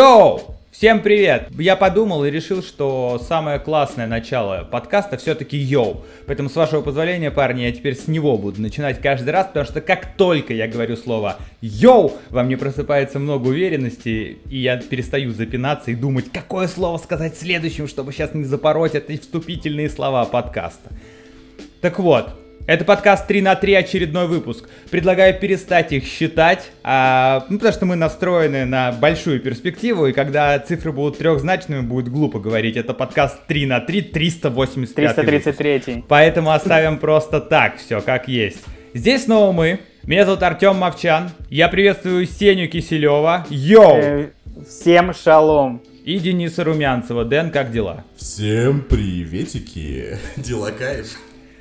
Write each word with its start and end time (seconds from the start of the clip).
Йоу! 0.00 0.40
Всем 0.70 1.02
привет! 1.02 1.48
Я 1.58 1.76
подумал 1.76 2.24
и 2.24 2.30
решил, 2.30 2.62
что 2.62 3.20
самое 3.22 3.58
классное 3.58 4.06
начало 4.06 4.64
подкаста 4.64 5.18
все-таки 5.18 5.58
йоу. 5.58 6.06
Поэтому, 6.26 6.48
с 6.48 6.56
вашего 6.56 6.80
позволения, 6.80 7.30
парни, 7.30 7.64
я 7.64 7.70
теперь 7.72 7.94
с 7.94 8.08
него 8.08 8.38
буду 8.38 8.62
начинать 8.62 8.98
каждый 9.02 9.28
раз, 9.28 9.48
потому 9.48 9.66
что 9.66 9.82
как 9.82 10.16
только 10.16 10.54
я 10.54 10.68
говорю 10.68 10.96
слово 10.96 11.36
йоу, 11.60 12.14
во 12.30 12.42
мне 12.42 12.56
просыпается 12.56 13.18
много 13.18 13.48
уверенности, 13.48 14.38
и 14.48 14.56
я 14.56 14.78
перестаю 14.78 15.32
запинаться 15.32 15.90
и 15.90 15.94
думать, 15.94 16.32
какое 16.32 16.66
слово 16.66 16.96
сказать 16.96 17.36
следующим, 17.36 17.86
чтобы 17.86 18.14
сейчас 18.14 18.32
не 18.32 18.44
запороть 18.44 18.94
эти 18.94 19.20
вступительные 19.20 19.90
слова 19.90 20.24
подкаста. 20.24 20.88
Так 21.82 21.98
вот, 21.98 22.39
это 22.66 22.84
подкаст 22.84 23.26
3 23.26 23.42
на 23.42 23.56
3, 23.56 23.74
очередной 23.74 24.26
выпуск. 24.26 24.68
Предлагаю 24.90 25.38
перестать 25.38 25.92
их 25.92 26.04
считать, 26.04 26.70
а, 26.82 27.46
ну, 27.48 27.58
потому 27.58 27.72
что 27.72 27.86
мы 27.86 27.96
настроены 27.96 28.64
на 28.64 28.92
большую 28.92 29.40
перспективу, 29.40 30.06
и 30.06 30.12
когда 30.12 30.58
цифры 30.58 30.92
будут 30.92 31.18
трехзначными, 31.18 31.80
будет 31.80 32.08
глупо 32.08 32.38
говорить. 32.38 32.76
Это 32.76 32.94
подкаст 32.94 33.46
3 33.46 33.66
на 33.66 33.80
3, 33.80 34.02
385 34.02 35.16
333. 35.16 35.94
Выпуск. 35.94 36.06
Поэтому 36.08 36.52
оставим 36.52 36.98
просто 36.98 37.40
так 37.40 37.78
все, 37.78 38.00
как 38.00 38.28
есть. 38.28 38.62
Здесь 38.94 39.24
снова 39.24 39.52
мы. 39.52 39.80
Меня 40.04 40.24
зовут 40.24 40.42
Артем 40.42 40.76
Мовчан. 40.76 41.30
Я 41.50 41.68
приветствую 41.68 42.26
Сеню 42.26 42.68
Киселева. 42.68 43.46
Йоу! 43.50 43.96
Э, 43.96 44.30
всем 44.68 45.14
шалом. 45.14 45.82
И 46.04 46.18
Дениса 46.18 46.64
Румянцева. 46.64 47.24
Дэн, 47.24 47.50
как 47.50 47.70
дела? 47.70 48.04
Всем 48.16 48.80
приветики. 48.80 50.18
Дела 50.36 50.70
кайф. 50.70 51.16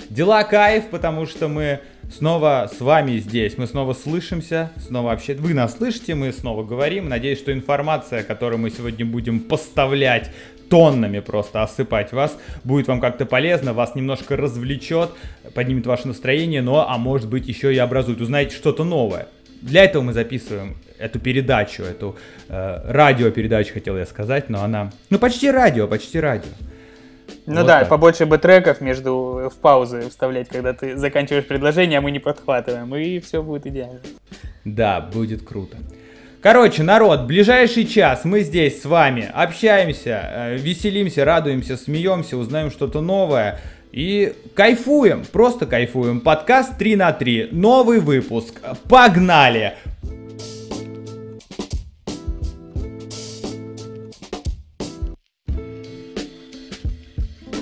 Дела 0.10 0.44
кайф, 0.44 0.88
потому 0.88 1.28
что 1.28 1.48
мы 1.48 1.82
снова 2.12 2.68
с 2.76 2.82
вами 2.82 3.18
здесь, 3.20 3.60
мы 3.60 3.68
снова 3.68 3.94
слышимся, 3.94 4.72
снова 4.78 5.10
вообще 5.10 5.36
вы 5.36 5.54
нас 5.54 5.78
слышите, 5.78 6.16
мы 6.16 6.34
снова 6.34 6.64
говорим. 6.64 7.08
Надеюсь, 7.08 7.38
что 7.38 7.54
информация, 7.54 8.24
которую 8.24 8.60
мы 8.60 8.72
сегодня 8.72 9.06
будем 9.06 9.40
поставлять 9.40 10.32
тоннами 10.68 11.20
просто 11.20 11.62
осыпать 11.62 12.12
вас, 12.12 12.36
будет 12.64 12.88
вам 12.88 13.02
как-то 13.02 13.28
полезно, 13.28 13.74
вас 13.74 13.94
немножко 13.94 14.36
развлечет, 14.36 15.12
поднимет 15.54 15.86
ваше 15.86 16.08
настроение, 16.08 16.64
но, 16.64 16.90
а 16.90 16.98
может 16.98 17.30
быть, 17.30 17.48
еще 17.48 17.72
и 17.72 17.78
образует, 17.78 18.20
узнаете 18.20 18.56
что-то 18.56 18.84
новое. 18.84 19.28
Для 19.62 19.84
этого 19.84 20.02
мы 20.02 20.14
записываем 20.14 20.78
эту 20.98 21.20
передачу, 21.20 21.84
эту 21.84 22.18
э, 22.48 22.82
радиопередачу, 22.92 23.74
хотел 23.74 23.96
я 23.96 24.08
сказать, 24.08 24.50
но 24.50 24.64
она, 24.64 24.92
ну 25.12 25.20
почти 25.20 25.52
радио, 25.52 25.88
почти 25.88 26.20
радио. 26.20 26.50
Ну 27.50 27.61
вот 27.61 27.67
да, 27.67 27.80
так. 27.80 27.89
побольше 27.89 28.28
бы 28.28 28.38
треков 28.38 28.80
между 28.80 29.50
в 29.52 29.58
паузы 29.59 30.08
вставлять, 30.09 30.50
когда 30.50 30.73
ты 30.73 30.95
заканчиваешь 30.95 31.45
предложение, 31.45 31.97
а 31.97 32.02
мы 32.02 32.11
не 32.11 32.19
подхватываем, 32.19 32.95
и 32.95 33.19
все 33.19 33.41
будет 33.41 33.66
идеально. 33.66 34.00
Да, 34.66 35.02
будет 35.02 35.41
круто. 35.41 35.78
Короче, 36.41 36.83
народ, 36.83 37.23
ближайший 37.23 37.86
час 37.86 38.23
мы 38.23 38.41
здесь 38.41 38.83
с 38.83 38.86
вами 38.86 39.30
общаемся, 39.33 40.30
э, 40.31 40.58
веселимся, 40.58 41.25
радуемся, 41.25 41.75
смеемся, 41.75 42.38
узнаем 42.38 42.69
что-то 42.69 43.02
новое 43.02 43.59
и 43.91 44.36
кайфуем, 44.53 45.25
просто 45.31 45.66
кайфуем. 45.66 46.22
Подкаст 46.22 46.78
3 46.78 46.95
на 46.97 47.11
3, 47.11 47.50
новый 47.52 48.00
выпуск. 48.00 48.61
Погнали! 48.88 49.73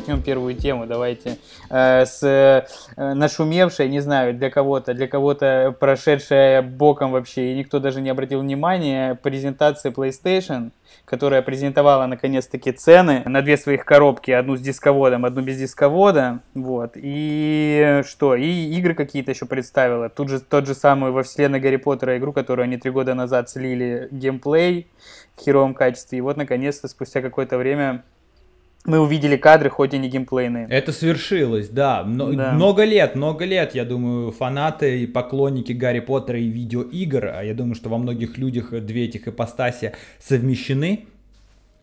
Начнем 0.07 0.23
первую 0.23 0.55
тему. 0.55 0.85
Давайте. 0.85 1.37
Э, 1.69 2.05
с 2.05 2.23
э, 2.23 2.65
нашумевшей, 3.13 3.89
не 3.89 3.99
знаю, 3.99 4.33
для 4.33 4.49
кого-то, 4.49 4.93
для 4.93 5.07
кого-то 5.07 5.75
прошедшая 5.77 6.61
боком 6.61 7.11
вообще, 7.11 7.51
и 7.51 7.55
никто 7.55 7.79
даже 7.79 8.01
не 8.01 8.09
обратил 8.09 8.41
внимания, 8.41 9.15
презентации 9.15 9.91
PlayStation, 9.91 10.71
которая 11.05 11.41
презентовала 11.41 12.05
наконец-таки 12.05 12.71
цены 12.71 13.23
на 13.25 13.41
две 13.41 13.57
своих 13.57 13.83
коробки, 13.83 14.31
одну 14.31 14.55
с 14.55 14.61
дисководом, 14.61 15.25
одну 15.25 15.41
без 15.41 15.57
дисковода, 15.57 16.39
вот, 16.53 16.91
и 16.95 18.01
что, 18.07 18.35
и 18.35 18.47
игры 18.77 18.93
какие-то 18.93 19.31
еще 19.31 19.45
представила, 19.45 20.09
тут 20.09 20.29
же 20.29 20.39
тот 20.39 20.67
же 20.67 20.73
самый 20.73 21.11
во 21.11 21.23
вселенной 21.23 21.59
Гарри 21.59 21.77
Поттера 21.77 22.17
игру, 22.17 22.31
которую 22.31 22.63
они 22.63 22.77
три 22.77 22.91
года 22.91 23.13
назад 23.13 23.49
слили 23.49 24.07
геймплей 24.11 24.87
в 25.35 25.43
херовом 25.43 25.73
качестве, 25.73 26.19
и 26.19 26.21
вот 26.21 26.37
наконец-то 26.37 26.87
спустя 26.87 27.21
какое-то 27.21 27.57
время 27.57 28.03
мы 28.87 28.99
увидели 28.99 29.35
кадры, 29.35 29.69
хоть 29.69 29.93
и 29.93 29.97
не 29.97 30.09
геймплейные. 30.09 30.65
Это 30.69 30.91
свершилось, 30.91 31.67
да. 31.69 32.01
М- 32.01 32.35
да. 32.35 32.53
Много 32.53 32.85
лет, 32.85 33.15
много 33.15 33.45
лет, 33.45 33.75
я 33.75 33.83
думаю, 33.85 34.31
фанаты 34.31 35.01
и 35.01 35.05
поклонники 35.05 35.73
Гарри 35.73 35.99
Поттера 35.99 36.39
и 36.39 36.47
видеоигр, 36.47 37.33
а 37.35 37.43
я 37.43 37.53
думаю, 37.53 37.75
что 37.75 37.89
во 37.89 37.97
многих 37.97 38.37
людях 38.37 38.71
две 38.71 39.05
этих 39.05 39.27
ипостаси 39.27 39.93
совмещены, 40.19 41.05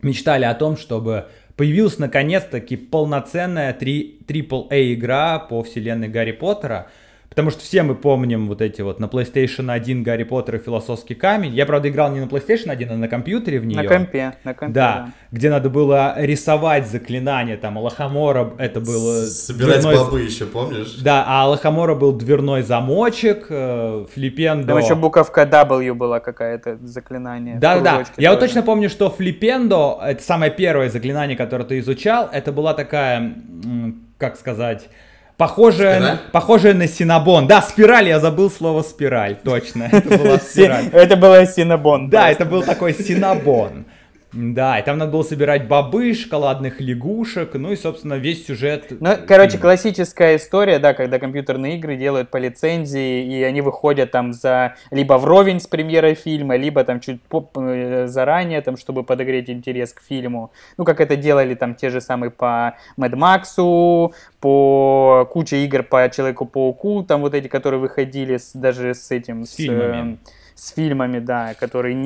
мечтали 0.01 0.45
о 0.45 0.55
том, 0.55 0.79
чтобы 0.79 1.27
появилась 1.57 1.99
наконец-таки 1.99 2.77
полноценная 2.77 3.73
AAA 3.79 4.95
игра 4.95 5.39
по 5.39 5.63
вселенной 5.63 6.09
Гарри 6.09 6.33
Поттера– 6.33 6.89
Потому 7.35 7.51
что 7.51 7.63
все 7.63 7.83
мы 7.83 7.97
помним 7.97 8.47
вот 8.47 8.63
эти 8.63 8.81
вот 8.81 9.01
на 9.01 9.07
PlayStation 9.07 9.73
1 9.73 10.05
Гарри 10.05 10.23
Поттер 10.23 10.55
и 10.55 10.59
Философский 10.59 11.17
камень. 11.17 11.53
Я, 11.53 11.67
правда, 11.67 11.89
играл 11.89 12.13
не 12.13 12.21
на 12.21 12.27
PlayStation 12.27 12.71
1, 12.71 12.93
а 12.93 12.97
на 12.97 13.09
компьютере 13.09 13.59
в 13.59 13.67
нее. 13.67 13.83
На 13.83 13.89
компе, 13.89 14.35
на 14.45 14.55
компе. 14.55 14.73
Да, 14.73 14.93
да. 14.93 15.13
где 15.33 15.51
надо 15.51 15.69
было 15.69 16.15
рисовать 16.17 16.87
заклинания, 16.87 17.57
там, 17.57 17.77
Алахамора 17.77 18.53
это 18.59 18.81
было... 18.81 19.25
Собирать 19.27 19.81
дверной... 19.81 20.05
бобы 20.05 20.21
еще, 20.21 20.47
помнишь? 20.47 20.95
Да, 21.03 21.25
а 21.27 21.43
Алахамора 21.43 21.97
был 21.97 22.13
дверной 22.13 22.63
замочек, 22.63 23.47
э, 23.49 24.07
Флипендо... 24.15 24.69
Там 24.69 24.79
еще 24.79 24.95
буковка 24.95 25.43
W 25.43 25.93
была 25.95 26.21
какая-то, 26.21 26.79
заклинание. 26.85 27.59
Да, 27.59 27.81
да, 27.81 28.05
я 28.17 28.31
вот 28.31 28.39
точно 28.39 28.63
помню, 28.63 28.89
что 28.89 29.11
Флипендо, 29.11 30.01
это 30.01 30.23
самое 30.23 30.53
первое 30.53 30.89
заклинание, 30.89 31.37
которое 31.37 31.65
ты 31.65 31.81
изучал, 31.81 32.29
это 32.33 32.53
была 32.53 32.75
такая, 32.75 33.35
как 34.19 34.37
сказать 34.37 34.89
Похожая, 35.37 36.01
на, 36.01 36.21
похожая 36.31 36.75
на 36.75 36.87
Синабон. 36.87 37.49
Да, 37.49 37.61
спираль, 37.61 38.09
я 38.09 38.21
забыл 38.21 38.51
слово 38.51 38.83
спираль, 38.83 39.37
точно. 39.43 39.89
Это 39.91 40.17
была 40.17 40.39
спираль. 40.51 40.87
Это 40.93 41.17
была 41.17 41.45
Синабон. 41.45 42.09
Да, 42.09 42.31
это 42.31 42.45
был 42.45 42.63
такой 42.63 42.95
Синабон. 42.95 43.85
Да, 44.35 44.81
и 44.81 44.83
там 44.83 44.99
надо 44.99 45.13
было 45.13 45.23
собирать 45.23 45.69
бобы, 45.69 46.13
шоколадных 46.13 46.81
лягушек, 46.81 47.55
ну 47.55 47.71
и, 47.71 47.77
собственно, 47.77 48.15
весь 48.15 48.47
сюжет. 48.47 48.93
Ну, 49.01 49.11
короче, 49.27 49.59
классическая 49.59 50.37
история, 50.37 50.81
да, 50.81 50.93
когда 50.93 51.21
компьютерные 51.21 51.77
игры 51.77 51.97
делают 51.97 52.31
по 52.31 52.37
лицензии, 52.37 53.25
и 53.25 53.43
они 53.45 53.61
выходят 53.61 54.11
там 54.11 54.33
за 54.33 54.75
либо 54.91 55.15
вровень 55.15 55.61
с 55.61 55.69
премьерой 55.69 56.15
фильма, 56.15 56.57
либо 56.57 56.83
там 56.83 56.99
чуть 56.99 57.21
э, 57.31 58.07
заранее, 58.09 58.61
там, 58.61 58.77
чтобы 58.77 59.05
подогреть 59.05 59.49
интерес 59.51 59.93
к 59.93 60.03
фильму. 60.03 60.51
Ну, 60.77 60.85
как 60.85 61.01
это 61.01 61.15
делали 61.15 61.55
там 61.55 61.77
те 61.77 61.91
же 61.91 62.01
самые 62.01 62.31
по 62.31 62.77
Mad 62.99 63.13
Max, 63.13 64.13
по 64.41 65.29
куче 65.33 65.65
игр 65.65 65.85
по 65.85 66.11
Человеку-пауку, 66.11 67.05
там 67.05 67.21
вот 67.21 67.35
эти, 67.35 67.47
которые 67.47 67.79
выходили 67.79 68.39
с, 68.39 68.53
даже 68.53 68.95
с 68.95 69.13
этим... 69.13 69.45
С, 69.45 69.51
с 69.51 69.55
фильмами. 69.55 70.15
Э, 70.15 70.44
с 70.55 70.71
фильмами, 70.71 71.19
да, 71.19 71.55
которые, 71.55 71.97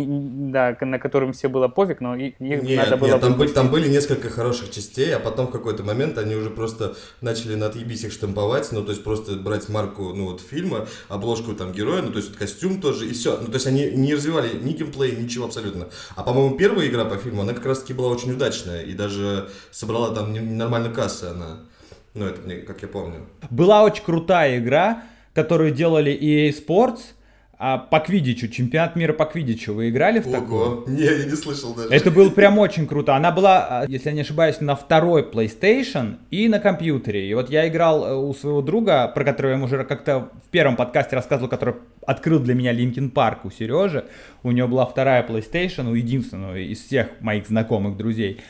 да, 0.51 0.77
на 0.81 0.99
которым 0.99 1.33
все 1.35 1.49
было 1.49 1.69
пофиг, 1.69 2.01
но 2.01 2.17
их 2.17 2.41
нет, 2.41 2.65
надо 2.65 2.97
было... 2.97 3.09
Нет, 3.09 3.21
там, 3.21 3.35
были, 3.35 3.49
там 3.51 3.69
были 3.69 3.89
несколько 3.89 4.31
хороших 4.31 4.71
частей, 4.71 5.15
а 5.15 5.21
потом 5.21 5.49
в 5.49 5.51
какой-то 5.51 5.83
момент 5.83 6.17
они 6.17 6.35
уже 6.35 6.49
просто 6.49 6.97
начали 7.21 7.57
на 7.57 7.67
отъебись 7.67 8.05
их 8.05 8.13
штамповать, 8.13 8.73
ну, 8.73 8.83
то 8.83 8.93
есть 8.93 9.05
просто 9.05 9.37
брать 9.37 9.69
марку, 9.69 10.15
ну, 10.15 10.31
вот 10.31 10.41
фильма, 10.41 10.87
обложку 11.09 11.55
там 11.55 11.73
героя, 11.73 12.01
ну, 12.01 12.11
то 12.11 12.19
есть 12.19 12.31
вот 12.31 12.39
костюм 12.39 12.81
тоже, 12.81 13.07
и 13.07 13.13
все. 13.13 13.37
Ну, 13.39 13.49
то 13.49 13.55
есть 13.55 13.67
они 13.67 13.91
не 13.91 14.15
развивали 14.15 14.57
ни 14.57 14.73
геймплей, 14.73 15.15
ничего 15.17 15.45
абсолютно. 15.45 15.89
А, 16.17 16.23
по-моему, 16.23 16.57
первая 16.57 16.87
игра 16.89 17.05
по 17.05 17.17
фильму, 17.17 17.43
она 17.43 17.53
как 17.53 17.67
раз-таки 17.67 17.93
была 17.93 18.09
очень 18.09 18.33
удачная, 18.33 18.83
и 18.83 18.95
даже 18.95 19.51
собрала 19.71 20.15
там 20.15 20.33
нормально 20.57 20.89
кассы 20.89 21.25
она. 21.25 21.61
Ну, 22.15 22.25
это 22.25 22.41
мне, 22.41 22.57
как 22.57 22.81
я 22.81 22.89
помню. 22.89 23.27
Была 23.51 23.83
очень 23.83 24.03
крутая 24.03 24.59
игра, 24.59 25.03
которую 25.35 25.71
делали 25.73 26.11
EA 26.13 26.49
Sports, 26.49 27.01
а 27.61 27.77
по 27.79 27.99
квидичу, 27.99 28.47
чемпионат 28.47 28.95
мира 28.95 29.13
по 29.13 29.25
квидичу, 29.25 29.75
вы 29.75 29.89
играли 29.89 30.21
в 30.21 30.29
Ого. 30.29 30.37
такую? 30.37 30.85
Не, 30.87 31.03
я 31.03 31.25
не 31.25 31.35
слышал 31.35 31.75
даже. 31.75 31.89
Это 31.89 32.13
было 32.13 32.31
прям 32.31 32.57
очень 32.59 32.87
круто. 32.87 33.17
Она 33.17 33.33
была, 33.33 33.67
а, 33.69 33.87
если 33.89 34.11
я 34.11 34.15
не 34.15 34.21
ошибаюсь, 34.21 34.61
на 34.61 34.77
второй 34.77 35.23
PlayStation 35.23 36.19
и 36.31 36.49
на 36.49 36.61
компьютере. 36.61 37.29
И 37.29 37.35
вот 37.35 37.51
я 37.51 37.67
играл 37.67 38.07
э, 38.07 38.15
у 38.15 38.33
своего 38.33 38.63
друга, 38.63 39.09
про 39.09 39.25
которого 39.25 39.53
я 39.57 39.59
уже 39.59 39.83
как-то 39.83 40.29
в 40.47 40.51
первом 40.51 40.77
подкасте 40.77 41.17
рассказывал, 41.17 41.49
который 41.49 41.75
открыл 42.07 42.39
для 42.39 42.55
меня 42.55 42.71
Linkin 42.71 43.11
Park 43.11 43.45
у 43.45 43.51
Сережи. 43.51 44.05
У 44.45 44.53
него 44.53 44.69
была 44.69 44.87
вторая 44.87 45.27
PlayStation, 45.27 45.91
у 45.91 45.95
единственного 45.95 46.57
из 46.57 46.85
всех 46.85 47.09
моих 47.21 47.49
знакомых 47.49 47.97
друзей. 47.97 48.41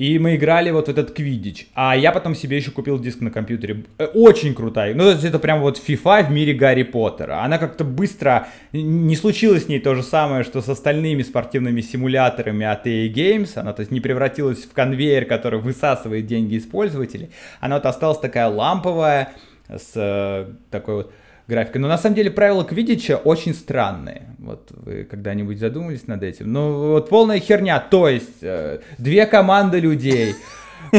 И 0.00 0.18
мы 0.18 0.36
играли 0.36 0.70
вот 0.70 0.88
этот 0.88 1.10
квидич. 1.10 1.66
А 1.74 1.94
я 1.94 2.10
потом 2.10 2.34
себе 2.34 2.56
еще 2.56 2.70
купил 2.70 2.98
диск 2.98 3.20
на 3.20 3.30
компьютере. 3.30 3.84
Э, 3.98 4.06
очень 4.06 4.54
крутая. 4.54 4.94
Ну, 4.94 5.06
это 5.10 5.38
прям 5.38 5.60
вот 5.60 5.78
FIFA 5.78 6.26
в 6.26 6.30
мире 6.30 6.54
Гарри 6.54 6.84
Поттера. 6.84 7.44
Она 7.44 7.58
как-то 7.58 7.84
быстро... 7.84 8.48
Не 8.72 9.14
случилось 9.14 9.66
с 9.66 9.68
ней 9.68 9.78
то 9.78 9.94
же 9.94 10.02
самое, 10.02 10.42
что 10.42 10.62
с 10.62 10.70
остальными 10.70 11.20
спортивными 11.20 11.82
симуляторами 11.82 12.64
от 12.64 12.86
EA 12.86 13.12
Games. 13.12 13.58
Она, 13.58 13.74
то 13.74 13.80
есть, 13.80 13.92
не 13.92 14.00
превратилась 14.00 14.64
в 14.64 14.72
конвейер, 14.72 15.26
который 15.26 15.60
высасывает 15.60 16.24
деньги 16.24 16.54
из 16.54 16.64
пользователей. 16.64 17.28
Она 17.60 17.74
вот 17.74 17.84
осталась 17.84 18.20
такая 18.20 18.48
ламповая, 18.48 19.34
с 19.68 19.92
э, 19.96 20.46
такой 20.70 20.94
вот 20.94 21.12
графикой. 21.50 21.80
Но 21.80 21.88
на 21.88 21.98
самом 21.98 22.16
деле 22.16 22.30
правила 22.30 22.64
Квидича 22.64 23.16
очень 23.16 23.54
странные. 23.54 24.22
Вот 24.38 24.70
вы 24.70 25.04
когда-нибудь 25.04 25.58
задумались 25.58 26.06
над 26.06 26.22
этим? 26.22 26.52
Ну, 26.52 26.92
вот 26.92 27.10
полная 27.10 27.40
херня. 27.40 27.78
То 27.78 28.08
есть, 28.08 28.42
э, 28.42 28.78
две 28.96 29.26
команды 29.26 29.80
людей 29.80 30.34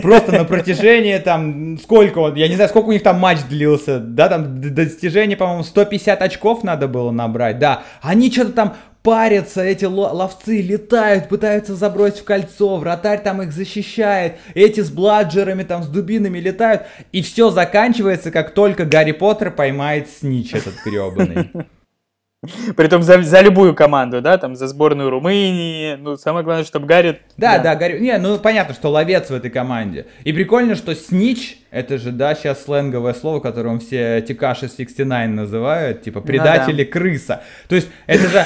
просто 0.01 0.31
на 0.31 0.45
протяжении 0.45 1.17
там, 1.17 1.77
сколько 1.79 2.33
я 2.35 2.47
не 2.47 2.55
знаю, 2.55 2.69
сколько 2.69 2.87
у 2.87 2.91
них 2.91 3.03
там 3.03 3.19
матч 3.19 3.39
длился, 3.49 3.99
да, 3.99 4.29
там 4.29 4.61
достижение, 4.61 5.35
по-моему, 5.35 5.63
150 5.63 6.21
очков 6.21 6.63
надо 6.63 6.87
было 6.87 7.11
набрать, 7.11 7.59
да, 7.59 7.83
они 8.01 8.31
что-то 8.31 8.51
там 8.51 8.75
парятся, 9.03 9.61
эти 9.61 9.85
ловцы 9.85 10.61
летают, 10.61 11.27
пытаются 11.29 11.75
забросить 11.75 12.19
в 12.19 12.23
кольцо, 12.23 12.77
вратарь 12.77 13.21
там 13.21 13.41
их 13.41 13.51
защищает, 13.51 14.37
эти 14.53 14.81
с 14.81 14.91
бладжерами 14.91 15.63
там, 15.63 15.83
с 15.83 15.87
дубинами 15.87 16.39
летают, 16.39 16.83
и 17.11 17.21
все 17.21 17.49
заканчивается, 17.49 18.31
как 18.31 18.53
только 18.53 18.85
Гарри 18.85 19.11
Поттер 19.13 19.51
поймает 19.51 20.09
снич 20.09 20.53
этот 20.53 20.75
гребаный. 20.85 21.51
Притом 22.75 23.03
за, 23.03 23.21
за 23.21 23.41
любую 23.41 23.75
команду, 23.75 24.19
да, 24.19 24.39
там 24.39 24.55
за 24.55 24.65
сборную 24.67 25.11
Румынии. 25.11 25.95
Ну, 25.97 26.17
самое 26.17 26.43
главное, 26.43 26.65
чтобы 26.65 26.87
Гарри... 26.87 27.19
Да, 27.37 27.57
да, 27.57 27.63
да 27.63 27.75
Гарри... 27.75 27.99
Не, 27.99 28.17
ну 28.17 28.39
понятно, 28.39 28.73
что 28.73 28.89
ловец 28.89 29.29
в 29.29 29.33
этой 29.35 29.51
команде. 29.51 30.07
И 30.23 30.33
прикольно, 30.33 30.73
что 30.73 30.95
снич, 30.95 31.59
это 31.69 31.99
же, 31.99 32.11
да, 32.11 32.33
сейчас 32.33 32.63
сленговое 32.63 33.13
слово, 33.13 33.41
которым 33.41 33.79
все 33.79 34.21
Тикаши 34.27 34.69
69 34.69 35.29
называют, 35.29 36.01
типа 36.01 36.21
предатели 36.21 36.81
ну, 36.81 36.85
да. 36.85 36.91
крыса. 36.91 37.43
То 37.67 37.75
есть 37.75 37.89
это 38.07 38.27
же 38.27 38.43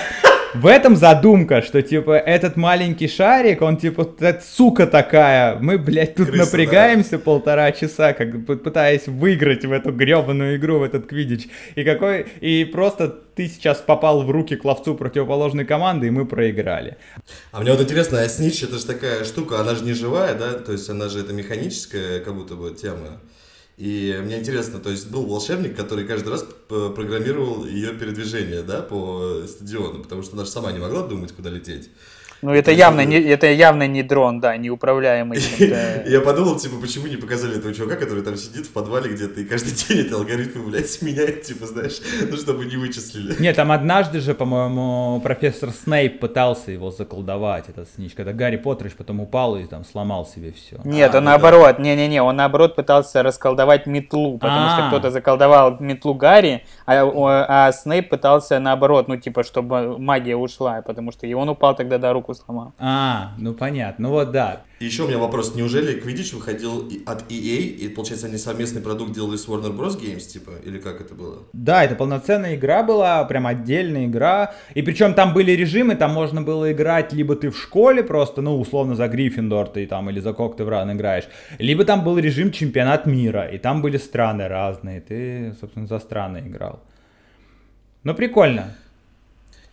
в 0.55 0.65
этом 0.67 0.95
задумка, 0.95 1.61
что, 1.61 1.81
типа, 1.81 2.17
этот 2.17 2.55
маленький 2.55 3.07
шарик, 3.07 3.61
он, 3.61 3.77
типа, 3.77 4.15
сука 4.43 4.87
такая, 4.87 5.57
мы, 5.59 5.77
блядь, 5.77 6.15
тут 6.15 6.27
Крыса, 6.27 6.45
напрягаемся 6.45 7.11
да. 7.11 7.19
полтора 7.19 7.71
часа, 7.71 8.13
как 8.13 8.45
пытаясь 8.45 9.07
выиграть 9.07 9.65
в 9.65 9.71
эту 9.71 9.91
гребаную 9.91 10.57
игру, 10.57 10.79
в 10.79 10.83
этот 10.83 11.07
квидич. 11.07 11.47
И 11.75 11.83
какой... 11.83 12.25
И 12.41 12.65
просто 12.65 13.07
ты 13.35 13.47
сейчас 13.47 13.79
попал 13.79 14.23
в 14.23 14.31
руки 14.31 14.55
к 14.55 14.63
ловцу 14.63 14.95
противоположной 14.95 15.65
команды, 15.65 16.07
и 16.07 16.09
мы 16.09 16.25
проиграли. 16.25 16.97
А 17.51 17.61
мне 17.61 17.71
вот 17.71 17.81
интересно, 17.81 18.21
а 18.21 18.29
снич 18.29 18.63
это 18.63 18.77
же 18.77 18.85
такая 18.85 19.23
штука, 19.25 19.59
она 19.59 19.75
же 19.75 19.83
не 19.83 19.93
живая, 19.93 20.35
да? 20.35 20.53
То 20.53 20.71
есть 20.71 20.89
она 20.89 21.09
же 21.09 21.19
это 21.19 21.33
механическая 21.33 22.19
как 22.19 22.33
будто 22.35 22.55
бы 22.55 22.73
тема. 22.73 23.19
И 23.77 24.17
мне 24.23 24.39
интересно, 24.39 24.79
то 24.79 24.89
есть 24.89 25.09
был 25.11 25.25
волшебник, 25.25 25.75
который 25.75 26.05
каждый 26.05 26.29
раз 26.29 26.45
программировал 26.67 27.65
ее 27.65 27.93
передвижение, 27.93 28.63
да, 28.63 28.81
по 28.81 29.41
стадиону, 29.47 30.01
потому 30.01 30.23
что 30.23 30.33
она 30.33 30.45
же 30.45 30.51
сама 30.51 30.71
не 30.71 30.79
могла 30.79 31.05
думать, 31.05 31.33
куда 31.33 31.49
лететь. 31.49 31.89
Ну, 32.41 32.53
это 32.53 32.71
явно, 32.71 33.05
не, 33.05 33.19
это 33.19 33.47
явно 33.47 33.87
не 33.87 34.03
дрон, 34.03 34.39
да, 34.39 34.57
неуправляемый. 34.57 35.39
Я 36.07 36.21
подумал, 36.21 36.57
типа, 36.57 36.75
почему 36.79 37.07
не 37.07 37.15
показали 37.15 37.57
этого 37.57 37.73
чувака, 37.73 37.95
который 37.95 38.23
там 38.23 38.35
сидит 38.35 38.67
в 38.67 38.71
подвале 38.71 39.13
где-то 39.13 39.41
и 39.41 39.45
каждый 39.45 39.71
день 39.87 40.05
эти 40.05 40.13
алгоритмы, 40.13 40.69
блядь, 40.69 41.01
меняет, 41.01 41.43
типа, 41.43 41.65
знаешь, 41.65 41.99
ну, 42.29 42.37
чтобы 42.37 42.65
не 42.65 42.77
вычислили. 42.77 43.35
Нет, 43.39 43.55
там 43.55 43.71
однажды 43.71 44.19
же, 44.19 44.33
по-моему, 44.33 45.19
профессор 45.21 45.71
Снейп 45.71 46.19
пытался 46.19 46.71
его 46.71 46.91
заколдовать, 46.91 47.69
этот 47.69 47.89
снич, 47.89 48.13
когда 48.13 48.33
Гарри 48.33 48.57
Поттерич 48.57 48.93
потом 48.93 49.21
упал 49.21 49.55
и 49.55 49.65
там 49.65 49.85
сломал 49.85 50.25
себе 50.25 50.51
все. 50.51 50.79
Нет, 50.83 51.15
а, 51.15 51.19
он 51.19 51.23
наоборот, 51.25 51.79
не-не-не, 51.79 52.21
он 52.21 52.35
наоборот 52.35 52.75
пытался 52.75 53.23
расколдовать 53.23 53.85
метлу, 53.85 54.37
потому 54.37 54.69
что 54.69 54.85
а. 54.85 54.87
кто-то 54.89 55.11
заколдовал 55.11 55.77
метлу 55.79 56.13
Гарри, 56.13 56.63
а, 56.85 57.05
а 57.47 57.71
Снейп 57.71 58.09
пытался 58.09 58.59
наоборот, 58.59 59.07
ну, 59.07 59.17
типа, 59.17 59.43
чтобы 59.43 59.97
магия 59.97 60.35
ушла, 60.35 60.81
потому 60.81 61.11
что 61.11 61.27
и 61.27 61.33
он 61.33 61.49
упал 61.49 61.75
тогда, 61.75 61.97
да, 61.97 62.13
руку 62.25 62.33
сломал. 62.33 62.73
А, 62.77 63.33
ну 63.37 63.53
понятно, 63.53 64.07
ну 64.07 64.13
вот 64.13 64.31
да. 64.31 64.63
Еще 64.79 65.03
у 65.03 65.07
меня 65.07 65.17
вопрос, 65.17 65.55
неужели 65.55 66.01
Quidditch 66.03 66.35
выходил 66.35 66.91
от 67.05 67.31
EA, 67.31 67.59
и 67.59 67.87
получается 67.87 68.27
они 68.27 68.37
совместный 68.37 68.81
продукт 68.81 69.13
делали 69.13 69.37
с 69.37 69.47
Warner 69.47 69.75
Bros. 69.75 69.99
Games, 69.99 70.27
типа, 70.27 70.51
или 70.63 70.79
как 70.79 71.01
это 71.01 71.15
было? 71.15 71.43
Да, 71.53 71.83
это 71.83 71.95
полноценная 71.95 72.55
игра 72.55 72.83
была, 72.83 73.23
прям 73.23 73.47
отдельная 73.47 74.05
игра, 74.05 74.53
и 74.73 74.81
причем 74.81 75.13
там 75.13 75.33
были 75.33 75.51
режимы, 75.51 75.95
там 75.95 76.11
можно 76.11 76.41
было 76.41 76.71
играть, 76.71 77.13
либо 77.13 77.35
ты 77.35 77.49
в 77.49 77.57
школе 77.57 78.03
просто, 78.03 78.41
ну, 78.41 78.59
условно, 78.59 78.95
за 78.95 79.07
Гриффиндор 79.07 79.69
ты 79.69 79.87
там, 79.87 80.09
или 80.09 80.19
за 80.19 80.33
кок 80.33 80.57
ты 80.57 80.65
в 80.65 80.69
ран 80.69 80.91
играешь, 80.91 81.27
либо 81.59 81.85
там 81.85 82.03
был 82.03 82.19
режим 82.19 82.51
чемпионат 82.51 83.05
мира, 83.05 83.47
и 83.47 83.57
там 83.57 83.81
были 83.81 83.97
страны 83.97 84.47
разные, 84.47 84.99
ты, 84.99 85.55
собственно, 85.59 85.87
за 85.87 85.99
страны 85.99 86.43
играл. 86.45 86.79
Ну, 88.03 88.13
прикольно. 88.13 88.75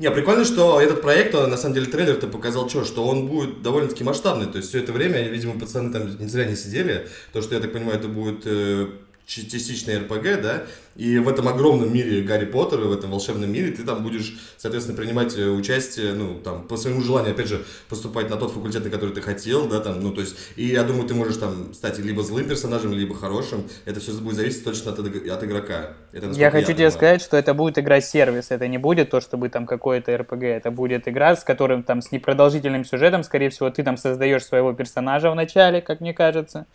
Не, 0.03 0.11
прикольно, 0.11 0.45
что 0.45 0.81
этот 0.81 1.01
проект, 1.01 1.33
он, 1.37 1.49
на 1.49 1.57
самом 1.57 1.75
деле, 1.77 1.87
трейлер-то 1.87 2.27
показал 2.27 2.69
что, 2.69 2.85
что 2.85 3.07
он 3.07 3.29
будет 3.29 3.63
довольно-таки 3.63 4.03
масштабный. 4.03 4.47
То 4.47 4.57
есть 4.57 4.71
все 4.71 4.81
это 4.81 4.93
время, 4.93 5.29
видимо, 5.29 5.61
пацаны 5.61 5.93
там 5.93 6.19
не 6.19 6.27
зря 6.27 6.45
не 6.45 6.57
сидели. 6.57 7.07
То, 7.33 7.41
что, 7.41 7.55
я 7.55 7.61
так 7.61 7.73
понимаю, 7.73 8.01
это 8.01 8.09
будет 8.09 8.43
э, 8.45 8.89
частичный 9.35 9.99
РПГ, 9.99 10.43
да, 10.43 10.63
и 10.97 11.19
в 11.19 11.29
этом 11.29 11.49
огромном 11.49 11.93
мире 11.93 12.23
Гарри 12.23 12.45
Поттера, 12.45 12.83
в 12.83 12.93
этом 12.93 13.11
волшебном 13.11 13.51
мире, 13.51 13.73
ты 13.73 13.83
там 13.83 14.03
будешь, 14.03 14.39
соответственно, 14.59 14.97
принимать 14.97 15.37
э, 15.39 15.49
участие, 15.49 16.13
ну, 16.13 16.39
там, 16.39 16.65
по 16.65 16.77
своему 16.77 17.01
желанию, 17.01 17.33
опять 17.33 17.49
же, 17.49 17.65
поступать 17.89 18.29
на 18.29 18.37
тот 18.37 18.53
факультет, 18.53 18.85
на 18.85 18.91
который 18.91 19.15
ты 19.15 19.23
хотел, 19.23 19.67
да, 19.69 19.81
там, 19.81 20.01
ну, 20.01 20.13
то 20.13 20.21
есть, 20.21 20.37
и 20.57 20.67
я 20.67 20.83
думаю, 20.83 21.09
ты 21.09 21.15
можешь 21.15 21.39
там 21.39 21.73
стать 21.73 21.99
либо 21.99 22.23
злым 22.23 22.47
персонажем, 22.47 22.93
либо 22.93 23.15
хорошим, 23.15 23.65
это 23.87 24.01
все 24.01 24.13
будет 24.13 24.37
зависеть 24.37 24.65
точно 24.65 24.93
от, 24.93 24.99
от 24.99 25.45
игрока. 25.45 25.95
Это, 26.13 26.27
я 26.33 26.51
хочу 26.51 26.71
я 26.71 26.75
тебе 26.75 26.91
сказать, 26.91 27.23
что 27.23 27.39
это 27.39 27.55
будет 27.55 27.79
игра-сервис, 27.79 28.51
это 28.51 28.69
не 28.69 28.79
будет 28.79 29.11
то, 29.11 29.21
чтобы 29.21 29.49
там 29.49 29.67
какое-то 29.67 30.15
РПГ, 30.15 30.43
это 30.43 30.71
будет 30.71 31.09
игра, 31.09 31.37
с 31.37 31.43
которым 31.43 31.83
там, 31.85 32.03
с 32.03 32.13
непродолжительным 32.13 32.85
сюжетом, 32.85 33.23
скорее 33.25 33.49
всего, 33.49 33.71
ты 33.71 33.83
там 33.83 33.97
создаешь 33.97 34.45
своего 34.45 34.75
персонажа 34.75 35.31
в 35.31 35.35
начале, 35.35 35.81
как 35.81 36.01
мне 36.01 36.13
кажется, 36.13 36.67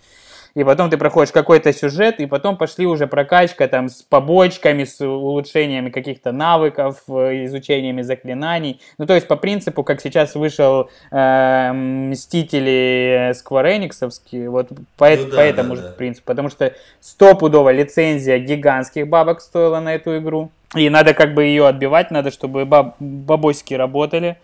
и 0.57 0.63
потом 0.63 0.89
ты 0.89 0.97
проходишь 0.97 1.31
какой-то 1.31 1.71
сюжет, 1.71 2.19
и 2.19 2.25
потом 2.25 2.57
пошли 2.57 2.87
уже 2.87 3.05
прокачка 3.05 3.67
там 3.67 3.89
с 3.89 4.01
побочками, 4.01 4.85
с 4.85 4.99
улучшениями 4.99 5.91
каких-то 5.91 6.31
навыков, 6.31 7.03
э, 7.07 7.45
изучениями 7.45 8.01
заклинаний. 8.01 8.81
Ну, 8.97 9.05
то 9.05 9.13
есть 9.13 9.27
по 9.27 9.35
принципу, 9.35 9.83
как 9.83 10.01
сейчас 10.01 10.33
вышел 10.33 10.89
э, 11.11 11.71
Мстители 11.73 13.33
Square 13.33 13.77
Enix, 13.77 14.47
вот 14.47 14.69
по, 14.97 15.07
ну, 15.07 15.29
да, 15.29 15.35
по 15.35 15.41
этому 15.41 15.75
да, 15.75 15.75
же 15.75 15.81
да. 15.89 15.93
принципу, 15.93 16.25
потому 16.25 16.49
что 16.49 16.73
стопудово 17.01 17.69
лицензия 17.69 18.39
гигантских 18.39 19.07
бабок 19.07 19.41
стоила 19.41 19.79
на 19.79 19.93
эту 19.93 20.17
игру. 20.17 20.49
И 20.75 20.89
надо 20.89 21.13
как 21.13 21.35
бы 21.35 21.43
ее 21.43 21.67
отбивать, 21.67 22.09
надо, 22.09 22.31
чтобы 22.31 22.65
баб 22.65 22.95
бабосики 22.99 23.75
работали 23.75 24.37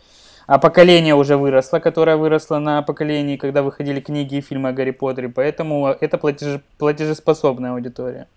а 0.47 0.59
поколение 0.59 1.15
уже 1.15 1.37
выросло, 1.37 1.79
которое 1.79 2.17
выросло 2.17 2.59
на 2.59 2.81
поколении, 2.81 3.37
когда 3.37 3.63
выходили 3.63 3.99
книги 3.99 4.35
и 4.35 4.41
фильмы 4.41 4.69
о 4.69 4.73
Гарри 4.73 4.91
Поттере, 4.91 5.29
поэтому 5.29 5.87
это 5.87 6.17
платеж, 6.17 6.61
платежеспособная 6.77 7.71
аудитория. 7.71 8.27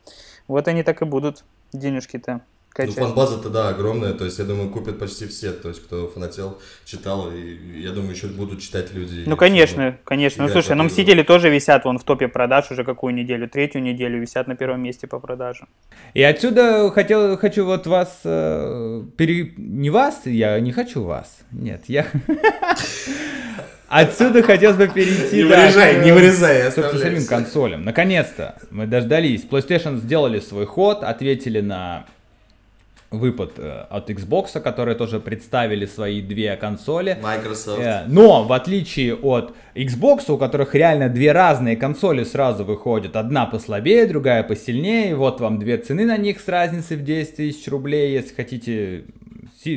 Вот 0.49 0.69
они 0.69 0.83
так 0.83 1.02
и 1.02 1.04
будут 1.04 1.45
денежки-то 1.73 2.40
качать. 2.76 2.97
Ну, 2.97 3.06
фан-база-то, 3.06 3.49
да, 3.49 3.68
огромная, 3.68 4.12
то 4.12 4.25
есть, 4.25 4.38
я 4.38 4.45
думаю, 4.45 4.68
купят 4.68 4.99
почти 4.99 5.26
все, 5.26 5.52
то 5.52 5.68
есть, 5.68 5.83
кто 5.83 6.09
фанател, 6.09 6.59
читал, 6.85 7.30
и 7.33 7.80
я 7.80 7.90
думаю, 7.90 8.14
еще 8.14 8.26
будут 8.26 8.61
читать 8.61 8.92
люди. 8.92 9.25
Ну, 9.26 9.37
конечно, 9.37 9.97
конечно. 10.04 10.45
Ну, 10.45 10.50
слушай, 10.50 10.76
ну, 10.76 10.85
Мстители 10.85 11.23
тоже 11.23 11.49
висят 11.49 11.85
вон 11.85 11.99
в 11.99 12.04
топе 12.04 12.28
продаж 12.28 12.71
уже 12.71 12.85
какую 12.85 13.14
неделю, 13.14 13.49
третью 13.49 13.83
неделю 13.83 14.21
висят 14.21 14.47
на 14.47 14.56
первом 14.56 14.83
месте 14.83 15.06
по 15.06 15.18
продажам. 15.18 15.68
И 16.14 16.23
отсюда 16.23 16.90
хотел, 16.90 17.37
хочу 17.38 17.64
вот 17.64 17.87
вас, 17.87 18.21
э, 18.25 19.02
пере... 19.16 19.54
не 19.56 19.90
вас, 19.90 20.23
я 20.26 20.61
не 20.61 20.73
хочу 20.73 21.02
вас, 21.02 21.38
нет, 21.50 21.85
я... 21.88 22.06
Отсюда 23.88 24.42
хотелось 24.42 24.76
бы 24.76 24.88
перейти... 24.88 25.37
Не 25.37 25.45
вырезай, 25.45 26.04
не 26.04 26.11
вырезай, 26.11 26.73
Собственно, 26.73 26.99
самим 27.00 27.25
консолям. 27.25 27.85
Наконец-то 27.85 28.56
мы 28.73 28.87
дождались. 28.87 29.45
PlayStation 29.45 29.99
сделали 29.99 30.40
свой 30.40 30.66
ход, 30.66 31.04
ответили 31.04 31.61
на 31.61 32.04
выпад 33.11 33.53
э, 33.59 33.87
от 33.91 34.11
Xbox, 34.11 34.61
которые 34.61 34.97
тоже 34.97 35.21
представили 35.21 35.87
свои 35.87 36.21
две 36.21 36.57
консоли. 36.57 37.19
Microsoft. 37.23 37.81
Э, 37.81 38.05
но 38.07 38.45
в 38.45 38.53
отличие 38.53 39.15
от 39.15 39.55
Xbox, 39.75 40.31
у 40.31 40.39
которых 40.39 40.75
реально 40.75 41.09
две 41.09 41.33
разные 41.33 41.77
консоли 41.77 42.25
сразу 42.25 42.65
выходят, 42.65 43.17
одна 43.17 43.47
послабее, 43.47 44.07
другая 44.07 44.43
посильнее, 44.43 45.15
вот 45.15 45.41
вам 45.41 45.59
две 45.59 45.79
цены 45.79 46.05
на 46.05 46.17
них 46.17 46.41
с 46.41 46.49
разницей 46.49 46.97
в 46.97 47.05
10 47.05 47.37
тысяч 47.37 47.69
рублей, 47.69 48.13
если 48.13 48.35
хотите 48.35 49.05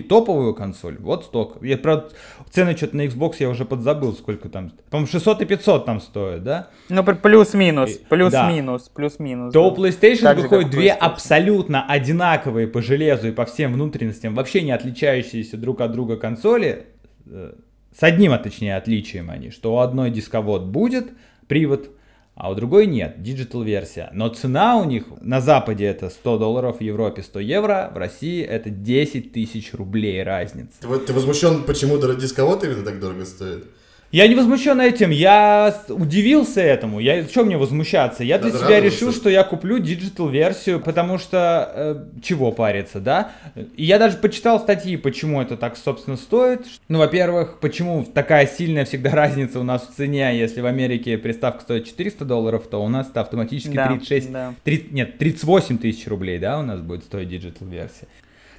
топовую 0.08 0.54
консоль, 0.54 0.98
вот 1.00 1.26
столько. 1.26 1.66
Я, 1.66 1.78
правда, 1.78 2.10
цены 2.50 2.76
что-то 2.76 2.98
на 2.98 3.06
Xbox 3.06 3.36
я 3.40 3.50
уже 3.50 3.66
подзабыл, 3.66 4.14
сколько 4.14 4.50
там. 4.50 4.72
По-моему, 4.90 5.08
600 5.08 5.42
и 5.42 5.46
500 5.46 5.86
там 5.86 6.02
стоят, 6.02 6.44
да? 6.44 6.68
Ну, 6.90 7.04
плюс-минус, 7.04 8.00
плюс-минус, 8.10 8.84
да. 8.84 8.92
плюс-минус. 8.94 9.54
То 9.54 9.72
у 9.72 9.76
PlayStation 9.76 10.24
так 10.24 10.38
выходят 10.38 10.70
две 10.70 10.92
абсолютно 10.92 11.86
одинаковые 11.86 12.68
по 12.68 12.82
железу 12.82 13.30
и 13.30 13.32
по 13.32 13.46
всем 13.46 13.74
внутренностям, 13.74 14.36
вообще 14.36 14.62
не 14.62 14.72
отличающиеся 14.72 15.58
друг 15.58 15.82
от 15.82 15.92
друга 15.92 16.18
консоли. 16.18 16.88
Э, 17.26 17.54
с 17.98 18.04
одним, 18.04 18.34
а 18.34 18.38
точнее, 18.38 18.76
отличием 18.76 19.30
они, 19.30 19.50
что 19.50 19.76
у 19.76 19.80
одной 19.80 20.12
дисковод 20.12 20.66
будет 20.66 21.10
привод, 21.48 21.90
а 22.40 22.50
у 22.50 22.56
другой 22.56 22.88
нет, 22.88 23.18
digital 23.18 23.66
версия. 23.66 24.10
Но 24.14 24.30
цена 24.30 24.78
у 24.78 24.86
них 24.86 25.04
на 25.20 25.42
Западе 25.42 25.86
это 25.86 26.10
100 26.10 26.38
долларов, 26.38 26.78
в 26.78 26.82
Европе 26.82 27.22
100 27.22 27.40
евро, 27.42 27.92
в 27.94 27.98
России 27.98 28.42
это 28.42 28.70
10 28.70 29.34
тысяч 29.34 29.74
рублей 29.74 30.24
разница. 30.24 30.72
Ты, 30.80 30.88
ты 31.00 31.12
возмущен, 31.12 31.64
почему 31.64 31.98
дисковод 31.98 32.64
именно 32.64 32.86
так 32.86 33.02
дорого 33.02 33.26
стоит? 33.26 33.66
Я 34.12 34.28
не 34.28 34.34
возмущен 34.34 34.82
этим, 34.82 35.12
я 35.12 35.84
удивился 35.88 36.62
этому. 36.62 37.00
Я, 37.00 37.28
что 37.28 37.46
мне 37.46 37.58
возмущаться? 37.58 38.24
Я 38.24 38.40
для 38.40 38.48
Надо 38.48 38.58
себя 38.60 38.78
радоваться. 38.78 38.96
решил, 38.96 39.14
что 39.14 39.30
я 39.30 39.44
куплю 39.44 39.78
digital-версию, 39.78 40.80
потому 40.80 41.20
что 41.20 41.72
э, 41.76 42.06
чего 42.24 42.52
париться, 42.52 43.00
да? 43.00 43.32
И 43.76 43.84
я 43.86 44.00
даже 44.00 44.18
почитал 44.18 44.60
статьи, 44.60 44.98
почему 44.98 45.42
это 45.42 45.58
так, 45.58 45.78
собственно, 45.78 46.18
стоит. 46.18 46.66
Ну, 46.88 46.98
во-первых, 46.98 47.60
почему 47.60 48.04
такая 48.04 48.48
сильная 48.48 48.86
всегда 48.86 49.12
разница 49.14 49.60
у 49.60 49.64
нас 49.64 49.88
в 49.88 49.96
цене, 49.96 50.36
если 50.40 50.62
в 50.62 50.66
Америке 50.66 51.20
приставка 51.20 51.62
стоит 51.62 51.86
400 51.86 52.26
долларов, 52.26 52.64
то 52.68 52.84
у 52.84 52.88
нас 52.90 53.10
это 53.10 53.22
автоматически 53.22 53.76
Да, 53.76 53.90
36, 53.90 54.32
да. 54.32 54.54
30 54.64 54.92
нет, 54.92 55.18
38 55.20 55.78
тысяч 55.78 56.08
рублей, 56.08 56.40
да, 56.40 56.58
у 56.58 56.64
нас 56.64 56.82
будет 56.82 57.04
стоить 57.04 57.30
digital-версия. 57.30 58.08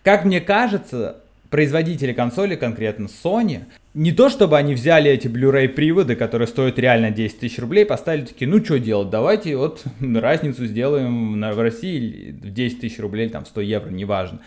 Как 0.04 0.25
мне 0.25 0.40
кажется, 0.40 1.16
производители 1.50 2.12
консоли, 2.12 2.54
конкретно 2.54 3.07
Sony, 3.07 3.64
не 3.94 4.12
то 4.12 4.28
чтобы 4.28 4.56
они 4.56 4.75
взяли 4.75 5.11
эти 5.11 5.26
Blu-ray 5.26 5.68
приводы, 5.68 6.14
которые 6.14 6.47
стоят 6.47 6.78
реально 6.78 7.11
10 7.11 7.40
тысяч 7.40 7.59
рублей, 7.59 7.85
поставили 7.85 8.26
такие, 8.26 8.49
ну 8.49 8.64
что 8.64 8.78
делать, 8.78 9.11
давайте 9.11 9.56
вот 9.56 9.82
разницу 10.00 10.66
сделаем 10.66 11.40
в 11.40 11.61
России 11.61 12.30
в 12.30 12.50
10 12.50 12.80
тысяч 12.80 12.99
рублей, 13.00 13.28
там 13.28 13.44
100 13.44 13.61
евро, 13.62 13.90
неважно. 13.90 14.40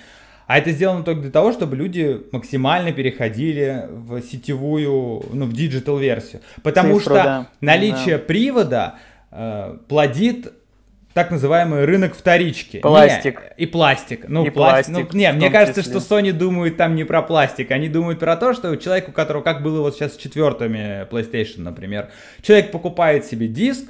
А 0.48 0.58
это 0.58 0.72
сделано 0.72 1.04
только 1.04 1.22
для 1.22 1.32
того, 1.32 1.52
чтобы 1.52 1.76
люди 1.76 2.22
максимально 2.32 2.92
переходили 2.92 3.88
в 3.90 4.22
сетевую, 4.22 5.24
ну, 5.32 5.46
в 5.46 5.54
digital 5.54 5.98
версию. 5.98 6.42
Потому 6.62 7.00
Цифру, 7.00 7.16
что 7.16 7.24
да. 7.24 7.48
наличие 7.62 8.18
привода 8.18 8.96
э, 9.32 9.78
плодит 9.88 10.54
так 11.14 11.30
называемый 11.30 11.86
рынок 11.86 12.16
вторички. 12.16 12.80
Пластик. 12.80 13.42
Не, 13.58 13.64
и 13.64 13.66
пластик. 13.68 14.26
Ну, 14.28 14.46
И 14.46 14.50
пластик. 14.50 14.94
пластик 14.94 15.14
Ну, 15.14 15.20
не, 15.20 15.32
мне 15.32 15.50
кажется, 15.50 15.84
числе. 15.84 16.00
что 16.00 16.20
Sony 16.20 16.32
думают 16.32 16.78
там 16.78 16.96
не 16.96 17.04
про 17.04 17.22
пластик. 17.22 17.72
Они 17.72 17.88
думают 17.88 18.20
про 18.20 18.36
то, 18.36 18.54
что 18.54 18.76
человек, 18.78 19.10
у 19.10 19.12
которого, 19.12 19.44
как 19.44 19.62
было 19.62 19.82
вот 19.82 19.96
сейчас 19.96 20.14
с 20.14 20.18
четвертыми 20.18 21.08
PlayStation, 21.10 21.62
например, 21.62 22.10
человек 22.42 22.72
покупает 22.72 23.26
себе 23.26 23.48
диск, 23.48 23.86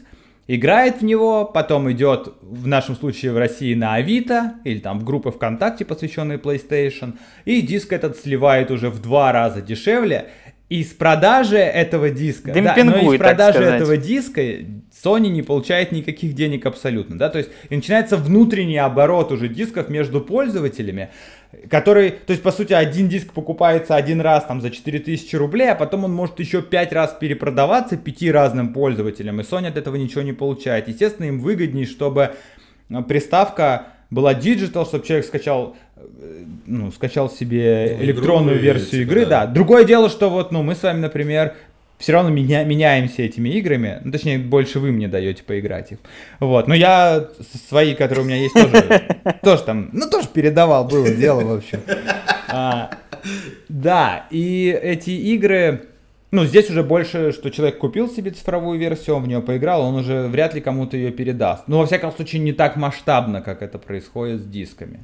играет 0.48 0.98
в 0.98 1.06
него, 1.06 1.46
потом 1.46 1.90
идет, 1.92 2.34
в 2.42 2.68
нашем 2.68 2.98
случае 2.98 3.32
в 3.32 3.38
России, 3.38 3.74
на 3.74 3.94
Авито 3.96 4.56
или 4.66 4.80
там 4.80 5.00
в 5.00 5.06
группы 5.06 5.32
ВКонтакте, 5.32 5.86
посвященные 5.86 6.38
PlayStation, 6.38 7.14
и 7.46 7.62
диск 7.62 7.94
этот 7.94 8.18
сливает 8.18 8.70
уже 8.70 8.90
в 8.90 9.02
два 9.02 9.32
раза 9.32 9.62
дешевле. 9.62 10.30
И 10.74 10.84
с 10.84 10.88
продажи 10.88 11.58
этого 11.58 12.10
диска, 12.10 12.52
да, 12.52 12.60
но 12.60 12.70
и 12.70 12.72
с 12.72 12.76
Демпингует, 12.76 13.22
так 13.22 13.38
продажи 13.38 13.64
этого 13.64 13.96
диска 13.96 14.42
Sony 14.42 15.28
не 15.28 15.44
получает 15.44 15.92
никаких 15.92 16.34
денег 16.34 16.66
абсолютно, 16.66 17.16
да, 17.16 17.30
то 17.30 17.38
есть 17.38 17.52
и 17.70 17.76
начинается 17.76 18.18
внутренний 18.18 18.80
оборот 18.80 19.32
уже 19.32 19.50
дисков 19.50 19.90
между 19.90 20.20
пользователями, 20.20 21.12
который, 21.70 22.10
то 22.10 22.32
есть 22.32 22.42
по 22.42 22.52
сути 22.52 22.74
один 22.74 23.08
диск 23.08 23.34
покупается 23.34 23.96
один 23.96 24.20
раз 24.20 24.46
там 24.46 24.62
за 24.62 24.72
4000 24.72 25.36
рублей, 25.36 25.70
а 25.70 25.76
потом 25.76 26.06
он 26.06 26.12
может 26.12 26.40
еще 26.40 26.64
5 26.64 26.92
раз 26.92 27.16
перепродаваться 27.20 27.96
пяти 27.96 28.32
разным 28.32 28.74
пользователям, 28.74 29.42
и 29.42 29.44
Sony 29.44 29.68
от 29.68 29.78
этого 29.78 29.96
ничего 29.96 30.24
не 30.24 30.34
получает. 30.34 30.88
Естественно, 30.88 31.28
им 31.28 31.40
выгоднее, 31.40 31.86
чтобы 31.86 32.34
э, 32.90 33.02
приставка 33.04 33.90
была 34.14 34.34
digital, 34.34 34.86
чтобы 34.86 35.06
человек 35.06 35.26
скачал, 35.26 35.76
э, 35.96 36.44
ну, 36.68 36.92
скачал 36.92 37.30
себе 37.30 37.96
Ну, 37.98 38.06
электронную 38.06 38.60
версию 38.60 39.02
типа, 39.02 39.12
игры, 39.12 39.26
да. 39.26 39.46
да. 39.46 39.52
Другое 39.52 39.84
дело, 39.84 40.10
что 40.10 40.30
вот, 40.30 40.52
ну, 40.52 40.62
мы 40.62 40.76
с 40.76 40.84
вами, 40.84 41.00
например, 41.00 41.56
все 41.98 42.14
равно 42.14 42.30
меня, 42.30 42.64
меняемся 42.64 43.24
этими 43.24 43.50
играми. 43.50 44.00
Ну, 44.04 44.12
точнее, 44.12 44.38
больше 44.38 44.80
вы 44.80 44.92
мне 44.92 45.08
даете 45.08 45.44
поиграть 45.44 45.94
их. 45.94 45.98
Вот. 46.40 46.68
Но 46.68 46.76
я 46.76 47.28
свои, 47.70 47.96
которые 47.96 48.24
у 48.24 48.28
меня 48.28 48.38
есть, 48.38 48.54
тоже, 48.54 49.04
тоже 49.44 49.64
там, 49.64 49.90
ну, 49.94 50.10
тоже 50.10 50.28
передавал, 50.32 50.86
было 50.86 51.10
дело, 51.10 51.42
в 51.42 51.54
общем. 51.54 51.80
А, 52.50 52.92
да, 53.68 54.28
и 54.30 54.78
эти 54.82 55.12
игры, 55.12 55.86
ну, 56.34 56.46
здесь 56.46 56.68
уже 56.72 56.82
больше, 56.82 57.32
что 57.32 57.52
человек 57.52 57.78
купил 57.78 58.10
себе 58.10 58.32
цифровую 58.32 58.80
версию, 58.80 59.18
в 59.20 59.28
нее 59.28 59.40
поиграл, 59.40 59.84
он 59.84 59.94
уже 59.94 60.28
вряд 60.28 60.56
ли 60.56 60.62
кому-то 60.62 60.98
ее 60.98 61.12
передаст. 61.12 61.66
Ну, 61.68 61.78
во 61.78 61.86
всяком 61.86 62.12
случае, 62.12 62.42
не 62.42 62.54
так 62.54 62.76
масштабно, 62.76 63.42
как 63.42 63.62
это 63.62 63.78
происходит 63.78 64.42
с 64.42 64.44
дисками. 64.44 65.02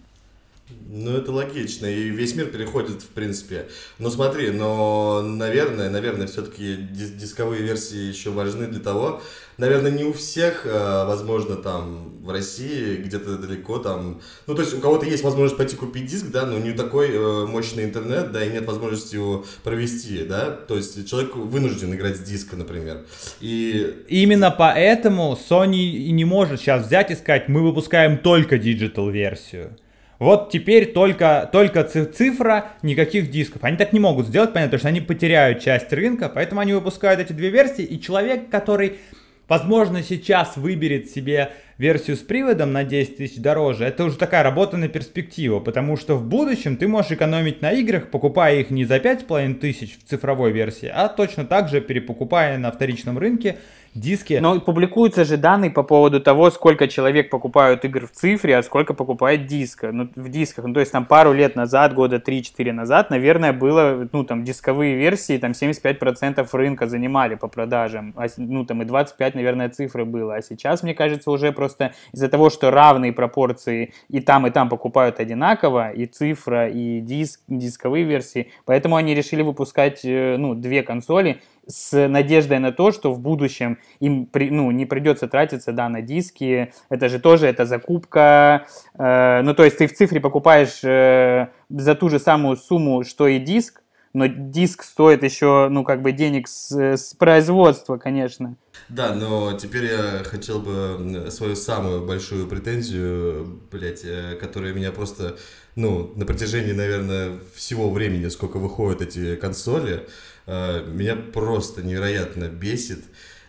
Ну, 0.92 1.18
это 1.18 1.32
логично, 1.32 1.86
и 1.86 2.10
весь 2.10 2.36
мир 2.36 2.48
переходит, 2.48 3.02
в 3.02 3.08
принципе. 3.08 3.68
Но 3.98 4.10
смотри, 4.10 4.52
но, 4.52 5.22
наверное, 5.22 5.90
наверное, 5.90 6.28
все-таки 6.28 6.76
дисковые 6.76 7.62
версии 7.62 7.98
еще 7.98 8.32
важны 8.32 8.68
для 8.68 8.80
того, 8.80 9.22
наверное, 9.60 9.92
не 9.92 10.04
у 10.04 10.14
всех, 10.14 10.66
э, 10.66 11.06
возможно, 11.06 11.56
там, 11.56 12.18
в 12.24 12.32
России, 12.32 12.98
где-то 12.98 13.38
далеко, 13.38 13.78
там, 13.80 14.22
ну, 14.48 14.56
то 14.56 14.62
есть 14.62 14.74
у 14.74 14.80
кого-то 14.80 15.06
есть 15.06 15.24
возможность 15.24 15.58
пойти 15.58 15.76
купить 15.76 16.06
диск, 16.06 16.28
да, 16.32 16.46
но 16.46 16.58
не 16.58 16.72
такой 16.72 17.10
э, 17.12 17.46
мощный 17.46 17.84
интернет, 17.84 18.32
да, 18.32 18.44
и 18.44 18.52
нет 18.52 18.66
возможности 18.66 19.16
его 19.16 19.46
провести, 19.64 20.24
да, 20.24 20.52
то 20.52 20.76
есть 20.76 21.08
человек 21.10 21.36
вынужден 21.36 21.94
играть 21.94 22.18
с 22.18 22.22
диска, 22.22 22.56
например. 22.56 23.06
И 23.42 24.06
Именно 24.08 24.52
поэтому 24.52 25.38
Sony 25.50 25.78
и 25.78 26.12
не 26.12 26.26
может 26.26 26.62
сейчас 26.62 26.88
взять 26.88 27.12
и 27.12 27.16
сказать, 27.16 27.48
мы 27.48 27.62
выпускаем 27.62 28.18
только 28.18 28.58
digital 28.58 29.10
версию. 29.10 29.78
Вот 30.20 30.52
теперь 30.52 30.92
только, 30.92 31.50
только 31.52 31.84
ци- 31.86 32.06
цифра, 32.06 32.72
никаких 32.82 33.32
дисков. 33.32 33.64
Они 33.64 33.78
так 33.78 33.94
не 33.94 34.02
могут 34.02 34.28
сделать, 34.28 34.52
понятно, 34.52 34.72
потому 34.72 34.80
что 34.80 34.88
они 34.90 35.02
потеряют 35.02 35.62
часть 35.62 35.92
рынка, 35.94 36.30
поэтому 36.30 36.60
они 36.60 36.74
выпускают 36.74 37.22
эти 37.22 37.32
две 37.32 37.50
версии, 37.50 37.86
и 37.86 38.00
человек, 38.02 38.50
который, 38.50 39.00
возможно, 39.48 40.04
сейчас 40.04 40.58
выберет 40.58 41.10
себе 41.10 41.54
версию 41.80 42.18
с 42.18 42.20
приводом 42.20 42.74
на 42.74 42.84
10 42.84 43.18
тысяч 43.18 43.38
дороже, 43.38 43.86
это 43.86 44.04
уже 44.04 44.18
такая 44.18 44.44
работа 44.44 44.76
на 44.78 44.90
перспективу, 44.90 45.62
потому 45.62 45.96
что 45.96 46.16
в 46.16 46.28
будущем 46.28 46.76
ты 46.76 46.88
можешь 46.88 47.14
экономить 47.14 47.62
на 47.62 47.72
играх, 47.72 48.12
покупая 48.12 48.60
их 48.60 48.70
не 48.70 48.84
за 48.84 48.98
5,5 48.98 49.56
тысяч 49.56 49.98
в 49.98 50.08
цифровой 50.08 50.52
версии, 50.52 50.92
а 50.94 51.08
точно 51.08 51.46
так 51.46 51.70
же 51.70 51.80
перепокупая 51.80 52.58
на 52.58 52.72
вторичном 52.72 53.18
рынке 53.18 53.58
диски. 53.96 54.40
Но 54.42 54.60
публикуются 54.60 55.24
же 55.26 55.38
данные 55.38 55.72
по 55.72 55.84
поводу 55.84 56.20
того, 56.20 56.50
сколько 56.52 56.88
человек 56.88 57.30
покупают 57.30 57.86
игр 57.86 58.08
в 58.08 58.12
цифре, 58.12 58.58
а 58.58 58.64
сколько 58.64 58.94
покупает 58.94 59.46
диска, 59.46 59.92
ну, 59.92 60.10
в 60.16 60.30
дисках. 60.30 60.66
Ну, 60.66 60.74
то 60.74 60.80
есть 60.80 60.92
там 60.92 61.06
пару 61.06 61.34
лет 61.34 61.56
назад, 61.56 61.94
года 61.94 62.18
3-4 62.18 62.72
назад, 62.72 63.10
наверное, 63.10 63.54
было, 63.54 64.08
ну, 64.12 64.24
там, 64.24 64.44
дисковые 64.44 64.96
версии, 64.96 65.38
там, 65.38 65.52
75% 65.52 66.48
рынка 66.54 66.88
занимали 66.88 67.36
по 67.36 67.48
продажам, 67.48 68.14
а, 68.16 68.28
ну, 68.38 68.66
там, 68.66 68.82
и 68.82 68.86
25, 68.86 69.36
наверное, 69.36 69.70
цифры 69.70 70.06
было. 70.06 70.36
А 70.36 70.42
сейчас, 70.42 70.84
мне 70.84 70.94
кажется, 70.94 71.32
уже 71.32 71.52
просто 71.52 71.69
из-за 72.12 72.30
того, 72.30 72.50
что 72.50 72.72
равные 72.72 73.14
пропорции 73.14 73.94
и 74.10 74.20
там, 74.20 74.48
и 74.48 74.52
там 74.52 74.70
покупают 74.70 75.20
одинаково, 75.20 75.92
и 75.92 76.06
цифра, 76.06 76.68
и 76.70 77.00
диск, 77.02 77.42
дисковые 77.48 78.06
версии, 78.06 78.52
поэтому 78.66 78.96
они 78.96 79.16
решили 79.16 79.42
выпускать, 79.42 80.02
э, 80.04 80.38
ну, 80.38 80.56
две 80.56 80.84
консоли, 80.84 81.42
с 81.70 82.08
надеждой 82.08 82.60
на 82.60 82.72
то, 82.72 82.92
что 82.92 83.14
в 83.14 83.20
будущем 83.20 83.78
им 84.00 84.26
при- 84.26 84.50
ну, 84.50 84.72
не 84.72 84.86
придется 84.86 85.28
тратиться 85.28 85.72
да, 85.72 85.88
на 85.88 86.02
диски. 86.02 86.74
Это 86.90 87.10
же 87.10 87.20
тоже 87.20 87.46
это 87.48 87.66
закупка. 87.66 88.66
э, 88.98 89.42
ну, 89.44 89.54
то 89.54 89.64
есть 89.64 89.78
ты 89.78 89.88
в 89.88 89.94
цифре 89.94 90.20
покупаешь 90.20 90.84
э, 90.84 91.48
за 91.70 91.96
ту 91.96 92.10
же 92.10 92.20
самую 92.20 92.58
сумму, 92.58 93.04
что 93.04 93.28
и 93.28 93.38
диск, 93.40 93.79
но 94.14 94.26
диск 94.28 94.84
стоит 94.84 95.24
еще, 95.24 95.68
ну, 95.70 95.84
как 95.84 96.02
бы 96.02 96.12
денег 96.12 96.48
с, 96.48 96.72
с 96.72 97.14
производства, 97.14 97.98
конечно. 97.98 98.56
Да, 98.88 99.14
но 99.14 99.54
теперь 99.54 99.86
я 99.86 100.24
хотел 100.24 100.60
бы 100.60 101.28
свою 101.30 101.56
самую 101.56 102.06
большую 102.06 102.48
претензию, 102.48 103.62
блядь, 103.72 104.02
э, 104.04 104.36
которая 104.40 104.74
меня 104.74 104.92
просто, 104.92 105.38
ну, 105.76 106.12
на 106.16 106.26
протяжении, 106.26 106.72
наверное, 106.72 107.40
всего 107.54 107.92
времени, 107.92 108.28
сколько 108.30 108.58
выходят 108.58 109.02
эти 109.02 109.36
консоли, 109.36 110.08
э, 110.48 110.86
меня 110.88 111.16
просто 111.16 111.84
невероятно 111.84 112.46
бесит. 112.46 113.04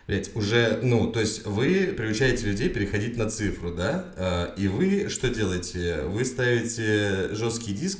Блять, 0.07 0.35
уже, 0.35 0.79
ну, 0.83 1.11
то 1.11 1.19
есть 1.19 1.45
вы 1.45 1.93
приучаете 1.97 2.47
людей 2.47 2.69
переходить 2.69 3.17
на 3.17 3.29
цифру, 3.29 3.71
да? 3.73 4.05
Э, 4.17 4.47
И 4.57 4.67
вы 4.67 5.09
что 5.09 5.29
делаете? 5.29 6.01
Вы 6.03 6.25
ставите 6.25 7.29
жесткий 7.33 7.73
диск, 7.73 7.99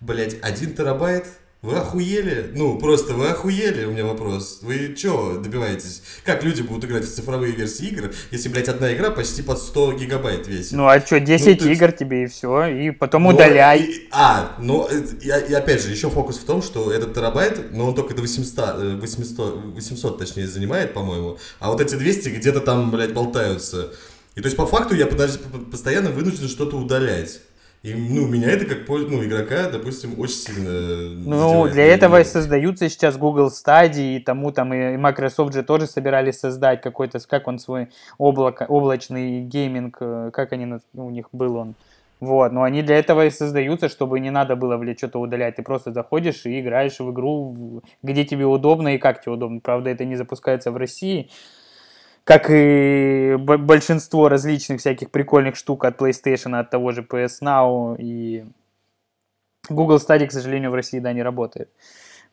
блять, 0.00 0.36
1 0.40 0.74
терабайт, 0.74 1.26
вы 1.62 1.76
охуели? 1.76 2.50
Ну, 2.56 2.76
просто 2.76 3.14
вы 3.14 3.28
охуели, 3.28 3.84
у 3.84 3.92
меня 3.92 4.04
вопрос. 4.04 4.58
Вы 4.62 4.94
чё 4.98 5.38
добиваетесь? 5.38 6.02
Как 6.24 6.42
люди 6.42 6.60
будут 6.62 6.86
играть 6.86 7.04
в 7.04 7.14
цифровые 7.14 7.52
версии 7.52 7.86
игр, 7.86 8.10
если, 8.32 8.48
блядь, 8.48 8.66
одна 8.68 8.92
игра 8.92 9.10
почти 9.12 9.42
под 9.42 9.60
100 9.60 9.92
гигабайт 9.92 10.48
весит? 10.48 10.72
Ну, 10.72 10.88
а 10.88 11.00
что, 11.00 11.20
10 11.20 11.60
ты- 11.60 11.72
игр 11.72 11.92
тебе 11.92 12.24
и 12.24 12.26
все, 12.26 12.66
и 12.66 12.90
потом 12.90 13.22
Ну, 13.22 13.28
удаляй. 13.30 13.80
и- 13.80 14.08
а, 14.10 14.56
ну, 14.58 14.88
и, 14.90 15.26
и 15.28 15.54
опять 15.54 15.80
же, 15.82 15.90
еще 15.92 16.10
фокус 16.10 16.38
в 16.38 16.44
том, 16.44 16.62
что 16.62 16.90
этот 16.90 17.14
терабайт, 17.14 17.72
но 17.72 17.86
он 17.90 17.94
только 17.94 18.14
до 18.14 18.22
800, 18.22 18.74
э, 18.82 18.96
800, 19.00 19.64
800 19.76 20.18
точнее, 20.18 20.48
занимает, 20.48 20.92
по-моему, 20.94 21.38
а 21.60 21.70
вот 21.70 21.80
эти 21.80 21.94
200 21.94 22.30
где-то 22.30 22.58
там, 22.60 22.90
блядь, 22.90 23.12
болтаются. 23.14 23.92
И 24.34 24.40
то 24.40 24.46
есть, 24.46 24.56
по 24.56 24.66
факту, 24.66 24.96
я 24.96 25.06
подож- 25.06 25.38
п- 25.38 25.58
постоянно 25.70 26.10
вынужден 26.10 26.48
что-то 26.48 26.76
удалять. 26.76 27.40
И, 27.82 27.94
ну, 27.94 28.28
меня 28.28 28.50
это 28.52 28.64
как, 28.64 28.88
ну, 28.88 29.24
игрока, 29.24 29.68
допустим, 29.68 30.18
очень 30.20 30.36
сильно 30.36 30.70
Ну, 30.70 31.66
для 31.68 31.84
этого 31.84 32.20
и 32.20 32.24
создаются 32.24 32.88
сейчас 32.88 33.16
Google 33.18 33.48
Stadia, 33.48 34.16
и 34.16 34.20
тому 34.20 34.52
там 34.52 34.72
и 34.72 34.96
Microsoft 34.96 35.52
же 35.52 35.64
тоже 35.64 35.88
собирались 35.88 36.38
создать 36.38 36.80
какой-то, 36.80 37.18
как 37.26 37.48
он 37.48 37.58
свой 37.58 37.88
облако, 38.18 38.66
облачный 38.68 39.40
гейминг, 39.40 39.96
э, 40.00 40.30
как 40.32 40.52
они, 40.52 40.64
наз- 40.66 40.82
у 40.94 41.10
них 41.10 41.26
был 41.32 41.56
он, 41.56 41.74
Вот, 42.20 42.52
но 42.52 42.62
они 42.62 42.82
для 42.82 42.98
этого 42.98 43.26
и 43.26 43.30
создаются, 43.30 43.88
чтобы 43.88 44.20
не 44.20 44.30
надо 44.30 44.54
было, 44.54 44.76
блядь, 44.76 44.98
что-то 44.98 45.18
удалять. 45.18 45.56
Ты 45.56 45.64
просто 45.64 45.90
заходишь 45.90 46.46
и 46.46 46.60
играешь 46.60 47.00
в 47.00 47.10
игру, 47.10 47.82
где 48.04 48.24
тебе 48.24 48.46
удобно 48.46 48.94
и 48.94 48.98
как 48.98 49.20
тебе 49.22 49.32
удобно. 49.32 49.58
Правда, 49.58 49.90
это 49.90 50.04
не 50.04 50.14
запускается 50.14 50.70
в 50.70 50.76
России, 50.76 51.30
как 52.24 52.50
и 52.50 53.36
большинство 53.36 54.28
различных 54.28 54.80
всяких 54.80 55.10
прикольных 55.10 55.56
штук 55.56 55.84
от 55.84 56.00
PlayStation, 56.00 56.58
от 56.58 56.70
того 56.70 56.92
же 56.92 57.02
PS 57.02 57.42
Now 57.42 57.96
и 57.98 58.44
Google 59.68 59.96
Stadia, 59.96 60.26
к 60.26 60.32
сожалению, 60.32 60.70
в 60.70 60.74
России, 60.74 61.00
да, 61.00 61.12
не 61.12 61.22
работает. 61.22 61.70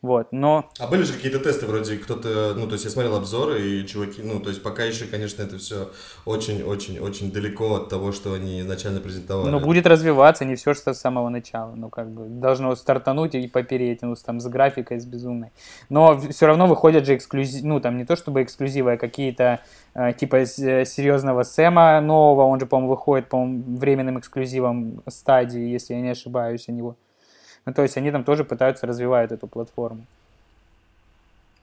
Вот, 0.02 0.28
но... 0.32 0.70
А 0.78 0.86
были 0.86 1.02
же 1.02 1.12
какие-то 1.12 1.40
тесты 1.40 1.66
вроде 1.66 1.96
кто-то, 1.96 2.54
ну, 2.56 2.66
то 2.66 2.72
есть 2.72 2.86
я 2.86 2.90
смотрел 2.90 3.16
обзоры, 3.16 3.60
и 3.60 3.86
чуваки, 3.86 4.22
ну, 4.22 4.40
то 4.40 4.48
есть 4.48 4.62
пока 4.62 4.82
еще, 4.84 5.04
конечно, 5.04 5.42
это 5.42 5.58
все 5.58 5.90
очень-очень-очень 6.24 7.30
далеко 7.30 7.74
от 7.74 7.90
того, 7.90 8.12
что 8.12 8.32
они 8.32 8.60
изначально 8.60 9.00
презентовали. 9.00 9.50
Ну, 9.50 9.60
будет 9.60 9.86
развиваться, 9.86 10.46
не 10.46 10.54
все, 10.54 10.72
что 10.72 10.94
с 10.94 11.00
самого 11.00 11.28
начала, 11.28 11.74
ну, 11.74 11.90
как 11.90 12.10
бы, 12.10 12.28
должно 12.28 12.74
стартануть 12.76 13.34
и 13.34 13.46
попереть, 13.46 14.00
ну, 14.00 14.14
там, 14.16 14.40
с 14.40 14.46
графикой, 14.46 15.00
с 15.00 15.04
безумной. 15.04 15.52
Но 15.90 16.18
все 16.18 16.46
равно 16.46 16.66
выходят 16.66 17.04
же 17.04 17.16
эксклюзив, 17.16 17.62
ну, 17.62 17.78
там, 17.78 17.98
не 17.98 18.06
то 18.06 18.16
чтобы 18.16 18.42
эксклюзивы, 18.42 18.92
а 18.92 18.96
какие-то, 18.96 19.60
э, 19.92 20.14
типа, 20.14 20.46
серьезного 20.46 21.42
Сэма 21.42 22.00
нового, 22.00 22.44
он 22.46 22.58
же, 22.58 22.64
по-моему, 22.64 22.88
выходит, 22.88 23.28
по-моему, 23.28 23.76
временным 23.76 24.18
эксклюзивом 24.18 25.02
стадии, 25.08 25.60
если 25.60 25.92
я 25.92 26.00
не 26.00 26.10
ошибаюсь, 26.10 26.68
у 26.68 26.72
него. 26.72 26.96
Ну, 27.70 27.74
то 27.74 27.82
есть 27.82 27.96
они 27.96 28.10
там 28.10 28.24
тоже 28.24 28.42
пытаются 28.42 28.84
развивать 28.84 29.30
эту 29.30 29.46
платформу. 29.46 30.04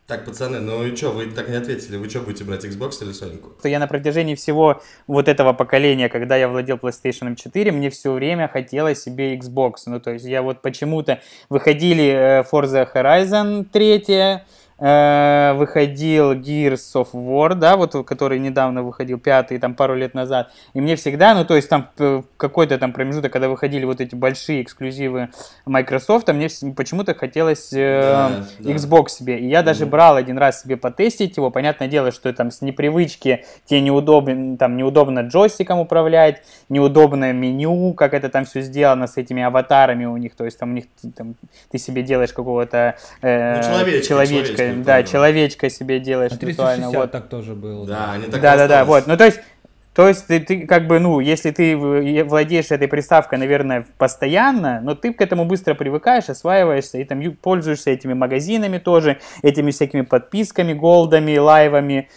Так, 0.08 0.24
пацаны, 0.24 0.62
ну 0.62 0.86
и 0.86 0.96
что, 0.96 1.12
вы 1.12 1.26
так 1.26 1.50
не 1.50 1.58
ответили, 1.58 1.98
вы 1.98 2.10
что 2.10 2.22
будете 2.22 2.46
брать, 2.46 2.64
Xbox 2.64 3.04
или 3.04 3.12
Sonic? 3.12 3.68
Я 3.68 3.80
на 3.80 3.88
протяжении 3.88 4.36
всего 4.36 4.82
вот 5.06 5.28
этого 5.28 5.52
поколения, 5.52 6.08
когда 6.08 6.38
я 6.38 6.48
владел 6.48 6.78
PlayStation 6.78 7.36
4, 7.36 7.74
мне 7.74 7.90
все 7.90 8.14
время 8.14 8.48
хотелось 8.48 9.04
себе 9.04 9.36
Xbox. 9.36 9.74
Ну, 9.88 10.00
то 10.00 10.12
есть 10.12 10.24
я 10.24 10.42
вот 10.42 10.62
почему-то 10.62 11.20
выходили 11.50 12.06
э, 12.06 12.44
Forza 12.50 12.88
Horizon 12.94 13.66
3, 13.66 14.04
Э, 14.08 14.40
выходил 14.80 16.34
Gears 16.34 16.94
of 16.94 17.08
War, 17.14 17.56
да, 17.56 17.78
вот 17.78 17.94
который 18.06 18.40
недавно 18.40 18.84
выходил, 18.84 19.18
пятый, 19.20 19.58
там 19.58 19.74
пару 19.74 19.96
лет 19.96 20.14
назад. 20.14 20.52
И 20.74 20.82
мне 20.82 20.96
всегда, 20.96 21.34
ну 21.34 21.46
то 21.46 21.56
есть 21.56 21.68
там 21.68 21.90
какой-то 22.38 22.78
там 22.78 22.94
промежуток, 22.94 23.34
когда 23.34 23.50
выходили 23.50 23.86
вот 23.86 24.02
эти 24.02 24.14
большие 24.14 24.62
эксклюзивы 24.62 25.30
Microsoft, 25.66 26.30
а 26.30 26.34
мне 26.34 26.48
почему-то 26.76 27.16
хотелось 27.16 27.74
э, 27.74 28.46
да, 28.60 28.72
Xbox 28.72 29.04
да. 29.04 29.10
себе. 29.10 29.40
И 29.40 29.48
я 29.48 29.64
даже 29.64 29.86
mm-hmm. 29.86 29.90
брал 29.90 30.16
один 30.16 30.38
раз 30.38 30.62
себе 30.62 30.78
потестить 30.78 31.38
его. 31.38 31.50
Понятное 31.50 31.88
дело, 31.88 32.12
что 32.12 32.32
там 32.34 32.52
с 32.52 32.62
непривычки 32.62 33.46
тебе 33.66 33.82
неудобно, 33.82 34.58
там 34.58 34.78
неудобно 34.78 35.22
джойстиком 35.22 35.80
управлять, 35.80 36.44
неудобное 36.70 37.34
меню, 37.34 37.94
как 37.94 38.14
это 38.14 38.30
там 38.30 38.46
все 38.46 38.62
сделано 38.62 39.08
с 39.08 39.18
этими 39.18 39.44
аватарами 39.44 40.06
у 40.06 40.18
них. 40.18 40.36
То 40.36 40.46
есть 40.46 40.60
там 40.60 40.72
у 40.72 40.74
них 40.74 40.86
там, 41.16 41.36
ты 41.72 41.78
себе 41.78 42.04
делаешь 42.04 42.34
какого-то 42.34 42.96
э, 43.22 43.58
ну, 43.58 43.64
человечка, 43.64 44.08
человечка 44.08 44.67
да, 44.74 45.04
человечка 45.04 45.70
себе 45.70 46.00
делаешь 46.00 46.32
а 46.34 46.38
360 46.38 46.94
Вот. 46.94 47.12
так 47.12 47.28
тоже 47.28 47.56
было. 47.56 47.86
Да, 47.86 48.14
они 48.14 48.26
так 48.26 48.42
Да, 48.42 48.58
да, 48.58 48.68
да, 48.68 48.86
вот. 48.86 49.08
Ну, 49.08 49.18
то 49.18 49.26
есть, 49.26 49.40
то 49.94 50.08
есть 50.08 50.28
ты, 50.28 50.40
ты 50.40 50.68
как 50.68 50.86
бы, 50.86 51.00
ну, 51.00 51.20
если 51.20 51.50
ты 51.50 51.76
владеешь 51.76 52.70
этой 52.70 52.88
приставкой, 52.88 53.40
наверное, 53.40 53.86
постоянно, 53.98 54.80
но 54.82 54.94
ты 54.94 55.12
к 55.12 55.22
этому 55.22 55.46
быстро 55.46 55.74
привыкаешь, 55.74 56.30
осваиваешься 56.30 57.00
и 57.00 57.04
там 57.04 57.20
пользуешься 57.32 57.90
этими 57.90 58.14
магазинами 58.14 58.78
тоже, 58.78 59.18
этими 59.42 59.72
всякими 59.72 60.02
подписками, 60.02 60.74
голдами, 60.74 61.38
лайвами. 61.38 62.10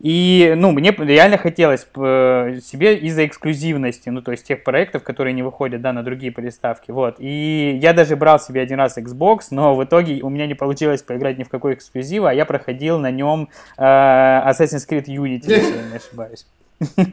И, 0.00 0.54
ну, 0.56 0.72
мне 0.72 0.90
реально 0.90 1.38
хотелось 1.38 1.82
себе 1.82 2.96
из-за 2.98 3.26
эксклюзивности, 3.26 4.08
ну, 4.08 4.22
то 4.22 4.32
есть 4.32 4.46
тех 4.46 4.64
проектов, 4.64 5.02
которые 5.02 5.32
не 5.32 5.42
выходят, 5.42 5.80
да, 5.80 5.92
на 5.92 6.02
другие 6.02 6.32
приставки, 6.32 6.90
вот. 6.90 7.16
И 7.18 7.78
я 7.80 7.92
даже 7.92 8.16
брал 8.16 8.40
себе 8.40 8.60
один 8.60 8.78
раз 8.78 8.98
Xbox, 8.98 9.46
но 9.50 9.74
в 9.74 9.84
итоге 9.84 10.22
у 10.22 10.28
меня 10.28 10.46
не 10.46 10.54
получилось 10.54 11.02
поиграть 11.02 11.38
ни 11.38 11.44
в 11.44 11.48
какой 11.48 11.74
эксклюзив, 11.74 12.24
а 12.24 12.34
я 12.34 12.44
проходил 12.44 12.98
на 12.98 13.10
нем 13.10 13.48
э, 13.78 13.82
Assassin's 13.82 14.88
Creed 14.88 15.06
Unity, 15.06 15.44
если 15.48 15.76
я 15.76 15.88
не 15.90 15.96
ошибаюсь. 15.96 16.46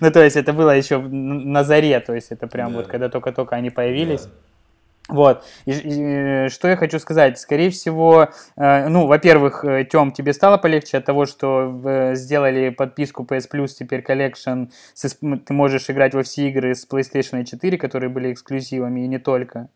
Ну, 0.00 0.10
то 0.10 0.22
есть 0.22 0.36
это 0.36 0.52
было 0.52 0.76
еще 0.76 0.98
на 0.98 1.64
заре, 1.64 2.00
то 2.00 2.14
есть 2.14 2.32
это 2.32 2.46
прям 2.46 2.72
вот 2.74 2.88
когда 2.88 3.08
только-только 3.08 3.56
они 3.56 3.70
появились. 3.70 4.28
Вот. 5.08 5.44
И, 5.66 5.72
и, 5.72 6.48
что 6.48 6.68
я 6.68 6.76
хочу 6.76 6.98
сказать? 6.98 7.38
Скорее 7.38 7.68
всего, 7.68 8.30
э, 8.56 8.88
ну, 8.88 9.06
во-первых, 9.06 9.62
э, 9.64 9.84
Тём, 9.84 10.12
тебе 10.12 10.32
стало 10.32 10.56
полегче 10.56 10.96
от 10.96 11.04
того, 11.04 11.26
что 11.26 11.80
э, 11.84 12.14
сделали 12.14 12.70
подписку 12.70 13.24
PS 13.24 13.50
Plus, 13.52 13.68
теперь 13.78 14.02
с, 14.94 15.16
ты 15.18 15.52
можешь 15.52 15.90
играть 15.90 16.14
во 16.14 16.22
все 16.22 16.48
игры 16.48 16.74
с 16.74 16.88
PlayStation 16.88 17.44
4, 17.44 17.76
которые 17.76 18.08
были 18.08 18.32
эксклюзивами, 18.32 19.04
и 19.04 19.08
не 19.08 19.18
только. 19.18 19.68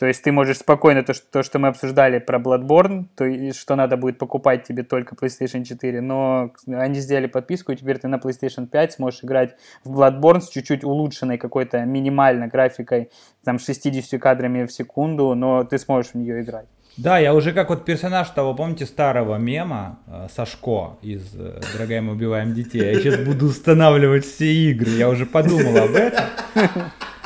То 0.00 0.06
есть 0.06 0.22
ты 0.22 0.32
можешь 0.32 0.56
спокойно, 0.56 1.02
то, 1.02 1.12
что, 1.12 1.26
то, 1.30 1.42
что 1.42 1.58
мы 1.58 1.68
обсуждали 1.68 2.20
про 2.20 2.38
Bloodborne, 2.38 3.04
то, 3.14 3.52
что 3.52 3.76
надо 3.76 3.98
будет 3.98 4.16
покупать 4.16 4.64
тебе 4.64 4.82
только 4.82 5.14
PlayStation 5.14 5.62
4, 5.62 6.00
но 6.00 6.54
они 6.66 7.00
сделали 7.00 7.26
подписку, 7.26 7.72
и 7.72 7.76
теперь 7.76 7.98
ты 7.98 8.08
на 8.08 8.14
PlayStation 8.14 8.66
5 8.66 8.94
сможешь 8.94 9.22
играть 9.22 9.56
в 9.84 10.00
Bloodborne 10.00 10.40
с 10.40 10.48
чуть-чуть 10.48 10.84
улучшенной 10.84 11.36
какой-то 11.36 11.84
минимально 11.84 12.48
графикой, 12.48 13.10
там 13.44 13.58
60 13.58 14.18
кадрами 14.18 14.64
в 14.64 14.72
секунду, 14.72 15.34
но 15.34 15.64
ты 15.64 15.78
сможешь 15.78 16.12
в 16.12 16.14
нее 16.14 16.40
играть. 16.40 16.66
Да, 16.96 17.18
я 17.18 17.34
уже 17.34 17.52
как 17.52 17.68
вот 17.68 17.84
персонаж 17.84 18.30
того, 18.30 18.54
помните, 18.54 18.86
старого 18.86 19.36
мема 19.36 19.98
э, 20.06 20.28
Сашко 20.34 20.96
из 21.02 21.34
э, 21.34 21.60
«Дорогая, 21.74 22.00
мы 22.00 22.12
убиваем 22.12 22.54
детей». 22.54 22.94
Я 22.94 22.94
сейчас 22.94 23.16
буду 23.18 23.46
устанавливать 23.46 24.24
все 24.24 24.50
игры, 24.50 24.92
я 24.92 25.10
уже 25.10 25.26
подумал 25.26 25.76
об 25.76 25.94
этом. 25.94 26.24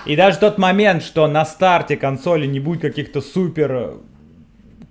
И 0.06 0.16
даже 0.16 0.38
тот 0.38 0.58
момент, 0.58 1.02
что 1.02 1.26
на 1.26 1.46
старте 1.46 1.96
консоли 1.96 2.46
не 2.46 2.60
будет 2.60 2.82
каких-то 2.82 3.22
супер 3.22 3.94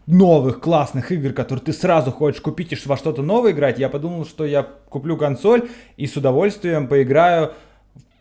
новых 0.07 0.59
классных 0.59 1.11
игр, 1.11 1.33
которые 1.33 1.63
ты 1.63 1.71
сразу 1.71 2.11
хочешь 2.11 2.41
купить 2.41 2.73
и 2.73 2.77
во 2.85 2.97
что-то 2.97 3.21
новое 3.21 3.51
играть, 3.51 3.77
я 3.79 3.89
подумал, 3.89 4.25
что 4.25 4.43
я 4.43 4.63
куплю 4.63 5.15
консоль 5.15 5.69
и 5.97 6.07
с 6.07 6.17
удовольствием 6.17 6.87
поиграю 6.87 7.53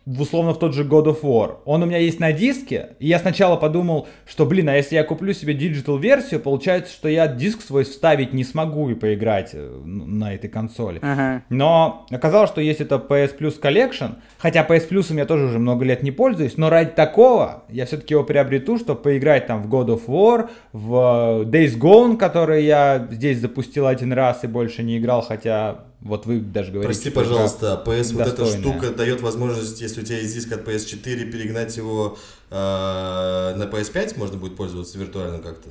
условно 0.07 0.53
в 0.53 0.59
тот 0.59 0.75
же 0.75 0.85
God 0.85 1.05
of 1.05 1.23
War. 1.23 1.59
Он 1.65 1.83
у 1.83 1.87
меня 1.87 1.99
есть 1.99 2.19
на 2.19 2.33
диске, 2.33 2.91
и 2.99 3.07
я 3.07 3.19
сначала 3.19 3.57
подумал, 3.57 4.09
что, 4.27 4.47
блин, 4.47 4.69
а 4.69 4.77
если 4.77 4.97
я 4.97 5.05
куплю 5.05 5.33
себе 5.33 5.55
digital 5.55 5.97
версию, 5.97 6.41
получается, 6.41 6.93
что 6.93 7.09
я 7.09 7.29
диск 7.29 7.62
свой 7.62 7.85
вставить 7.85 8.33
не 8.33 8.45
смогу 8.45 8.91
и 8.91 8.95
поиграть 8.95 9.51
э, 9.53 9.81
на 9.85 10.35
этой 10.35 10.49
консоли. 10.49 10.99
Ага. 11.03 11.45
Но 11.49 12.07
оказалось, 12.11 12.51
что 12.51 12.61
есть 12.61 12.81
это 12.81 12.97
PS 12.97 13.38
Plus 13.38 13.61
Collection, 13.61 14.17
хотя 14.38 14.67
PS 14.67 14.88
Plus 14.88 15.15
я 15.17 15.27
тоже 15.27 15.47
уже 15.47 15.59
много 15.59 15.85
лет 15.85 16.03
не 16.03 16.11
пользуюсь, 16.11 16.57
но 16.57 16.71
ради 16.71 16.91
такого 16.91 17.65
я 17.69 17.87
все-таки 17.87 18.15
его 18.15 18.25
приобрету, 18.25 18.79
чтобы 18.79 19.01
поиграть 19.01 19.47
там 19.47 19.62
в 19.62 19.73
God 19.73 19.87
of 19.87 20.07
War, 20.07 20.51
в 20.73 21.45
Days 21.47 21.79
Gone, 21.79 22.17
который 22.17 22.65
я 22.65 23.07
здесь 23.11 23.38
запустил 23.38 23.87
один 23.87 24.12
раз 24.12 24.45
и 24.45 24.47
больше 24.47 24.83
не 24.83 24.99
играл, 24.99 25.23
хотя 25.23 25.85
вот 26.03 26.27
вы 26.27 26.41
даже 26.41 26.73
говорите... 26.73 26.87
Прости, 26.87 27.11
пожалуйста, 27.11 27.83
PS 27.87 28.15
вот 28.15 28.27
эта 28.27 28.47
штука 28.47 28.91
дает 28.91 29.21
возможность, 29.21 29.81
если 29.81 30.03
у 30.03 30.05
тебя 30.05 30.19
есть 30.19 30.35
диск 30.35 30.53
от 30.53 30.67
PS4, 30.67 31.31
перегнать 31.31 31.77
его 31.77 32.19
э, 32.51 32.55
на 32.55 33.62
PS5, 33.65 34.19
можно 34.19 34.37
будет 34.37 34.57
пользоваться 34.57 34.99
виртуально 34.99 35.38
как-то? 35.38 35.71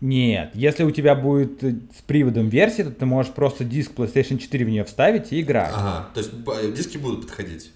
Нет, 0.00 0.52
если 0.54 0.82
у 0.82 0.90
тебя 0.90 1.14
будет 1.14 1.62
э, 1.62 1.76
с 1.96 2.02
приводом 2.02 2.48
версии, 2.48 2.82
то 2.82 2.90
ты 2.90 3.06
можешь 3.06 3.32
просто 3.32 3.64
диск 3.64 3.92
PlayStation 3.92 4.38
4 4.38 4.64
в 4.64 4.68
нее 4.68 4.84
вставить 4.84 5.32
и 5.32 5.40
играть. 5.40 5.72
Ага, 5.74 6.08
то 6.14 6.20
есть 6.20 6.74
диски 6.74 6.96
будут 6.98 7.26
подходить. 7.26 7.70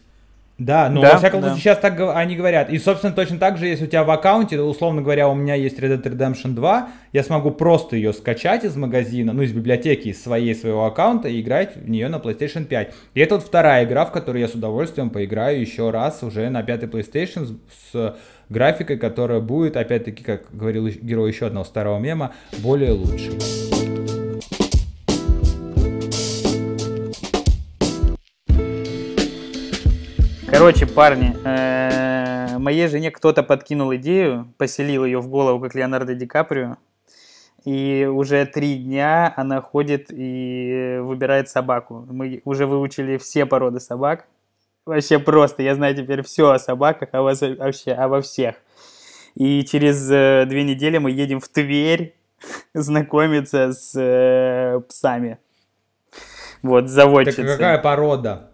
Да, 0.57 0.89
но 0.89 1.03
да, 1.03 1.13
во 1.13 1.19
всяком 1.19 1.41
да. 1.41 1.49
случае 1.49 1.63
сейчас 1.63 1.79
так 1.79 2.01
они 2.15 2.37
говорят. 2.37 2.71
И, 2.71 2.79
собственно, 2.79 3.13
точно 3.13 3.39
так 3.39 3.59
же, 3.59 3.67
если 3.67 3.85
у 3.85 3.89
тебя 3.89 4.05
в 4.05 4.11
аккаунте, 4.11 4.61
условно 4.61 5.03
говоря, 5.03 5.29
у 5.29 5.35
меня 5.35 5.57
есть 5.57 5.81
Red 5.81 6.01
Dead 6.01 6.17
Redemption 6.17 6.55
2, 6.55 6.89
я 7.13 7.25
смогу 7.25 7.51
просто 7.51 7.97
ее 7.97 8.13
скачать 8.13 8.63
из 8.63 8.77
магазина, 8.77 9.33
ну, 9.33 9.43
из 9.43 9.53
библиотеки, 9.53 10.09
из 10.09 10.23
своей 10.23 10.55
своего 10.55 10.87
аккаунта 10.87 11.29
и 11.29 11.41
играть 11.41 11.77
в 11.77 11.91
нее 11.91 12.09
на 12.09 12.17
PlayStation 12.17 12.67
5. 12.67 12.95
И 13.15 13.21
это 13.21 13.35
вот 13.35 13.45
вторая 13.45 13.85
игра, 13.85 14.05
в 14.05 14.13
которую 14.13 14.43
я 14.43 14.49
с 14.49 14.55
удовольствием 14.55 15.11
поиграю 15.11 15.61
еще 15.61 15.91
раз 15.91 16.23
уже 16.23 16.49
на 16.51 16.63
пятый 16.63 16.89
PlayStation 16.89 17.47
с, 17.47 17.93
с 17.93 18.17
графикой, 18.49 18.97
которая 18.97 19.41
будет, 19.41 19.77
опять-таки, 19.77 20.23
как 20.23 20.45
говорил 20.53 20.87
герой 20.87 21.33
еще 21.33 21.47
одного 21.47 21.65
старого 21.65 21.99
мема, 21.99 22.33
более 22.63 22.93
лучшей. 22.93 23.84
Короче, 30.57 30.87
парни, 30.87 31.37
э, 31.45 32.59
моей 32.59 32.87
жене 32.87 33.11
кто-то 33.11 33.43
подкинул 33.43 33.93
идею, 33.97 34.55
поселил 34.57 35.05
ее 35.05 35.19
в 35.19 35.27
голову, 35.27 35.59
как 35.59 35.75
Леонардо 35.75 36.15
Ди 36.15 36.27
Каприо. 36.27 36.77
И 37.65 38.09
уже 38.09 38.47
три 38.47 38.77
дня 38.77 39.35
она 39.37 39.61
ходит 39.61 40.07
и 40.11 41.01
выбирает 41.01 41.49
собаку. 41.49 42.07
Мы 42.09 42.41
уже 42.45 42.67
выучили 42.69 43.17
все 43.17 43.47
породы 43.47 43.81
собак. 43.81 44.29
Вообще 44.87 45.19
просто, 45.19 45.65
я 45.65 45.75
знаю 45.75 45.97
теперь 45.97 46.23
все 46.23 46.53
о 46.53 46.61
собаках, 46.61 47.09
а 47.11 47.23
вообще 47.23 47.91
обо 47.91 48.21
всех. 48.21 48.55
И 49.35 49.65
через 49.65 50.09
э, 50.09 50.45
две 50.47 50.63
недели 50.63 50.99
мы 50.99 51.11
едем 51.11 51.41
в 51.41 51.49
Тверь 51.49 52.15
знакомиться 52.75 53.73
с 53.73 53.93
э, 53.97 54.81
псами. 54.89 55.39
Вот, 56.63 56.89
заводчицы. 56.89 57.43
Так 57.43 57.51
какая 57.51 57.79
порода? 57.79 58.54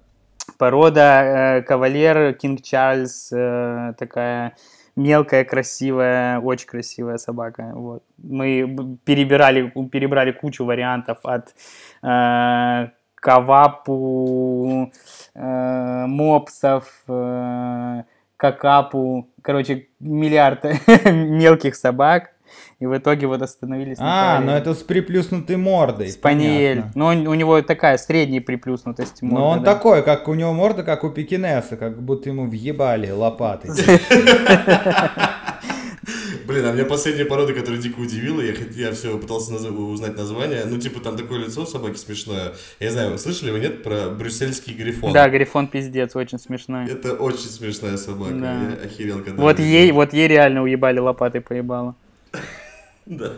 Порода 0.61 1.23
э, 1.23 1.63
кавалер 1.63 2.35
Кинг 2.35 2.61
Чарльз, 2.61 3.33
э, 3.33 3.95
такая 3.97 4.57
мелкая, 4.95 5.43
красивая, 5.45 6.39
очень 6.39 6.67
красивая 6.67 7.17
собака. 7.17 7.73
Вот. 7.75 8.03
Мы 8.19 8.99
перебирали, 9.07 9.73
перебрали 9.91 10.33
кучу 10.33 10.67
вариантов 10.67 11.21
от 11.25 11.55
э, 12.03 12.89
кавапу, 13.15 14.93
э, 15.35 16.07
мопсов, 16.07 16.93
э, 17.09 18.03
какапу, 18.37 19.31
короче, 19.41 19.89
миллиард 19.99 20.65
мелких 21.07 21.75
собак. 21.75 22.35
И 22.81 22.87
в 22.87 22.97
итоге 22.97 23.27
вот 23.27 23.43
остановились 23.43 23.99
на 23.99 24.39
А, 24.39 24.41
ну 24.41 24.53
это 24.53 24.73
с 24.75 24.79
приплюснутой 24.79 25.57
мордой. 25.59 26.09
Спаниель. 26.11 26.81
понятно. 26.95 27.13
Ну, 27.15 27.31
у 27.31 27.35
него 27.35 27.61
такая 27.61 27.99
средняя 27.99 28.41
приплюснутость. 28.41 29.21
Но 29.21 29.29
морда, 29.29 29.47
он 29.47 29.63
да. 29.63 29.75
такой, 29.75 30.03
как 30.03 30.27
у 30.29 30.35
него 30.35 30.55
морда, 30.55 30.83
как 30.83 31.05
у 31.05 31.11
пекинеса, 31.11 31.77
как 31.77 32.01
будто 32.03 32.31
ему 32.31 32.49
въебали 32.49 33.11
лопатой. 33.11 33.71
Блин, 36.47 36.65
а 36.65 36.73
меня 36.73 36.85
последняя 36.85 37.27
порода, 37.27 37.53
которая 37.53 37.81
дико 37.81 38.01
удивила, 38.01 38.41
я, 38.41 38.55
я 38.75 38.93
все 38.93 39.17
пытался 39.19 39.53
наз- 39.53 39.71
узнать 39.71 40.17
название, 40.17 40.65
ну, 40.65 40.79
типа, 40.79 41.01
там 41.01 41.17
такое 41.17 41.39
лицо 41.39 41.63
у 41.63 41.67
собаки 41.67 41.97
смешное. 41.97 42.55
Я 42.81 42.87
не 42.87 42.93
знаю, 42.93 43.19
слышали 43.19 43.51
вы, 43.53 43.61
нет, 43.61 43.83
про 43.85 44.09
брюссельский 44.09 44.73
грифон? 44.73 45.13
Да, 45.13 45.29
Грифон 45.29 45.69
пиздец, 45.69 46.17
очень 46.17 46.39
смешной. 46.41 46.87
Это 46.91 47.13
очень 47.13 47.51
смешная 47.51 47.97
собака, 47.99 48.33
Да. 48.33 48.55
я 48.55 48.87
охерел, 48.87 49.23
когда... 49.23 49.41
Вот 49.41 49.61
ей, 49.61 49.93
вот 49.93 50.13
ей 50.13 50.27
реально 50.27 50.63
уебали 50.63 50.99
лопатой 50.99 51.41
поебало. 51.41 51.95
Да. 53.11 53.33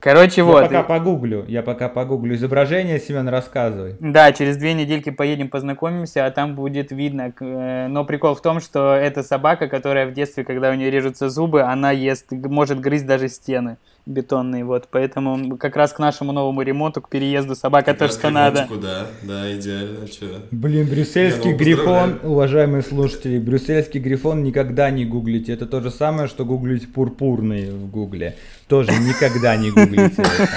Короче, 0.00 0.40
Я 0.42 0.44
вот. 0.44 0.62
пока 0.64 0.80
и- 0.80 0.86
погуглю, 0.86 1.44
я 1.48 1.62
пока 1.62 1.88
погуглю 1.88 2.34
изображение, 2.36 2.98
Семен, 3.00 3.28
рассказывай. 3.28 3.96
Да, 3.98 4.32
через 4.32 4.56
две 4.56 4.72
недельки 4.74 5.10
поедем 5.10 5.48
познакомимся, 5.48 6.26
а 6.26 6.30
там 6.30 6.54
будет 6.54 6.92
видно. 6.92 7.32
э, 7.40 7.86
Но 7.88 8.04
прикол 8.04 8.34
в 8.34 8.42
том, 8.42 8.60
что 8.60 8.94
это 8.94 9.22
собака, 9.22 9.68
которая 9.68 10.06
в 10.06 10.12
детстве, 10.12 10.44
когда 10.44 10.70
у 10.70 10.74
нее 10.74 10.90
режутся 10.90 11.28
зубы, 11.28 11.62
она 11.62 11.90
ест, 11.92 12.30
может 12.30 12.80
грызть 12.80 13.06
даже 13.06 13.28
стены 13.28 13.78
бетонные. 14.06 14.64
Вот, 14.64 14.88
поэтому 14.90 15.56
как 15.58 15.76
раз 15.76 15.92
к 15.92 15.98
нашему 15.98 16.32
новому 16.32 16.62
ремонту, 16.62 17.02
к 17.02 17.08
переезду 17.08 17.54
собака 17.54 17.86
Как 17.86 17.98
то, 17.98 18.04
раз 18.06 18.14
что 18.14 18.28
к 18.28 18.30
надо. 18.30 18.68
Да, 18.80 19.06
да, 19.22 19.54
идеально, 19.54 20.08
чё. 20.08 20.26
Блин, 20.50 20.88
брюссельский 20.88 21.52
ну, 21.52 21.56
грифон, 21.56 22.20
уважаемые 22.22 22.82
слушатели, 22.82 23.38
брюссельский 23.38 24.00
грифон 24.00 24.42
никогда 24.42 24.90
не 24.90 25.04
гуглите. 25.04 25.52
Это 25.52 25.66
то 25.66 25.80
же 25.80 25.90
самое, 25.90 26.28
что 26.28 26.44
гуглить 26.44 26.92
пурпурный 26.92 27.70
в 27.70 27.90
гугле. 27.90 28.36
Тоже 28.68 28.92
никогда 28.92 29.56
не 29.56 29.70
гуглите 29.70 30.22
это. 30.22 30.48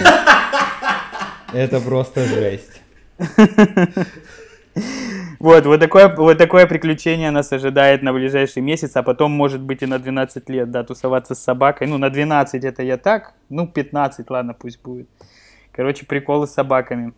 Это 1.51 1.79
просто 1.79 2.25
жесть. 2.25 2.81
Вот, 5.39 5.65
вот 5.65 5.80
такое, 5.80 6.13
вот 6.13 6.38
такое 6.38 6.67
приключение 6.67 7.32
нас 7.32 7.54
ожидает 7.54 8.04
на 8.04 8.12
ближайший 8.12 8.62
месяц, 8.62 8.97
а 8.97 9.04
потом, 9.04 9.32
может 9.32 9.62
быть, 9.62 9.82
и 9.82 9.86
на 9.86 9.97
12 9.97 10.49
лет, 10.49 10.69
да, 10.69 10.84
тусоваться 10.84 11.34
с 11.34 11.39
собакой. 11.39 11.88
Ну, 11.88 11.97
на 11.97 12.10
12 12.10 12.65
это 12.65 12.84
я 12.84 12.97
так, 12.97 13.34
ну, 13.47 13.65
15, 13.65 14.30
ладно, 14.30 14.54
пусть 14.54 14.82
будет. 14.82 15.08
Короче, 15.71 16.06
приколы 16.06 16.45
с 16.45 16.52
собаками. 16.52 17.13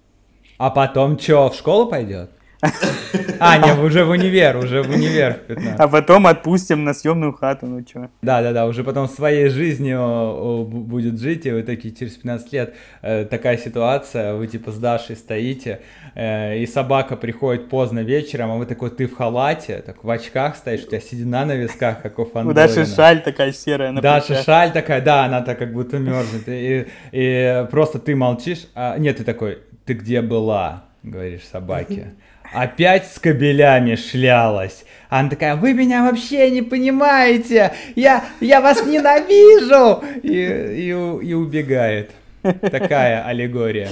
А 0.59 0.69
потом 0.69 1.17
что, 1.17 1.49
в 1.49 1.55
школу 1.55 1.87
пойдет? 1.87 2.29
А, 3.43 3.57
не, 3.57 3.73
уже 3.73 4.03
в 4.05 4.09
универ, 4.11 4.57
уже 4.57 4.83
в 4.83 4.89
универ 4.89 5.33
в 5.33 5.47
15. 5.47 5.79
А 5.79 5.87
потом 5.87 6.27
отпустим 6.27 6.83
на 6.83 6.93
съемную 6.93 7.33
хату, 7.33 7.65
ну 7.65 7.83
чё. 7.83 8.09
Да, 8.21 8.43
да, 8.43 8.53
да, 8.53 8.67
уже 8.67 8.83
потом 8.83 9.09
своей 9.09 9.49
жизнью 9.49 10.67
будет 10.69 11.19
жить, 11.19 11.47
и 11.47 11.51
вы 11.51 11.63
такие 11.63 11.93
через 11.93 12.13
15 12.17 12.53
лет 12.53 12.75
э, 13.01 13.25
такая 13.25 13.57
ситуация, 13.57 14.35
вы 14.35 14.45
типа 14.45 14.71
с 14.71 14.77
Дашей 14.77 15.15
стоите, 15.15 15.81
э, 16.13 16.59
и 16.59 16.67
собака 16.67 17.15
приходит 17.15 17.67
поздно 17.67 18.01
вечером, 18.03 18.51
а 18.51 18.55
вы 18.57 18.67
такой, 18.67 18.91
ты 18.91 19.07
в 19.07 19.15
халате, 19.15 19.81
так 19.83 20.03
в 20.03 20.09
очках 20.09 20.55
стоишь, 20.55 20.83
у 20.83 20.87
тебя 20.87 20.99
седина 20.99 21.45
на 21.45 21.55
висках, 21.55 22.01
как 22.03 22.19
у 22.19 22.23
У 22.23 22.25
Фандорина. 22.25 22.53
Даши 22.53 22.85
шаль 22.85 23.23
такая 23.23 23.53
серая 23.53 23.91
на 23.91 24.01
Даша 24.01 24.27
плечах. 24.27 24.45
шаль 24.45 24.71
такая, 24.71 25.01
да, 25.01 25.25
она 25.25 25.41
так 25.41 25.57
как 25.57 25.73
будто 25.73 25.97
мерзнет. 25.97 26.43
И, 26.47 26.85
и 27.11 27.67
просто 27.71 27.97
ты 27.97 28.15
молчишь, 28.15 28.67
а 28.75 28.99
нет, 28.99 29.17
ты 29.17 29.23
такой, 29.23 29.57
ты 29.85 29.93
где 29.93 30.21
была, 30.21 30.83
говоришь 31.01 31.41
собаке. 31.51 32.13
Опять 32.53 33.11
с 33.11 33.19
кабелями 33.19 33.95
шлялась. 33.95 34.83
Она 35.09 35.29
такая, 35.29 35.55
вы 35.55 35.73
меня 35.73 36.03
вообще 36.03 36.49
не 36.51 36.61
понимаете, 36.61 37.73
я, 37.95 38.23
я 38.39 38.61
вас 38.61 38.85
ненавижу! 38.85 40.03
И, 40.23 40.29
и, 40.29 40.89
и 40.89 41.33
убегает. 41.33 42.11
Такая 42.41 43.25
аллегория. 43.25 43.89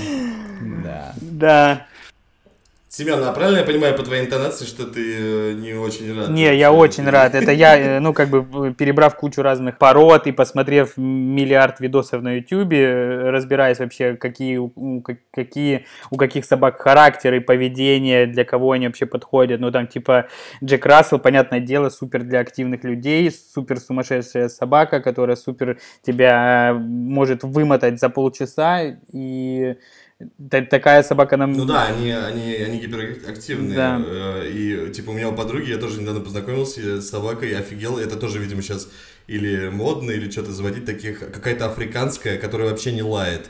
Да. 0.83 1.13
Да. 1.21 1.87
Семен, 2.91 3.23
а 3.23 3.31
правильно 3.33 3.59
я 3.59 3.63
понимаю 3.65 3.95
по 3.95 4.01
твоей 4.01 4.25
интонации, 4.25 4.65
что 4.65 4.83
ты 4.87 5.51
э, 5.51 5.53
не 5.53 5.73
очень 5.75 6.11
рад? 6.17 6.29
Не, 6.29 6.57
я 6.57 6.73
очень 6.73 7.07
рад. 7.07 7.35
Это 7.35 7.51
я, 7.51 7.77
э, 7.77 7.99
ну, 7.99 8.13
как 8.13 8.29
бы, 8.29 8.73
перебрав 8.73 9.15
кучу 9.15 9.43
разных 9.43 9.77
пород 9.77 10.25
и 10.25 10.31
посмотрев 10.31 10.93
миллиард 10.97 11.79
видосов 11.81 12.23
на 12.23 12.37
ютюбе, 12.39 12.81
э, 12.81 13.29
разбираясь 13.29 13.77
вообще, 13.77 14.15
какие, 14.15 14.57
у- 14.57 14.71
у 14.75 15.01
как- 15.01 15.19
какие, 15.31 15.85
у 16.09 16.17
каких 16.17 16.45
собак 16.45 16.81
характер 16.81 17.35
и 17.35 17.39
поведение, 17.39 18.25
для 18.25 18.43
кого 18.43 18.71
они 18.71 18.87
вообще 18.87 19.05
подходят. 19.05 19.61
Ну, 19.61 19.69
там, 19.71 19.85
типа, 19.85 20.25
Джек 20.63 20.83
Рассел, 20.87 21.19
понятное 21.19 21.59
дело, 21.59 21.89
супер 21.89 22.23
для 22.23 22.39
активных 22.39 22.83
людей, 22.83 23.29
супер 23.31 23.79
сумасшедшая 23.79 24.49
собака, 24.49 24.99
которая 24.99 25.35
супер 25.35 25.77
тебя 26.01 26.73
может 26.75 27.43
вымотать 27.43 27.99
за 27.99 28.09
полчаса, 28.09 28.81
и 29.13 29.75
такая 30.47 31.03
собака 31.03 31.37
нам... 31.37 31.53
Ну 31.53 31.65
да, 31.65 31.85
они, 31.87 32.11
они, 32.11 32.53
они 32.55 32.79
гиперактивные. 32.79 33.75
Да. 33.75 34.01
э, 34.05 34.51
И 34.51 34.91
типа 34.91 35.11
у 35.11 35.13
меня 35.13 35.29
у 35.29 35.35
подруги, 35.35 35.69
я 35.69 35.77
тоже 35.77 36.01
недавно 36.01 36.21
познакомился 36.21 37.01
с 37.01 37.09
собакой, 37.09 37.57
офигел. 37.57 37.97
Это 37.97 38.17
тоже, 38.17 38.39
видимо, 38.39 38.61
сейчас 38.61 38.89
или 39.27 39.69
модно, 39.69 40.11
или 40.11 40.29
что-то 40.29 40.51
заводить 40.51 40.85
таких. 40.85 41.19
Какая-то 41.19 41.67
африканская, 41.67 42.37
которая 42.37 42.69
вообще 42.69 42.91
не 42.91 43.03
лает. 43.03 43.49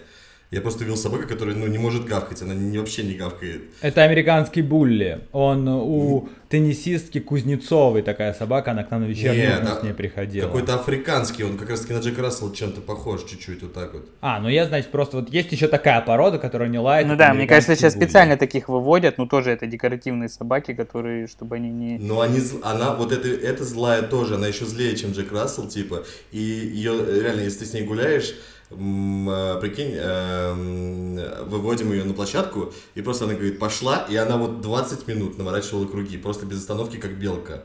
Я 0.52 0.62
просто 0.62 0.84
видел 0.84 0.98
собаку, 0.98 1.28
которая, 1.28 1.56
ну, 1.56 1.68
не 1.68 1.78
может 1.78 2.06
гавкать, 2.06 2.42
она 2.42 2.56
не, 2.56 2.80
вообще 2.80 3.04
не 3.04 3.14
гавкает. 3.14 3.62
Это 3.82 4.02
американский 4.02 4.64
булли. 4.64 5.22
Он 5.32 5.68
у 5.68 6.28
теннисистки 6.50 7.20
Кузнецовой 7.20 8.02
такая 8.02 8.34
собака, 8.34 8.72
она 8.72 8.84
к 8.84 8.90
нам 8.90 9.02
на 9.02 9.06
вечернюю 9.06 9.62
Нет, 9.62 9.80
с 9.80 9.84
ней 9.84 9.94
приходила. 9.94 10.48
Какой-то 10.48 10.74
африканский, 10.74 11.44
он 11.44 11.56
как 11.56 11.70
раз 11.70 11.82
таки 11.82 11.94
на 11.94 12.00
Джека 12.00 12.24
Рассела 12.24 12.52
чем-то 12.56 12.82
похож 12.82 13.26
чуть-чуть, 13.26 13.62
вот 13.62 13.74
так 13.74 13.94
вот. 13.94 14.10
А, 14.22 14.40
ну 14.40 14.50
я, 14.50 14.66
значит, 14.66 14.90
просто 14.90 15.18
вот 15.18 15.30
есть 15.30 15.52
еще 15.52 15.68
такая 15.68 16.02
порода, 16.02 16.40
которая 16.40 16.68
не 16.68 16.80
лает. 16.80 17.06
Ну 17.06 17.16
да, 17.16 17.36
мне 17.36 17.46
кажется, 17.46 17.76
сейчас 17.76 17.94
булли. 17.94 18.06
специально 18.06 18.36
таких 18.36 18.70
выводят, 18.70 19.20
ну 19.20 19.28
тоже 19.28 19.52
это 19.52 19.68
декоративные 19.68 20.30
собаки, 20.30 20.74
которые, 20.74 21.28
чтобы 21.28 21.58
они 21.58 21.70
не... 21.70 22.00
Но 22.00 22.22
они, 22.22 22.40
она, 22.64 22.96
вот 22.96 23.12
это, 23.12 23.28
это 23.28 23.64
злая 23.64 24.02
тоже, 24.02 24.34
она 24.34 24.48
еще 24.48 24.66
злее, 24.66 24.96
чем 24.96 25.12
Джек 25.12 25.32
Рассел, 25.32 25.68
типа, 25.68 26.06
и 26.32 26.40
ее, 26.40 26.94
реально, 27.22 27.42
если 27.42 27.60
ты 27.60 27.66
с 27.66 27.74
ней 27.74 27.84
гуляешь, 27.84 28.34
прикинь, 28.70 29.96
эм, 29.96 31.20
выводим 31.48 31.92
ее 31.92 32.04
на 32.04 32.14
площадку, 32.14 32.72
и 32.96 33.02
просто 33.02 33.26
она 33.26 33.34
говорит, 33.34 33.60
пошла, 33.60 34.06
и 34.10 34.16
она 34.16 34.38
вот 34.38 34.62
20 34.62 35.08
минут 35.08 35.38
наворачивала 35.38 35.86
круги, 35.86 36.18
просто 36.18 36.46
без 36.46 36.60
остановки, 36.60 36.98
как 36.98 37.12
белка. 37.12 37.64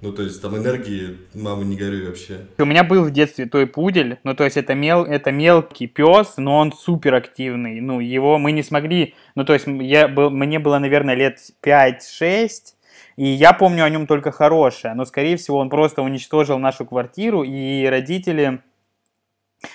Ну, 0.00 0.12
то 0.12 0.22
есть 0.22 0.42
там 0.42 0.56
энергии, 0.56 1.16
мама, 1.34 1.64
не 1.64 1.76
горюй 1.76 2.06
вообще. 2.06 2.40
У 2.58 2.64
меня 2.66 2.84
был 2.84 3.04
в 3.04 3.10
детстве 3.10 3.46
той 3.46 3.66
пудель, 3.66 4.18
ну 4.22 4.34
то 4.34 4.44
есть 4.44 4.56
это, 4.56 4.74
мел, 4.74 5.04
это 5.04 5.32
мелкий 5.32 5.86
пес, 5.86 6.34
но 6.36 6.58
он 6.58 6.72
супер 6.72 7.14
активный. 7.14 7.80
Ну 7.80 8.00
его 8.00 8.38
мы 8.38 8.52
не 8.52 8.62
смогли, 8.62 9.14
ну 9.34 9.44
то 9.44 9.54
есть 9.54 9.66
я 9.66 10.08
был, 10.08 10.30
мне 10.30 10.58
было, 10.58 10.78
наверное, 10.78 11.14
лет 11.14 11.38
5-6, 11.62 12.50
и 13.16 13.26
я 13.26 13.54
помню 13.54 13.84
о 13.84 13.88
нем 13.88 14.06
только 14.06 14.30
хорошее, 14.30 14.92
но 14.94 15.04
скорее 15.04 15.36
всего 15.36 15.58
он 15.58 15.70
просто 15.70 16.02
уничтожил 16.02 16.58
нашу 16.58 16.84
квартиру, 16.84 17.42
и 17.42 17.86
родители, 17.86 18.60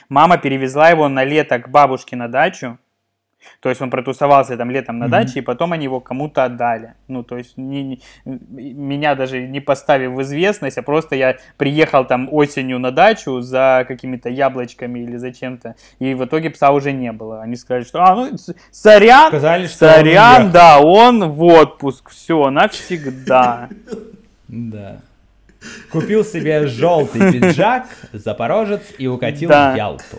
мама 0.10 0.38
перевезла 0.38 0.90
его 0.90 1.08
на 1.08 1.24
лето 1.24 1.60
к 1.60 1.70
бабушке 1.70 2.16
на 2.16 2.28
дачу, 2.28 2.78
то 3.62 3.70
есть 3.70 3.82
он 3.82 3.90
протусовался 3.90 4.58
там 4.58 4.70
летом 4.70 5.00
на 5.00 5.06
Мгм. 5.06 5.12
даче, 5.12 5.40
и 5.40 5.42
потом 5.42 5.72
они 5.72 5.86
его 5.86 6.02
кому-то 6.02 6.44
отдали. 6.44 6.96
Ну, 7.08 7.24
то 7.24 7.38
есть 7.38 7.58
не- 7.58 8.02
не- 8.26 8.74
меня 8.74 9.16
даже 9.16 9.48
не 9.48 9.62
поставив 9.62 10.12
в 10.12 10.22
известность, 10.24 10.78
а 10.78 10.82
просто 10.82 11.16
я 11.16 11.38
приехал 11.58 12.04
там 12.06 12.28
осенью 12.34 12.80
на 12.80 12.92
дачу 12.92 13.40
за 13.40 13.86
какими-то 13.88 14.28
яблочками 14.30 15.00
или 15.00 15.16
за 15.16 15.32
чем-то, 15.32 15.76
и 16.00 16.14
в 16.16 16.26
итоге 16.26 16.50
пса 16.50 16.72
уже 16.72 16.92
не 16.92 17.14
было. 17.14 17.42
Они 17.42 17.56
сказали, 17.56 17.86
что, 17.86 18.04
а, 18.04 18.14
ну, 18.14 18.38
сорян, 18.72 19.30
Сказали, 19.30 19.68
что 19.68 19.86
он 19.88 19.94
сорян, 19.94 20.36
уехал. 20.42 20.52
да, 20.52 20.80
он 20.82 21.30
в 21.30 21.44
отпуск, 21.44 22.10
все, 22.10 22.50
навсегда. 22.50 23.70
Да. 24.50 24.98
Купил 25.92 26.24
себе 26.24 26.68
желтый 26.68 27.32
пиджак, 27.32 27.88
запорожец 28.14 28.82
и 28.98 29.08
укатил 29.08 29.50
Да. 29.50 29.74
в 29.74 29.78
Ялту. 29.78 30.18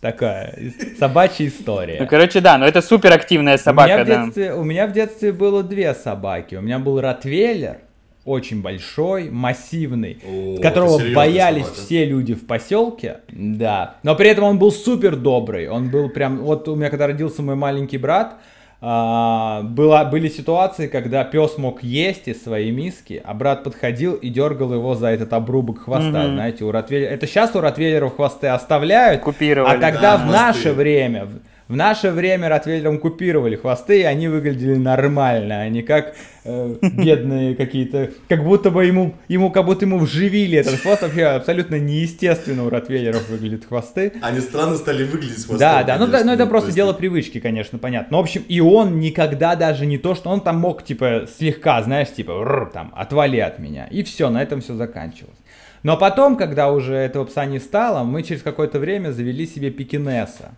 Такая 0.00 0.58
собачья 0.98 1.46
история. 1.46 1.98
Ну, 2.00 2.08
короче, 2.08 2.40
да, 2.40 2.58
но 2.58 2.66
это 2.66 2.82
супер 2.82 3.12
активная 3.12 3.52
у, 3.52 3.56
меня 3.56 3.58
собака, 3.58 4.04
в 4.04 4.06
да. 4.06 4.24
детстве, 4.24 4.54
у 4.54 4.64
меня 4.64 4.86
в 4.88 4.92
детстве 4.92 5.32
было 5.32 5.62
две 5.62 5.94
собаки. 5.94 6.56
У 6.56 6.60
меня 6.60 6.80
был 6.80 7.00
ротвейлер, 7.00 7.78
очень 8.24 8.62
большой, 8.62 9.30
массивный, 9.30 10.18
О, 10.26 10.60
которого 10.60 10.98
боялись 11.14 11.66
собака. 11.66 11.80
все 11.82 12.04
люди 12.04 12.34
в 12.34 12.46
поселке. 12.46 13.18
Да. 13.28 13.94
Но 14.02 14.16
при 14.16 14.28
этом 14.28 14.44
он 14.44 14.58
был 14.58 14.72
супер 14.72 15.14
добрый. 15.14 15.68
Он 15.68 15.88
был 15.88 16.08
прям. 16.08 16.38
Вот 16.38 16.66
у 16.68 16.74
меня 16.74 16.90
когда 16.90 17.06
родился 17.06 17.42
мой 17.42 17.54
маленький 17.54 17.98
брат, 17.98 18.38
а, 18.84 19.62
была, 19.62 20.04
были 20.04 20.28
ситуации, 20.28 20.88
когда 20.88 21.22
пес 21.22 21.56
мог 21.56 21.84
есть 21.84 22.26
из 22.26 22.42
своей 22.42 22.72
миски, 22.72 23.22
а 23.24 23.32
брат 23.32 23.62
подходил 23.62 24.14
и 24.14 24.28
дергал 24.28 24.74
его 24.74 24.96
за 24.96 25.06
этот 25.06 25.32
обрубок 25.32 25.84
хвоста. 25.84 26.24
Мгм. 26.24 26.34
Знаете, 26.34 26.64
у 26.64 26.72
Ротвейлера... 26.72 27.10
Это 27.10 27.28
сейчас 27.28 27.54
у 27.54 27.60
Ротвейлеров 27.60 28.16
хвосты 28.16 28.48
оставляют, 28.48 29.22
Купировали. 29.22 29.76
а 29.76 29.80
тогда 29.80 30.00
Да, 30.00 30.16
в 30.16 30.20
хвосты. 30.22 30.36
наше 30.36 30.72
время, 30.72 31.28
в- 31.68 31.76
наше 31.76 32.10
время 32.10 32.48
Ротвейлерам 32.48 32.98
купировали 32.98 33.56
хвосты, 33.56 34.00
и 34.00 34.04
они 34.04 34.28
выглядели 34.28 34.74
нормально, 34.76 35.60
а 35.62 35.68
не 35.68 35.82
как 35.82 36.14
э, 36.44 36.76
бедные 36.82 37.54
какие-то, 37.54 38.10
как 38.28 38.44
будто 38.44 38.70
бы 38.70 38.84
ему, 38.84 39.14
ему, 39.28 39.50
как 39.50 39.64
будто 39.64 39.84
ему 39.84 39.98
вживили 39.98 40.58
этот 40.58 40.80
хвост, 40.80 41.02
вообще 41.02 41.24
абсолютно 41.24 41.78
неестественно 41.78 42.64
у 42.64 42.70
Ротвейлеров 42.70 43.28
выглядят 43.28 43.64
хвосты. 43.64 44.12
Они 44.22 44.40
странно 44.40 44.76
стали 44.76 45.04
выглядеть 45.04 45.38
с 45.38 45.44
хвостом, 45.46 45.58
Да, 45.58 45.82
да, 45.84 45.98
ну, 45.98 46.06
да, 46.06 46.24
ну 46.24 46.32
это 46.32 46.44
то 46.44 46.50
просто 46.50 46.68
есть- 46.68 46.76
дело 46.76 46.92
привычки, 46.92 47.40
конечно, 47.40 47.78
понятно. 47.78 48.08
Но, 48.12 48.18
в 48.18 48.22
общем, 48.22 48.44
и 48.48 48.60
он 48.60 48.98
никогда 49.00 49.54
даже 49.56 49.86
не 49.86 49.98
то, 49.98 50.14
что 50.14 50.30
он 50.30 50.40
там 50.40 50.58
мог, 50.58 50.84
типа, 50.84 51.26
слегка, 51.38 51.82
знаешь, 51.82 52.12
типа, 52.12 52.32
«Рр», 52.44 52.70
там, 52.72 52.92
отвали 52.94 53.38
от 53.38 53.58
меня. 53.58 53.86
И 53.90 54.02
все, 54.02 54.28
на 54.30 54.42
этом 54.42 54.60
все 54.60 54.74
заканчивалось. 54.74 55.38
Но 55.82 55.96
потом, 55.96 56.36
когда 56.36 56.70
уже 56.70 56.94
этого 56.94 57.24
пса 57.24 57.44
не 57.44 57.58
стало, 57.58 58.04
мы 58.04 58.22
через 58.22 58.42
какое-то 58.42 58.78
время 58.78 59.10
завели 59.10 59.46
себе 59.46 59.70
пекинеса. 59.70 60.52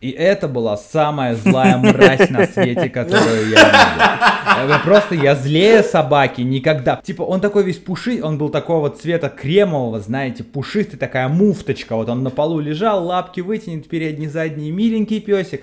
И 0.00 0.10
это 0.10 0.46
была 0.46 0.76
самая 0.76 1.34
злая 1.34 1.76
мразь 1.76 2.30
на 2.30 2.46
свете, 2.46 2.88
которую 2.88 3.50
я 3.50 4.62
видел. 4.62 4.78
Просто 4.84 5.16
я 5.16 5.34
злее 5.34 5.82
собаки 5.82 6.40
никогда. 6.42 7.00
Типа 7.02 7.22
он 7.22 7.40
такой 7.40 7.64
весь 7.64 7.78
пушистый, 7.78 8.22
он 8.22 8.38
был 8.38 8.48
такого 8.48 8.90
цвета 8.90 9.28
кремового, 9.28 9.98
знаете, 9.98 10.44
пушистый, 10.44 11.00
такая 11.00 11.28
муфточка. 11.28 11.96
Вот 11.96 12.08
он 12.08 12.22
на 12.22 12.30
полу 12.30 12.60
лежал, 12.60 13.04
лапки 13.04 13.40
вытянет, 13.40 13.88
передний, 13.88 14.28
задний, 14.28 14.70
миленький 14.70 15.20
песик. 15.20 15.62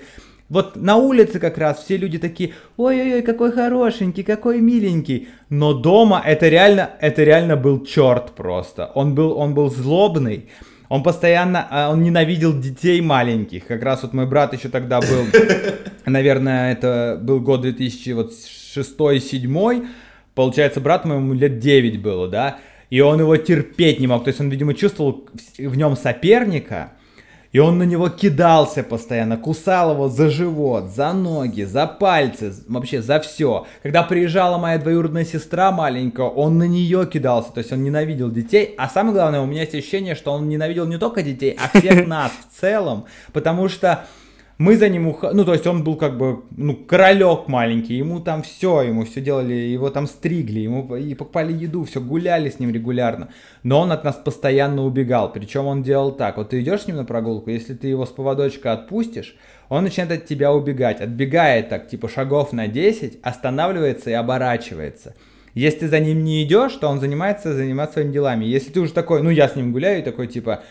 Вот 0.50 0.76
на 0.76 0.96
улице 0.96 1.40
как 1.40 1.56
раз 1.58 1.82
все 1.82 1.96
люди 1.96 2.18
такие, 2.18 2.52
ой-ой-ой, 2.76 3.22
какой 3.22 3.50
хорошенький, 3.50 4.22
какой 4.22 4.60
миленький. 4.60 5.28
Но 5.48 5.72
дома 5.72 6.22
это 6.24 6.48
реально, 6.48 6.90
это 7.00 7.24
реально 7.24 7.56
был 7.56 7.84
черт 7.84 8.32
просто. 8.32 8.92
Он 8.94 9.14
был, 9.14 9.36
он 9.36 9.54
был 9.54 9.70
злобный. 9.70 10.50
Он 10.88 11.02
постоянно, 11.02 11.66
а, 11.70 11.90
он 11.90 12.02
ненавидел 12.02 12.58
детей 12.58 13.00
маленьких. 13.00 13.66
Как 13.66 13.82
раз 13.82 14.02
вот 14.02 14.12
мой 14.12 14.26
брат 14.26 14.52
еще 14.54 14.68
тогда 14.68 15.00
был, 15.00 15.24
наверное, 16.06 16.72
это 16.72 17.18
был 17.20 17.40
год 17.40 17.64
2006-2007. 17.64 19.86
Получается, 20.34 20.80
брат 20.80 21.04
моему 21.04 21.32
лет 21.34 21.58
9 21.58 22.00
было, 22.02 22.28
да? 22.28 22.58
И 22.90 23.00
он 23.00 23.18
его 23.20 23.36
терпеть 23.36 23.98
не 24.00 24.06
мог. 24.06 24.24
То 24.24 24.28
есть 24.28 24.40
он, 24.40 24.48
видимо, 24.50 24.74
чувствовал 24.74 25.26
в- 25.34 25.68
в 25.68 25.76
нем 25.76 25.96
соперника. 25.96 26.92
И 27.56 27.58
он 27.58 27.78
на 27.78 27.84
него 27.84 28.10
кидался 28.10 28.82
постоянно, 28.82 29.38
кусал 29.38 29.92
его 29.92 30.10
за 30.10 30.28
живот, 30.28 30.90
за 30.90 31.14
ноги, 31.14 31.62
за 31.62 31.86
пальцы, 31.86 32.52
вообще 32.68 33.00
за 33.00 33.18
все. 33.18 33.66
Когда 33.82 34.02
приезжала 34.02 34.58
моя 34.58 34.76
двоюродная 34.76 35.24
сестра 35.24 35.72
маленькая, 35.72 36.26
он 36.26 36.58
на 36.58 36.64
нее 36.64 37.08
кидался, 37.10 37.52
то 37.52 37.60
есть 37.60 37.72
он 37.72 37.82
ненавидел 37.82 38.30
детей. 38.30 38.74
А 38.76 38.90
самое 38.90 39.14
главное, 39.14 39.40
у 39.40 39.46
меня 39.46 39.62
есть 39.62 39.74
ощущение, 39.74 40.14
что 40.14 40.32
он 40.32 40.50
ненавидел 40.50 40.84
не 40.84 40.98
только 40.98 41.22
детей, 41.22 41.58
а 41.58 41.78
всех 41.78 42.06
нас 42.06 42.30
в 42.30 42.60
целом, 42.60 43.06
потому 43.32 43.70
что 43.70 44.04
мы 44.58 44.76
за 44.76 44.88
ним 44.88 45.08
ух... 45.08 45.22
Ну, 45.22 45.44
то 45.44 45.52
есть 45.52 45.66
он 45.66 45.84
был 45.84 45.96
как 45.96 46.16
бы, 46.16 46.42
ну, 46.56 46.74
королек 46.74 47.46
маленький, 47.46 47.94
ему 47.94 48.20
там 48.20 48.42
все, 48.42 48.82
ему 48.82 49.04
все 49.04 49.20
делали, 49.20 49.52
его 49.52 49.90
там 49.90 50.06
стригли, 50.06 50.60
ему 50.60 50.96
и 50.96 51.14
покупали 51.14 51.52
еду, 51.52 51.84
все, 51.84 52.00
гуляли 52.00 52.48
с 52.48 52.58
ним 52.58 52.72
регулярно. 52.72 53.28
Но 53.62 53.80
он 53.80 53.92
от 53.92 54.04
нас 54.04 54.16
постоянно 54.16 54.84
убегал, 54.84 55.30
причем 55.30 55.66
он 55.66 55.82
делал 55.82 56.10
так, 56.12 56.38
вот 56.38 56.50
ты 56.50 56.60
идешь 56.60 56.82
с 56.82 56.86
ним 56.86 56.96
на 56.96 57.04
прогулку, 57.04 57.50
если 57.50 57.74
ты 57.74 57.88
его 57.88 58.06
с 58.06 58.10
поводочка 58.10 58.72
отпустишь, 58.72 59.36
он 59.68 59.84
начинает 59.84 60.22
от 60.22 60.26
тебя 60.26 60.52
убегать, 60.52 61.00
отбегает 61.00 61.68
так, 61.68 61.88
типа 61.88 62.08
шагов 62.08 62.52
на 62.52 62.66
10, 62.66 63.18
останавливается 63.22 64.10
и 64.10 64.14
оборачивается. 64.14 65.14
Если 65.56 65.80
ты 65.80 65.88
за 65.88 66.00
ним 66.00 66.22
не 66.22 66.44
идешь, 66.44 66.72
то 66.74 66.88
он 66.88 67.00
занимается, 67.00 67.54
заниматься 67.54 67.94
своими 67.94 68.12
делами. 68.12 68.44
Если 68.44 68.70
ты 68.70 68.80
уже 68.80 68.92
такой, 68.92 69.22
ну 69.22 69.30
я 69.30 69.48
с 69.48 69.56
ним 69.56 69.72
гуляю, 69.72 70.00
и 70.00 70.02
такой 70.02 70.26
типа, 70.26 70.62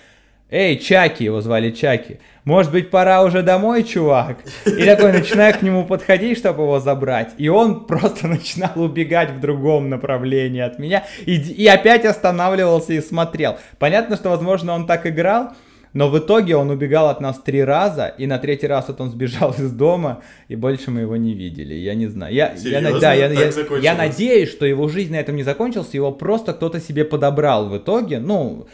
Эй, 0.51 0.77
Чаки, 0.77 1.23
его 1.23 1.41
звали 1.41 1.71
Чаки. 1.71 2.19
Может 2.43 2.71
быть, 2.71 2.91
пора 2.91 3.23
уже 3.23 3.41
домой, 3.41 3.83
чувак? 3.83 4.37
И 4.65 4.83
такой 4.85 5.11
начинаю 5.11 5.53
к 5.55 5.63
нему 5.63 5.85
подходить, 5.85 6.37
чтобы 6.37 6.63
его 6.63 6.79
забрать. 6.79 7.31
И 7.39 7.49
он 7.49 7.85
просто 7.87 8.27
начинал 8.27 8.71
убегать 8.75 9.31
в 9.31 9.39
другом 9.39 9.89
направлении 9.89 10.61
от 10.61 10.77
меня. 10.77 11.03
И, 11.25 11.35
и 11.35 11.65
опять 11.67 12.05
останавливался 12.05 12.93
и 12.93 13.01
смотрел. 13.01 13.57
Понятно, 13.79 14.15
что, 14.17 14.29
возможно, 14.29 14.73
он 14.73 14.85
так 14.85 15.07
играл, 15.07 15.53
но 15.93 16.09
в 16.09 16.19
итоге 16.19 16.55
он 16.55 16.69
убегал 16.69 17.09
от 17.09 17.21
нас 17.21 17.39
три 17.39 17.63
раза, 17.63 18.07
и 18.15 18.27
на 18.27 18.37
третий 18.37 18.67
раз 18.67 18.85
вот 18.89 19.01
он 19.01 19.09
сбежал 19.09 19.51
из 19.57 19.71
дома, 19.71 20.21
и 20.47 20.55
больше 20.55 20.91
мы 20.91 21.01
его 21.01 21.15
не 21.15 21.33
видели. 21.33 21.73
Я 21.73 21.95
не 21.95 22.05
знаю. 22.05 22.33
Я, 22.35 22.53
я, 22.69 22.81
да, 22.99 23.13
я, 23.13 23.27
я- 23.33 23.51
я 23.81 23.95
надеюсь, 23.95 24.51
что 24.51 24.67
его 24.67 24.87
жизнь 24.89 25.11
на 25.11 25.15
этом 25.19 25.35
не 25.37 25.43
закончилась, 25.43 25.93
его 25.93 26.11
просто 26.11 26.53
кто-то 26.53 26.79
себе 26.79 27.03
подобрал 27.03 27.67
в 27.69 27.77
итоге. 27.77 28.19
Ну, 28.19 28.67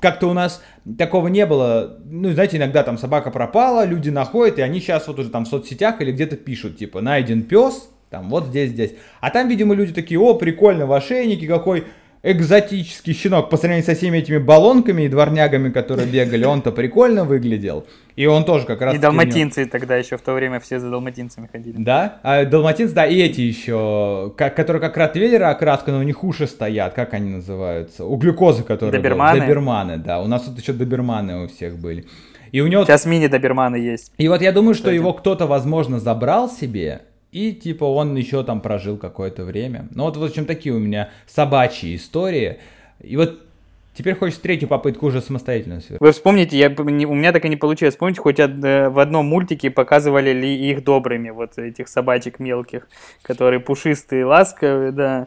как-то 0.00 0.28
у 0.28 0.32
нас 0.32 0.62
такого 0.98 1.28
не 1.28 1.46
было. 1.46 1.98
Ну, 2.04 2.32
знаете, 2.32 2.56
иногда 2.56 2.82
там 2.82 2.98
собака 2.98 3.30
пропала, 3.30 3.84
люди 3.84 4.10
находят, 4.10 4.58
и 4.58 4.62
они 4.62 4.80
сейчас 4.80 5.08
вот 5.08 5.18
уже 5.18 5.30
там 5.30 5.44
в 5.44 5.48
соцсетях 5.48 6.00
или 6.00 6.12
где-то 6.12 6.36
пишут, 6.36 6.78
типа, 6.78 7.00
найден 7.00 7.42
пес, 7.42 7.88
там 8.10 8.28
вот 8.28 8.46
здесь, 8.46 8.70
здесь. 8.70 8.94
А 9.20 9.30
там, 9.30 9.48
видимо, 9.48 9.74
люди 9.74 9.92
такие, 9.92 10.20
о, 10.20 10.34
прикольно, 10.34 10.86
в 10.86 10.92
ошейнике, 10.92 11.46
какой 11.46 11.84
экзотический 12.24 13.12
щенок 13.12 13.50
по 13.50 13.56
сравнению 13.58 13.84
со 13.84 13.94
всеми 13.94 14.18
этими 14.18 14.38
баллонками 14.38 15.02
и 15.02 15.08
дворнягами, 15.08 15.70
которые 15.70 16.08
бегали, 16.08 16.44
он-то 16.44 16.72
прикольно 16.72 17.24
выглядел. 17.24 17.86
И 18.16 18.26
он 18.26 18.44
тоже 18.44 18.64
как 18.64 18.80
раз... 18.80 18.94
И 18.94 18.98
далматинцы 18.98 19.66
тогда 19.66 19.96
еще 19.96 20.16
в 20.16 20.22
то 20.22 20.32
время 20.32 20.58
все 20.58 20.80
за 20.80 20.90
далматинцами 20.90 21.48
ходили. 21.52 21.76
Да, 21.76 22.20
а 22.22 22.44
далматинцы, 22.44 22.94
да, 22.94 23.04
и 23.06 23.20
эти 23.20 23.42
еще, 23.42 24.32
как, 24.36 24.56
которые 24.56 24.80
как 24.80 24.96
ротвейлера 24.96 25.50
окраска, 25.50 25.92
но 25.92 25.98
у 25.98 26.02
них 26.02 26.24
уши 26.24 26.46
стоят, 26.46 26.94
как 26.94 27.12
они 27.12 27.30
называются? 27.30 28.04
У 28.06 28.16
глюкозы, 28.16 28.62
которые... 28.62 28.92
были. 28.92 29.02
Доберманы? 29.02 29.40
Доберманы, 29.40 29.98
да, 29.98 30.22
у 30.22 30.26
нас 30.26 30.42
тут 30.42 30.58
еще 30.58 30.72
доберманы 30.72 31.44
у 31.44 31.48
всех 31.48 31.76
были. 31.78 32.06
И 32.52 32.60
у 32.60 32.68
него... 32.68 32.84
Сейчас 32.84 33.04
мини-доберманы 33.04 33.76
есть. 33.76 34.12
И 34.16 34.28
вот 34.28 34.40
я 34.40 34.52
думаю, 34.52 34.74
что 34.74 34.84
Кстати. 34.84 34.94
его 34.94 35.12
кто-то, 35.12 35.46
возможно, 35.46 36.00
забрал 36.00 36.48
себе, 36.48 37.02
и 37.34 37.52
типа 37.52 37.84
он 37.84 38.14
еще 38.14 38.44
там 38.44 38.60
прожил 38.60 38.96
какое-то 38.96 39.44
время. 39.44 39.88
Ну 39.90 40.04
вот, 40.04 40.16
в 40.16 40.22
общем, 40.22 40.46
такие 40.46 40.72
у 40.72 40.78
меня 40.78 41.10
собачьи 41.26 41.96
истории. 41.96 42.58
И 43.00 43.16
вот 43.16 43.40
теперь 43.92 44.14
хочется 44.14 44.40
третью 44.40 44.68
попытку 44.68 45.06
уже 45.06 45.20
самостоятельно. 45.20 45.80
Вы 45.98 46.12
вспомните, 46.12 46.56
я, 46.56 46.68
у 46.68 46.84
меня 46.84 47.32
так 47.32 47.44
и 47.44 47.48
не 47.48 47.56
получилось. 47.56 47.94
Вспомните, 47.94 48.20
хоть 48.20 48.38
э, 48.38 48.88
в 48.88 49.00
одном 49.00 49.26
мультике 49.26 49.68
показывали 49.72 50.30
ли 50.30 50.70
их 50.70 50.84
добрыми, 50.84 51.30
вот 51.30 51.58
этих 51.58 51.88
собачек 51.88 52.38
мелких, 52.38 52.86
которые 53.22 53.58
пушистые, 53.58 54.24
ласковые, 54.24 54.92
да. 54.92 55.26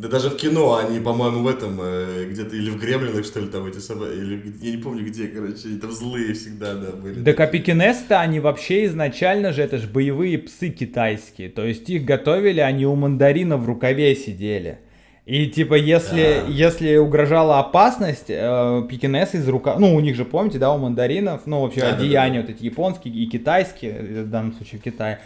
Да 0.00 0.08
даже 0.08 0.30
в 0.30 0.36
кино 0.36 0.76
они, 0.76 0.98
по-моему, 0.98 1.42
в 1.42 1.46
этом, 1.46 1.78
э, 1.82 2.24
где-то, 2.30 2.56
или 2.56 2.70
в 2.70 2.80
Гремлинах, 2.80 3.26
что 3.26 3.40
ли, 3.40 3.48
там 3.48 3.66
эти 3.66 3.80
собаки, 3.80 4.12
или 4.12 4.42
я 4.62 4.70
не 4.70 4.78
помню 4.78 5.04
где, 5.04 5.26
короче, 5.26 5.68
они 5.68 5.78
там 5.78 5.92
злые 5.92 6.32
всегда, 6.32 6.72
да, 6.74 6.92
были. 6.92 7.20
Да 7.20 7.34
капикинес-то 7.34 8.18
они 8.18 8.40
вообще 8.40 8.86
изначально 8.86 9.52
же, 9.52 9.60
это 9.60 9.76
же 9.76 9.86
боевые 9.88 10.38
псы 10.38 10.70
китайские. 10.70 11.50
То 11.50 11.66
есть 11.66 11.90
их 11.90 12.06
готовили, 12.06 12.60
они 12.60 12.86
у 12.86 12.94
мандарина 12.94 13.58
в 13.58 13.66
рукаве 13.66 14.16
сидели. 14.16 14.78
И 15.26 15.48
типа, 15.48 15.74
если, 15.74 16.44
Да. 16.46 16.48
если 16.48 16.96
угрожала 16.96 17.58
опасность, 17.58 18.30
э, 18.30 18.82
пекинесы 18.88 19.36
из 19.36 19.48
рука... 19.48 19.76
Ну, 19.78 19.94
у 19.94 20.00
них 20.00 20.16
же, 20.16 20.24
помните, 20.24 20.58
да, 20.58 20.72
у 20.72 20.78
мандаринов, 20.78 21.42
ну, 21.44 21.60
вообще 21.60 21.80
Да-да-да. 21.80 22.02
одеяния 22.02 22.40
вот 22.40 22.48
эти 22.48 22.64
японские 22.64 23.12
и 23.12 23.26
китайские, 23.26 24.24
в 24.24 24.30
данном 24.30 24.54
случае 24.54 24.80
в 24.80 24.82
Китае, 24.82 25.20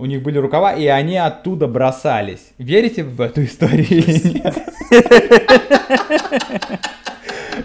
у 0.00 0.06
них 0.06 0.22
были 0.22 0.38
рукава, 0.38 0.72
и 0.72 0.86
они 0.86 1.16
оттуда 1.16 1.66
бросались. 1.68 2.52
Верите 2.58 3.04
в 3.04 3.20
эту 3.20 3.44
историю 3.44 3.86
или 3.88 4.38
нет? 4.38 4.56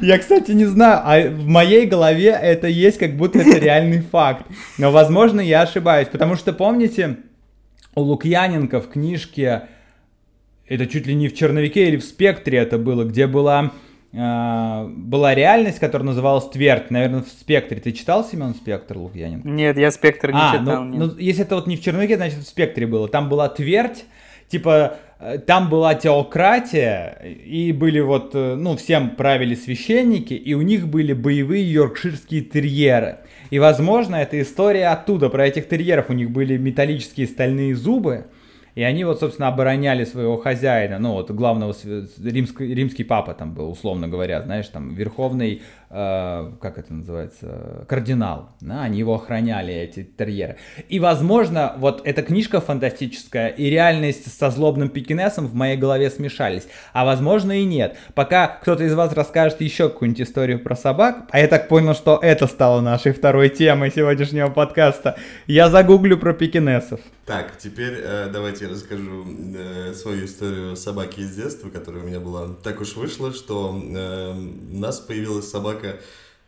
Я, 0.01 0.17
кстати, 0.19 0.51
не 0.51 0.65
знаю, 0.65 1.01
а 1.05 1.29
в 1.29 1.47
моей 1.47 1.85
голове 1.85 2.27
это 2.29 2.67
есть, 2.67 2.97
как 2.97 3.15
будто 3.15 3.39
это 3.39 3.57
реальный 3.57 4.01
факт. 4.01 4.45
Но, 4.77 4.91
возможно, 4.91 5.39
я 5.39 5.61
ошибаюсь, 5.61 6.09
потому 6.09 6.35
что, 6.35 6.51
помните, 6.51 7.17
у 7.95 8.01
Лукьяненко 8.01 8.81
в 8.81 8.89
книжке, 8.89 9.63
это 10.67 10.85
чуть 10.87 11.07
ли 11.07 11.15
не 11.15 11.29
в 11.29 11.35
черновике 11.35 11.87
или 11.87 11.95
в 11.95 12.03
спектре 12.03 12.57
это 12.57 12.77
было, 12.77 13.05
где 13.05 13.25
была, 13.25 13.71
была 14.15 15.35
реальность, 15.35 15.79
которая 15.79 16.05
называлась 16.05 16.47
Твердь. 16.49 16.89
Наверное, 16.89 17.21
в 17.21 17.27
спектре. 17.27 17.79
Ты 17.81 17.91
читал 17.91 18.23
Семен 18.23 18.55
Спектр 18.55 18.97
Лукьяненко? 18.97 19.47
Нет, 19.47 19.77
я 19.77 19.91
спектр 19.91 20.31
не 20.31 20.39
А, 20.39 20.57
читал. 20.57 20.83
ну, 20.85 21.07
ну, 21.07 21.17
если 21.17 21.43
это 21.43 21.55
вот 21.55 21.67
не 21.67 21.75
в 21.75 21.81
черновике, 21.83 22.15
значит 22.15 22.39
в 22.39 22.47
спектре 22.47 22.87
было. 22.87 23.09
Там 23.09 23.27
была 23.27 23.49
твердь, 23.49 24.05
типа, 24.47 24.95
э, 25.19 25.39
там 25.39 25.69
была 25.69 25.95
теократия, 25.95 27.17
и 27.45 27.73
были 27.73 27.99
вот, 27.99 28.31
э, 28.35 28.55
ну, 28.55 28.77
всем 28.77 29.11
правили 29.11 29.53
священники, 29.55 30.33
и 30.33 30.53
у 30.53 30.61
них 30.61 30.87
были 30.87 31.11
боевые 31.13 31.69
йоркширские 31.69 32.41
терьеры. 32.41 33.17
И, 33.49 33.59
возможно, 33.59 34.15
это 34.15 34.41
история 34.41 34.87
оттуда, 34.87 35.29
про 35.29 35.45
этих 35.45 35.67
терьеров. 35.67 36.09
У 36.09 36.13
них 36.13 36.31
были 36.31 36.57
металлические 36.57 37.27
стальные 37.27 37.75
зубы, 37.75 38.27
И 38.75 38.83
они 38.83 39.05
вот, 39.05 39.21
собственно, 39.21 39.47
обороняли 39.47 40.03
своего 40.03 40.37
хозяина, 40.37 40.99
ну 40.99 41.13
вот 41.13 41.31
главного 41.31 41.73
римский, 42.21 42.73
римский 42.73 43.05
папа 43.05 43.33
там 43.33 43.53
был, 43.53 43.71
условно 43.71 44.09
говоря, 44.09 44.41
знаешь, 44.41 44.67
там 44.67 44.93
верховный 44.93 45.61
как 45.89 46.77
это 46.77 46.93
называется, 46.93 47.85
кардинал, 47.87 48.49
да, 48.61 48.83
они 48.83 48.99
его 48.99 49.15
охраняли, 49.15 49.73
эти 49.73 50.03
терьеры. 50.03 50.57
И, 50.89 50.99
возможно, 50.99 51.73
вот 51.77 52.01
эта 52.05 52.21
книжка 52.21 52.59
фантастическая 52.59 53.49
и 53.49 53.69
реальность 53.69 54.37
со 54.37 54.49
злобным 54.49 54.89
пекинесом 54.89 55.47
в 55.47 55.53
моей 55.53 55.77
голове 55.77 56.09
смешались, 56.09 56.67
а 56.93 57.05
возможно 57.05 57.59
и 57.59 57.65
нет. 57.65 57.97
Пока 58.13 58.47
кто-то 58.47 58.83
из 58.83 58.93
вас 58.93 59.13
расскажет 59.13 59.61
еще 59.61 59.89
какую-нибудь 59.89 60.21
историю 60.21 60.59
про 60.59 60.75
собак, 60.75 61.27
а 61.31 61.39
я 61.39 61.47
так 61.47 61.67
понял, 61.67 61.93
что 61.93 62.19
это 62.21 62.47
стало 62.47 62.81
нашей 62.81 63.13
второй 63.13 63.49
темой 63.49 63.91
сегодняшнего 63.91 64.49
подкаста, 64.49 65.17
я 65.47 65.69
загуглю 65.69 66.17
про 66.17 66.33
пекинесов. 66.33 66.99
Так, 67.25 67.57
теперь 67.57 67.95
э, 67.97 68.29
давайте 68.31 68.65
я 68.65 68.71
расскажу 68.71 69.25
э, 69.55 69.93
свою 69.95 70.25
историю 70.25 70.75
собаки 70.75 71.21
из 71.21 71.35
детства, 71.35 71.69
которая 71.69 72.03
у 72.03 72.05
меня 72.05 72.19
была. 72.19 72.49
Так 72.63 72.81
уж 72.81 72.95
вышло, 72.95 73.33
что 73.33 73.75
э, 73.75 74.31
у 74.31 74.77
нас 74.77 74.99
появилась 74.99 75.49
собака, 75.49 75.74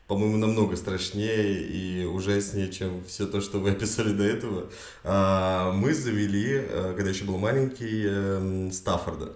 по-моему, 0.08 0.38
намного 0.38 0.78
страшнее 0.78 1.62
и 1.62 2.06
ужаснее, 2.06 2.72
чем 2.72 3.04
все 3.06 3.28
то, 3.28 3.42
что 3.42 3.60
вы 3.60 3.72
описали 3.72 4.14
до 4.14 4.24
этого. 4.24 4.70
Э, 5.04 5.72
мы 5.74 5.94
завели, 5.94 6.62
э, 6.62 6.94
когда 6.96 7.10
еще 7.10 7.26
был 7.26 7.38
маленький, 7.38 8.06
э, 8.08 8.70
Стаффорда. 8.72 9.34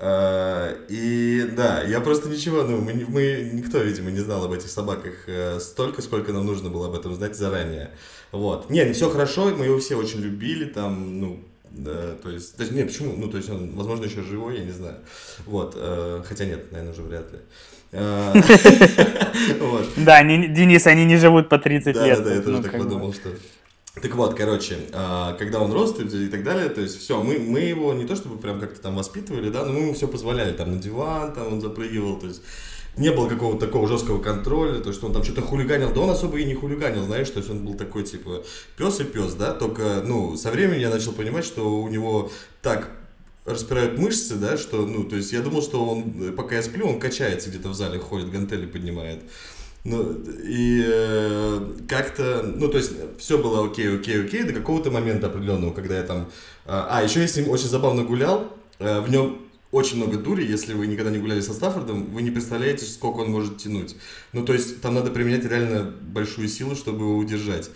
Uh, 0.00 0.86
и 0.88 1.46
да, 1.54 1.82
я 1.82 2.00
просто 2.00 2.30
ничего, 2.30 2.62
ну, 2.62 2.80
мы, 2.80 3.04
мы, 3.06 3.50
никто, 3.52 3.76
видимо, 3.82 4.10
не 4.10 4.20
знал 4.20 4.42
об 4.42 4.52
этих 4.52 4.70
собаках 4.70 5.28
uh, 5.28 5.60
столько, 5.60 6.00
сколько 6.00 6.32
нам 6.32 6.46
нужно 6.46 6.70
было 6.70 6.86
об 6.86 6.94
этом 6.94 7.14
знать 7.14 7.36
заранее. 7.36 7.90
Вот. 8.32 8.70
Не, 8.70 8.82
не 8.86 8.94
все 8.94 9.10
хорошо, 9.10 9.54
мы 9.54 9.66
его 9.66 9.78
все 9.78 9.96
очень 9.96 10.20
любили, 10.20 10.64
там, 10.64 11.20
ну, 11.20 11.44
да, 11.70 12.14
то 12.22 12.30
есть, 12.30 12.56
даже, 12.56 12.72
не, 12.72 12.84
почему, 12.84 13.14
ну, 13.14 13.28
то 13.28 13.36
есть 13.36 13.50
он, 13.50 13.76
возможно, 13.76 14.06
еще 14.06 14.22
живой, 14.22 14.60
я 14.60 14.64
не 14.64 14.72
знаю. 14.72 14.96
Вот, 15.44 15.74
uh, 15.76 16.24
хотя 16.24 16.46
нет, 16.46 16.72
наверное, 16.72 16.94
уже 16.94 17.02
вряд 17.02 17.30
ли. 17.30 17.40
Да, 19.96 20.22
Денис, 20.22 20.86
они 20.86 21.04
не 21.04 21.16
живут 21.16 21.48
по 21.48 21.58
30 21.58 21.96
лет. 21.96 22.18
Да, 22.18 22.24
да, 22.24 22.34
я 22.34 22.40
тоже 22.40 22.56
ну, 22.56 22.62
так 22.62 22.72
подумал, 22.72 23.12
что... 23.12 23.30
Так 24.00 24.14
вот, 24.14 24.34
короче, 24.34 24.78
а, 24.92 25.34
когда 25.34 25.58
он 25.58 25.72
рос 25.72 25.98
и 25.98 26.28
так 26.28 26.44
далее, 26.44 26.68
то 26.68 26.80
есть 26.80 27.00
все, 27.00 27.20
мы, 27.22 27.38
мы 27.38 27.60
его 27.60 27.92
не 27.92 28.06
то 28.06 28.14
чтобы 28.14 28.38
прям 28.38 28.60
как-то 28.60 28.80
там 28.80 28.94
воспитывали, 28.94 29.50
да, 29.50 29.64
но 29.64 29.72
мы 29.72 29.80
ему 29.80 29.94
все 29.94 30.06
позволяли, 30.06 30.52
там 30.52 30.70
на 30.70 30.80
диван, 30.80 31.32
там 31.32 31.54
он 31.54 31.60
запрыгивал, 31.60 32.18
то 32.18 32.28
есть 32.28 32.40
не 32.96 33.10
было 33.10 33.28
какого-то 33.28 33.66
такого 33.66 33.88
жесткого 33.88 34.22
контроля, 34.22 34.80
то 34.80 34.92
что 34.92 35.06
он 35.06 35.12
там 35.12 35.24
что-то 35.24 35.42
хулиганил, 35.42 35.92
да 35.92 36.00
он 36.00 36.10
особо 36.10 36.38
и 36.38 36.44
не 36.44 36.54
хулиганил, 36.54 37.04
знаешь, 37.04 37.30
то 37.30 37.38
есть 37.38 37.50
он 37.50 37.64
был 37.64 37.74
такой 37.74 38.04
типа 38.04 38.42
пес 38.76 39.00
и 39.00 39.04
пес, 39.04 39.34
да, 39.34 39.52
только, 39.52 40.02
ну, 40.04 40.36
со 40.36 40.50
временем 40.50 40.80
я 40.80 40.90
начал 40.90 41.12
понимать, 41.12 41.44
что 41.44 41.82
у 41.82 41.88
него 41.88 42.30
так 42.62 42.90
распирают 43.44 43.98
мышцы, 43.98 44.36
да, 44.36 44.56
что, 44.56 44.86
ну, 44.86 45.04
то 45.04 45.16
есть 45.16 45.32
я 45.32 45.40
думал, 45.40 45.62
что 45.62 45.84
он, 45.84 46.34
пока 46.36 46.56
я 46.56 46.62
сплю, 46.62 46.86
он 46.86 47.00
качается 47.00 47.50
где-то 47.50 47.70
в 47.70 47.74
зале, 47.74 47.98
ходит, 47.98 48.30
гантели 48.30 48.66
поднимает. 48.66 49.20
Ну, 49.82 50.14
и 50.44 50.84
э, 50.86 51.72
как-то, 51.88 52.42
ну, 52.42 52.68
то 52.68 52.76
есть, 52.76 52.92
все 53.18 53.38
было 53.38 53.66
окей, 53.66 53.96
окей, 53.96 54.22
окей, 54.22 54.42
до 54.42 54.52
какого-то 54.52 54.90
момента 54.90 55.28
определенного, 55.28 55.72
когда 55.72 55.96
я 55.96 56.02
там... 56.02 56.28
Э, 56.66 56.84
а, 56.90 57.02
еще 57.02 57.20
я 57.20 57.28
с 57.28 57.36
ним 57.36 57.48
очень 57.48 57.68
забавно 57.68 58.04
гулял, 58.04 58.52
э, 58.78 59.00
в 59.00 59.10
нем 59.10 59.38
очень 59.72 59.96
много 59.96 60.18
дури, 60.18 60.44
если 60.44 60.74
вы 60.74 60.86
никогда 60.86 61.10
не 61.10 61.18
гуляли 61.18 61.40
со 61.40 61.54
Стаффордом, 61.54 62.10
вы 62.12 62.20
не 62.20 62.30
представляете, 62.30 62.84
сколько 62.84 63.20
он 63.20 63.30
может 63.30 63.56
тянуть. 63.56 63.96
Ну, 64.34 64.44
то 64.44 64.52
есть, 64.52 64.82
там 64.82 64.94
надо 64.94 65.10
применять 65.10 65.44
реально 65.44 65.94
большую 66.02 66.48
силу, 66.48 66.76
чтобы 66.76 67.04
его 67.04 67.16
удержать. 67.16 67.70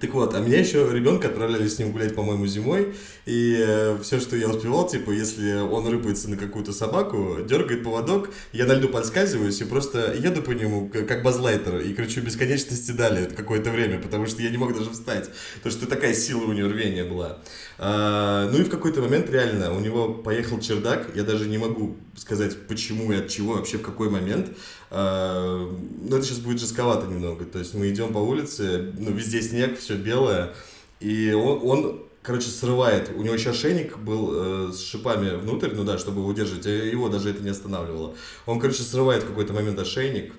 Так 0.00 0.14
вот, 0.14 0.34
а 0.34 0.40
меня 0.40 0.58
еще 0.58 0.88
ребенка 0.90 1.28
отправляли 1.28 1.68
с 1.68 1.78
ним 1.78 1.92
гулять, 1.92 2.14
по-моему, 2.14 2.46
зимой, 2.46 2.94
и 3.26 3.56
э, 3.56 3.98
все, 4.02 4.18
что 4.20 4.36
я 4.36 4.48
успевал, 4.48 4.88
типа, 4.88 5.10
если 5.10 5.60
он 5.60 5.86
рыпается 5.86 6.28
на 6.30 6.36
какую-то 6.36 6.72
собаку, 6.72 7.38
дергает 7.46 7.84
поводок, 7.84 8.30
я 8.52 8.64
на 8.64 8.72
льду 8.72 8.88
подсказываюсь 8.88 9.60
и 9.60 9.64
просто 9.64 10.14
еду 10.14 10.42
по 10.42 10.52
нему, 10.52 10.88
как 10.88 11.22
базлайтер, 11.22 11.80
и 11.80 11.92
кричу 11.92 12.22
бесконечности 12.22 12.90
далее 12.92 13.26
какое-то 13.26 13.70
время, 13.70 14.00
потому 14.00 14.26
что 14.26 14.42
я 14.42 14.50
не 14.50 14.56
мог 14.56 14.76
даже 14.76 14.90
встать, 14.90 15.30
потому 15.62 15.72
что 15.72 15.86
такая 15.86 16.14
сила 16.14 16.44
у 16.44 16.52
него 16.52 16.68
рвения 16.68 17.04
была. 17.04 17.38
А, 17.78 18.50
ну 18.50 18.58
и 18.60 18.64
в 18.64 18.70
какой-то 18.70 19.02
момент 19.02 19.30
реально 19.30 19.72
у 19.74 19.80
него 19.80 20.14
поехал 20.14 20.58
чердак, 20.58 21.10
я 21.14 21.22
даже 21.22 21.48
не 21.48 21.58
могу 21.58 21.96
сказать, 22.16 22.66
почему 22.66 23.12
и 23.12 23.16
от 23.16 23.28
чего, 23.28 23.54
вообще 23.54 23.78
в 23.78 23.82
какой 23.82 24.10
момент, 24.10 24.56
а, 24.90 25.70
но 26.02 26.16
это 26.16 26.26
сейчас 26.26 26.38
будет 26.38 26.60
жестковато 26.60 27.06
немного, 27.06 27.44
то 27.44 27.58
есть 27.58 27.74
мы 27.74 27.90
идем 27.90 28.12
по 28.12 28.18
улице, 28.18 28.92
ну 28.98 29.10
везде 29.12 29.40
снег, 29.40 29.78
все 29.78 29.96
белое, 29.96 30.54
и 31.00 31.32
он, 31.32 31.60
он 31.62 32.02
короче, 32.22 32.48
срывает. 32.48 33.10
У 33.14 33.22
него 33.22 33.34
еще 33.34 33.50
ошейник 33.50 33.98
был 33.98 34.30
э, 34.32 34.72
с 34.72 34.80
шипами 34.80 35.36
внутрь, 35.36 35.70
ну 35.74 35.84
да, 35.84 35.98
чтобы 35.98 36.20
его 36.20 36.28
удерживать, 36.28 36.66
а 36.66 36.70
его 36.70 37.08
даже 37.08 37.30
это 37.30 37.42
не 37.42 37.50
останавливало. 37.50 38.14
Он, 38.46 38.60
короче, 38.60 38.82
срывает 38.82 39.24
в 39.24 39.26
какой-то 39.26 39.52
момент 39.52 39.78
ошейник, 39.78 40.32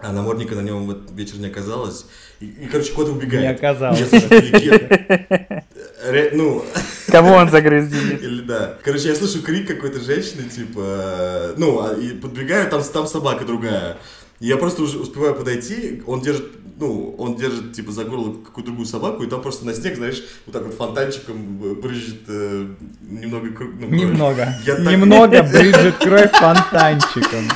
а 0.00 0.12
намордника 0.12 0.54
на 0.54 0.60
нем 0.60 0.86
в 0.86 0.90
этот 0.90 1.10
вечер 1.12 1.38
не 1.38 1.48
оказалось. 1.48 2.06
И, 2.40 2.46
и 2.46 2.66
короче, 2.66 2.92
кот 2.92 3.08
убегает. 3.08 3.42
Не 3.42 3.48
оказалось. 3.48 4.10
Ре, 6.04 6.30
ну... 6.32 6.64
Кого 7.08 7.32
он 7.32 7.50
загрыз? 7.50 7.92
Или 8.22 8.42
да. 8.42 8.76
Короче, 8.84 9.08
я 9.08 9.14
слышу 9.14 9.42
крик 9.42 9.66
какой-то 9.66 10.00
женщины, 10.00 10.44
типа... 10.48 11.54
Ну, 11.56 11.80
а, 11.80 11.94
и 11.94 12.10
подбегаю, 12.10 12.70
там, 12.70 12.82
там 12.82 13.06
собака 13.06 13.44
другая. 13.44 13.96
Я 14.40 14.56
просто 14.56 14.82
уже 14.82 14.98
успеваю 14.98 15.34
подойти, 15.34 16.00
он 16.06 16.20
держит, 16.20 16.46
ну, 16.78 17.16
он 17.18 17.34
держит, 17.34 17.72
типа, 17.72 17.90
за 17.90 18.04
горло 18.04 18.34
какую-то 18.34 18.68
другую 18.68 18.86
собаку, 18.86 19.24
и 19.24 19.26
там 19.26 19.42
просто 19.42 19.66
на 19.66 19.74
снег, 19.74 19.96
знаешь, 19.96 20.22
вот 20.46 20.52
так 20.52 20.64
вот 20.64 20.74
фонтанчиком 20.74 21.58
брызжет 21.58 22.20
э, 22.28 22.68
немного 23.00 23.50
кровь. 23.50 23.70
Ну, 23.80 23.88
немного. 23.88 24.54
Я 24.64 24.78
немного 24.78 25.38
так... 25.38 25.50
брызжет 25.50 25.96
кровь 25.96 26.30
фонтанчиком. 26.30 27.50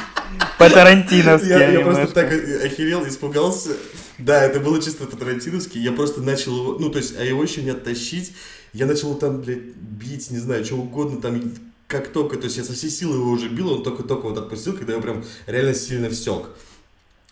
По-тарантиновски. 0.59 1.49
Я, 1.49 1.71
я 1.71 1.81
просто 1.81 2.07
так 2.09 2.33
охерел, 2.33 3.07
испугался. 3.07 3.71
Да, 4.19 4.45
это 4.45 4.61
было 4.61 4.81
чисто 4.81 5.07
по-тарантиновски. 5.07 5.79
Я 5.79 5.93
просто 5.93 6.21
начал 6.21 6.57
его, 6.57 6.79
ну, 6.79 6.91
то 6.91 6.99
есть, 6.99 7.17
а 7.19 7.25
его 7.25 7.43
еще 7.43 7.63
не 7.63 7.71
оттащить. 7.71 8.33
Я 8.73 8.87
начал 8.87 9.15
там, 9.17 9.43
блядь, 9.43 9.75
бить, 9.75 10.31
не 10.31 10.39
знаю, 10.39 10.65
что 10.65 10.77
угодно, 10.77 11.21
там, 11.21 11.43
как 11.87 12.09
только, 12.09 12.37
то 12.37 12.45
есть 12.45 12.57
я 12.57 12.65
со 12.65 12.73
всей 12.73 12.91
силы 12.91 13.17
его 13.17 13.31
уже 13.31 13.49
бил, 13.49 13.71
он 13.71 13.83
только-только 13.83 14.27
вот 14.27 14.39
отпустил, 14.39 14.73
когда 14.73 14.95
я 14.95 15.01
прям 15.01 15.25
реально 15.47 15.75
сильно 15.75 16.09
всек. 16.09 16.49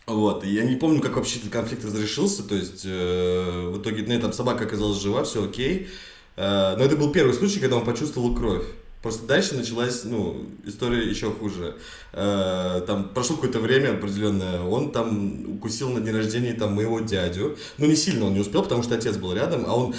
Вот, 0.06 0.44
и 0.44 0.50
я 0.50 0.64
не 0.64 0.76
помню, 0.76 1.00
как 1.00 1.16
вообще 1.16 1.38
этот 1.38 1.50
конфликт 1.50 1.84
разрешился, 1.84 2.42
то 2.42 2.54
есть 2.54 2.82
э, 2.84 3.70
в 3.72 3.80
итоге, 3.80 4.04
ну, 4.06 4.20
там 4.20 4.32
собака 4.32 4.64
оказалась 4.64 5.00
жива, 5.00 5.24
все 5.24 5.44
окей, 5.44 5.88
э, 6.36 6.74
но 6.76 6.84
это 6.84 6.96
был 6.96 7.10
первый 7.12 7.32
случай, 7.32 7.60
когда 7.60 7.76
он 7.76 7.84
почувствовал 7.84 8.34
кровь. 8.34 8.64
Просто 9.02 9.26
дальше 9.26 9.54
началась, 9.54 10.04
ну, 10.04 10.46
история 10.64 11.08
еще 11.08 11.30
хуже. 11.30 11.76
Э, 12.12 12.82
там 12.86 13.08
прошло 13.14 13.36
какое-то 13.36 13.58
время 13.58 13.94
определенное, 13.94 14.60
он 14.60 14.92
там 14.92 15.56
укусил 15.56 15.88
на 15.88 16.00
день 16.00 16.14
рождения 16.14 16.52
там 16.52 16.74
моего 16.74 17.00
дядю. 17.00 17.56
Ну, 17.78 17.86
не 17.86 17.96
сильно 17.96 18.26
он 18.26 18.34
не 18.34 18.40
успел, 18.40 18.62
потому 18.62 18.82
что 18.82 18.94
отец 18.94 19.16
был 19.16 19.32
рядом, 19.32 19.64
а 19.66 19.74
он 19.74 19.94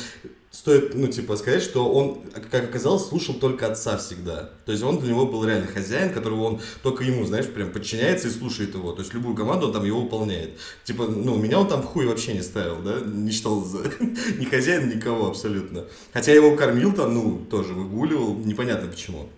стоит, 0.51 0.93
ну, 0.95 1.07
типа, 1.07 1.37
сказать, 1.37 1.63
что 1.63 1.91
он, 1.91 2.21
как 2.51 2.65
оказалось, 2.65 3.07
слушал 3.07 3.35
только 3.35 3.67
отца 3.67 3.97
всегда. 3.97 4.49
То 4.65 4.73
есть 4.73 4.83
он 4.83 4.99
для 4.99 5.09
него 5.09 5.25
был 5.25 5.45
реально 5.45 5.67
хозяин, 5.67 6.13
которого 6.13 6.43
он 6.43 6.61
только 6.83 7.05
ему, 7.05 7.25
знаешь, 7.25 7.47
прям 7.47 7.71
подчиняется 7.71 8.27
и 8.27 8.31
слушает 8.31 8.75
его. 8.75 8.91
То 8.91 9.01
есть 9.01 9.13
любую 9.13 9.35
команду 9.35 9.67
он 9.67 9.73
там 9.73 9.85
его 9.85 10.01
выполняет. 10.01 10.59
Типа, 10.83 11.07
ну, 11.07 11.37
меня 11.37 11.59
он 11.59 11.67
там 11.67 11.81
в 11.81 11.85
хуй 11.85 12.05
вообще 12.05 12.33
не 12.33 12.41
ставил, 12.41 12.81
да, 12.81 12.99
не 12.99 13.31
считал 13.31 13.63
за 13.63 13.79
ни 14.37 14.45
хозяин, 14.45 14.89
никого 14.89 15.27
абсолютно. 15.27 15.85
Хотя 16.11 16.31
я 16.31 16.37
его 16.37 16.55
кормил 16.57 16.91
там, 16.91 17.13
ну, 17.13 17.45
тоже 17.49 17.73
выгуливал, 17.73 18.35
непонятно 18.35 18.89
почему. 18.89 19.29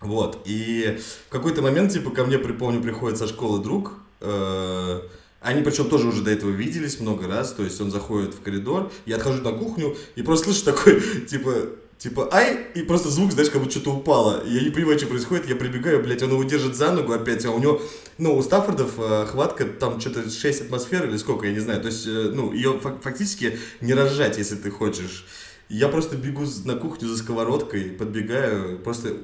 Вот, 0.00 0.38
и 0.46 0.98
в 1.28 1.30
какой-то 1.30 1.60
момент, 1.60 1.92
типа, 1.92 2.10
ко 2.10 2.24
мне, 2.24 2.38
припомню, 2.38 2.80
приходит 2.80 3.18
со 3.18 3.26
школы 3.26 3.62
друг, 3.62 3.94
э 4.20 5.00
они 5.40 5.62
причем 5.62 5.88
тоже 5.88 6.08
уже 6.08 6.22
до 6.22 6.30
этого 6.30 6.50
виделись 6.50 7.00
много 7.00 7.26
раз, 7.26 7.52
то 7.52 7.62
есть 7.62 7.80
он 7.80 7.90
заходит 7.90 8.34
в 8.34 8.42
коридор, 8.42 8.92
я 9.06 9.16
отхожу 9.16 9.42
на 9.42 9.52
кухню 9.52 9.96
и 10.14 10.22
просто 10.22 10.52
слышу 10.52 10.64
такой, 10.64 11.00
типа, 11.28 11.54
типа, 12.00 12.28
ай, 12.32 12.66
и 12.74 12.82
просто 12.82 13.08
звук, 13.08 13.32
знаешь, 13.32 13.50
как 13.50 13.60
будто 13.60 13.72
что-то 13.72 13.94
упало. 13.94 14.42
Я 14.46 14.62
не 14.62 14.70
понимаю, 14.70 14.98
что 14.98 15.06
происходит, 15.06 15.48
я 15.48 15.56
прибегаю, 15.56 16.02
блядь, 16.02 16.22
он 16.22 16.30
его 16.30 16.44
держит 16.44 16.76
за 16.76 16.92
ногу 16.92 17.12
опять, 17.12 17.44
а 17.44 17.50
у 17.50 17.58
него, 17.58 17.80
ну, 18.18 18.36
у 18.36 18.42
Стаффордов 18.42 18.92
э, 18.98 19.26
хватка, 19.26 19.64
там 19.64 20.00
что-то 20.00 20.28
6 20.28 20.62
атмосфер 20.62 21.08
или 21.08 21.16
сколько, 21.16 21.46
я 21.46 21.52
не 21.52 21.60
знаю, 21.60 21.80
то 21.80 21.88
есть, 21.88 22.06
э, 22.06 22.32
ну, 22.34 22.52
ее 22.52 22.78
фактически 22.80 23.58
не 23.80 23.94
разжать, 23.94 24.38
если 24.38 24.56
ты 24.56 24.70
хочешь. 24.70 25.26
Я 25.68 25.88
просто 25.88 26.16
бегу 26.16 26.44
на 26.64 26.74
кухню 26.74 27.08
за 27.08 27.16
сковородкой, 27.16 27.90
подбегаю, 27.90 28.78
просто 28.80 29.18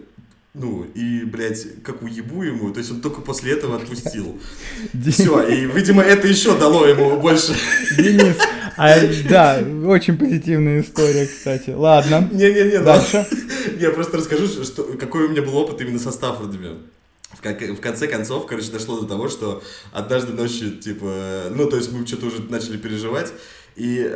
ну, 0.58 0.84
и, 0.94 1.24
блядь, 1.24 1.82
как 1.82 2.02
уебу 2.02 2.42
ему, 2.42 2.72
то 2.72 2.78
есть 2.78 2.90
он 2.90 3.00
только 3.00 3.20
после 3.20 3.52
этого 3.52 3.76
отпустил. 3.76 4.40
Все, 5.10 5.46
и, 5.48 5.66
видимо, 5.66 6.02
это 6.02 6.26
еще 6.26 6.58
дало 6.58 6.86
ему 6.86 7.20
больше. 7.20 7.54
Денис, 7.98 8.36
а, 8.76 8.94
да, 9.28 9.62
очень 9.86 10.18
позитивная 10.18 10.80
история, 10.80 11.26
кстати. 11.26 11.70
Ладно. 11.70 12.28
Не-не-не, 12.32 12.80
дальше. 12.80 13.26
Я 13.78 13.90
просто 13.90 14.18
расскажу, 14.18 14.46
что, 14.48 14.84
какой 14.98 15.24
у 15.24 15.28
меня 15.28 15.42
был 15.42 15.56
опыт 15.56 15.80
именно 15.80 15.98
со 15.98 16.10
Стаффордами. 16.10 16.78
В 17.42 17.80
конце 17.80 18.06
концов, 18.06 18.46
короче, 18.46 18.70
дошло 18.70 19.00
до 19.00 19.06
того, 19.06 19.28
что 19.28 19.62
однажды 19.92 20.32
ночью, 20.32 20.78
типа, 20.78 21.50
ну, 21.50 21.68
то 21.68 21.76
есть 21.76 21.92
мы 21.92 22.06
что-то 22.06 22.26
уже 22.26 22.42
начали 22.48 22.76
переживать, 22.76 23.32
и 23.76 24.10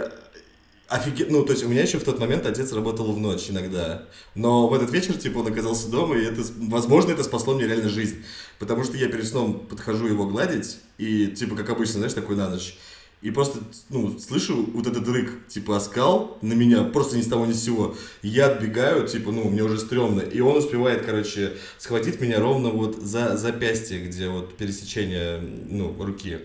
Офигенно. 0.90 1.38
Ну, 1.38 1.44
то 1.44 1.52
есть 1.52 1.64
у 1.64 1.68
меня 1.68 1.82
еще 1.82 1.98
в 1.98 2.04
тот 2.04 2.18
момент 2.18 2.46
отец 2.46 2.72
работал 2.72 3.12
в 3.12 3.20
ночь 3.20 3.48
иногда. 3.48 4.02
Но 4.34 4.66
в 4.66 4.74
этот 4.74 4.90
вечер, 4.90 5.16
типа, 5.16 5.38
он 5.38 5.46
оказался 5.46 5.88
дома, 5.88 6.16
и 6.16 6.24
это, 6.24 6.42
возможно, 6.58 7.12
это 7.12 7.22
спасло 7.22 7.54
мне 7.54 7.68
реально 7.68 7.88
жизнь. 7.88 8.24
Потому 8.58 8.82
что 8.82 8.96
я 8.96 9.06
перед 9.06 9.24
сном 9.24 9.66
подхожу 9.70 10.08
его 10.08 10.26
гладить, 10.26 10.78
и, 10.98 11.28
типа, 11.28 11.54
как 11.54 11.70
обычно, 11.70 11.98
знаешь, 11.98 12.14
такой 12.14 12.34
на 12.34 12.50
ночь. 12.50 12.76
И 13.22 13.30
просто, 13.30 13.60
ну, 13.88 14.18
слышу 14.18 14.68
вот 14.74 14.88
этот 14.88 15.06
рык, 15.06 15.30
типа, 15.46 15.76
оскал 15.76 16.38
на 16.42 16.54
меня, 16.54 16.82
просто 16.82 17.16
ни 17.16 17.22
с 17.22 17.28
того 17.28 17.46
ни 17.46 17.52
с 17.52 17.62
сего. 17.62 17.94
Я 18.22 18.46
отбегаю, 18.46 19.06
типа, 19.06 19.30
ну, 19.30 19.48
мне 19.48 19.62
уже 19.62 19.78
стрёмно. 19.78 20.22
И 20.22 20.40
он 20.40 20.56
успевает, 20.56 21.06
короче, 21.06 21.52
схватить 21.78 22.20
меня 22.20 22.40
ровно 22.40 22.70
вот 22.70 22.96
за 22.96 23.36
запястье, 23.36 24.04
где 24.04 24.28
вот 24.28 24.56
пересечение, 24.56 25.38
ну, 25.38 25.94
руки. 26.02 26.40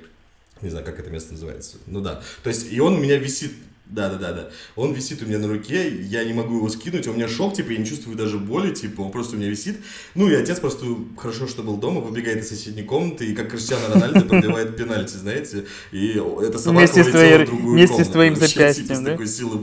Не 0.61 0.69
знаю, 0.69 0.85
как 0.85 0.99
это 0.99 1.09
место 1.09 1.31
называется. 1.31 1.77
Ну 1.87 2.01
да. 2.01 2.21
То 2.43 2.49
есть, 2.49 2.71
и 2.71 2.79
он 2.79 2.93
у 2.93 2.99
меня 2.99 3.17
висит 3.17 3.51
да, 3.88 4.09
да, 4.09 4.17
да, 4.17 4.33
да. 4.33 4.49
Он 4.75 4.93
висит 4.93 5.21
у 5.21 5.25
меня 5.25 5.38
на 5.38 5.47
руке, 5.47 5.95
я 6.01 6.23
не 6.23 6.33
могу 6.33 6.55
его 6.55 6.69
скинуть, 6.69 7.07
у 7.07 7.13
меня 7.13 7.27
шок, 7.27 7.53
типа, 7.53 7.71
я 7.71 7.77
не 7.77 7.86
чувствую 7.86 8.17
даже 8.17 8.39
боли, 8.39 8.73
типа, 8.73 9.01
он 9.01 9.11
просто 9.11 9.36
у 9.36 9.39
меня 9.39 9.49
висит. 9.49 9.77
Ну, 10.15 10.27
и 10.27 10.33
отец 10.33 10.59
просто, 10.59 10.86
хорошо, 11.17 11.47
что 11.47 11.61
был 11.61 11.77
дома, 11.77 12.01
выбегает 12.01 12.43
из 12.43 12.49
соседней 12.49 12.83
комнаты, 12.83 13.27
и 13.27 13.36
как 13.36 13.51
Криштиану 13.51 13.93
Рональдо 13.93 14.21
пробивает 14.25 14.75
пенальти, 14.75 15.17
знаете, 15.17 15.65
и 15.91 16.19
эта 16.41 16.57
собака 16.57 16.79
вместе 16.79 17.01
улетела 17.01 17.11
твоей, 17.11 17.43
в 17.43 17.45
другую 17.45 17.73
вместе 17.73 17.93
комнату. 17.93 18.09
с 18.09 18.13
твоим 18.13 18.33
Вообще, 18.33 18.47
типа, 18.47 18.59
запястьем, 18.59 18.95
с 18.95 18.99
да? 18.99 19.11
такой 19.11 19.27
силы. 19.27 19.61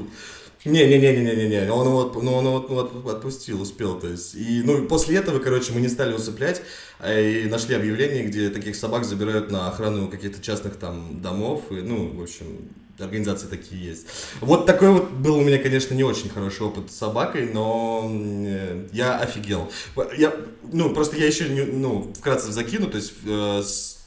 Не-не-не-не-не-не, 0.65 1.73
он 1.73 1.87
его, 1.89 2.21
ну, 2.23 2.35
он 2.35 2.45
его 2.45 3.11
отпустил, 3.11 3.61
успел, 3.61 3.99
то 3.99 4.07
есть. 4.07 4.37
И, 4.37 4.63
ну, 4.65 4.87
после 4.87 5.17
этого, 5.17 5.41
короче, 5.41 5.73
мы 5.73 5.81
не 5.81 5.89
стали 5.89 6.13
усыплять, 6.13 6.63
а 7.01 7.19
и 7.19 7.49
нашли 7.49 7.75
объявление, 7.75 8.23
где 8.25 8.49
таких 8.49 8.77
собак 8.77 9.05
забирают 9.05 9.51
на 9.51 9.69
охрану 9.69 10.09
каких-то 10.09 10.41
частных 10.41 10.77
там 10.77 11.21
домов, 11.21 11.65
и, 11.71 11.75
ну, 11.75 12.17
в 12.17 12.23
общем, 12.23 12.71
организации 12.99 13.49
такие 13.49 13.85
есть. 13.85 14.07
Вот 14.41 14.67
такой 14.67 14.91
вот 14.91 15.11
был 15.11 15.37
у 15.37 15.41
меня, 15.41 15.59
конечно, 15.59 15.95
не 15.95 16.05
очень 16.05 16.31
хороший 16.31 16.67
опыт 16.67 16.93
с 16.93 16.97
собакой, 16.97 17.51
но 17.53 18.09
э, 18.13 18.87
я 18.93 19.19
офигел. 19.19 19.71
Я, 20.17 20.33
ну, 20.73 20.95
просто 20.95 21.17
я 21.17 21.27
еще, 21.27 21.49
не, 21.49 21.63
ну, 21.63 22.13
вкратце 22.17 22.53
закину, 22.53 22.87
то 22.87 22.99
есть, 22.99 23.15
э, 23.27 23.63
с, 23.65 24.05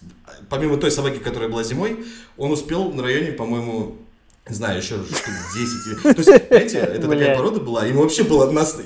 помимо 0.49 0.77
той 0.77 0.91
собаки, 0.91 1.17
которая 1.17 1.49
была 1.49 1.63
зимой, 1.63 2.05
он 2.37 2.51
успел 2.51 2.91
на 2.91 3.03
районе, 3.03 3.31
по-моему, 3.31 3.97
знаю, 4.53 4.77
еще 4.77 4.95
штук 4.95 5.33
10. 5.55 6.01
То 6.03 6.09
есть, 6.09 6.47
знаете, 6.47 6.77
это 6.77 7.07
такая 7.07 7.35
порода 7.35 7.59
была, 7.59 7.85
ему 7.85 8.01
вообще 8.01 8.23
было 8.23 8.51
нас, 8.51 8.79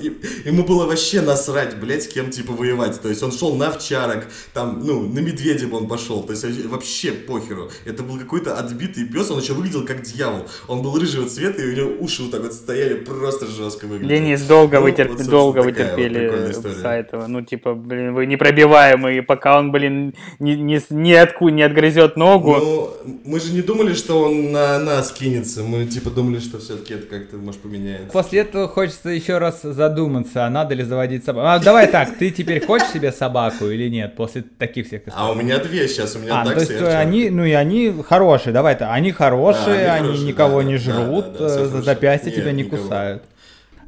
ему 0.44 0.64
было 0.64 0.86
вообще 0.86 1.20
насрать, 1.20 1.78
блядь, 1.78 2.04
с 2.04 2.08
кем, 2.08 2.30
типа, 2.30 2.52
воевать. 2.52 3.00
То 3.00 3.10
есть, 3.10 3.22
он 3.22 3.30
шел 3.30 3.54
на 3.54 3.68
овчарок, 3.68 4.26
там, 4.54 4.80
ну, 4.82 5.02
на 5.02 5.18
медведя 5.18 5.66
бы 5.66 5.76
он 5.76 5.86
пошел. 5.86 6.22
То 6.22 6.32
есть, 6.32 6.64
вообще 6.64 7.12
похеру. 7.12 7.70
Это 7.84 8.02
был 8.02 8.18
какой-то 8.18 8.56
отбитый 8.56 9.04
пес, 9.04 9.30
он 9.30 9.40
еще 9.40 9.52
выглядел 9.52 9.84
как 9.84 10.00
дьявол. 10.02 10.48
Он 10.66 10.80
был 10.80 10.98
рыжего 10.98 11.28
цвета, 11.28 11.60
и 11.62 11.66
у 11.66 11.76
него 11.76 11.90
уши 12.00 12.22
вот 12.22 12.30
так 12.30 12.42
вот 12.42 12.54
стояли, 12.54 12.94
просто 12.94 13.46
жестко 13.46 13.86
выглядели. 13.86 14.18
Денис, 14.18 14.40
долго, 14.42 14.78
ну, 14.78 14.84
вытерп... 14.84 15.10
вот, 15.10 15.26
долго 15.26 15.58
вытерпели 15.58 16.28
вот 16.28 16.84
этого. 16.84 17.26
Ну, 17.26 17.42
типа, 17.42 17.74
блин, 17.74 18.14
вы 18.14 18.24
непробиваемый, 18.24 19.22
пока 19.22 19.58
он, 19.58 19.72
блин, 19.72 20.14
не, 20.38 20.56
не, 20.56 20.80
не, 20.88 21.14
отку... 21.14 21.50
не 21.50 21.62
отгрызет 21.62 22.16
ногу. 22.16 22.56
Ну, 22.56 22.90
мы 23.24 23.40
же 23.40 23.52
не 23.52 23.60
думали, 23.60 23.92
что 23.92 24.22
он 24.22 24.52
на 24.52 24.78
нас 24.78 25.12
кинется 25.12 25.49
меняется. 25.56 25.62
Мы 25.62 25.86
типа 25.86 26.10
думали, 26.10 26.40
что 26.40 26.58
все-таки 26.58 26.94
это 26.94 27.06
как-то 27.06 27.36
может 27.36 27.60
поменяется. 27.60 28.10
После 28.12 28.40
этого 28.40 28.68
хочется 28.68 29.10
еще 29.10 29.38
раз 29.38 29.62
задуматься, 29.62 30.46
а 30.46 30.50
надо 30.50 30.74
ли 30.74 30.82
заводить 30.82 31.24
собаку. 31.24 31.46
А, 31.48 31.58
давай 31.58 31.88
так, 31.88 32.16
ты 32.16 32.30
теперь 32.30 32.64
хочешь 32.64 32.88
себе 32.88 33.12
собаку 33.12 33.66
или 33.66 33.88
нет 33.88 34.16
после 34.16 34.42
таких 34.42 34.86
всех 34.86 35.02
историй? 35.06 35.16
А 35.16 35.30
у 35.30 35.34
меня 35.34 35.58
две 35.58 35.88
сейчас, 35.88 36.16
у 36.16 36.18
меня 36.20 36.42
а, 36.42 36.44
такси. 36.44 36.66
То 36.66 36.72
есть 36.72 36.96
они, 36.96 37.30
ну 37.30 37.44
и 37.44 37.52
они 37.52 37.94
хорошие, 38.06 38.52
давай-то, 38.52 38.92
они 38.92 39.12
хорошие, 39.12 39.84
да, 39.84 39.94
они, 39.94 40.08
они 40.08 40.08
хорошие, 40.08 40.28
никого 40.28 40.62
да, 40.62 40.68
не 40.68 40.76
жрут, 40.76 41.32
да, 41.32 41.38
да, 41.38 41.56
да, 41.56 41.66
за 41.66 41.82
запястье 41.82 42.32
тебя 42.32 42.52
не 42.52 42.62
никого. 42.62 42.82
кусают. 42.82 43.22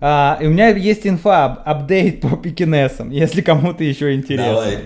А, 0.00 0.38
и 0.40 0.46
у 0.46 0.50
меня 0.50 0.68
есть 0.68 1.06
инфа, 1.06 1.46
апдейт 1.46 2.22
по 2.22 2.36
пекинесам, 2.36 3.10
если 3.10 3.40
кому-то 3.40 3.84
еще 3.84 4.14
интересно. 4.14 4.54
Давай. 4.54 4.78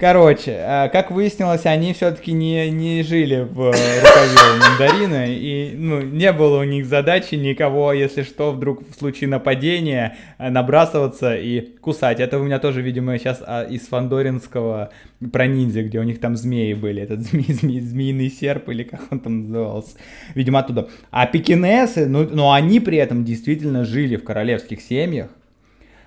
Короче, 0.00 0.52
э, 0.52 0.88
как 0.88 1.10
выяснилось, 1.10 1.66
они 1.66 1.92
все-таки 1.92 2.32
не, 2.32 2.70
не 2.70 3.02
жили 3.02 3.42
в 3.42 3.60
э, 3.60 4.00
рукаве 4.00 4.58
мандарина, 4.58 5.26
и 5.28 5.74
ну, 5.76 6.00
не 6.00 6.32
было 6.32 6.60
у 6.60 6.64
них 6.64 6.86
задачи 6.86 7.34
никого, 7.34 7.92
если 7.92 8.22
что, 8.22 8.50
вдруг 8.52 8.80
в 8.88 8.94
случае 8.94 9.28
нападения 9.28 10.16
э, 10.38 10.48
набрасываться 10.48 11.36
и 11.36 11.60
кусать. 11.82 12.18
Это 12.18 12.38
у 12.38 12.44
меня 12.44 12.58
тоже, 12.58 12.80
видимо, 12.80 13.18
сейчас 13.18 13.42
а, 13.46 13.64
из 13.64 13.88
фандоринского 13.88 14.90
про 15.32 15.46
ниндзя, 15.46 15.82
где 15.82 15.98
у 15.98 16.02
них 16.02 16.18
там 16.18 16.34
змеи 16.34 16.72
были, 16.72 17.02
этот 17.02 17.20
зме, 17.26 17.44
зме, 17.48 17.82
змеиный 17.82 18.30
серп 18.30 18.70
или 18.70 18.84
как 18.84 19.02
он 19.10 19.20
там 19.20 19.50
назывался, 19.50 19.98
видимо, 20.34 20.60
оттуда. 20.60 20.88
А 21.10 21.26
пекинесы, 21.26 22.06
ну, 22.06 22.26
ну 22.26 22.52
они 22.52 22.80
при 22.80 22.96
этом 22.96 23.22
действительно 23.22 23.84
жили 23.84 24.16
в 24.16 24.24
королевских 24.24 24.80
семьях, 24.80 25.28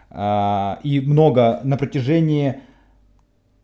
а, 0.10 0.80
и 0.82 1.00
много 1.00 1.60
на 1.64 1.78
протяжении 1.78 2.56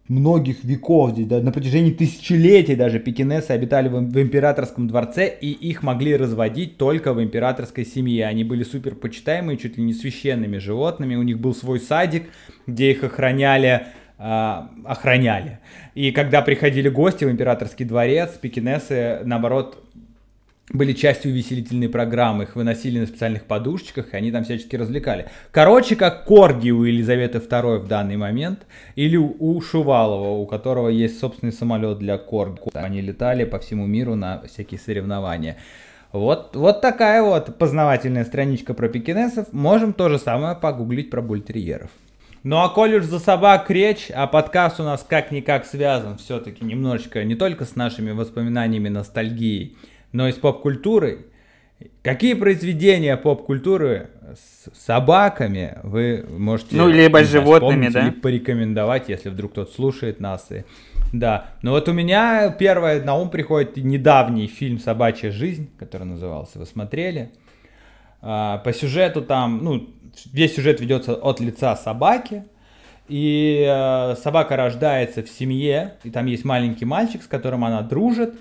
многих 0.09 0.63
веков, 0.63 1.11
здесь, 1.11 1.27
да, 1.27 1.39
на 1.39 1.51
протяжении 1.51 1.91
тысячелетий 1.91 2.75
даже 2.75 2.99
пекинесы 2.99 3.51
обитали 3.51 3.87
в, 3.87 3.93
в 3.93 4.21
императорском 4.21 4.87
дворце, 4.87 5.27
и 5.39 5.51
их 5.51 5.83
могли 5.83 6.15
разводить 6.15 6.77
только 6.77 7.13
в 7.13 7.23
императорской 7.23 7.85
семье. 7.85 8.25
Они 8.25 8.43
были 8.43 8.63
супер 8.63 8.95
почитаемые, 8.95 9.57
чуть 9.57 9.77
ли 9.77 9.83
не 9.83 9.93
священными 9.93 10.57
животными. 10.57 11.15
У 11.15 11.21
них 11.21 11.39
был 11.39 11.53
свой 11.53 11.79
садик, 11.79 12.23
где 12.65 12.91
их 12.91 13.03
охраняли 13.03 13.85
э, 14.17 14.61
охраняли. 14.83 15.59
И 15.93 16.11
когда 16.11 16.41
приходили 16.41 16.89
гости 16.89 17.23
в 17.25 17.31
императорский 17.31 17.85
дворец, 17.85 18.31
пекинесы, 18.31 19.19
наоборот, 19.23 19.83
были 20.71 20.93
частью 20.93 21.31
увеселительной 21.31 21.89
программы, 21.89 22.43
их 22.43 22.55
выносили 22.55 22.99
на 22.99 23.07
специальных 23.07 23.43
подушечках, 23.45 24.13
и 24.13 24.17
они 24.17 24.31
там 24.31 24.43
всячески 24.43 24.75
развлекали. 24.75 25.27
Короче, 25.51 25.95
как 25.95 26.25
Корги 26.25 26.69
у 26.69 26.83
Елизаветы 26.83 27.39
II 27.39 27.79
в 27.79 27.87
данный 27.87 28.17
момент, 28.17 28.59
или 28.95 29.17
у 29.17 29.59
Шувалова, 29.61 30.39
у 30.39 30.45
которого 30.45 30.89
есть 30.89 31.19
собственный 31.19 31.53
самолет 31.53 31.97
для 31.97 32.17
Корги. 32.17 32.59
Они 32.73 33.01
летали 33.01 33.45
по 33.45 33.59
всему 33.59 33.87
миру 33.87 34.15
на 34.15 34.43
всякие 34.47 34.79
соревнования. 34.79 35.57
Вот, 36.11 36.55
вот 36.55 36.81
такая 36.81 37.21
вот 37.21 37.57
познавательная 37.57 38.25
страничка 38.25 38.73
про 38.73 38.89
пекинесов. 38.89 39.51
Можем 39.51 39.93
то 39.93 40.09
же 40.09 40.17
самое 40.17 40.55
погуглить 40.55 41.11
про 41.11 41.21
бультерьеров. 41.21 41.91
Ну 42.41 42.57
а 42.57 42.69
коль 42.69 42.95
уж 42.95 43.03
за 43.03 43.19
собак 43.19 43.69
речь, 43.69 44.09
а 44.15 44.25
подкаст 44.25 44.79
у 44.79 44.83
нас 44.83 45.05
как-никак 45.07 45.65
связан 45.65 46.17
все-таки 46.17 46.63
немножечко 46.63 47.23
не 47.25 47.35
только 47.35 47.65
с 47.65 47.75
нашими 47.75 48.11
воспоминаниями, 48.11 48.87
ностальгией, 48.87 49.77
но 50.11 50.27
и 50.27 50.31
с 50.31 50.35
поп-культурой. 50.35 51.25
Какие 52.01 52.33
произведения 52.33 53.15
поп-культуры 53.15 54.09
с 54.33 54.69
собаками 54.77 55.77
вы 55.83 56.25
можете 56.29 56.75
ну, 56.75 56.89
либо 56.89 57.23
с 57.23 57.31
животными, 57.31 57.87
да? 57.87 58.07
И 58.07 58.11
порекомендовать, 58.11 59.09
если 59.09 59.29
вдруг 59.29 59.53
кто-то 59.53 59.71
слушает 59.71 60.19
нас. 60.19 60.51
И... 60.51 60.65
Да, 61.13 61.51
но 61.61 61.71
вот 61.71 61.87
у 61.87 61.93
меня 61.93 62.49
первое 62.51 63.01
на 63.01 63.15
ум 63.15 63.29
приходит 63.29 63.77
недавний 63.77 64.47
фильм 64.47 64.77
«Собачья 64.79 65.31
жизнь», 65.31 65.69
который 65.77 66.03
назывался, 66.03 66.59
вы 66.59 66.65
смотрели? 66.65 67.31
А, 68.21 68.57
по 68.59 68.73
сюжету 68.73 69.21
там, 69.21 69.63
ну, 69.63 69.89
весь 70.33 70.55
сюжет 70.55 70.81
ведется 70.81 71.15
от 71.15 71.39
лица 71.39 71.75
собаки, 71.75 72.43
и 73.07 73.65
э, 73.67 74.15
собака 74.21 74.55
рождается 74.55 75.23
в 75.23 75.29
семье, 75.29 75.95
и 76.03 76.11
там 76.11 76.27
есть 76.27 76.45
маленький 76.45 76.85
мальчик, 76.85 77.23
с 77.23 77.27
которым 77.27 77.65
она 77.65 77.81
дружит, 77.81 78.35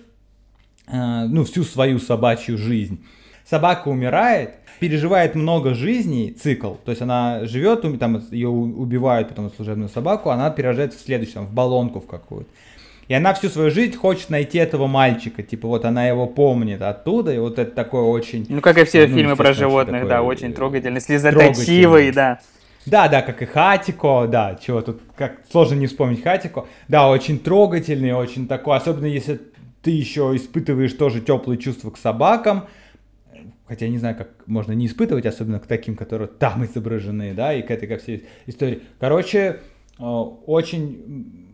ну, 0.90 1.44
всю 1.44 1.64
свою 1.64 1.98
собачью 1.98 2.58
жизнь. 2.58 3.04
Собака 3.44 3.88
умирает, 3.88 4.50
переживает 4.78 5.34
много 5.34 5.74
жизней, 5.74 6.32
цикл, 6.32 6.74
то 6.84 6.90
есть 6.90 7.02
она 7.02 7.44
живет, 7.44 7.82
там 7.98 8.22
ее 8.30 8.48
убивают, 8.48 9.28
потом 9.28 9.50
служебную 9.50 9.88
собаку, 9.88 10.30
она 10.30 10.50
перерождается 10.50 10.98
в 10.98 11.02
следующем, 11.02 11.46
в 11.46 11.52
баллонку 11.52 12.00
в 12.00 12.06
какую-то. 12.06 12.50
И 13.08 13.14
она 13.14 13.32
всю 13.32 13.48
свою 13.48 13.70
жизнь 13.70 13.96
хочет 13.96 14.28
найти 14.28 14.58
этого 14.58 14.86
мальчика, 14.86 15.42
типа 15.42 15.66
вот 15.66 15.86
она 15.86 16.06
его 16.06 16.26
помнит 16.26 16.82
оттуда, 16.82 17.32
и 17.32 17.38
вот 17.38 17.58
это 17.58 17.70
такое 17.70 18.02
очень... 18.02 18.44
Ну, 18.48 18.60
как 18.60 18.76
и 18.76 18.84
все 18.84 19.06
ну, 19.06 19.14
фильмы 19.14 19.34
про 19.34 19.54
животных, 19.54 20.06
да, 20.06 20.22
очень 20.22 20.52
трогательный, 20.52 21.00
слезоточивый, 21.00 22.12
да. 22.12 22.40
Да, 22.84 23.08
да, 23.08 23.22
как 23.22 23.42
и 23.42 23.46
Хатико, 23.46 24.26
да, 24.26 24.58
чего 24.62 24.80
тут, 24.82 25.00
как 25.16 25.40
сложно 25.50 25.74
не 25.74 25.86
вспомнить 25.86 26.22
Хатико. 26.22 26.66
Да, 26.86 27.08
очень 27.08 27.38
трогательный, 27.38 28.12
очень 28.12 28.46
такой, 28.46 28.76
особенно 28.76 29.06
если 29.06 29.40
ты 29.82 29.90
еще 29.90 30.32
испытываешь 30.34 30.92
тоже 30.92 31.20
теплые 31.20 31.58
чувства 31.58 31.90
к 31.90 31.98
собакам, 31.98 32.66
хотя 33.66 33.86
я 33.86 33.90
не 33.90 33.98
знаю, 33.98 34.16
как 34.16 34.28
можно 34.46 34.72
не 34.72 34.86
испытывать, 34.86 35.26
особенно 35.26 35.60
к 35.60 35.66
таким, 35.66 35.94
которые 35.94 36.28
там 36.28 36.64
изображены, 36.64 37.34
да, 37.34 37.54
и 37.54 37.62
к 37.62 37.70
этой, 37.70 37.86
ко 37.86 37.98
всей 37.98 38.26
истории. 38.46 38.82
Короче, 38.98 39.60
э, 39.98 40.02
очень... 40.02 41.44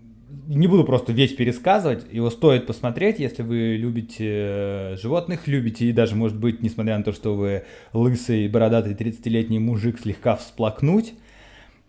Не 0.48 0.66
буду 0.66 0.84
просто 0.84 1.12
весь 1.12 1.32
пересказывать, 1.32 2.06
его 2.12 2.28
стоит 2.28 2.66
посмотреть, 2.66 3.18
если 3.18 3.42
вы 3.42 3.76
любите 3.76 4.26
э, 4.26 4.96
животных, 4.96 5.46
любите 5.46 5.86
и 5.86 5.92
даже, 5.92 6.16
может 6.16 6.38
быть, 6.38 6.60
несмотря 6.60 6.98
на 6.98 7.04
то, 7.04 7.12
что 7.12 7.34
вы 7.34 7.64
лысый, 7.92 8.48
бородатый 8.48 8.94
30-летний 8.94 9.58
мужик, 9.58 9.98
слегка 10.00 10.36
всплакнуть, 10.36 11.14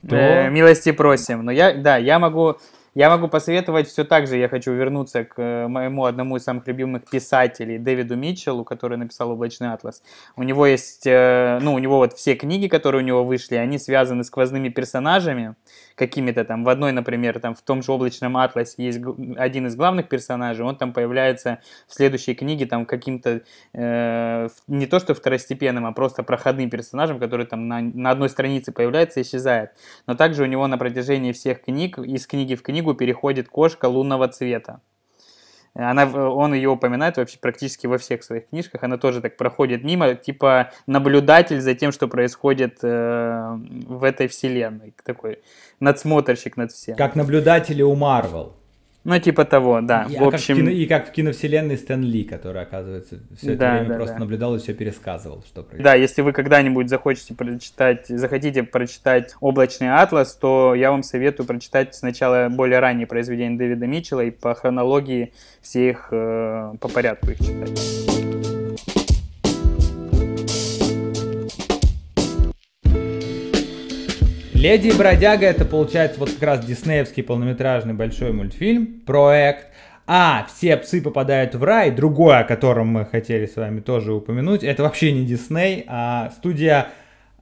то... 0.08 0.16
Э, 0.16 0.50
милости 0.50 0.92
просим. 0.92 1.44
Но 1.44 1.52
я, 1.52 1.74
да, 1.74 1.98
я 1.98 2.20
могу 2.20 2.58
Я 2.96 3.10
могу 3.10 3.28
посоветовать 3.28 3.90
все 3.90 4.06
так 4.06 4.26
же. 4.26 4.38
Я 4.38 4.48
хочу 4.48 4.72
вернуться 4.72 5.26
к 5.26 5.34
э, 5.38 5.68
моему 5.68 6.06
одному 6.06 6.38
из 6.38 6.46
самых 6.46 6.66
любимых 6.66 7.04
писателей, 7.04 7.78
Дэвиду 7.78 8.16
Митчеллу, 8.16 8.64
который 8.64 8.98
написал 8.98 9.32
«Облачный 9.32 9.74
атлас». 9.74 10.02
У 10.38 10.44
него 10.44 10.66
есть, 10.66 11.06
э, 11.06 11.60
ну, 11.62 11.74
у 11.74 11.80
него 11.80 11.98
вот 11.98 12.14
все 12.14 12.36
книги, 12.36 12.68
которые 12.68 13.04
у 13.04 13.06
него 13.06 13.26
вышли, 13.26 13.56
они 13.56 13.80
связаны 13.80 14.24
сквозными 14.24 14.70
персонажами, 14.70 15.56
какими-то 15.96 16.46
там. 16.46 16.64
В 16.64 16.70
одной, 16.70 16.94
например, 16.94 17.40
там 17.40 17.54
в 17.54 17.62
том 17.62 17.84
же 17.84 17.92
«Облачном 17.92 18.38
атласе» 18.38 18.86
есть 18.86 19.02
один 19.36 19.68
из 19.68 19.76
главных 19.76 20.08
персонажей, 20.08 20.64
он 20.64 20.78
там 20.78 20.94
появляется 20.94 21.60
в 21.88 21.96
следующей 21.96 22.34
книге 22.34 22.66
там 22.66 22.86
каким-то, 22.86 23.42
э, 23.74 24.48
не 24.68 24.86
то 24.86 25.00
что 25.00 25.14
второстепенным, 25.14 25.86
а 25.86 25.92
просто 25.92 26.24
проходным 26.24 26.70
персонажем, 26.70 27.20
который 27.20 27.46
там 27.46 27.68
на, 27.68 27.82
на 27.82 28.12
одной 28.12 28.30
странице 28.30 28.72
появляется 28.72 29.20
и 29.20 29.24
исчезает. 29.24 29.72
Но 30.08 30.16
также 30.16 30.44
у 30.44 30.46
него 30.46 30.66
на 30.68 30.78
протяжении 30.78 31.34
всех 31.34 31.62
книг, 31.62 32.00
из 32.00 32.26
книги 32.26 32.56
в 32.56 32.62
книгу 32.62 32.85
переходит 32.94 33.50
кошка 33.50 33.86
лунного 33.86 34.28
цвета. 34.28 34.82
Она, 35.74 36.06
он 36.06 36.54
ее 36.54 36.70
упоминает 36.70 37.18
вообще 37.18 37.38
практически 37.38 37.86
во 37.86 37.98
всех 37.98 38.24
своих 38.24 38.48
книжках. 38.48 38.84
Она 38.84 38.98
тоже 38.98 39.20
так 39.20 39.36
проходит 39.36 39.84
мимо, 39.84 40.16
типа 40.16 40.72
наблюдатель 40.88 41.60
за 41.60 41.76
тем, 41.76 41.92
что 41.92 42.08
происходит 42.08 42.80
э, 42.82 43.58
в 43.86 44.06
этой 44.06 44.30
вселенной. 44.30 44.94
Такой 45.04 45.40
надсмотрщик 45.82 46.56
над 46.56 46.72
всем. 46.72 46.96
Как 46.96 47.16
наблюдатели 47.16 47.82
у 47.82 47.94
Марвел. 47.94 48.54
Ну, 49.06 49.20
типа 49.20 49.46
того, 49.46 49.82
да. 49.82 50.08
И, 50.10 50.18
в 50.18 50.24
общем... 50.24 50.32
как 50.32 50.42
в 50.42 50.46
кино, 50.46 50.70
и 50.72 50.86
как 50.88 51.08
в 51.10 51.12
киновселенной 51.12 51.78
Стэн 51.78 52.02
Ли, 52.02 52.24
который, 52.24 52.64
оказывается, 52.64 53.20
все 53.38 53.52
это 53.52 53.60
Да, 53.60 53.74
время 53.74 53.90
да, 53.90 53.96
просто 53.98 54.16
да. 54.16 54.20
наблюдал 54.20 54.56
и 54.56 54.60
все 54.60 54.74
пересказывал, 54.74 55.44
что 55.46 55.62
происходит. 55.62 55.84
Да, 55.84 55.94
если 55.94 56.24
вы 56.24 56.34
когда-нибудь 56.34 56.90
захочете 56.90 57.36
прочитать, 57.36 58.08
захотите 58.08 58.64
прочитать 58.64 59.36
«Облачный 59.40 59.94
атлас», 59.94 60.36
то 60.36 60.74
я 60.74 60.90
вам 60.90 61.04
советую 61.04 61.46
прочитать 61.46 61.94
сначала 61.94 62.50
более 62.50 62.80
ранние 62.80 63.06
произведения 63.06 63.56
Дэвида 63.56 63.86
Митчелла 63.86 64.22
и 64.22 64.32
по 64.32 64.56
хронологии 64.56 65.34
все 65.62 65.90
их 65.90 66.08
э, 66.10 66.74
по 66.80 66.88
порядку 66.88 67.30
их 67.30 67.38
читать. 67.38 68.25
«Леди 74.66 74.88
и 74.88 74.98
бродяга»— 74.98 75.46
это, 75.46 75.64
получается, 75.64 76.20
вот 76.20 76.32
как 76.32 76.42
раз 76.42 76.66
диснеевский 76.66 77.22
полнометражный 77.22 77.94
большой 77.94 78.34
мультфильм, 78.34 79.00
проект. 79.06 79.68
А 80.08 80.48
«Все 80.50 80.76
псы 80.76 81.04
попадают 81.04 81.54
в 81.54 81.64
рай», 81.64 81.92
другой, 81.92 82.40
о 82.40 82.44
котором 82.44 82.88
мы 82.88 83.06
хотели 83.06 83.46
с 83.46 83.58
вами 83.58 83.82
тоже 83.82 84.12
упомянуть, 84.12 84.64
это 84.64 84.82
вообще 84.82 85.12
не 85.12 85.24
Дисней, 85.24 85.86
а 85.88 86.32
студия 86.36 86.88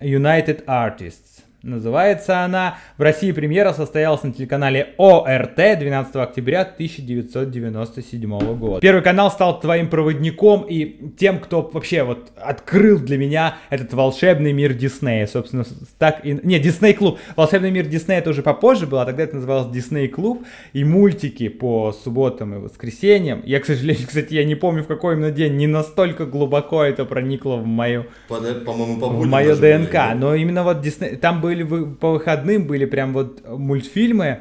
United 0.02 0.66
Artists. 0.66 1.43
Называется 1.64 2.42
она. 2.42 2.76
В 2.98 3.02
России 3.02 3.32
премьера 3.32 3.72
состоялась 3.72 4.22
на 4.24 4.34
телеканале 4.34 4.96
ОРТ 4.98 5.56
12 5.56 6.14
октября 6.18 6.64
1997 6.64 8.56
года. 8.58 8.82
Первый 8.82 9.02
канал 9.02 9.32
стал 9.32 9.62
твоим 9.62 9.88
проводником 9.90 10.64
и 10.64 11.14
тем, 11.18 11.40
кто 11.40 11.62
вообще 11.62 12.04
вот 12.04 12.34
открыл 12.36 13.00
для 13.00 13.18
меня 13.18 13.56
этот 13.70 13.94
волшебный 13.94 14.52
мир 14.52 14.74
Диснея. 14.74 15.26
Собственно, 15.26 15.64
так 15.98 16.26
и... 16.26 16.38
Не, 16.44 16.60
Дисней 16.60 16.94
Клуб. 16.94 17.18
Волшебный 17.38 17.72
мир 17.72 17.86
Диснея 17.86 18.20
это 18.20 18.32
уже 18.32 18.44
попозже 18.44 18.86
было, 18.86 19.04
а 19.04 19.06
тогда 19.06 19.24
это 19.24 19.36
называлось 19.36 19.72
Дисней 19.72 20.10
Клуб. 20.10 20.44
И 20.74 20.84
мультики 20.84 21.48
по 21.48 21.94
субботам 21.94 22.56
и 22.56 22.58
воскресеньям. 22.58 23.42
Я, 23.46 23.62
к 23.62 23.66
сожалению, 23.66 24.06
кстати, 24.08 24.34
я 24.34 24.44
не 24.44 24.56
помню 24.56 24.84
в 24.84 24.88
какой 24.88 25.14
именно 25.16 25.32
день, 25.32 25.56
не 25.56 25.68
настолько 25.68 26.26
глубоко 26.26 26.84
это 26.84 27.06
проникло 27.06 27.56
в 27.56 27.66
мою 27.66 28.08
По- 28.28 28.36
По-моему, 28.36 29.00
по 29.00 29.08
в 29.08 29.30
были, 29.30 29.54
ДНК. 29.54 29.92
да. 29.94 30.14
Но 30.14 30.36
именно 30.36 30.64
вот 30.64 30.82
Дисней, 30.82 31.16
там 31.16 31.40
были 31.40 31.53
вы- 31.62 31.86
по 31.94 32.14
выходным 32.14 32.66
были 32.66 32.86
прям 32.86 33.14
вот 33.14 33.48
мультфильмы, 33.48 34.40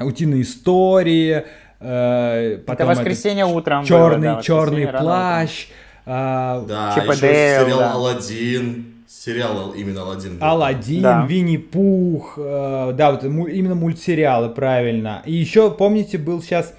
утиные 0.00 0.40
истории, 0.42 1.44
э, 1.80 2.58
потом 2.66 2.88
Это 2.88 2.98
воскресенье 2.98 3.44
утром. 3.44 3.80
было, 3.80 3.86
черный 3.88 4.28
да, 4.28 4.42
черный 4.42 4.86
плащ, 4.88 5.66
а, 6.06 6.64
Да, 6.66 6.92
Чип 6.94 7.10
еще 7.10 7.20
Дейл, 7.20 7.64
сериал 7.64 7.78
да. 7.78 7.92
Алладин. 7.92 8.86
Сериал 9.06 9.72
именно 9.72 10.02
Алладин. 10.02 10.38
был. 10.38 10.46
Аладдин, 10.46 11.02
Да. 11.02 11.26
Винни-Пух, 11.26 12.34
э, 12.36 12.92
да, 12.96 13.12
вот 13.12 13.24
именно 13.24 13.74
мультсериалы, 13.74 14.48
правильно. 14.50 15.22
И 15.24 15.32
еще, 15.32 15.70
помните, 15.70 16.18
был 16.18 16.42
сейчас, 16.42 16.74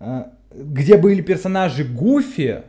э, 0.00 0.24
где 0.54 0.96
были 0.98 1.22
персонажи 1.22 1.84
Гуфи, 1.84 2.62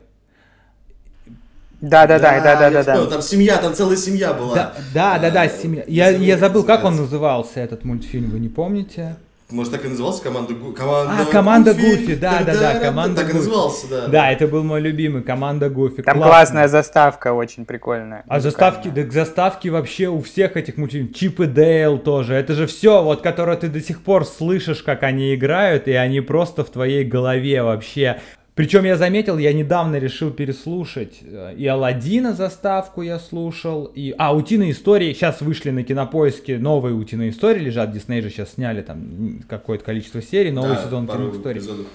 Да, 1.82 2.07
да, 2.07 2.17
да, 2.17 2.39
да, 2.41 2.55
да, 2.55 2.69
да, 2.71 2.84
да. 2.84 3.05
Там 3.05 3.21
семья, 3.21 3.57
там 3.57 3.73
целая 3.73 3.97
семья 3.97 4.34
была. 4.34 4.55
да, 4.55 4.73
да, 4.93 5.19
да, 5.19 5.30
да, 5.30 5.47
семья. 5.47 5.84
Я, 5.88 6.11
забыл, 6.11 6.25
я 6.25 6.38
забыл, 6.38 6.63
как 6.63 6.84
он 6.84 6.95
назывался, 6.95 7.59
этот 7.59 7.84
мультфильм, 7.84 8.32
вы 8.32 8.39
не 8.39 8.49
помните? 8.49 9.15
Может, 9.49 9.71
так 9.71 9.86
и 9.86 9.88
назывался 9.88 10.23
команда 10.23 10.53
Гу... 10.55 10.73
команда 10.73 11.13
А, 11.21 11.25
команда 11.32 11.73
Гуфи, 11.73 12.15
да, 12.15 12.43
да, 12.45 12.53
да, 12.53 12.80
команда 12.80 13.21
Так 13.21 13.30
и 13.30 13.32
Гуфи. 13.32 13.45
назывался, 13.45 13.88
да. 13.89 14.07
Да, 14.07 14.32
это 14.32 14.45
был 14.45 14.61
мой 14.63 14.82
любимый, 14.82 15.23
команда 15.23 15.69
Гуфи. 15.69 16.01
Там 16.03 16.17
Классная. 16.17 16.28
классная 16.28 16.67
заставка, 16.67 17.32
очень 17.32 17.65
прикольная. 17.65 18.25
А 18.28 18.41
заставки, 18.41 18.89
так 18.89 19.13
заставки 19.13 19.69
вообще 19.69 20.07
у 20.09 20.19
всех 20.21 20.57
этих 20.57 20.75
мультфильмов. 20.75 21.13
Чип 21.15 21.39
и 21.39 21.45
Дейл 21.45 21.97
тоже. 21.97 22.34
Это 22.34 22.55
же 22.55 22.67
все, 22.67 23.01
вот, 23.01 23.21
которое 23.21 23.55
ты 23.55 23.69
до 23.69 23.80
сих 23.80 24.01
пор 24.01 24.25
слышишь, 24.25 24.84
как 24.84 25.03
они 25.03 25.34
играют, 25.34 25.88
и 25.88 25.93
они 25.93 26.19
просто 26.19 26.65
в 26.65 26.69
твоей 26.69 27.05
голове 27.05 27.63
вообще. 27.63 28.19
Причем 28.58 28.86
я 28.86 28.97
заметил, 28.97 29.38
я 29.38 29.53
недавно 29.53 29.97
решил 29.97 30.32
переслушать 30.32 31.20
э, 31.22 31.53
и 31.55 31.68
Алладина 31.68 32.34
заставку 32.34 33.03
я 33.03 33.20
слушал, 33.20 33.86
и... 33.86 34.16
А, 34.18 34.36
Утиные 34.36 34.72
истории, 34.72 35.14
сейчас 35.14 35.41
вышли 35.41 35.70
на 35.70 35.84
кинопоиске, 35.84 36.58
новые 36.58 36.95
Утиные 36.95 37.30
истории 37.30 37.60
лежат, 37.60 37.91
Дисней 37.91 38.20
же 38.24 38.32
сейчас 38.32 38.53
сняли 38.53 38.82
там 38.82 39.41
какое-то 39.47 39.86
количество 39.86 40.24
серий, 40.24 40.49
новый 40.49 40.74
Да, 40.74 40.84
сезон 40.84 41.03
Утиных 41.03 41.36
историй. 41.36 41.60
эпизодов. 41.60 41.86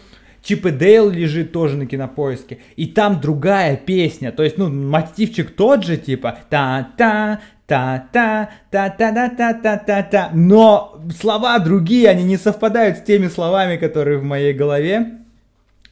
Чип 0.41 0.65
и 0.67 0.71
Дейл 0.71 1.11
лежит 1.11 1.51
тоже 1.51 1.77
на 1.77 1.87
кинопоиске. 1.87 2.59
И 2.77 2.87
там 2.87 3.21
другая 3.21 3.77
песня. 3.77 4.31
То 4.31 4.45
есть, 4.45 4.57
ну, 4.57 4.69
мотивчик 4.69 5.51
тот 5.57 5.85
же, 5.85 5.97
типа 5.97 6.39
та-та, 6.49 7.41
та-та, 7.67 8.51
та-та-та-та-та-та-та. 8.71 10.31
Но 10.33 11.01
слова 11.21 11.59
другие, 11.59 12.09
они 12.09 12.23
не 12.23 12.37
совпадают 12.37 12.99
с 12.99 13.03
теми 13.03 13.27
словами, 13.27 13.79
которые 13.79 14.19
в 14.19 14.25
моей 14.25 14.53
голове. 14.53 15.22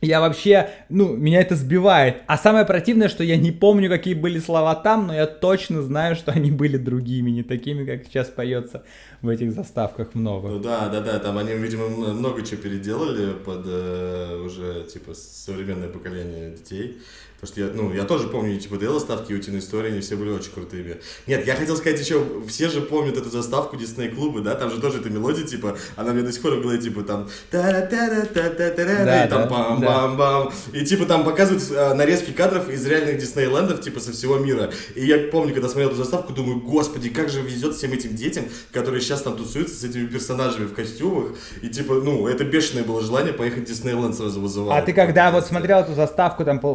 Я 0.00 0.20
вообще, 0.20 0.70
ну, 0.88 1.14
меня 1.14 1.42
это 1.42 1.56
сбивает. 1.56 2.22
А 2.26 2.38
самое 2.38 2.64
противное, 2.64 3.08
что 3.10 3.22
я 3.22 3.36
не 3.36 3.52
помню, 3.52 3.90
какие 3.90 4.14
были 4.14 4.38
слова 4.38 4.74
там, 4.74 5.08
но 5.08 5.14
я 5.14 5.26
точно 5.26 5.82
знаю, 5.82 6.16
что 6.16 6.32
они 6.32 6.50
были 6.50 6.78
другими, 6.78 7.30
не 7.30 7.42
такими, 7.42 7.84
как 7.84 8.06
сейчас 8.06 8.28
поется 8.28 8.82
в 9.20 9.28
этих 9.28 9.52
заставках 9.52 10.14
много. 10.14 10.48
Ну 10.48 10.58
да, 10.58 10.88
да, 10.88 11.00
да, 11.00 11.18
там 11.18 11.36
они, 11.36 11.52
видимо, 11.52 11.88
много 11.88 12.42
чего 12.42 12.62
переделали 12.62 13.34
под 13.34 13.66
э, 13.66 14.42
уже, 14.42 14.86
типа, 14.90 15.12
современное 15.12 15.88
поколение 15.88 16.52
детей. 16.52 16.98
Потому 17.40 17.52
что 17.54 17.60
я, 17.60 17.70
ну, 17.74 17.94
я 17.94 18.04
тоже 18.04 18.28
помню, 18.28 18.58
типа, 18.60 18.76
Дейла 18.76 18.98
ставки 18.98 19.32
и 19.32 19.34
утиные 19.34 19.60
истории, 19.60 19.92
они 19.92 20.00
все 20.00 20.16
были 20.16 20.30
очень 20.30 20.52
крутыми. 20.52 20.98
Нет, 21.26 21.46
я 21.46 21.54
хотел 21.54 21.74
сказать 21.76 21.98
еще, 21.98 22.22
все 22.46 22.68
же 22.68 22.82
помнят 22.82 23.16
эту 23.16 23.30
заставку 23.30 23.76
Дисней 23.76 24.10
клубы, 24.10 24.42
да, 24.42 24.54
там 24.54 24.70
же 24.70 24.78
тоже 24.78 24.98
эта 24.98 25.08
мелодия, 25.08 25.46
типа, 25.46 25.78
она 25.96 26.12
мне 26.12 26.22
до 26.22 26.32
сих 26.32 26.42
пор 26.42 26.56
в 26.56 26.60
голове, 26.60 26.78
типа, 26.78 27.02
там, 27.02 27.28
та 27.50 27.80
та 27.82 28.24
та 28.26 28.50
та 28.50 28.70
та 28.70 28.84
Да, 28.84 29.24
и 29.24 29.28
там 29.28 29.42
да, 29.42 29.46
бам-бам-бам, 29.48 30.52
и, 30.74 30.84
типа, 30.84 31.06
там 31.06 31.24
показывают 31.24 31.64
э, 31.70 31.94
нарезки 31.94 32.30
кадров 32.30 32.68
из 32.68 32.86
реальных 32.86 33.18
Диснейлендов, 33.18 33.80
типа, 33.80 34.00
со 34.00 34.12
всего 34.12 34.36
мира. 34.36 34.70
И 34.94 35.06
я 35.06 35.18
помню, 35.30 35.54
когда 35.54 35.68
смотрел 35.68 35.88
эту 35.88 35.96
заставку, 35.96 36.34
думаю, 36.34 36.60
господи, 36.60 37.08
как 37.08 37.30
же 37.30 37.40
везет 37.40 37.74
всем 37.74 37.92
этим 37.92 38.14
детям, 38.16 38.44
которые 38.72 39.00
сейчас 39.00 39.22
там 39.22 39.36
тусуются 39.36 39.74
с 39.76 39.84
этими 39.84 40.06
персонажами 40.06 40.66
в 40.66 40.74
костюмах, 40.74 41.32
и, 41.62 41.68
типа, 41.68 41.94
ну, 41.94 42.26
это 42.28 42.44
бешеное 42.44 42.84
было 42.84 43.00
желание 43.00 43.32
поехать 43.32 43.64
в 43.64 43.66
Диснейленд 43.66 44.14
сразу 44.14 44.40
вызывало. 44.40 44.76
А 44.76 44.82
ты 44.82 44.92
когда 44.92 45.30
вот 45.30 45.46
смотрел 45.46 45.78
эту 45.78 45.94
заставку, 45.94 46.44
там 46.44 46.60
по- 46.60 46.74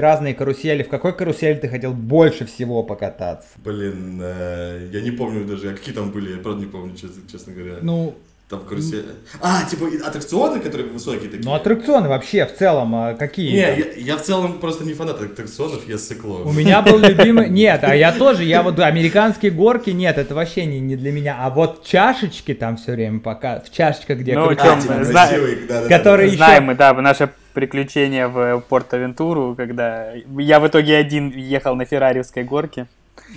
разные 0.00 0.34
карусели, 0.34 0.82
в 0.82 0.88
какой 0.88 1.16
карусели 1.16 1.54
ты 1.54 1.68
хотел 1.68 1.92
больше 1.92 2.46
всего 2.46 2.82
покататься? 2.82 3.48
Блин, 3.56 4.20
э, 4.22 4.88
я 4.92 5.00
не 5.00 5.10
помню 5.10 5.44
даже, 5.44 5.70
а 5.70 5.74
какие 5.74 5.94
там 5.94 6.10
были, 6.10 6.32
я 6.32 6.38
правда 6.38 6.60
не 6.60 6.70
помню, 6.70 6.94
честно, 6.96 7.22
честно 7.30 7.52
говоря. 7.52 7.78
Ну, 7.82 8.14
Там 8.48 8.60
карусель. 8.60 9.04
А, 9.42 9.62
типа 9.64 9.88
аттракционы, 10.06 10.60
которые 10.60 10.88
высокие 10.88 11.28
такие. 11.28 11.44
ну 11.44 11.52
аттракционы 11.52 12.08
вообще 12.08 12.46
в 12.46 12.56
целом 12.56 12.94
а, 12.94 13.12
какие? 13.14 13.50
Не, 13.50 13.56
я, 13.58 13.74
я 13.96 14.16
в 14.16 14.22
целом 14.22 14.58
просто 14.58 14.84
не 14.84 14.94
фанат 14.94 15.20
аттракционов, 15.20 15.86
я 15.86 15.98
сыкло. 15.98 16.44
У 16.44 16.52
меня 16.54 16.80
был 16.80 16.98
любимый... 16.98 17.50
Нет, 17.50 17.84
а 17.84 17.94
я 17.94 18.10
тоже, 18.10 18.44
я 18.44 18.62
вот 18.62 18.78
американские 18.80 19.50
горки, 19.50 19.90
нет, 19.90 20.16
это 20.16 20.34
вообще 20.34 20.64
не, 20.64 20.80
не 20.80 20.96
для 20.96 21.12
меня. 21.12 21.36
А 21.40 21.50
вот 21.50 21.84
чашечки 21.84 22.54
там 22.54 22.78
все 22.78 22.92
время 22.92 23.20
пока, 23.20 23.60
в 23.60 23.70
чашечках, 23.70 24.18
где 24.20 24.34
Ну, 24.34 24.54
чем 24.54 24.78
А, 24.78 25.04
зна- 25.04 25.28
да, 25.68 25.82
да, 25.82 25.88
которые 25.88 26.28
да. 26.28 26.32
еще- 26.32 26.36
Знаем 26.38 26.64
мы, 26.64 26.74
да, 26.74 26.94
наше 26.94 27.28
приключение 27.52 28.28
в 28.28 28.64
Порт-Авентуру, 28.66 29.56
когда 29.56 30.14
я 30.38 30.58
в 30.58 30.66
итоге 30.66 30.96
один 30.96 31.30
ехал 31.36 31.76
на 31.76 31.84
феррариевской 31.84 32.44
горке. 32.44 32.86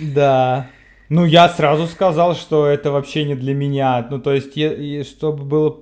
Да. 0.00 0.68
Ну, 1.12 1.26
я 1.26 1.46
сразу 1.50 1.86
сказал, 1.88 2.34
что 2.34 2.66
это 2.66 2.90
вообще 2.90 3.24
не 3.24 3.34
для 3.34 3.52
меня. 3.54 4.06
Ну, 4.08 4.18
то 4.18 4.32
есть, 4.32 4.52
и 4.56 5.04
чтобы 5.04 5.44
было 5.44 5.76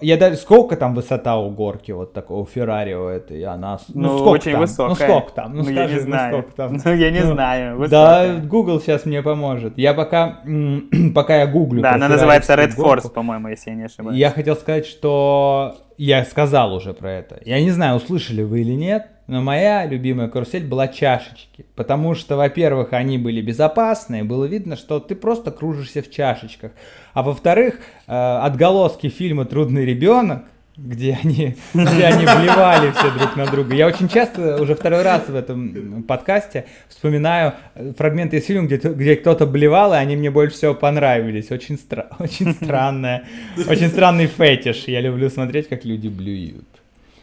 Я 0.00 0.16
даже 0.16 0.36
сколько 0.38 0.76
там 0.76 0.92
высота 0.96 1.38
у 1.38 1.50
горки 1.50 1.92
вот 1.92 2.12
такого 2.12 2.44
Феррари 2.44 2.94
у 2.94 3.06
этой, 3.06 3.44
она 3.44 3.78
Ну, 3.94 4.02
ну 4.08 4.18
сколько 4.18 4.28
очень 4.30 4.52
там? 4.52 4.60
высокая. 4.62 4.88
Ну 4.88 4.94
сколько 4.96 5.32
там? 5.32 5.52
Ну, 5.52 5.58
Ну, 5.58 5.64
скажи, 5.64 5.78
я 5.78 5.86
не 5.86 5.94
ну, 5.94 6.00
знаю. 6.00 6.32
сколько 6.32 6.56
там? 6.56 6.80
Ну, 6.84 6.94
я 6.94 7.10
не 7.12 7.20
Ну, 7.20 7.32
знаю. 7.34 7.70
Да, 7.88 8.24
высокая. 8.24 8.40
Google 8.48 8.80
сейчас 8.80 9.06
мне 9.06 9.22
поможет. 9.22 9.78
Я 9.78 9.94
пока, 9.94 10.40
пока 11.14 11.36
я 11.36 11.46
гуглю. 11.46 11.82
Да, 11.82 11.94
она 11.94 12.08
называется 12.08 12.54
Red 12.54 12.74
горку, 12.74 13.06
Force, 13.06 13.12
по-моему, 13.12 13.46
если 13.46 13.70
я 13.70 13.76
не 13.76 13.84
ошибаюсь. 13.84 14.18
Я 14.18 14.30
хотел 14.32 14.56
сказать, 14.56 14.86
что 14.86 15.76
я 15.96 16.24
сказал 16.24 16.74
уже 16.74 16.92
про 16.92 17.12
это. 17.12 17.40
Я 17.44 17.60
не 17.62 17.70
знаю, 17.70 17.98
услышали 17.98 18.42
вы 18.42 18.62
или 18.62 18.72
нет, 18.72 19.06
но 19.26 19.42
моя 19.42 19.86
любимая 19.86 20.28
карусель 20.28 20.64
была 20.64 20.88
чашечки. 20.88 21.66
Потому 21.74 22.14
что, 22.14 22.36
во-первых, 22.36 22.92
они 22.92 23.18
были 23.18 23.40
безопасные, 23.40 24.24
было 24.24 24.44
видно, 24.44 24.76
что 24.76 25.00
ты 25.00 25.14
просто 25.14 25.50
кружишься 25.50 26.02
в 26.02 26.10
чашечках. 26.10 26.72
А 27.12 27.22
во-вторых, 27.22 27.80
э, 28.06 28.12
отголоски 28.12 29.08
фильма 29.08 29.44
«Трудный 29.44 29.84
ребенок», 29.84 30.44
где 30.76 31.18
они, 31.22 31.56
где 31.74 32.04
они 32.04 32.24
блевали 32.24 32.92
все 32.92 33.10
друг 33.18 33.34
на 33.36 33.46
друга. 33.46 33.74
Я 33.74 33.86
очень 33.86 34.08
часто, 34.08 34.60
уже 34.62 34.74
второй 34.74 35.02
раз 35.02 35.28
в 35.28 35.34
этом 35.34 36.04
подкасте, 36.04 36.66
вспоминаю 36.88 37.54
э, 37.74 37.92
фрагменты 37.96 38.36
из 38.36 38.46
фильма, 38.46 38.66
где, 38.66 38.76
где 38.76 39.16
кто-то 39.16 39.46
блевал, 39.46 39.92
и 39.94 39.96
они 39.96 40.16
мне 40.16 40.30
больше 40.30 40.56
всего 40.56 40.74
понравились. 40.74 41.50
Очень, 41.50 41.76
стра- 41.76 42.08
очень 42.18 42.52
странная, 42.52 43.24
очень 43.68 43.88
странный 43.88 44.26
фетиш. 44.26 44.84
Я 44.86 45.00
люблю 45.00 45.30
смотреть, 45.30 45.68
как 45.68 45.84
люди 45.84 46.08
блюют. 46.08 46.66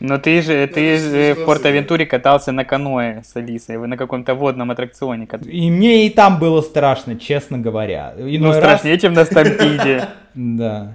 Но 0.03 0.17
ты 0.17 0.41
же, 0.41 0.67
ты 0.67 0.97
же 0.97 1.09
смешно 1.09 1.43
в 1.43 1.45
Порт-Авентуре 1.45 2.05
катался 2.05 2.51
на 2.51 2.65
каноэ 2.65 3.23
с 3.23 3.37
Алисой, 3.37 3.77
вы 3.77 3.87
на 3.87 3.95
каком-то 3.95 4.35
водном 4.35 4.69
аттракционе 4.69 5.25
катались. 5.27 5.53
И 5.53 5.71
мне 5.71 6.05
и 6.05 6.09
там 6.09 6.39
было 6.39 6.61
страшно, 6.61 7.15
честно 7.17 7.57
говоря. 7.57 8.13
Ну, 8.17 8.27
Иной 8.27 8.49
раз- 8.49 8.57
страшнее, 8.57 8.99
чем 8.99 9.13
на 9.13 9.23
Стампиде. 9.25 10.07
Да. 10.35 10.93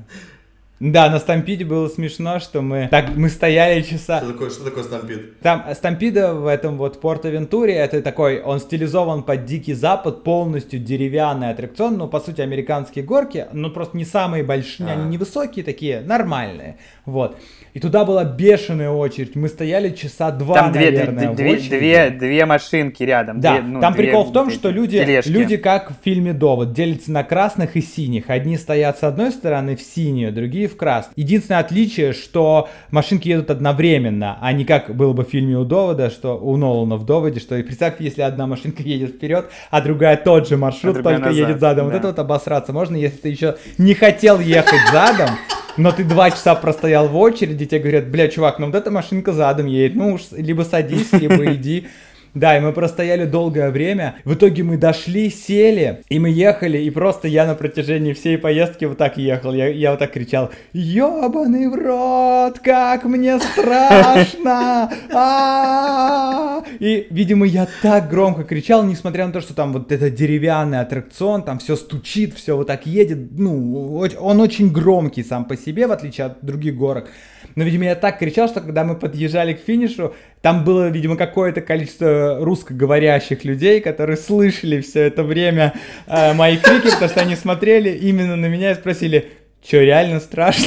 Да, 0.80 1.11
на 1.11 1.18
Стампиде 1.18 1.64
было 1.64 1.88
смешно, 1.88 2.38
что 2.38 2.61
мы 2.61 2.86
так 2.88 3.16
мы 3.16 3.28
стояли 3.30 3.82
часа. 3.82 4.18
Что 4.18 4.32
такое, 4.32 4.50
что 4.50 4.64
такое 4.64 4.84
стампид? 4.84 5.40
Там 5.40 5.64
Стампида 5.74 6.34
в 6.34 6.46
этом 6.46 6.76
вот 6.76 7.00
Порт-Авентуре, 7.00 7.74
это 7.74 8.00
такой, 8.00 8.40
он 8.40 8.61
стилизован 8.61 9.24
под 9.24 9.44
Дикий 9.44 9.74
Запад, 9.74 10.22
полностью 10.22 10.78
деревянный 10.78 11.50
аттракцион, 11.50 11.98
ну, 11.98 12.06
по 12.06 12.20
сути, 12.20 12.42
американские 12.42 13.04
горки, 13.04 13.46
ну, 13.52 13.70
просто 13.70 13.96
не 13.96 14.04
самые 14.04 14.44
большие, 14.44 14.88
А. 14.88 14.92
они 14.92 15.09
невысокие 15.09 15.64
такие, 15.64 16.00
нормальные, 16.00 16.76
вот. 17.06 17.36
И 17.74 17.80
туда 17.80 18.04
была 18.04 18.24
бешеная 18.24 18.90
очередь, 18.90 19.36
мы 19.36 19.48
стояли 19.48 19.90
часа 19.90 20.30
два, 20.30 20.54
Там 20.54 20.72
две, 20.72 20.86
наверное, 20.86 21.34
две, 21.34 21.56
в 21.56 21.68
две, 21.68 21.78
две, 21.78 22.10
две 22.10 22.46
машинки 22.46 23.02
рядом. 23.02 23.40
Да, 23.40 23.58
две, 23.58 23.62
ну, 23.62 23.80
там 23.80 23.92
две 23.92 24.04
прикол 24.04 24.24
в 24.24 24.32
том, 24.32 24.46
вот 24.46 24.54
что 24.54 24.70
люди, 24.70 24.98
тележки. 24.98 25.28
люди 25.30 25.56
как 25.56 25.90
в 25.90 25.94
фильме 26.02 26.32
Довод 26.32 26.72
делятся 26.72 27.12
на 27.12 27.24
красных 27.24 27.76
и 27.76 27.80
синих. 27.82 28.30
Одни 28.30 28.56
стоят 28.56 28.98
с 28.98 29.02
одной 29.02 29.30
стороны 29.30 29.76
в 29.76 29.82
синюю, 29.82 30.32
другие 30.32 30.68
в 30.68 30.76
красную. 30.76 31.14
Единственное 31.16 31.60
отличие, 31.60 32.12
что 32.12 32.68
машинки 32.90 33.28
едут 33.28 33.50
одновременно, 33.50 34.38
а 34.40 34.52
не 34.52 34.64
как 34.64 34.94
было 34.94 35.12
бы 35.12 35.24
в 35.24 35.28
фильме 35.28 35.56
у 35.56 35.64
Довода, 35.64 36.10
что 36.10 36.38
у 36.38 36.56
Нолана 36.56 36.96
в 36.96 37.04
Доводе, 37.04 37.40
что 37.40 37.56
и 37.56 37.62
представь, 37.62 37.94
если 38.00 38.22
одна 38.22 38.46
машинка 38.46 38.82
едет 38.84 39.10
вперед, 39.10 39.50
а 39.70 39.80
другая 39.80 40.16
тот 40.16 40.48
же 40.48 40.56
маршрут, 40.56 40.98
А 40.98 41.02
только 41.02 41.20
назад, 41.20 41.34
едет 41.34 41.60
задом. 41.60 41.84
Вот 41.84 41.92
да. 41.92 41.98
это 41.98 42.08
вот 42.08 42.18
обосраться 42.18 42.72
можно, 42.72 42.96
если 42.96 43.18
ты 43.18 43.28
еще 43.28 43.56
не 43.76 43.94
хотел 43.94 44.40
ехать 44.40 44.80
задом, 44.92 45.30
но 45.78 45.92
ты 45.92 46.04
два 46.04 46.30
часа 46.30 46.54
простоял 46.54 47.08
в 47.08 47.16
очереди, 47.16 47.66
тебе 47.66 47.80
говорят, 47.80 48.08
бля, 48.08 48.28
чувак, 48.28 48.58
ну 48.58 48.66
вот 48.66 48.74
эта 48.74 48.90
машинка 48.90 49.32
задом 49.32 49.66
едет, 49.66 49.96
ну 49.96 50.14
уж 50.14 50.22
либо 50.32 50.62
садись, 50.62 51.12
либо 51.12 51.54
иди. 51.54 51.88
Да, 52.34 52.56
и 52.56 52.60
мы 52.60 52.72
простояли 52.72 53.24
долгое 53.24 53.70
время. 53.70 54.16
В 54.24 54.34
итоге 54.34 54.62
мы 54.62 54.76
дошли, 54.76 55.30
сели, 55.30 56.02
и 56.08 56.18
мы 56.18 56.30
ехали, 56.30 56.78
и 56.78 56.90
просто 56.90 57.28
я 57.28 57.46
на 57.46 57.54
протяжении 57.54 58.12
всей 58.12 58.38
поездки 58.38 58.84
вот 58.84 58.98
так 58.98 59.16
ехал. 59.16 59.52
Я, 59.52 59.68
я 59.68 59.90
вот 59.90 60.00
так 60.00 60.12
кричал, 60.12 60.50
ёбаный 60.72 61.68
в 61.68 61.74
рот, 61.74 62.58
как 62.58 63.04
мне 63.04 63.38
страшно! 63.38 64.90
А-а-а!» 65.12 66.64
И, 66.78 67.06
видимо, 67.10 67.46
я 67.46 67.66
так 67.82 68.08
громко 68.08 68.44
кричал, 68.44 68.84
несмотря 68.84 69.26
на 69.26 69.32
то, 69.32 69.40
что 69.40 69.54
там 69.54 69.72
вот 69.72 69.90
это 69.90 70.10
деревянный 70.10 70.80
аттракцион, 70.80 71.42
там 71.42 71.58
все 71.58 71.76
стучит, 71.76 72.34
все 72.34 72.56
вот 72.56 72.66
так 72.66 72.86
едет. 72.86 73.38
Ну, 73.38 74.06
он 74.20 74.40
очень 74.40 74.70
громкий 74.70 75.24
сам 75.24 75.44
по 75.44 75.56
себе, 75.56 75.86
в 75.86 75.92
отличие 75.92 76.26
от 76.26 76.44
других 76.44 76.76
горок. 76.76 77.08
Но, 77.54 77.64
видимо, 77.64 77.84
я 77.84 77.94
так 77.94 78.18
кричал, 78.18 78.48
что 78.48 78.60
когда 78.60 78.84
мы 78.84 78.94
подъезжали 78.94 79.54
к 79.54 79.60
финишу, 79.60 80.14
там 80.43 80.64
было, 80.64 80.89
видимо, 80.89 81.16
какое-то 81.16 81.61
количество 81.61 82.39
русскоговорящих 82.41 83.45
людей, 83.45 83.80
которые 83.80 84.16
слышали 84.16 84.80
все 84.80 85.03
это 85.03 85.24
время 85.24 85.74
э, 86.07 86.32
мои 86.34 86.57
крики, 86.57 86.91
потому 86.91 87.11
что 87.11 87.20
они 87.20 87.36
смотрели 87.36 87.91
именно 87.91 88.36
на 88.36 88.47
меня 88.47 88.70
и 88.72 88.74
спросили, 88.74 89.32
что, 89.62 89.78
реально 89.78 90.20
страшно? 90.20 90.66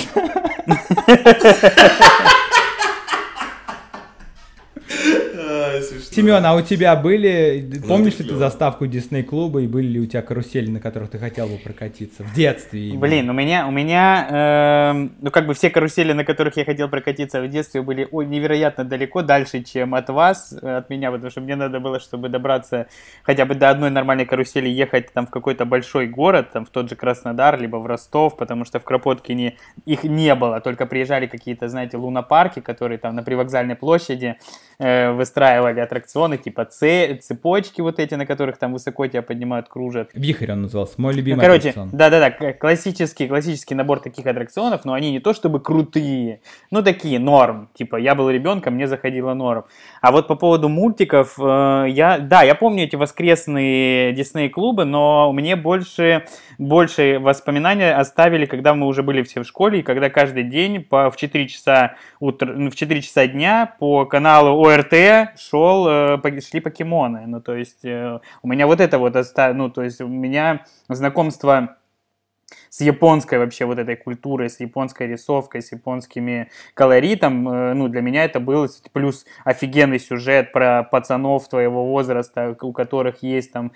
Семен, 6.12 6.46
а 6.46 6.56
у 6.56 6.62
тебя 6.62 6.98
были, 6.98 7.82
помнишь 7.88 8.20
ли 8.20 8.28
ты 8.28 8.36
заставку 8.36 8.86
Дисней 8.86 9.24
клуба 9.24 9.62
и 9.62 9.68
были 9.68 9.88
ли 9.88 10.00
у 10.02 10.06
тебя 10.06 10.22
карусели, 10.22 10.70
на 10.70 10.82
которых 10.82 11.10
ты 11.10 11.20
хотел 11.20 11.48
бы 11.48 11.58
прокатиться 11.58 12.24
в 12.24 12.34
детстве? 12.34 12.90
именно? 12.90 13.00
Блин, 13.00 13.30
у 13.30 13.34
меня, 13.34 13.66
у 13.66 13.72
меня, 13.72 14.92
эм, 14.92 15.14
ну 15.22 15.32
как 15.32 15.48
бы 15.48 15.54
все 15.54 15.70
карусели, 15.70 16.12
на 16.12 16.26
которых 16.26 16.58
я 16.58 16.66
хотел 16.66 16.90
прокатиться 16.90 17.42
в 17.42 17.48
детстве, 17.48 17.82
были 17.82 18.10
ой, 18.12 18.26
невероятно 18.26 18.84
далеко, 18.84 19.22
дальше, 19.22 19.64
чем 19.64 19.96
от 19.96 20.10
вас, 20.10 20.54
э, 20.62 20.78
от 20.78 20.90
меня, 20.90 21.12
потому 21.12 21.32
что 21.32 21.40
мне 21.40 21.56
надо 21.56 21.80
было, 21.80 22.02
чтобы 22.02 22.28
добраться 22.28 22.88
хотя 23.24 23.46
бы 23.46 23.56
до 23.56 23.70
одной 23.70 23.90
нормальной 23.90 24.26
карусели, 24.26 24.68
ехать 24.68 25.14
там 25.14 25.28
в 25.28 25.30
какой-то 25.30 25.64
большой 25.64 26.08
город, 26.08 26.52
там 26.52 26.66
в 26.66 26.70
тот 26.72 26.90
же 26.90 26.98
Краснодар, 26.98 27.58
либо 27.58 27.78
в 27.78 27.86
Ростов, 27.86 28.36
потому 28.36 28.66
что 28.66 28.80
в 28.82 28.84
Кропоткине 28.84 29.56
их 29.86 30.04
не 30.04 30.36
было, 30.36 30.60
только 30.60 30.86
приезжали 30.86 31.28
какие-то, 31.28 31.70
знаете, 31.70 31.96
лунопарки, 31.96 32.60
которые 32.60 32.98
там 32.98 33.16
на 33.16 33.24
привокзальной 33.24 33.76
площади 33.76 34.36
э, 34.78 35.12
выстраивали 35.12 35.80
аттракционы, 35.80 36.01
типа 36.06 36.66
ц- 36.66 37.16
цепочки 37.18 37.82
вот 37.82 38.00
эти, 38.00 38.16
на 38.16 38.26
которых 38.26 38.58
там 38.58 38.74
высоко 38.74 39.08
тебя 39.08 39.22
поднимают, 39.22 39.68
кружат. 39.70 40.10
Вихрь 40.14 40.52
он 40.52 40.64
назывался, 40.64 40.94
мой 40.98 41.14
Ну, 41.14 41.18
любимый 41.18 41.42
короче, 41.42 41.70
аттракцион. 41.70 41.90
да-да-да, 41.92 42.54
классический, 42.54 43.28
классический 43.28 43.76
набор 43.76 44.00
таких 44.00 44.26
аттракционов, 44.26 44.86
но 44.86 44.94
они 44.94 45.12
не 45.12 45.20
то 45.20 45.34
чтобы 45.34 45.60
крутые, 45.60 46.42
ну 46.72 46.82
такие, 46.84 47.20
норм. 47.20 47.70
Типа, 47.74 47.96
я 47.98 48.16
был 48.16 48.30
ребенком, 48.30 48.76
мне 48.76 48.88
заходило 48.88 49.34
норм. 49.34 49.66
А 50.02 50.12
вот 50.12 50.28
по 50.28 50.36
поводу 50.36 50.70
мультиков, 50.70 51.36
э, 51.40 51.86
я, 51.90 52.18
да, 52.20 52.44
я 52.44 52.56
помню 52.56 52.84
эти 52.86 52.96
воскресные 52.96 54.14
Дисней-клубы, 54.14 54.86
но 54.86 55.32
мне 55.34 55.56
больше, 55.56 56.26
больше 56.58 57.20
воспоминания 57.20 57.94
оставили, 57.94 58.46
когда 58.46 58.74
мы 58.74 58.88
уже 58.88 59.04
были 59.04 59.24
все 59.24 59.42
в 59.42 59.46
школе, 59.48 59.80
и 59.80 59.84
когда 59.84 60.10
каждый 60.10 60.44
день 60.44 60.84
по, 60.84 61.10
в 61.10 61.18
4 61.18 61.48
часа 61.48 61.96
утра, 62.20 62.52
ну, 62.56 62.70
в 62.70 62.76
4 62.76 63.02
часа 63.02 63.28
дня 63.28 63.74
по 63.80 64.06
каналу 64.06 64.64
ОРТ 64.66 64.94
шел, 65.38 65.88
э, 65.92 66.18
по- 66.18 66.42
шли 66.42 66.60
покемоны. 66.60 67.24
Ну, 67.28 67.42
то 67.42 67.56
есть, 67.56 67.86
э, 67.86 68.20
у 68.42 68.48
меня 68.48 68.68
вот 68.68 68.80
это 68.82 68.98
вот, 68.98 69.16
ну, 69.54 69.70
то 69.70 69.84
есть, 69.84 70.02
у 70.02 70.08
меня 70.08 70.66
знакомство 70.90 71.78
с 72.70 72.82
японской 72.82 73.38
вообще 73.38 73.66
вот 73.66 73.80
этой 73.80 73.96
культурой, 73.96 74.50
с 74.50 74.60
японской 74.60 75.08
рисовкой, 75.08 75.62
с 75.62 75.72
японскими 75.72 76.50
колоритом, 76.74 77.48
э, 77.48 77.74
ну, 77.74 77.88
для 77.88 78.02
меня 78.02 78.24
это 78.24 78.40
был 78.40 78.68
плюс 78.94 79.26
офигенный 79.44 80.00
сюжет 80.00 80.52
про 80.52 80.84
пацанов 80.84 81.48
твоего 81.50 81.86
возраста, 81.86 82.56
у 82.62 82.72
которых 82.72 83.24
есть 83.24 83.52
там 83.52 83.72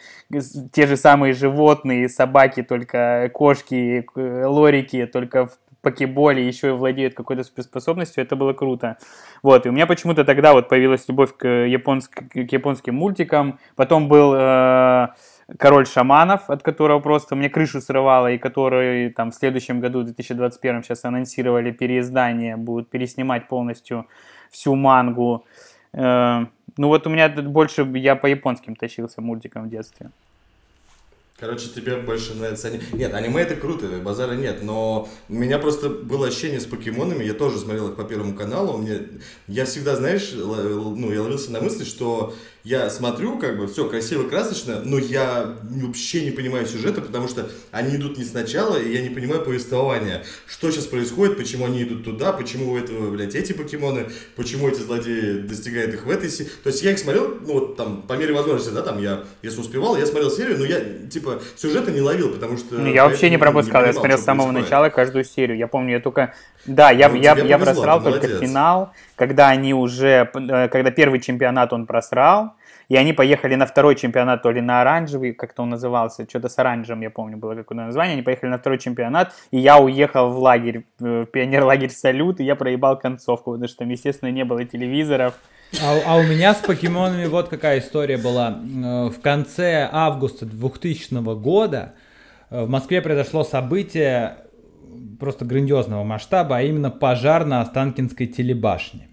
те 0.72 0.88
же 0.88 0.98
самые 0.98 1.34
животные, 1.34 2.10
собаки, 2.10 2.64
только 2.64 3.30
кошки, 3.34 4.06
лорики, 4.16 5.06
только 5.06 5.48
в 5.48 5.58
покеболе 5.86 6.46
еще 6.48 6.70
и 6.70 6.72
владеют 6.72 7.14
какой-то 7.14 7.44
суперспособностью, 7.44 8.24
это 8.24 8.36
было 8.36 8.54
круто. 8.54 8.98
Вот, 9.44 9.66
и 9.66 9.70
у 9.70 9.72
меня 9.72 9.86
почему-то 9.86 10.26
тогда 10.26 10.54
вот 10.54 10.68
появилась 10.68 11.08
любовь 11.08 11.38
к, 11.38 11.48
японск- 11.48 12.28
к 12.30 12.52
японским 12.52 12.96
мультикам. 12.96 13.60
Потом 13.76 14.08
был 14.08 14.34
э, 14.36 15.08
Король 15.60 15.86
шаманов, 15.86 16.50
от 16.50 16.64
которого 16.64 17.00
просто 17.00 17.36
мне 17.36 17.50
крышу 17.50 17.80
срывало, 17.80 18.32
и 18.32 18.40
который 18.40 19.12
там 19.12 19.30
в 19.30 19.36
следующем 19.36 19.80
году, 19.80 20.02
в 20.02 20.06
2021, 20.06 20.84
сейчас 20.84 21.06
анонсировали 21.06 21.72
переиздание, 21.72 22.58
будут 22.58 22.90
переснимать 22.90 23.48
полностью 23.48 24.08
всю 24.50 24.74
мангу. 24.76 25.46
Э, 25.94 26.46
ну 26.78 26.88
вот 26.88 27.06
у 27.06 27.12
меня 27.12 27.30
больше, 27.30 27.84
я 27.94 28.16
по 28.16 28.26
японским 28.26 28.76
тащился 28.76 29.22
мультикам 29.22 29.66
в 29.66 29.70
детстве. 29.70 30.10
Короче, 31.38 31.68
тебе 31.68 31.98
больше 31.98 32.34
нравится 32.34 32.70
аниме. 32.70 32.84
Нет, 32.94 33.14
аниме 33.14 33.42
это 33.42 33.58
круто, 33.58 33.88
базара 34.02 34.36
нет, 34.36 34.64
но 34.64 35.10
у 35.28 35.34
меня 35.34 35.60
просто 35.60 35.90
было 35.90 36.28
ощущение 36.28 36.62
с 36.62 36.66
покемонами, 36.66 37.26
я 37.26 37.34
тоже 37.34 37.60
смотрел 37.60 37.90
их 37.90 37.98
по 37.98 38.06
Первому 38.06 38.36
каналу, 38.36 38.78
мне... 38.78 39.02
я 39.50 39.66
всегда, 39.66 39.98
знаешь, 39.98 40.32
л- 40.34 40.54
л- 40.56 40.96
ну, 40.96 41.12
я 41.12 41.22
ловился 41.22 41.52
на 41.52 41.60
мысли, 41.60 41.84
что 41.84 42.34
я 42.66 42.90
смотрю, 42.90 43.38
как 43.38 43.60
бы, 43.60 43.68
все 43.68 43.88
красиво, 43.88 44.28
красочно, 44.28 44.82
но 44.84 44.98
я 44.98 45.54
вообще 45.62 46.26
не 46.26 46.32
понимаю 46.32 46.66
сюжета, 46.66 47.00
потому 47.00 47.28
что 47.28 47.48
они 47.70 47.96
идут 47.96 48.18
не 48.18 48.24
сначала, 48.24 48.76
и 48.76 48.92
я 48.92 49.04
не 49.04 49.10
понимаю 49.10 49.44
повествования. 49.44 50.24
Что 50.48 50.72
сейчас 50.72 50.88
происходит, 50.88 51.38
почему 51.38 51.68
они 51.68 51.84
идут 51.84 52.04
туда, 52.04 52.34
почему 52.34 52.72
у 52.72 52.78
этого, 52.78 53.12
блядь, 53.12 53.36
эти 53.36 53.54
покемоны, 53.54 54.08
почему 54.36 54.68
эти 54.68 54.80
злодеи 54.80 55.42
достигают 55.42 55.94
их 55.94 56.08
в 56.08 56.10
этой 56.10 56.28
серии. 56.28 56.50
То 56.64 56.72
есть 56.72 56.82
я 56.82 56.92
их 56.92 56.98
смотрел, 56.98 57.38
ну 57.46 57.54
вот 57.54 57.78
там, 57.78 58.02
по 58.02 58.14
мере 58.14 58.34
возможности, 58.34 58.74
да, 58.74 58.82
там 58.82 59.00
я, 59.00 59.26
если 59.44 59.62
успевал, 59.62 59.96
я 59.96 60.08
смотрел 60.08 60.32
серию, 60.32 60.58
но 60.58 60.66
я, 60.66 60.82
типа, 61.08 61.44
сюжета 61.56 61.92
не 61.92 62.02
ловил, 62.02 62.34
потому 62.34 62.58
что... 62.58 62.80
Ну, 62.80 62.92
я 62.92 63.08
вообще 63.08 63.30
не 63.30 63.38
пропускал, 63.38 63.84
не 63.84 63.90
понимал, 63.90 63.94
я 63.94 63.94
смотрел 63.94 64.18
с 64.18 64.24
самого 64.24 64.48
происходит. 64.48 64.72
начала 64.72 64.90
каждую 64.90 65.24
серию. 65.24 65.56
Я 65.56 65.68
помню, 65.68 65.94
я 65.94 66.00
только... 66.00 66.34
Да, 66.66 66.90
я, 66.90 67.10
ну, 67.10 67.16
я, 67.18 67.36
я 67.36 67.36
повезло, 67.36 67.58
просрал 67.58 68.02
только 68.02 68.28
финал, 68.28 68.92
когда 69.16 69.50
они 69.50 69.76
уже, 69.76 70.32
э, 70.34 70.68
когда 70.68 70.90
первый 70.90 71.20
чемпионат 71.20 71.72
он 71.72 71.86
просрал, 71.86 72.55
и 72.90 72.96
они 72.96 73.14
поехали 73.14 73.56
на 73.56 73.66
второй 73.66 73.96
чемпионат, 73.96 74.44
то 74.44 74.52
ли 74.52 74.62
на 74.62 74.82
оранжевый, 74.82 75.34
как-то 75.34 75.64
он 75.64 75.70
назывался, 75.70 76.28
что-то 76.30 76.50
с 76.50 76.60
оранжевым, 76.60 77.02
я 77.02 77.10
помню, 77.10 77.38
было 77.38 77.56
какое-то 77.56 77.86
название. 77.86 78.14
Они 78.14 78.22
поехали 78.22 78.50
на 78.50 78.58
второй 78.58 78.80
чемпионат, 78.80 79.34
и 79.52 79.58
я 79.58 79.80
уехал 79.80 80.30
в 80.30 80.38
лагерь, 80.40 80.86
в 81.00 81.26
пионер-лагерь 81.26 81.90
«Салют», 81.90 82.40
и 82.40 82.44
я 82.44 82.56
проебал 82.56 83.00
концовку, 83.00 83.52
потому 83.52 83.68
что 83.68 83.80
там, 83.80 83.90
естественно, 83.90 84.30
не 84.30 84.46
было 84.46 84.66
телевизоров. 84.66 85.36
А, 85.82 86.00
а 86.06 86.18
у 86.18 86.24
меня 86.24 86.54
с 86.54 86.58
покемонами 86.58 87.26
вот 87.26 87.50
какая 87.50 87.80
история 87.80 88.18
была. 88.18 88.60
Э, 88.60 89.10
в 89.10 89.20
конце 89.22 89.90
августа 89.92 90.46
2000 90.46 91.36
года 91.36 91.96
э, 92.50 92.64
в 92.64 92.70
Москве 92.70 93.02
произошло 93.02 93.44
событие 93.44 94.38
просто 95.20 95.44
грандиозного 95.44 96.04
масштаба, 96.04 96.58
а 96.58 96.62
именно 96.62 96.92
пожар 96.92 97.46
на 97.46 97.62
Останкинской 97.62 98.28
телебашне 98.28 99.10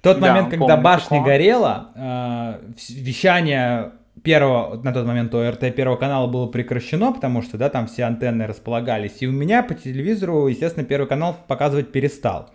тот 0.00 0.20
да, 0.20 0.28
момент, 0.28 0.50
когда 0.50 0.66
помню, 0.66 0.82
башня 0.82 1.08
такого. 1.08 1.24
горела, 1.24 1.90
э, 1.94 2.72
вещание 2.90 3.92
первого, 4.22 4.80
на 4.82 4.92
тот 4.92 5.06
момент 5.06 5.34
ОРТ 5.34 5.74
первого 5.74 5.96
канала 5.96 6.26
было 6.26 6.46
прекращено, 6.46 7.12
потому 7.12 7.42
что, 7.42 7.58
да, 7.58 7.68
там 7.68 7.86
все 7.86 8.04
антенны 8.04 8.46
располагались. 8.46 9.16
И 9.20 9.26
у 9.26 9.32
меня 9.32 9.62
по 9.62 9.74
телевизору, 9.74 10.46
естественно, 10.48 10.84
первый 10.84 11.06
канал 11.06 11.36
показывать 11.46 11.92
перестал. 11.92 12.50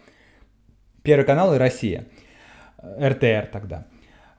Первый 1.04 1.26
канал 1.26 1.56
и 1.56 1.58
Россия. 1.58 2.06
РТР 2.84 3.50
тогда. 3.52 3.86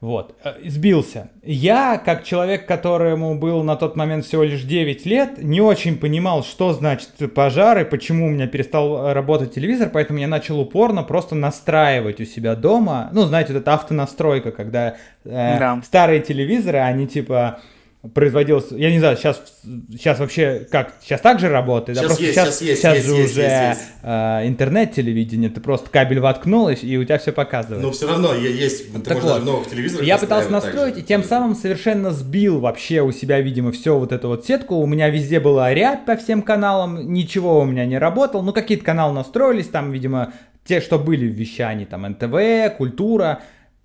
Вот, 0.03 0.35
э, 0.43 0.55
сбился. 0.65 1.29
Я, 1.43 1.97
как 1.97 2.25
человек, 2.25 2.65
которому 2.65 3.39
был 3.39 3.63
на 3.63 3.77
тот 3.77 3.95
момент 3.95 4.25
всего 4.25 4.43
лишь 4.43 4.63
9 4.63 5.05
лет, 5.05 5.41
не 5.41 5.61
очень 5.61 5.97
понимал, 5.97 6.43
что 6.43 6.73
значит 6.73 7.11
пожар 7.33 7.79
и 7.79 7.85
почему 7.85 8.27
у 8.27 8.29
меня 8.29 8.47
перестал 8.47 9.13
работать 9.13 9.55
телевизор, 9.55 9.89
поэтому 9.93 10.19
я 10.19 10.27
начал 10.27 10.59
упорно 10.59 11.03
просто 11.03 11.35
настраивать 11.35 12.19
у 12.19 12.25
себя 12.25 12.55
дома. 12.55 13.11
Ну, 13.13 13.21
знаете, 13.21 13.53
вот 13.53 13.61
эта 13.61 13.75
автонастройка, 13.75 14.51
когда 14.51 14.97
э, 15.23 15.57
да. 15.57 15.79
старые 15.85 16.19
телевизоры, 16.19 16.79
они 16.79 17.07
типа 17.07 17.61
производилось, 18.13 18.65
я 18.71 18.91
не 18.91 18.99
знаю, 18.99 19.15
сейчас, 19.15 19.41
сейчас 19.91 20.19
вообще 20.19 20.67
как, 20.69 20.93
сейчас 21.01 21.21
так 21.21 21.39
же 21.39 21.47
работает? 21.47 21.97
Сейчас 21.97 22.01
да, 22.01 22.07
просто 22.07 22.23
есть, 22.23 22.35
сейчас, 22.35 22.45
сейчас 22.47 22.61
есть, 22.61 22.81
сейчас 22.81 22.95
есть, 22.95 23.07
же 23.07 23.13
есть, 23.13 23.31
уже 23.31 23.41
есть, 23.41 23.79
есть. 23.79 23.81
Э, 24.01 24.47
интернет-телевидение, 24.47 25.49
ты 25.49 25.61
просто 25.61 25.89
кабель 25.89 26.19
воткнул, 26.19 26.67
и 26.67 26.97
у 26.97 27.03
тебя 27.05 27.17
все 27.17 27.31
показывает. 27.31 27.81
Но 27.81 27.91
все 27.91 28.07
равно 28.07 28.33
есть, 28.33 28.91
ты 28.91 28.99
так 28.99 29.13
можешь 29.13 29.23
вот, 29.23 29.33
даже 29.33 29.45
новых 29.45 29.69
телевизоров 29.69 30.05
Я 30.05 30.17
пытался 30.17 30.49
настроить, 30.49 30.97
и 30.97 31.01
тем 31.03 31.23
самым 31.23 31.55
совершенно 31.55 32.11
сбил 32.11 32.59
вообще 32.59 33.01
у 33.01 33.13
себя, 33.13 33.39
видимо, 33.39 33.71
все 33.71 33.97
вот 33.97 34.11
эту 34.11 34.27
вот 34.27 34.45
сетку. 34.45 34.75
У 34.75 34.85
меня 34.85 35.09
везде 35.09 35.39
была 35.39 35.73
рябь 35.73 36.05
по 36.05 36.17
всем 36.17 36.41
каналам, 36.41 37.13
ничего 37.13 37.61
у 37.61 37.65
меня 37.65 37.85
не 37.85 37.97
работало. 37.97 38.41
Ну, 38.41 38.51
какие-то 38.51 38.83
каналы 38.83 39.13
настроились, 39.13 39.67
там, 39.67 39.91
видимо, 39.91 40.33
те, 40.65 40.81
что 40.81 40.99
были 40.99 41.27
в 41.29 41.33
вещании, 41.33 41.85
там, 41.85 42.03
НТВ, 42.03 42.75
Культура, 42.77 43.41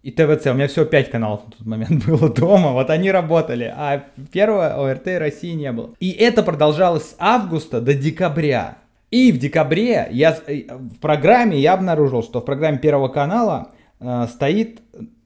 и 0.09 0.11
ТВЦ. 0.11 0.47
У 0.47 0.55
меня 0.55 0.69
всего 0.69 0.87
5 0.87 1.11
каналов 1.11 1.45
на 1.45 1.51
тот 1.53 1.67
момент 1.67 2.07
было 2.07 2.31
дома, 2.31 2.73
вот 2.73 2.89
они 2.89 3.11
работали, 3.11 3.73
а 3.77 4.05
первого 4.33 4.91
ОРТ 4.91 5.07
России 5.19 5.53
не 5.53 5.71
было. 5.71 5.91
И 6.01 6.11
это 6.11 6.43
продолжалось 6.43 7.11
с 7.11 7.17
августа 7.19 7.81
до 7.81 7.93
декабря. 7.93 8.79
И 9.11 9.33
в 9.33 9.39
декабре 9.39 10.09
я 10.11 10.39
э, 10.47 10.63
в 10.71 10.99
программе 10.99 11.59
я 11.59 11.75
обнаружил, 11.75 12.23
что 12.23 12.41
в 12.41 12.45
программе 12.45 12.79
Первого 12.79 13.09
канала 13.09 13.73
э, 14.01 14.27
стоит 14.31 14.81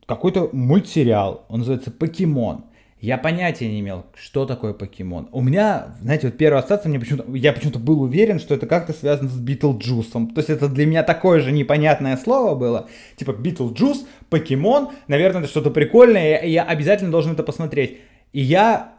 какой-то 0.07 0.51
мультсериал, 0.53 1.45
он 1.49 1.61
называется 1.61 1.91
«Покемон». 1.91 2.65
Я 3.03 3.19
понятия 3.19 3.69
не 3.69 3.81
имел, 3.81 4.07
что 4.15 4.47
такое 4.47 4.75
покемон. 4.75 5.29
У 5.33 5.41
меня, 5.41 5.97
знаете, 6.03 6.29
вот 6.29 6.37
первая 6.37 6.61
ассоциация, 6.61 6.89
мне 6.89 7.01
почему-то, 7.01 7.25
я 7.35 7.53
почему-то 7.53 7.81
был 7.81 8.01
уверен, 8.01 8.39
что 8.39 8.55
это 8.55 8.69
как-то 8.69 8.93
связано 8.93 9.29
с 9.29 9.37
Битлджусом. 9.39 10.29
То 10.29 10.39
есть 10.39 10.51
это 10.51 10.69
для 10.69 10.87
меня 10.87 11.03
такое 11.03 11.41
же 11.41 11.51
непонятное 11.51 12.17
слово 12.17 12.55
было. 12.55 12.89
Типа 13.17 13.33
Битлджус, 13.33 14.07
покемон, 14.31 14.91
наверное, 15.09 15.43
это 15.43 15.51
что-то 15.51 15.73
прикольное, 15.73 16.37
и 16.37 16.51
я 16.53 16.63
обязательно 16.63 17.11
должен 17.11 17.33
это 17.33 17.43
посмотреть. 17.43 17.99
И 18.33 18.41
я 18.41 18.93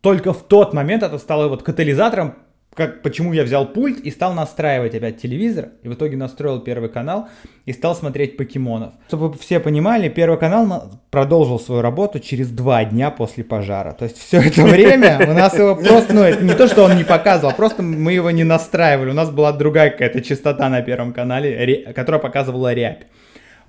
только 0.00 0.32
в 0.32 0.42
тот 0.42 0.72
момент 0.72 1.02
это 1.02 1.18
стало 1.18 1.48
вот 1.48 1.62
катализатором 1.62 2.36
как, 2.74 3.02
почему 3.02 3.32
я 3.32 3.42
взял 3.42 3.66
пульт 3.66 3.98
и 3.98 4.10
стал 4.10 4.32
настраивать 4.32 4.94
опять 4.94 5.20
телевизор, 5.20 5.70
и 5.82 5.88
в 5.88 5.94
итоге 5.94 6.16
настроил 6.16 6.60
первый 6.60 6.88
канал 6.88 7.28
и 7.66 7.72
стал 7.72 7.96
смотреть 7.96 8.36
покемонов. 8.36 8.92
Чтобы 9.08 9.28
вы 9.28 9.38
все 9.38 9.58
понимали, 9.58 10.08
первый 10.08 10.38
канал 10.38 10.90
продолжил 11.10 11.58
свою 11.58 11.82
работу 11.82 12.20
через 12.20 12.48
два 12.48 12.84
дня 12.84 13.10
после 13.10 13.42
пожара. 13.42 13.92
То 13.92 14.04
есть 14.04 14.18
все 14.18 14.40
это 14.40 14.62
время 14.62 15.18
у 15.28 15.32
нас 15.32 15.58
его 15.58 15.74
просто, 15.74 16.14
ну 16.14 16.22
это 16.22 16.44
не 16.44 16.54
то, 16.54 16.68
что 16.68 16.84
он 16.84 16.96
не 16.96 17.04
показывал, 17.04 17.52
просто 17.54 17.82
мы 17.82 18.12
его 18.12 18.30
не 18.30 18.44
настраивали. 18.44 19.10
У 19.10 19.14
нас 19.14 19.30
была 19.30 19.52
другая 19.52 19.90
какая-то 19.90 20.20
частота 20.20 20.68
на 20.68 20.80
первом 20.80 21.12
канале, 21.12 21.92
которая 21.94 22.20
показывала 22.20 22.72
рябь. 22.72 23.06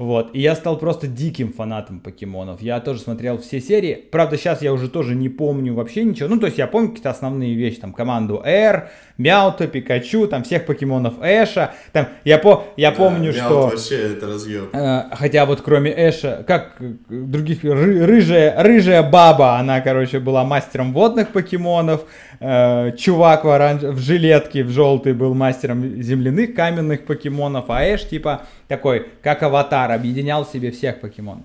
Вот. 0.02 0.32
И 0.34 0.42
я 0.42 0.56
стал 0.56 0.80
просто 0.80 1.06
диким 1.06 1.54
фанатом 1.54 2.00
покемонов. 2.00 2.64
Я 2.64 2.80
тоже 2.80 3.02
смотрел 3.02 3.38
все 3.38 3.62
серии. 3.62 3.94
Правда, 3.94 4.36
сейчас 4.36 4.64
я 4.64 4.74
уже 4.74 4.90
тоже 4.90 5.14
не 5.14 5.30
помню 5.30 5.76
вообще 5.76 6.04
ничего. 6.04 6.28
Ну, 6.28 6.40
то 6.40 6.48
есть 6.48 6.58
я 6.58 6.66
помню 6.66 6.88
какие-то 6.88 7.12
основные 7.12 7.54
вещи. 7.54 7.82
Там 7.82 7.94
команду 7.94 8.42
R, 8.44 8.90
Мяута, 9.20 9.68
Пикачу, 9.68 10.26
там 10.26 10.42
всех 10.42 10.66
покемонов 10.66 11.14
Эша. 11.22 11.76
Там 11.92 12.08
я, 12.24 12.40
по, 12.40 12.64
я 12.78 12.90
да, 12.90 12.98
помню, 12.98 13.32
что... 13.32 13.68
вообще 13.68 14.14
это 14.14 14.26
разъел. 14.26 14.70
Э, 14.74 15.04
хотя 15.12 15.46
вот 15.46 15.62
кроме 15.62 15.92
Эша, 15.92 16.44
как 16.48 16.82
других... 17.08 17.64
Ры, 17.64 18.04
рыжая, 18.04 18.64
рыжая 18.64 19.04
баба, 19.04 19.58
она, 19.60 19.82
короче, 19.82 20.20
была 20.20 20.44
мастером 20.44 20.94
водных 20.94 21.28
покемонов. 21.30 22.06
Э, 22.44 22.92
чувак 22.98 23.44
в, 23.44 23.50
оранж... 23.50 23.84
в 23.84 24.00
жилетке, 24.00 24.64
в 24.64 24.72
желтый 24.72 25.14
был 25.14 25.36
мастером 25.36 26.02
земляных 26.02 26.56
каменных 26.56 27.06
покемонов. 27.06 27.66
А 27.68 27.84
Эш, 27.84 28.08
типа, 28.10 28.42
такой, 28.68 29.06
как 29.22 29.44
аватар, 29.44 29.92
объединял 29.92 30.44
в 30.44 30.50
себе 30.50 30.72
всех 30.72 31.02
покемонов. 31.02 31.44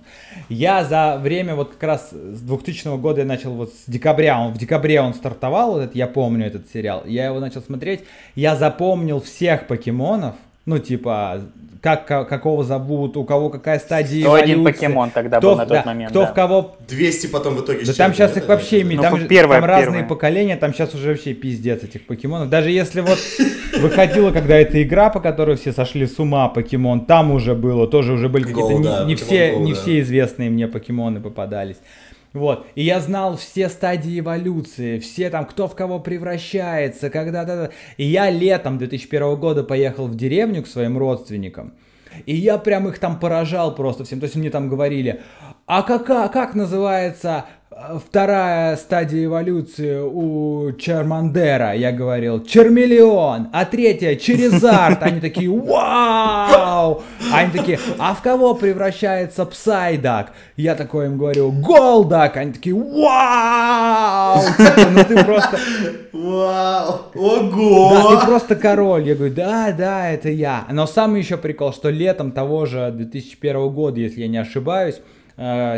Я 0.49 0.83
за 0.83 1.19
время, 1.21 1.53
вот 1.53 1.73
как 1.73 1.83
раз 1.83 2.09
с 2.09 2.41
2000 2.41 2.97
года 2.97 3.21
я 3.21 3.27
начал, 3.27 3.53
вот 3.53 3.73
с 3.73 3.83
декабря, 3.87 4.39
он 4.39 4.53
в 4.53 4.57
декабре 4.57 4.99
он 4.99 5.13
стартовал, 5.13 5.73
вот 5.73 5.83
этот, 5.83 5.95
я 5.95 6.07
помню 6.07 6.47
этот 6.47 6.67
сериал, 6.73 7.03
я 7.05 7.27
его 7.27 7.39
начал 7.39 7.61
смотреть, 7.61 8.01
я 8.33 8.55
запомнил 8.55 9.21
всех 9.21 9.67
покемонов, 9.67 10.33
ну, 10.65 10.79
типа, 10.79 11.41
как, 11.95 12.27
какого 12.27 12.63
зовут, 12.63 13.15
у 13.15 13.23
кого 13.23 13.49
какая 13.49 13.79
стадия 13.79 14.21
101 14.25 14.59
эволюции. 14.59 14.63
покемон 14.63 15.11
тогда 15.11 15.37
кто, 15.37 15.51
был 15.51 15.57
на 15.57 15.65
тот 15.65 15.77
да, 15.77 15.83
момент, 15.85 16.11
Кто 16.11 16.21
да. 16.21 16.27
в 16.27 16.33
кого... 16.33 16.75
200 16.87 17.27
потом 17.27 17.55
в 17.55 17.61
итоге 17.61 17.85
Да 17.85 17.93
там 17.93 18.13
сейчас 18.13 18.35
их 18.35 18.47
вообще, 18.47 18.83
ну, 18.83 19.01
там, 19.01 19.27
первое, 19.27 19.59
там 19.59 19.65
разные 19.69 20.03
поколения, 20.03 20.57
там 20.57 20.73
сейчас 20.73 20.93
уже 20.93 21.09
вообще 21.09 21.33
пиздец 21.33 21.83
этих 21.83 22.05
покемонов. 22.05 22.49
Даже 22.49 22.71
если 22.71 23.01
вот 23.01 23.19
выходила 23.79 24.31
когда 24.31 24.57
эта 24.57 24.81
игра, 24.83 25.09
по 25.09 25.19
которой 25.19 25.55
все 25.55 25.71
сошли 25.71 26.07
с 26.07 26.19
ума, 26.19 26.49
покемон, 26.49 27.05
там 27.05 27.31
уже 27.31 27.55
было, 27.55 27.87
тоже 27.87 28.13
уже 28.13 28.27
были 28.27 28.43
какие-то, 28.43 29.05
не, 29.05 29.15
все, 29.15 29.57
не 29.57 29.73
все 29.73 30.01
известные 30.01 30.49
мне 30.49 30.67
покемоны 30.67 31.21
попадались. 31.21 31.77
Вот. 32.37 32.67
И 32.75 32.83
я 32.83 32.99
знал 32.99 33.35
все 33.35 33.67
стадии 33.69 34.19
эволюции, 34.19 34.99
все 34.99 35.29
там, 35.29 35.45
кто 35.45 35.67
в 35.67 35.75
кого 35.75 35.99
превращается, 35.99 37.09
когда-то. 37.09 37.71
И 37.97 38.05
я 38.05 38.29
летом 38.29 38.77
2001 38.77 39.35
года 39.35 39.63
поехал 39.63 40.07
в 40.07 40.15
деревню 40.15 40.63
к 40.63 40.67
своим 40.67 40.97
родственникам. 40.97 41.73
И 42.25 42.35
я 42.35 42.57
прям 42.57 42.87
их 42.87 42.99
там 42.99 43.19
поражал 43.19 43.75
просто 43.75 44.03
всем. 44.03 44.19
То 44.19 44.25
есть 44.25 44.35
мне 44.35 44.49
там 44.49 44.69
говорили, 44.69 45.21
а 45.65 45.81
как, 45.81 46.05
как 46.05 46.55
называется 46.55 47.45
вторая 47.69 48.77
стадия 48.77 49.25
эволюции 49.25 49.99
у 49.99 50.71
Чермандера, 50.73 51.73
я 51.73 51.91
говорил, 51.91 52.43
Чермелион, 52.43 53.49
а 53.51 53.65
третья 53.65 54.15
Черезард, 54.15 55.03
они 55.03 55.19
такие, 55.19 55.49
вау! 55.49 57.03
Они 57.31 57.51
такие, 57.51 57.77
а 57.97 58.15
в 58.15 58.21
кого 58.21 58.55
превращается 58.55 59.45
Псайдак? 59.45 60.31
Я 60.55 60.75
такой 60.75 61.07
им 61.07 61.17
говорю, 61.17 61.51
Голдак, 61.51 62.37
они 62.37 62.53
такие, 62.53 62.73
вау! 62.73 64.41
Ну 64.91 65.03
ты 65.03 65.23
просто... 65.25 65.59
Вау! 66.13 67.01
Ого! 67.15 67.89
Да, 67.91 68.15
ты 68.15 68.25
просто 68.25 68.55
король. 68.55 69.07
Я 69.07 69.15
говорю, 69.15 69.33
да, 69.33 69.71
да, 69.71 70.09
это 70.09 70.29
я. 70.29 70.65
Но 70.71 70.87
самый 70.87 71.21
еще 71.21 71.37
прикол, 71.37 71.73
что 71.73 71.89
летом 71.89 72.31
того 72.31 72.65
же 72.65 72.91
2001 72.91 73.69
года, 73.69 73.99
если 73.99 74.21
я 74.21 74.27
не 74.27 74.37
ошибаюсь, 74.37 75.01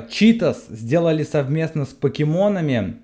Читас 0.10 0.66
э, 0.70 0.76
сделали 0.76 1.24
совместно 1.24 1.86
с 1.86 1.90
покемонами 1.90 2.98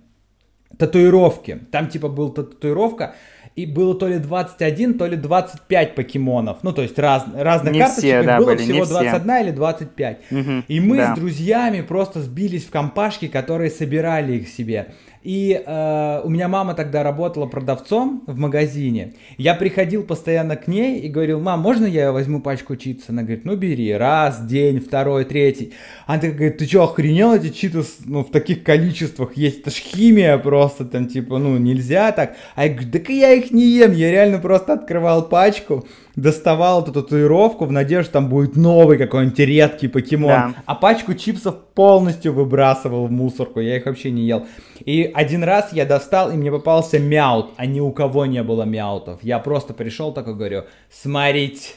татуировки. 0.78 1.60
Там 1.72 1.88
типа 1.88 2.10
была 2.10 2.32
татуировка, 2.32 3.16
и 3.56 3.66
было 3.66 3.96
то 3.96 4.08
ли 4.08 4.20
21, 4.20 4.98
то 4.98 5.06
ли 5.06 5.16
25 5.16 5.96
покемонов. 5.96 6.58
Ну, 6.64 6.74
то 6.74 6.82
есть 6.82 7.00
раз, 7.00 7.26
разных 7.34 7.74
Не 7.74 7.80
карточек 7.80 8.04
все, 8.04 8.24
да, 8.24 8.38
было 8.38 8.48
были, 8.48 8.58
всего 8.58 8.84
все. 8.84 8.94
21 8.94 9.36
или 9.44 9.52
25. 9.52 10.18
Мгм, 10.32 10.66
И 10.68 10.80
мы 10.80 10.98
да. 10.98 11.14
с 11.14 11.20
друзьями 11.20 11.82
просто 11.82 12.22
сбились 12.22 12.66
в 12.66 12.70
компашки, 12.70 13.28
которые 13.28 13.72
собирали 13.72 14.38
их 14.38 14.50
себе. 14.50 14.94
И 15.26 15.60
э, 15.66 16.22
у 16.24 16.30
меня 16.30 16.48
мама 16.48 16.76
тогда 16.76 17.02
работала 17.02 17.48
продавцом 17.48 18.22
в 18.28 18.38
магазине. 18.38 19.16
Я 19.40 19.56
приходил 19.56 20.04
постоянно 20.04 20.56
к 20.56 20.68
ней 20.68 21.00
и 21.00 21.10
говорил, 21.10 21.40
мам, 21.40 21.62
можно 21.62 21.88
я 21.88 22.12
возьму 22.12 22.42
пачку 22.42 22.76
читс? 22.76 23.06
Она 23.10 23.24
говорит, 23.24 23.44
ну 23.44 23.56
бери, 23.56 23.92
раз, 23.92 24.46
день, 24.46 24.80
второй, 24.80 25.26
третий. 25.26 25.74
Она 26.06 26.20
такая 26.20 26.36
говорит, 26.36 26.58
ты 26.60 26.68
что, 26.68 26.84
охренел 26.84 27.34
эти 27.34 27.50
читс 27.50 27.98
ну, 28.06 28.24
в 28.24 28.30
таких 28.30 28.64
количествах 28.64 29.36
есть? 29.36 29.62
Это 29.62 29.72
ж 29.72 29.74
химия 29.74 30.38
просто, 30.38 30.86
там 30.86 31.08
типа, 31.08 31.40
ну 31.40 31.58
нельзя 31.58 32.12
так. 32.12 32.36
А 32.54 32.68
я 32.68 32.74
говорю, 32.74 32.92
так 32.92 33.10
я 33.10 33.34
их 33.34 33.50
не 33.50 33.66
ем, 33.66 33.94
я 33.94 34.12
реально 34.12 34.38
просто 34.38 34.74
открывал 34.74 35.28
пачку, 35.28 35.88
доставал 36.16 36.82
эту 36.82 36.94
татуировку 36.94 37.66
в 37.66 37.72
надежде, 37.72 38.04
что 38.04 38.14
там 38.14 38.30
будет 38.30 38.56
новый 38.56 38.98
какой-нибудь 38.98 39.40
редкий 39.40 39.88
покемон. 39.88 40.30
Да. 40.30 40.54
А 40.66 40.76
пачку 40.76 41.14
чипсов 41.14 41.56
полностью 41.74 42.34
выбрасывал 42.34 43.08
в 43.08 43.12
мусорку, 43.12 43.60
я 43.60 43.78
их 43.78 43.86
вообще 43.86 44.12
не 44.12 44.24
ел. 44.24 44.46
И 44.80 45.10
один 45.14 45.44
раз 45.44 45.74
я 45.74 45.86
достал, 45.86 46.32
и 46.32 46.36
мне 46.36 46.52
попался 46.52 47.00
мяут, 47.00 47.52
а 47.58 47.66
ни 47.66 47.80
у 47.80 47.92
кого 47.92 48.26
не 48.26 48.44
было 48.44 48.64
мяутов. 48.64 49.20
Я 49.24 49.40
просто 49.40 49.74
пришел 49.74 50.14
такой, 50.14 50.36
говорю, 50.36 50.64
смотрите, 50.90 51.70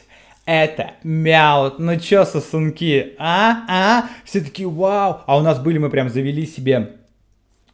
это 0.45 0.93
мяут, 1.03 1.79
ну 1.79 1.99
чё, 1.99 2.25
сосунки, 2.25 3.13
а, 3.19 3.65
а? 3.67 4.05
Все 4.25 4.41
такие, 4.41 4.67
вау. 4.67 5.21
А 5.25 5.37
у 5.37 5.41
нас 5.41 5.59
были, 5.59 5.77
мы 5.77 5.89
прям 5.89 6.09
завели 6.09 6.45
себе 6.45 6.98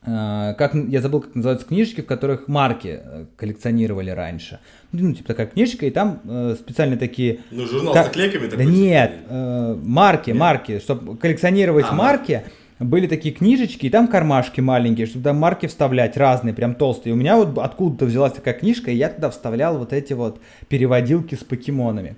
как 0.05 0.75
я 0.75 1.01
забыл, 1.01 1.21
как 1.21 1.35
называются 1.35 1.67
книжки, 1.67 2.01
в 2.01 2.05
которых 2.05 2.47
марки 2.47 2.99
э, 3.03 3.25
коллекционировали 3.35 4.11
раньше. 4.11 4.59
Ну, 4.91 5.13
типа 5.13 5.29
такая 5.29 5.47
книжка, 5.47 5.85
и 5.85 5.89
там 5.89 6.21
э, 6.25 6.55
специальные 6.59 6.97
такие 6.97 7.39
Ну, 7.51 7.65
журнал 7.65 7.93
Ка- 7.93 8.03
с 8.03 8.05
наклейками 8.07 8.45
да 8.45 8.51
такой. 8.51 8.65
типа, 8.65 8.75
нет, 8.75 9.13
э, 9.27 9.77
марки, 9.83 10.31
марки, 10.31 10.79
чтобы 10.79 11.17
коллекционировать 11.17 11.87
А, 11.89 11.95
марки, 11.95 12.43
были 12.79 13.07
такие 13.07 13.33
книжечки, 13.33 13.85
и 13.85 13.89
там 13.89 14.07
кармашки 14.07 14.61
маленькие, 14.61 15.07
чтобы 15.07 15.23
там 15.23 15.37
марки 15.37 15.65
вставлять 15.65 16.17
разные, 16.17 16.53
прям 16.53 16.75
толстые. 16.75 17.13
У 17.13 17.15
меня 17.15 17.37
вот 17.37 17.57
откуда-то 17.57 18.05
взялась 18.05 18.33
такая 18.33 18.53
книжка, 18.53 18.91
и 18.91 18.95
я 18.95 19.09
туда 19.09 19.29
вставлял 19.29 19.77
вот 19.77 19.93
эти 19.93 20.13
вот 20.13 20.39
переводилки 20.67 21.35
с 21.35 21.43
покемонами. 21.43 22.15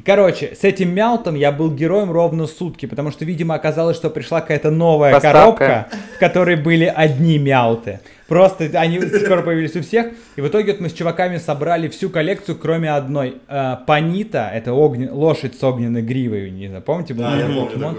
И, 0.00 0.02
короче, 0.02 0.56
с 0.58 0.64
этим 0.64 0.94
мяутом 0.94 1.34
я 1.34 1.52
был 1.52 1.70
героем 1.70 2.10
ровно 2.10 2.46
сутки, 2.46 2.86
потому 2.86 3.10
что, 3.10 3.26
видимо, 3.26 3.54
оказалось, 3.54 3.98
что 3.98 4.08
пришла 4.08 4.40
какая-то 4.40 4.70
новая 4.70 5.12
Поставка. 5.12 5.42
коробка, 5.42 5.88
в 6.16 6.18
которой 6.18 6.56
были 6.56 6.86
одни 6.86 7.36
мяуты. 7.36 8.00
Просто 8.26 8.64
они 8.80 8.98
скоро 8.98 9.42
появились 9.42 9.76
у 9.76 9.82
всех. 9.82 10.06
И 10.36 10.40
в 10.40 10.48
итоге 10.48 10.72
вот 10.72 10.80
мы 10.80 10.88
с 10.88 10.94
чуваками 10.94 11.36
собрали 11.36 11.88
всю 11.88 12.08
коллекцию, 12.08 12.56
кроме 12.56 12.90
одной. 12.90 13.42
Э, 13.46 13.76
Панита, 13.86 14.50
это 14.54 14.70
огне- 14.70 15.10
лошадь 15.10 15.54
с 15.54 15.62
огненной 15.62 16.00
гривой, 16.00 16.50
не 16.50 16.68
знаю, 16.68 16.82
помните? 16.82 17.12
был 17.12 17.24
Да, 17.24 17.36
я 17.36 17.44
помню 17.44 17.68
такое. 17.68 17.94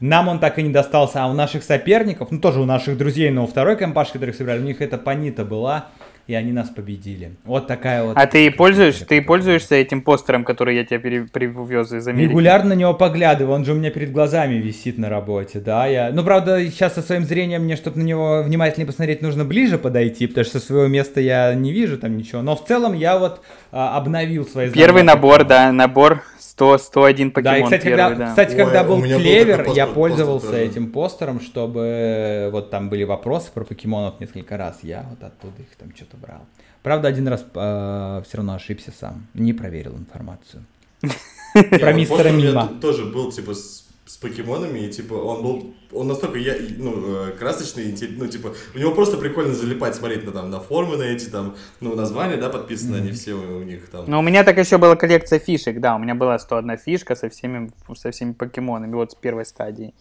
Нам 0.00 0.28
он 0.28 0.38
так 0.38 0.58
и 0.58 0.62
не 0.62 0.70
достался, 0.70 1.24
а 1.24 1.28
у 1.28 1.34
наших 1.34 1.62
соперников, 1.62 2.30
ну 2.30 2.38
тоже 2.40 2.58
у 2.60 2.64
наших 2.64 2.96
друзей, 2.96 3.28
но 3.28 3.44
у 3.44 3.46
второй 3.46 3.76
компашки, 3.76 4.14
которых 4.14 4.34
собирали, 4.34 4.60
у 4.60 4.64
них 4.64 4.80
эта 4.80 4.96
Панита 4.96 5.44
была, 5.44 5.88
и 6.26 6.34
они 6.34 6.52
нас 6.52 6.70
победили. 6.70 7.32
Вот 7.44 7.66
такая 7.66 8.02
вот. 8.02 8.16
А 8.16 8.26
ты 8.26 8.50
пользуешь, 8.50 8.96
ты 8.96 9.20
пользуешься 9.20 9.74
этим 9.74 10.00
постером, 10.00 10.44
который 10.44 10.76
я 10.76 10.84
тебе 10.84 10.98
пере- 10.98 11.24
привез 11.24 11.92
из 11.92 12.06
Америки? 12.08 12.30
Регулярно 12.30 12.70
на 12.70 12.78
него 12.78 12.94
поглядываю, 12.94 13.54
он 13.54 13.64
же 13.64 13.72
у 13.72 13.74
меня 13.74 13.90
перед 13.90 14.10
глазами 14.12 14.54
висит 14.54 14.98
на 14.98 15.08
работе, 15.08 15.60
да, 15.60 15.86
я... 15.86 16.10
Ну, 16.12 16.24
правда, 16.24 16.62
сейчас 16.64 16.94
со 16.94 17.02
своим 17.02 17.24
зрением 17.24 17.64
мне, 17.64 17.76
чтобы 17.76 17.98
на 17.98 18.02
него 18.04 18.42
внимательнее 18.42 18.86
посмотреть, 18.86 19.22
нужно 19.22 19.44
ближе 19.44 19.78
подойти, 19.78 20.26
потому 20.26 20.44
что 20.44 20.58
со 20.58 20.66
своего 20.66 20.86
места 20.86 21.20
я 21.20 21.54
не 21.54 21.72
вижу 21.72 21.98
там 21.98 22.16
ничего, 22.16 22.42
но 22.42 22.56
в 22.56 22.64
целом 22.64 22.94
я 22.94 23.18
вот 23.18 23.42
а, 23.70 23.96
обновил 23.96 24.46
свои 24.46 24.70
Первый 24.70 25.02
знания 25.02 25.14
набор, 25.16 25.44
да, 25.44 25.72
набор 25.72 26.22
100, 26.54 26.78
101 26.78 27.30
покемон 27.32 27.52
Да, 27.52 27.58
и, 27.58 27.62
кстати, 27.64 27.82
первый, 27.82 27.98
когда, 27.98 28.14
да. 28.14 28.28
кстати, 28.30 28.50
Ой, 28.52 28.56
когда 28.56 28.84
был 28.84 28.96
был 28.98 29.02
клевер, 29.02 29.58
такой 29.58 29.74
я 29.74 29.86
пользовался 29.88 30.46
постер 30.46 30.62
этим 30.62 30.92
постером, 30.92 31.40
чтобы 31.40 31.80
э, 31.80 32.50
вот 32.50 32.70
там 32.70 32.88
были 32.88 33.02
вопросы 33.02 33.50
про 33.52 33.64
покемонов 33.64 34.20
несколько 34.20 34.56
раз. 34.56 34.78
Я 34.82 35.04
вот 35.10 35.20
оттуда 35.22 35.62
их 35.62 35.74
там 35.76 35.92
что-то 35.96 36.16
брал. 36.16 36.46
Правда, 36.84 37.08
один 37.08 37.26
раз 37.26 37.40
все 37.42 38.36
равно 38.36 38.54
ошибся 38.54 38.92
сам, 38.96 39.26
не 39.34 39.52
проверил 39.52 39.96
информацию. 39.96 40.64
Про 41.52 41.92
мистера 41.92 42.30
Мима. 42.30 42.68
тоже 42.80 43.04
был, 43.04 43.30
типа, 43.30 43.54
с, 43.54 43.83
с 44.06 44.16
покемонами, 44.18 44.80
и, 44.80 44.90
типа, 44.90 45.14
он 45.14 45.42
был, 45.42 45.74
он 45.92 46.08
настолько, 46.08 46.36
я, 46.38 46.54
ну, 46.76 47.28
э, 47.28 47.32
красочный, 47.38 47.94
ну, 48.18 48.26
типа, 48.26 48.54
у 48.74 48.78
него 48.78 48.94
просто 48.94 49.16
прикольно 49.16 49.54
залипать, 49.54 49.94
смотреть 49.94 50.24
на, 50.26 50.32
там, 50.32 50.50
на 50.50 50.60
формы, 50.60 50.96
на 50.98 51.04
эти, 51.04 51.26
там, 51.30 51.54
ну, 51.80 51.94
названия, 51.96 52.36
да, 52.36 52.50
подписаны, 52.50 52.96
они 52.96 53.12
все 53.12 53.32
у, 53.32 53.58
у 53.58 53.62
них, 53.62 53.88
там. 53.88 54.04
Ну, 54.06 54.18
у 54.18 54.22
меня 54.22 54.44
так 54.44 54.58
еще 54.58 54.76
была 54.76 54.94
коллекция 54.96 55.38
фишек, 55.38 55.80
да, 55.80 55.96
у 55.96 55.98
меня 55.98 56.14
была 56.14 56.38
101 56.38 56.76
фишка 56.76 57.16
со 57.16 57.28
всеми, 57.30 57.70
со 57.96 58.10
всеми 58.10 58.32
покемонами, 58.32 58.94
вот 58.94 59.12
с 59.12 59.14
первой 59.14 59.46
стадии. 59.46 59.94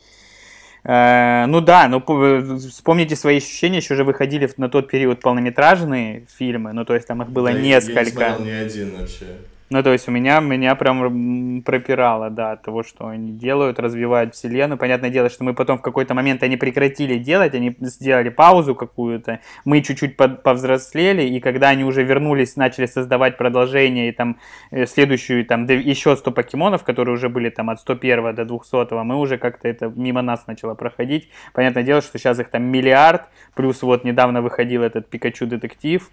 Э, 0.86 1.46
ну 1.48 1.62
да, 1.62 1.88
ну 1.88 2.02
по- 2.02 2.58
вспомните 2.58 3.16
свои 3.16 3.38
ощущения, 3.38 3.78
еще 3.78 3.96
же 3.96 4.04
выходили 4.04 4.52
на 4.58 4.68
тот 4.68 4.90
период 4.90 5.22
полнометражные 5.22 6.26
фильмы, 6.38 6.74
ну 6.74 6.84
то 6.84 6.94
есть 6.94 7.08
там 7.08 7.22
их 7.22 7.30
было 7.30 7.46
Да, 7.48 7.52
я- 7.52 7.58
Я 7.58 7.62
не 7.64 7.70
несколько. 7.70 8.12
смотрел 8.12 8.40
ни 8.46 8.50
один 8.50 8.98
вообще. 9.00 9.28
Ну, 9.74 9.82
то 9.82 9.92
есть 9.92 10.08
у 10.08 10.12
меня, 10.12 10.40
меня 10.40 10.76
прям 10.76 11.64
пропирало, 11.64 12.30
да, 12.30 12.52
от 12.52 12.62
того, 12.62 12.84
что 12.84 13.08
они 13.08 13.32
делают, 13.32 13.80
развивают 13.80 14.36
вселенную. 14.36 14.78
Понятное 14.78 15.10
дело, 15.10 15.30
что 15.30 15.44
мы 15.44 15.56
потом 15.56 15.80
в 15.80 15.82
какой-то 15.82 16.14
момент 16.14 16.44
они 16.44 16.58
прекратили 16.58 17.18
делать, 17.18 17.56
они 17.56 17.76
сделали 17.80 18.30
паузу 18.30 18.76
какую-то, 18.76 19.40
мы 19.66 19.82
чуть-чуть 19.82 20.16
повзрослели, 20.16 21.24
и 21.24 21.40
когда 21.40 21.70
они 21.70 21.86
уже 21.86 22.04
вернулись, 22.04 22.56
начали 22.56 22.86
создавать 22.86 23.36
продолжение, 23.36 24.10
и 24.10 24.12
там 24.12 24.38
э, 24.70 24.86
следующую, 24.86 25.44
там, 25.44 25.66
еще 25.66 26.16
100 26.16 26.32
покемонов, 26.32 26.84
которые 26.84 27.16
уже 27.16 27.30
были 27.30 27.50
там 27.50 27.72
от 27.72 27.80
101 27.80 28.36
до 28.36 28.46
200, 28.46 28.94
мы 29.04 29.16
уже 29.16 29.40
как-то 29.40 29.68
это 29.68 29.92
мимо 29.96 30.22
нас 30.22 30.46
начало 30.46 30.76
проходить. 30.76 31.30
Понятное 31.52 31.82
дело, 31.82 32.04
что 32.04 32.20
сейчас 32.20 32.38
их 32.38 32.50
там 32.52 32.62
миллиард, 32.62 33.24
плюс 33.56 33.82
вот 33.82 34.04
недавно 34.04 34.44
выходил 34.44 34.84
этот 34.84 35.10
Пикачу-детектив. 35.10 36.12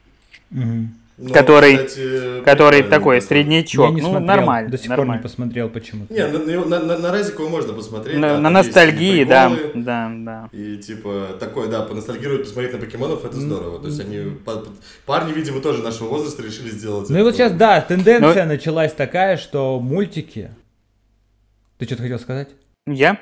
Ну, 1.23 1.35
Который- 1.35 1.77
кстати, 1.77 2.43
который 2.45 2.83
такой 2.83 3.21
среднячок. 3.21 3.91
Я 3.91 3.95
не 3.95 4.01
ну, 4.01 4.09
смотрел, 4.09 4.27
нормально. 4.27 4.71
До 4.71 4.79
сих 4.79 4.87
пор 4.87 4.97
не 4.97 5.01
нормально. 5.01 5.23
посмотрел 5.23 5.69
почему-то. 5.69 6.15
Не, 6.15 6.27
на, 6.27 6.39
на, 6.39 6.81
на, 6.81 6.99
на, 6.99 7.17
его 7.19 7.49
можно 7.51 7.75
посмотреть. 7.75 8.17
На, 8.17 8.29
да, 8.31 8.41
на 8.41 8.49
ностальгии, 8.49 9.25
да, 9.25 9.53
да, 9.75 10.11
да. 10.17 10.49
И 10.53 10.79
типа 10.79 11.37
такой, 11.39 11.69
да, 11.69 11.83
поностальгировать, 11.83 12.45
посмотреть 12.45 12.73
на 12.73 12.79
покемонов, 12.79 13.27
это 13.27 13.37
здорово. 13.37 13.81
То 13.81 13.89
есть 13.89 14.01
они, 14.01 14.31
па- 14.47 14.57
па- 14.57 14.71
парни, 15.05 15.35
видимо, 15.35 15.61
тоже 15.61 15.83
нашего 15.83 16.09
возраста 16.09 16.43
решили 16.43 16.71
сделать 16.71 17.11
Ну 17.11 17.19
и 17.19 17.23
вот 17.23 17.35
сейчас, 17.35 17.53
да, 17.53 17.83
тенденция 17.83 18.45
Ну- 18.45 18.53
началась 18.53 18.93
такая, 18.95 19.37
что 19.37 19.79
мультики... 19.79 20.51
Ты 21.77 21.85
что-то 21.85 22.03
хотел 22.03 22.19
сказать? 22.19 22.49
Я? 22.87 23.21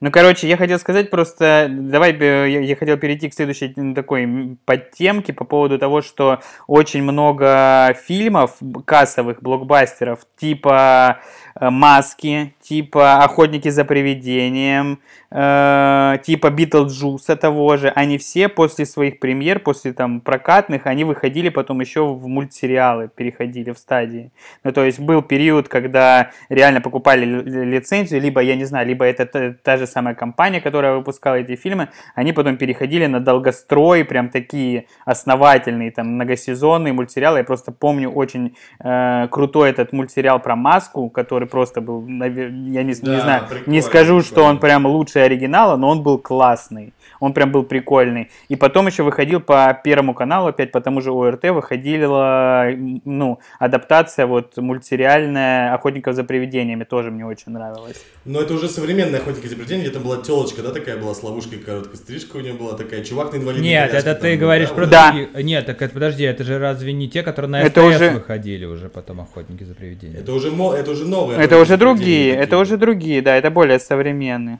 Ну, 0.00 0.10
короче, 0.10 0.48
я 0.48 0.56
хотел 0.56 0.78
сказать 0.78 1.10
просто, 1.10 1.68
давай, 1.70 2.12
я, 2.50 2.76
хотел 2.76 2.96
перейти 2.96 3.28
к 3.28 3.34
следующей 3.34 3.72
такой 3.94 4.56
подтемке 4.64 5.32
по 5.32 5.44
поводу 5.44 5.78
того, 5.78 6.02
что 6.02 6.40
очень 6.66 7.02
много 7.02 7.96
фильмов, 8.06 8.56
кассовых 8.84 9.42
блокбастеров, 9.42 10.20
типа 10.36 11.20
э, 11.54 11.70
«Маски», 11.70 12.54
типа 12.60 13.22
«Охотники 13.22 13.68
за 13.68 13.84
привидением», 13.84 15.00
э, 15.30 16.18
типа 16.24 16.50
«Битлджуса» 16.50 17.36
того 17.36 17.76
же, 17.76 17.88
они 17.88 18.18
все 18.18 18.48
после 18.48 18.86
своих 18.86 19.20
премьер, 19.20 19.60
после 19.60 19.92
там 19.92 20.20
прокатных, 20.20 20.86
они 20.86 21.04
выходили 21.04 21.48
потом 21.48 21.80
еще 21.80 22.06
в 22.06 22.26
мультсериалы, 22.26 23.08
переходили 23.14 23.70
в 23.70 23.78
стадии. 23.78 24.32
Ну, 24.64 24.72
то 24.72 24.84
есть 24.84 24.98
был 24.98 25.22
период, 25.22 25.68
когда 25.68 26.30
реально 26.48 26.80
покупали 26.80 27.24
ли- 27.24 27.64
лицензию, 27.64 28.20
либо, 28.20 28.40
я 28.40 28.56
не 28.56 28.64
знаю, 28.64 28.86
либо 28.86 29.04
это 29.04 29.54
та, 29.72 29.78
же 29.78 29.86
самая 29.86 30.14
компания, 30.14 30.60
которая 30.60 30.94
выпускала 30.94 31.36
эти 31.36 31.56
фильмы, 31.56 31.88
они 32.14 32.32
потом 32.32 32.56
переходили 32.56 33.06
на 33.06 33.20
долгострой, 33.20 34.04
прям 34.04 34.28
такие 34.28 34.86
основательные, 35.06 35.90
там, 35.90 36.08
многосезонные 36.08 36.92
мультсериалы. 36.92 37.38
Я 37.38 37.44
просто 37.44 37.72
помню 37.72 38.10
очень 38.10 38.54
э, 38.80 39.28
крутой 39.28 39.70
этот 39.70 39.92
мультсериал 39.92 40.40
про 40.40 40.56
маску, 40.56 41.08
который 41.08 41.48
просто 41.48 41.80
был, 41.80 42.06
я 42.06 42.82
не, 42.82 42.82
не 42.82 42.94
Да, 42.94 43.20
знаю, 43.20 43.42
не 43.42 43.48
прикольно, 43.48 43.82
скажу, 43.82 44.22
что 44.22 44.44
он 44.44 44.58
прям 44.58 44.86
лучше 44.86 45.20
оригинала, 45.20 45.76
но 45.76 45.88
он 45.88 46.02
был 46.02 46.18
классный. 46.18 46.92
Он 47.20 47.32
прям 47.32 47.52
был 47.52 47.62
прикольный. 47.62 48.30
И 48.48 48.56
потом 48.56 48.86
еще 48.86 49.02
выходил 49.02 49.40
по 49.40 49.80
Первому 49.84 50.14
каналу, 50.14 50.48
опять 50.48 50.72
по 50.72 50.80
тому 50.80 51.00
же 51.00 51.12
ОРТ, 51.12 51.44
выходила, 51.44 52.66
ну, 53.04 53.38
адаптация 53.58 54.26
вот 54.26 54.56
мультсериальная 54.56 55.72
«Охотников 55.74 56.14
за 56.14 56.24
привидениями», 56.24 56.84
тоже 56.84 57.10
мне 57.10 57.24
очень 57.24 57.52
нравилась. 57.52 58.04
Но 58.24 58.40
это 58.40 58.54
уже 58.54 58.68
современная 58.68 59.20
охотники 59.20 59.46
привидениями, 59.56 59.86
где 59.88 59.94
там 59.94 60.02
была 60.04 60.18
телочка, 60.22 60.62
да, 60.62 60.70
такая 60.72 60.96
была 60.96 61.14
с 61.14 61.22
ловушкой, 61.22 61.58
короткой 61.58 61.96
стрижка 61.96 62.36
у 62.36 62.40
нее 62.40 62.52
была 62.54 62.74
такая, 62.74 63.02
чувак 63.04 63.32
на 63.32 63.36
инвалидной 63.38 63.68
Нет, 63.68 63.90
коляске 63.90 64.10
это 64.10 64.20
там 64.20 64.22
ты 64.28 64.34
был, 64.34 64.40
говоришь 64.40 64.68
да, 64.68 64.74
про. 64.74 64.86
Да. 64.86 65.12
другие- 65.12 65.44
Нет, 65.44 65.66
так 65.66 65.82
это 65.82 65.94
подожди, 65.94 66.24
это 66.24 66.44
же 66.44 66.58
разве 66.58 66.92
не 66.92 67.08
те, 67.08 67.22
которые 67.22 67.50
на 67.50 67.60
Это 67.62 67.80
СТС 67.88 67.96
уже- 67.96 68.10
выходили 68.10 68.64
уже 68.64 68.88
потом 68.88 69.20
охотники 69.20 69.64
за 69.64 69.74
привидениями? 69.74 70.20
Это 70.20 70.32
уже, 70.32 70.50
мо- 70.50 70.74
это 70.74 70.90
уже 70.90 71.04
новые. 71.06 71.38
Это 71.40 71.58
уже 71.58 71.76
другие, 71.76 72.34
это 72.34 72.58
уже 72.58 72.76
другие, 72.76 73.22
да, 73.22 73.36
это 73.36 73.50
более 73.50 73.78
современные. 73.78 74.58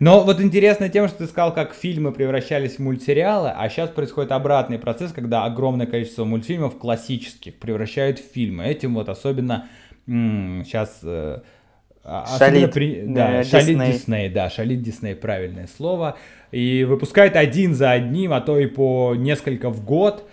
Но 0.00 0.22
вот 0.22 0.40
интересно 0.40 0.88
тем, 0.88 1.08
что 1.08 1.18
ты 1.18 1.26
сказал, 1.26 1.52
как 1.52 1.74
фильмы 1.74 2.12
превращались 2.12 2.76
в 2.76 2.78
мультсериалы, 2.78 3.50
а 3.56 3.68
сейчас 3.68 3.90
происходит 3.90 4.30
обратный 4.30 4.78
процесс, 4.78 5.12
когда 5.12 5.44
огромное 5.44 5.86
количество 5.86 6.24
мультфильмов 6.24 6.78
классических 6.78 7.54
превращают 7.54 8.20
в 8.20 8.32
фильмы. 8.32 8.64
Этим 8.64 8.94
вот 8.94 9.08
особенно 9.08 9.66
м- 10.06 10.62
сейчас... 10.64 11.00
Э, 11.02 11.40
шалит, 12.38 12.72
при... 12.72 13.02
да, 13.06 13.44
шалит 13.44 13.78
Дисней, 13.78 14.28
да, 14.28 14.50
шалит 14.50 14.82
Дисней, 14.82 15.14
правильное 15.14 15.68
слово. 15.76 16.16
И 16.50 16.84
выпускает 16.84 17.36
один 17.36 17.74
за 17.74 17.90
одним, 17.90 18.32
а 18.32 18.40
то 18.40 18.58
и 18.58 18.66
по 18.66 19.14
несколько 19.14 19.70
в 19.70 19.84
год 19.84 20.26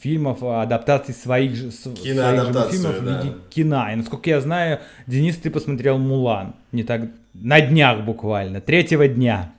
фильмов, 0.00 0.42
адаптаций 0.42 1.14
своих 1.14 1.54
же, 1.54 1.70
своих 1.70 1.96
же 1.96 2.12
фильмов 2.12 3.04
да. 3.04 3.20
в 3.20 3.24
виде 3.24 3.34
кино. 3.50 3.88
И 3.92 3.96
насколько 3.96 4.30
я 4.30 4.40
знаю, 4.40 4.80
Денис, 5.06 5.36
ты 5.36 5.50
посмотрел 5.50 5.98
Мулан 5.98 6.54
не 6.72 6.82
так 6.82 7.02
на 7.34 7.60
днях 7.60 8.04
буквально, 8.04 8.60
третьего 8.60 9.08
дня. 9.08 9.52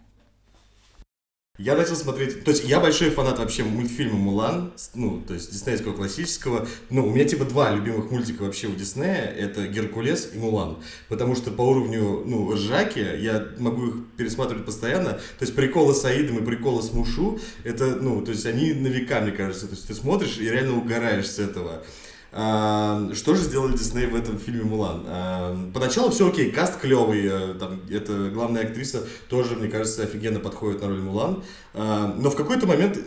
Я 1.57 1.75
начал 1.75 1.95
смотреть, 1.95 2.43
то 2.43 2.51
есть 2.51 2.65
я 2.65 2.79
большой 2.79 3.09
фанат 3.09 3.39
вообще 3.39 3.63
мультфильма 3.63 4.15
«Мулан», 4.15 4.73
ну, 4.93 5.23
то 5.27 5.33
есть 5.33 5.51
диснеевского 5.51 5.93
классического. 5.93 6.67
Ну, 6.91 7.07
у 7.07 7.09
меня 7.09 7.25
типа 7.25 7.45
два 7.45 7.71
любимых 7.71 8.11
мультика 8.11 8.43
вообще 8.43 8.67
у 8.67 8.75
Диснея, 8.75 9.23
это 9.23 9.65
«Геркулес» 9.65 10.29
и 10.35 10.37
«Мулан». 10.37 10.77
Потому 11.09 11.35
что 11.35 11.49
по 11.49 11.63
уровню, 11.63 12.21
ну, 12.27 12.53
ржаки 12.53 12.99
я 12.99 13.47
могу 13.57 13.87
их 13.87 13.95
пересматривать 14.17 14.65
постоянно. 14.67 15.13
То 15.13 15.41
есть 15.41 15.55
приколы 15.55 15.95
с 15.95 16.05
Аидом 16.05 16.37
и 16.37 16.45
приколы 16.45 16.83
с 16.83 16.93
Мушу, 16.93 17.39
это, 17.63 17.95
ну, 17.95 18.23
то 18.23 18.29
есть 18.31 18.45
они 18.45 18.73
на 18.73 18.87
века, 18.87 19.21
мне 19.21 19.31
кажется. 19.31 19.65
То 19.67 19.73
есть 19.73 19.87
ты 19.87 19.95
смотришь 19.95 20.37
и 20.37 20.47
реально 20.47 20.77
угораешь 20.77 21.27
с 21.27 21.39
этого. 21.39 21.83
А, 22.31 23.09
что 23.13 23.35
же 23.35 23.43
сделали 23.43 23.77
Дисней 23.77 24.07
в 24.07 24.15
этом 24.15 24.37
фильме 24.37 24.63
«Мулан»? 24.63 25.03
А, 25.07 25.69
поначалу 25.73 26.11
все 26.11 26.29
окей, 26.29 26.51
каст 26.51 26.79
клевый, 26.79 27.25
э, 27.25 27.53
там, 27.53 27.79
это 27.89 28.29
главная 28.29 28.63
актриса 28.63 29.07
тоже, 29.29 29.55
мне 29.55 29.69
кажется, 29.69 30.03
офигенно 30.03 30.39
подходит 30.39 30.81
на 30.81 30.87
роль 30.87 31.01
Мулан, 31.01 31.43
а, 31.73 32.13
но 32.17 32.29
в 32.29 32.35
какой-то 32.35 32.67
момент 32.67 32.99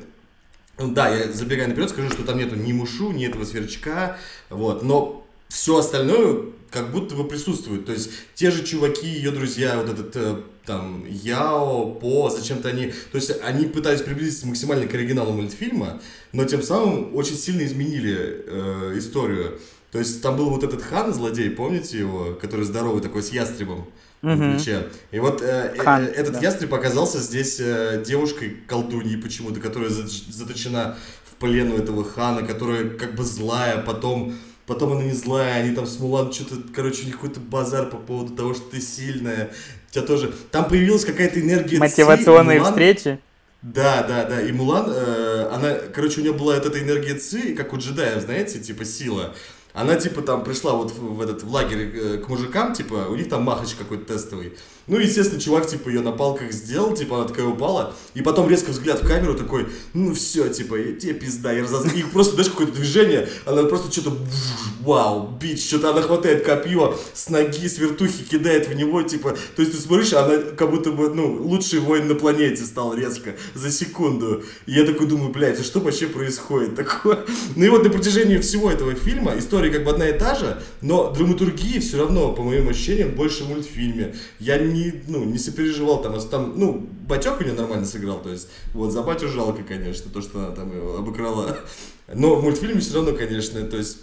да, 0.79 1.15
я 1.15 1.31
забегая 1.31 1.69
наперед 1.69 1.91
скажу, 1.91 2.11
что 2.11 2.25
там 2.25 2.39
нету 2.39 2.57
ни 2.57 2.73
Мушу, 2.73 3.13
ни 3.13 3.27
этого 3.27 3.45
сверчка, 3.45 4.17
вот, 4.49 4.83
но 4.83 5.27
все 5.49 5.77
остальное 5.77 6.47
как 6.71 6.91
будто 6.91 7.15
бы 7.15 7.27
присутствует. 7.27 7.85
То 7.85 7.93
есть 7.93 8.11
те 8.35 8.51
же 8.51 8.65
чуваки, 8.65 9.07
ее 9.07 9.31
друзья, 9.31 9.77
вот 9.77 9.91
этот 9.91 10.17
э, 10.17 10.37
там 10.67 11.05
Яо, 11.09 11.93
По, 11.95 12.31
зачем-то 12.31 12.69
они... 12.69 12.93
То 13.13 13.17
есть 13.17 13.33
они 13.43 13.67
пытались 13.67 14.03
приблизиться 14.03 14.47
максимально 14.47 14.87
к 14.87 14.95
оригиналу 14.95 15.33
мультфильма, 15.33 16.01
но 16.33 16.45
тем 16.45 16.63
самым 16.63 17.15
очень 17.15 17.37
сильно 17.37 17.65
изменили 17.65 18.45
э, 18.47 18.95
историю. 18.97 19.59
То 19.93 19.99
есть 19.99 20.23
там 20.23 20.37
был 20.37 20.51
вот 20.51 20.63
этот 20.63 20.83
хан, 20.83 21.13
злодей, 21.13 21.51
помните 21.51 21.99
его, 21.99 22.35
который 22.41 22.65
здоровый 22.65 23.03
такой 23.03 23.23
с 23.23 23.31
ястребом 23.31 23.87
угу. 24.23 24.33
на 24.35 24.55
плече. 24.55 24.89
И 25.11 25.19
вот 25.19 25.43
э, 25.43 25.75
э 25.77 25.79
хан, 25.79 26.05
э, 26.05 26.07
этот 26.07 26.35
да. 26.35 26.41
ястреб 26.41 26.73
оказался 26.73 27.19
здесь 27.19 27.59
э, 27.61 28.03
девушкой 28.07 28.57
колдуньей 28.67 29.21
почему-то, 29.21 29.61
которая 29.61 29.91
заточена 29.91 30.97
в 31.25 31.35
плен 31.37 31.73
у 31.73 31.77
этого 31.77 32.05
хана, 32.05 32.47
которая 32.47 32.91
как 32.91 33.15
бы 33.15 33.25
злая, 33.25 33.79
потом 33.83 34.35
потом 34.67 34.93
она 34.93 35.03
не 35.03 35.13
злая, 35.13 35.55
они 35.55 35.75
там 35.75 35.85
с 35.85 35.99
Мулан 35.99 36.33
что-то, 36.33 36.63
короче, 36.73 37.03
у 37.03 37.07
них 37.07 37.17
какой-то 37.17 37.41
базар 37.41 37.91
по 37.91 37.97
поводу 37.97 38.37
того, 38.37 38.55
что 38.55 38.71
ты 38.71 38.81
сильная. 38.81 39.51
У 39.91 39.93
тебя 39.93 40.03
тоже... 40.03 40.33
Там 40.53 40.69
появилась 40.69 41.05
какая-то 41.05 41.41
энергия 41.41 41.79
Мотивационные 41.79 42.61
Ци, 42.61 42.65
встречи. 42.65 43.19
Да, 43.63 44.05
да, 44.05 44.25
да. 44.25 44.41
И 44.41 44.53
Мулан, 44.53 44.89
э, 44.89 45.51
она, 45.53 45.75
короче, 45.93 46.21
у 46.21 46.23
нее 46.23 46.33
была 46.33 46.55
вот 46.55 46.67
эта 46.67 46.81
энергия 46.81 47.15
Ци, 47.17 47.55
как 47.55 47.73
у 47.73 47.77
джедаев, 47.79 48.23
знаете, 48.23 48.61
типа 48.61 48.85
сила. 48.85 49.35
Она, 49.73 49.97
типа, 49.97 50.23
там 50.23 50.45
пришла 50.45 50.75
вот 50.75 50.93
в, 50.93 51.17
в 51.17 51.21
этот 51.21 51.43
в 51.43 51.51
лагерь 51.51 51.93
э, 51.95 52.19
к 52.19 52.29
мужикам, 52.29 52.73
типа, 52.73 53.07
у 53.09 53.17
них 53.17 53.29
там 53.29 53.43
махач 53.43 53.75
какой-то 53.75 54.15
тестовый. 54.15 54.57
Ну, 54.87 54.99
естественно, 54.99 55.41
чувак, 55.41 55.67
типа, 55.67 55.89
ее 55.89 56.01
на 56.01 56.13
палках 56.13 56.53
сделал, 56.53 56.95
типа, 56.95 57.19
она 57.19 57.29
такая 57.29 57.47
упала, 57.47 57.95
и 58.15 58.23
потом 58.23 58.49
резко 58.49 58.71
взгляд 58.71 59.03
в 59.03 59.07
камеру 59.07 59.35
такой, 59.35 59.69
ну, 59.95 60.15
все, 60.15 60.49
типа, 60.49 60.79
тебе 61.01 61.15
пизда, 61.15 61.53
я 61.53 61.63
разоз... 61.63 61.93
И 61.95 62.03
просто, 62.03 62.35
знаешь, 62.35 62.51
какое-то 62.51 62.73
движение, 62.73 63.29
она 63.47 63.63
просто 63.65 63.93
что-то, 63.93 64.17
вау, 64.81 65.37
бич, 65.41 65.65
что-то 65.67 65.91
она 65.91 66.03
хватает 66.03 66.45
копье 66.45 66.97
с 67.15 67.29
ноги, 67.29 67.69
с 67.69 67.79
вертухи 67.79 68.25
кидает 68.25 68.69
в 68.69 68.75
него, 68.75 69.03
типа, 69.03 69.37
то 69.55 69.63
есть 69.63 69.75
ты 69.75 69.79
смотришь, 69.79 70.13
она 70.13 70.39
как 70.57 70.71
будто 70.71 70.91
бы, 70.91 71.11
ну, 71.11 71.41
лучший 71.43 71.81
воин 71.81 72.09
на 72.09 72.15
планете 72.15 72.65
стал 72.65 72.95
резко, 72.95 73.37
за 73.55 73.71
секунду. 73.71 74.43
И 74.67 74.73
я 74.73 74.85
такой 74.85 75.07
думаю, 75.07 75.33
блядь, 75.33 75.61
а 75.61 75.63
что 75.63 75.81
вообще 75.81 76.07
происходит 76.07 76.75
такое? 76.75 77.25
Ну 77.57 77.65
и 77.65 77.69
вот 77.69 77.85
на 77.85 77.91
протяжении 77.91 78.39
всего 78.39 78.71
этого 78.71 78.95
фильма 78.95 79.35
история 79.37 79.71
как 79.71 79.85
бы 79.85 79.91
одна 79.91 80.09
и 80.09 80.19
та 80.19 80.35
же, 80.35 80.63
но 80.81 81.11
драматургии 81.11 81.79
все 81.79 81.99
равно, 81.99 82.33
по 82.33 82.43
моим 82.43 82.69
ощущениям, 82.69 83.11
больше 83.11 83.45
в 83.45 83.49
мультфильме. 83.49 84.15
Я 84.39 84.59
не 84.71 84.93
ну, 85.09 85.25
не 85.25 85.39
сопереживал 85.39 86.03
там, 86.03 86.21
там, 86.29 86.59
ну, 86.59 86.89
Батек 87.07 87.41
у 87.41 87.45
нее 87.45 87.55
нормально 87.55 87.87
сыграл, 87.87 88.23
то 88.23 88.31
есть, 88.31 88.49
вот, 88.73 88.93
за 88.93 89.03
Батю 89.03 89.29
жалко, 89.29 89.63
конечно, 89.63 90.11
то, 90.11 90.23
что 90.23 90.39
она 90.39 90.51
там 90.51 90.75
его 90.75 90.99
обыграла, 90.99 91.59
но 92.13 92.37
в 92.37 92.43
мультфильме 92.43 92.81
все 92.81 92.95
равно, 92.95 93.13
конечно, 93.13 93.61
то 93.63 93.77
есть, 93.77 93.99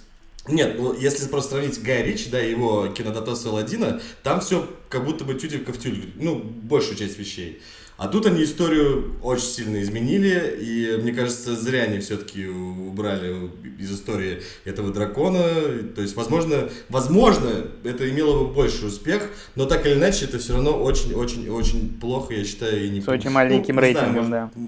нет, 0.48 0.76
ну, 0.78 0.94
если 0.94 1.28
просто 1.28 1.52
сравнить 1.52 1.82
Гая 1.82 2.04
Ричи, 2.04 2.30
да, 2.30 2.40
его 2.40 2.88
кинодатасы 2.88 3.48
Аладдина, 3.48 4.02
там 4.24 4.40
все 4.40 4.68
как 4.90 5.06
будто 5.06 5.26
бы 5.26 5.34
тютелька 5.36 5.74
в 5.74 5.80
тюльку, 5.80 6.08
ну, 6.16 6.36
большую 6.38 6.98
часть 6.98 7.18
вещей. 7.18 7.62
А 7.98 8.08
тут 8.08 8.28
они 8.28 8.44
историю 8.44 9.16
очень 9.24 9.48
сильно 9.48 9.82
изменили, 9.82 10.56
и 10.62 11.02
мне 11.02 11.14
кажется, 11.14 11.56
зря 11.56 11.84
они 11.84 11.98
все-таки 12.00 12.46
убрали 12.46 13.50
из 13.80 13.92
истории 13.92 14.44
этого 14.66 14.94
дракона. 14.94 15.44
То 15.96 16.04
есть, 16.04 16.16
возможно, 16.16 16.70
возможно, 16.90 17.50
это 17.84 18.08
имело 18.08 18.44
бы 18.44 18.54
больший 18.54 18.88
успех, 18.88 19.30
но 19.56 19.66
так 19.66 19.86
или 19.88 19.96
иначе, 19.96 20.26
это 20.26 20.38
все 20.38 20.54
равно 20.54 20.80
очень-очень-очень 20.82 21.98
плохо, 22.00 22.36
я 22.36 22.46
считаю, 22.46 22.86
и 22.86 22.90
не... 22.90 23.02
С 23.02 23.08
очень 23.08 23.32
маленьким 23.32 23.76
ну, 23.76 23.82
рейтингом, 23.82 24.26
знаю, 24.28 24.52
да. 24.56 24.62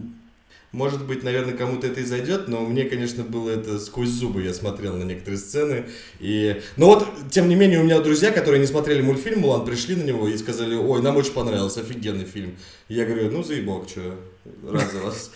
Может 0.71 1.05
быть, 1.07 1.23
наверное, 1.23 1.55
кому-то 1.55 1.87
это 1.87 2.01
и 2.01 2.03
зайдет, 2.03 2.47
но 2.47 2.61
мне, 2.61 2.85
конечно, 2.85 3.23
было 3.23 3.49
это 3.49 3.79
сквозь 3.79 4.09
зубы. 4.09 4.43
Я 4.43 4.53
смотрел 4.53 4.95
на 4.95 5.03
некоторые 5.03 5.39
сцены. 5.39 5.85
И... 6.19 6.61
Но 6.77 6.87
вот, 6.87 7.07
тем 7.31 7.49
не 7.49 7.55
менее, 7.55 7.79
у 7.79 7.83
меня 7.83 7.99
друзья, 8.01 8.31
которые 8.31 8.59
не 8.59 8.67
смотрели 8.67 9.01
мультфильм 9.01 9.39
«Мулан», 9.39 9.65
пришли 9.65 9.95
на 9.95 10.03
него 10.03 10.27
и 10.27 10.37
сказали, 10.37 10.75
ой, 10.75 11.01
нам 11.01 11.17
очень 11.17 11.33
понравился, 11.33 11.79
офигенный 11.79 12.25
фильм. 12.25 12.55
И 12.87 12.93
я 12.93 13.05
говорю, 13.05 13.31
ну, 13.31 13.41
заебок, 13.41 13.89
что, 13.89 14.15
раз 14.63 14.91
за 14.91 14.99
вас. 14.99 15.31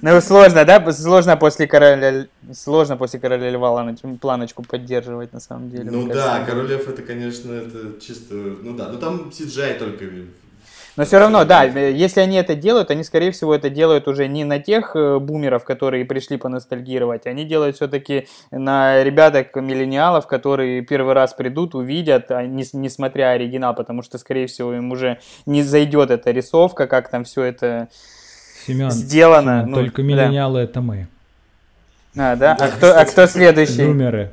Ну, 0.00 0.20
сложно, 0.20 0.64
да? 0.64 0.92
Сложно 0.92 1.36
после 1.36 1.66
короля, 1.66 2.26
сложно 2.52 2.96
после 2.96 3.20
короля 3.20 3.50
льва 3.50 3.94
планочку 4.20 4.62
поддерживать, 4.62 5.32
на 5.32 5.40
самом 5.40 5.70
деле. 5.70 5.90
Ну 5.90 6.08
да, 6.08 6.44
король 6.46 6.68
лев 6.68 6.88
это, 6.88 7.02
конечно, 7.02 7.52
это 7.52 8.00
чисто, 8.00 8.34
ну 8.34 8.74
да, 8.74 8.88
ну 8.88 8.98
там 8.98 9.30
CGI 9.30 9.78
только 9.78 10.04
но 10.96 11.04
все 11.04 11.18
равно, 11.18 11.44
да, 11.44 11.64
если 11.64 12.20
они 12.20 12.36
это 12.36 12.54
делают, 12.54 12.90
они, 12.90 13.02
скорее 13.02 13.32
всего, 13.32 13.54
это 13.54 13.68
делают 13.68 14.06
уже 14.06 14.28
не 14.28 14.44
на 14.44 14.60
тех 14.60 14.94
э, 14.94 15.18
бумеров, 15.18 15.64
которые 15.64 16.04
пришли 16.04 16.36
поностальгировать, 16.36 17.26
они 17.26 17.44
делают 17.44 17.76
все-таки 17.76 18.28
на 18.52 19.02
ребяток 19.02 19.54
миллениалов, 19.56 20.26
которые 20.26 20.82
первый 20.82 21.14
раз 21.14 21.34
придут, 21.34 21.74
увидят, 21.74 22.30
а 22.30 22.46
не, 22.46 22.64
не 22.72 22.88
смотря 22.88 23.30
оригинал, 23.30 23.74
потому 23.74 24.02
что, 24.02 24.18
скорее 24.18 24.46
всего, 24.46 24.72
им 24.72 24.92
уже 24.92 25.18
не 25.46 25.62
зайдет 25.62 26.10
эта 26.10 26.30
рисовка, 26.30 26.86
как 26.86 27.08
там 27.08 27.24
все 27.24 27.42
это 27.42 27.88
Семен, 28.66 28.90
сделано. 28.90 29.62
Семен, 29.62 29.70
ну, 29.70 29.76
только 29.76 30.02
миллениалы 30.02 30.60
да. 30.60 30.64
это 30.64 30.80
мы. 30.80 31.08
А, 32.16 32.36
да? 32.36 32.56
А 32.58 32.68
кто, 32.68 32.96
а 32.96 33.04
кто 33.04 33.26
следующий? 33.26 33.84
Зумеры. 33.84 34.30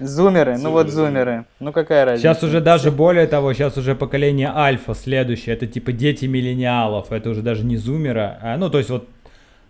Зумеры, 0.00 0.58
ну 0.58 0.70
вот 0.70 0.90
зумеры. 0.90 1.44
Ну 1.60 1.72
какая 1.72 2.04
разница? 2.04 2.22
Сейчас 2.22 2.42
уже 2.42 2.60
даже 2.60 2.90
более 2.90 3.26
того, 3.26 3.52
сейчас 3.52 3.76
уже 3.76 3.94
поколение 3.94 4.50
альфа 4.54 4.94
следующее. 4.94 5.54
Это 5.54 5.66
типа 5.66 5.92
дети 5.92 6.24
миллениалов. 6.26 7.12
Это 7.12 7.30
уже 7.30 7.42
даже 7.42 7.64
не 7.64 7.76
зумеры. 7.76 8.36
А, 8.40 8.56
ну 8.56 8.70
то 8.70 8.78
есть 8.78 8.90
вот, 8.90 9.08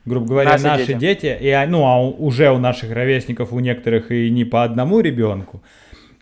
грубо 0.04 0.26
говоря, 0.26 0.50
наши, 0.50 0.64
наши 0.64 0.86
дети. 0.94 0.98
дети. 0.98 1.38
И, 1.44 1.48
а, 1.50 1.66
ну 1.66 1.84
а 1.84 2.00
уже 2.00 2.50
у 2.50 2.58
наших 2.58 2.92
ровесников, 2.92 3.52
у 3.52 3.60
некоторых 3.60 4.10
и 4.10 4.30
не 4.30 4.44
по 4.44 4.62
одному 4.62 5.00
ребенку. 5.00 5.62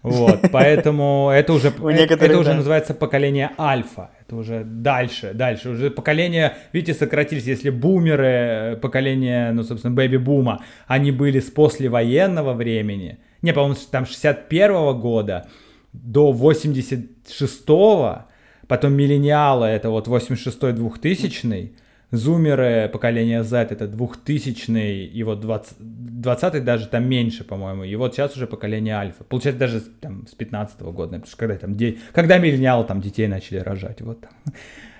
Вот, 0.02 0.40
поэтому 0.52 1.30
это 1.32 1.52
уже, 1.52 1.68
это 1.68 2.38
уже 2.38 2.54
называется 2.54 2.94
поколение 2.94 3.50
альфа. 3.58 4.10
Это 4.26 4.36
уже 4.36 4.64
дальше, 4.64 5.32
дальше. 5.32 5.68
Уже 5.68 5.90
поколение, 5.90 6.56
видите, 6.72 6.94
сократились. 6.94 7.44
Если 7.44 7.70
бумеры, 7.70 8.78
поколение, 8.82 9.52
ну, 9.52 9.62
собственно, 9.62 9.94
бэби-бума, 9.94 10.60
они 10.88 11.12
были 11.12 11.38
с 11.40 11.50
послевоенного 11.50 12.54
времени– 12.54 13.18
не, 13.42 13.52
по-моему, 13.52 13.76
там 13.90 14.06
61 14.06 14.98
года 14.98 15.48
до 15.92 16.32
86-го, 16.32 18.24
потом 18.66 18.94
миллениалы, 18.94 19.66
это 19.66 19.90
вот 19.90 20.08
86-й, 20.08 20.72
2000 20.72 21.72
зумеры 22.12 22.90
поколения 22.92 23.42
Z 23.42 23.68
это 23.70 23.88
2000 23.88 24.70
и 25.06 25.22
вот 25.22 25.40
20, 25.40 25.76
20 25.78 26.64
даже 26.64 26.86
там 26.86 27.08
меньше, 27.08 27.42
по-моему, 27.42 27.84
и 27.84 27.94
вот 27.96 28.14
сейчас 28.14 28.36
уже 28.36 28.46
поколение 28.46 28.94
альфа. 28.94 29.24
Получается 29.24 29.58
даже 29.58 29.80
там 29.80 30.26
с 30.26 30.34
15 30.34 30.80
-го 30.80 30.92
года, 30.92 31.12
потому 31.12 31.26
что 31.26 31.36
когда 31.36 31.56
там 31.56 31.74
де... 31.74 31.96
когда 32.12 32.38
миллениалы 32.38 32.84
там 32.84 33.00
детей 33.00 33.26
начали 33.26 33.58
рожать, 33.58 34.02
вот 34.02 34.20
там. 34.20 34.30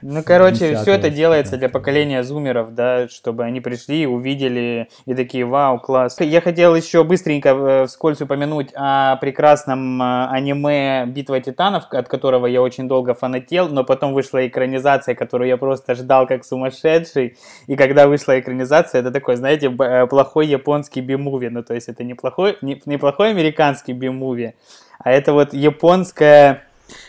Ну, 0.03 0.23
короче, 0.25 0.73
10-го, 0.73 0.83
все 0.83 0.93
это 0.93 1.11
делается 1.11 1.57
для 1.57 1.69
15-го. 1.69 1.79
поколения 1.79 2.23
зумеров, 2.25 2.75
да, 2.75 3.09
чтобы 3.09 3.45
они 3.45 3.61
пришли, 3.61 4.07
увидели 4.07 4.89
и 5.07 5.15
такие, 5.15 5.45
вау, 5.45 5.79
класс. 5.79 6.17
Я 6.21 6.41
хотел 6.41 6.75
еще 6.75 7.05
быстренько 7.05 7.51
э, 7.51 7.87
вскользь 7.87 8.21
упомянуть 8.21 8.71
о 8.75 9.17
прекрасном 9.17 10.03
э, 10.03 10.27
аниме 10.29 11.07
«Битва 11.07 11.41
титанов», 11.41 11.85
от 11.91 12.09
которого 12.09 12.47
я 12.47 12.61
очень 12.61 12.89
долго 12.89 13.15
фанател, 13.15 13.69
но 13.69 13.85
потом 13.85 14.13
вышла 14.13 14.47
экранизация, 14.47 15.15
которую 15.15 15.49
я 15.49 15.57
просто 15.57 15.95
ждал 15.95 16.27
как 16.27 16.45
сумасшедший. 16.45 17.37
И 17.69 17.77
когда 17.77 18.09
вышла 18.09 18.41
экранизация, 18.41 19.01
это 19.03 19.13
такой, 19.13 19.37
знаете, 19.37 19.69
э, 19.69 20.07
плохой 20.09 20.49
японский 20.49 21.01
би-муви. 21.01 21.49
Ну, 21.49 21.63
то 21.63 21.75
есть 21.75 21.89
это 21.89 22.03
не 22.03 22.15
плохой, 22.15 22.59
не, 22.61 22.83
не 22.87 22.99
плохой 22.99 23.31
американский 23.31 23.93
би-муви, 23.93 24.55
а 24.99 25.13
это 25.13 25.33
вот 25.33 25.55
японская... 25.55 26.65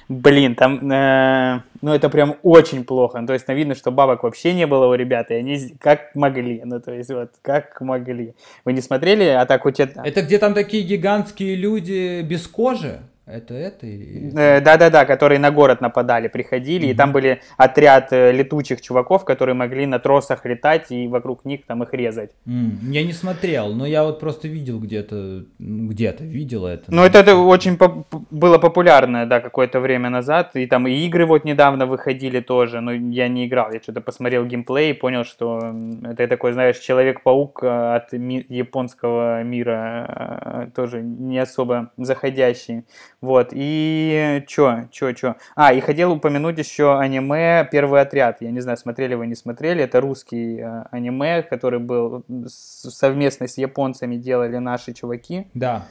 Блин, 0.08 0.56
там, 0.56 0.91
э, 0.91 1.62
ну 1.84 1.93
это 1.93 2.09
прям 2.09 2.38
очень 2.43 2.86
плохо. 2.86 3.19
Ну, 3.19 3.27
то 3.27 3.34
есть, 3.34 3.45
ну, 3.47 3.53
видно, 3.53 3.75
что 3.75 3.91
бабок 3.91 4.23
вообще 4.23 4.53
не 4.53 4.65
было 4.65 4.88
у 4.88 4.93
ребят, 4.93 5.31
и 5.31 5.34
они 5.34 5.75
как 5.79 6.15
могли, 6.15 6.61
ну 6.63 6.79
то 6.79 6.93
есть 6.93 7.11
вот 7.11 7.31
как 7.41 7.81
могли. 7.81 8.36
Вы 8.63 8.71
не 8.71 8.79
смотрели 8.79 9.25
«Атаку 9.25 9.69
Титанов»? 9.69 10.07
Это 10.07 10.21
где 10.21 10.39
там 10.39 10.53
такие 10.53 10.84
гигантские 10.84 11.55
люди 11.55 12.21
без 12.21 12.47
кожи? 12.47 13.01
Это 13.26 13.53
это? 13.53 13.88
Э, 13.88 14.59
Да-да-да, 14.59 15.05
которые 15.05 15.39
на 15.39 15.49
город 15.49 15.80
нападали, 15.80 16.28
приходили, 16.28 16.88
и 16.88 16.93
там 16.93 17.13
были 17.13 17.39
отряд 17.57 18.11
э, 18.11 18.34
летучих 18.34 18.82
чуваков, 18.82 19.24
которые 19.24 19.55
могли 19.55 19.86
на 19.86 19.97
тросах 19.99 20.45
летать 20.45 20.91
и 20.91 21.07
вокруг 21.07 21.45
них 21.45 21.65
там 21.65 21.84
их 21.84 21.93
резать. 21.93 22.32
М, 22.45 22.78
Я 22.91 23.03
не 23.05 23.13
смотрел, 23.13 23.74
но 23.74 23.86
я 23.86 24.03
вот 24.03 24.19
просто 24.19 24.49
видел 24.49 24.78
где-то, 24.80 25.45
где-то 25.57 26.26
видел 26.26 26.65
это. 26.65 26.84
Ну, 26.93 27.01
это, 27.03 27.19
это 27.19 27.38
очень 27.38 27.78
поп- 27.78 28.05
было 28.30 28.57
популярно, 28.57 29.26
да, 29.26 29.39
какое-то 29.39 29.80
время 29.80 30.09
назад. 30.09 30.55
И 30.57 30.65
там 30.67 30.86
и 30.88 30.91
игры 31.05 31.26
вот 31.26 31.45
недавно 31.45 31.86
выходили 31.86 32.41
тоже, 32.41 32.82
но 32.82 32.91
я 32.91 33.30
не 33.30 33.45
играл. 33.47 33.71
Я 33.71 33.80
что-то 33.80 34.01
посмотрел 34.01 34.45
геймплей 34.45 34.89
и 34.91 34.93
понял, 34.93 35.24
что 35.24 35.59
это 36.03 36.28
такой, 36.28 36.51
знаешь, 36.51 36.78
Человек-паук 36.78 37.63
э, 37.63 37.95
от 37.95 38.11
ми- 38.11 38.45
японского 38.49 39.43
мира, 39.43 40.69
тоже 40.76 41.01
не 41.01 41.39
особо 41.39 41.91
заходящий. 41.97 42.84
Вот, 43.24 43.51
и 43.53 44.43
чё, 44.47 44.89
чё, 44.91 45.13
чё. 45.13 45.36
А, 45.55 45.71
и 45.74 45.80
хотел 45.80 46.11
упомянуть 46.11 46.57
еще 46.57 46.99
аниме 46.99 47.65
«Первый 47.71 48.01
отряд». 48.01 48.41
Я 48.41 48.51
не 48.51 48.59
знаю, 48.59 48.78
смотрели 48.78 49.15
вы, 49.15 49.28
не 49.28 49.36
смотрели. 49.36 49.82
Это 49.82 50.01
русский 50.01 50.59
э, 50.59 50.84
аниме, 50.91 51.41
который 51.41 51.80
был 51.80 52.26
совместно 52.47 53.47
с 53.47 53.57
японцами 53.57 54.17
делали 54.17 54.57
наши 54.57 54.91
чуваки. 54.91 55.47
Да. 55.53 55.86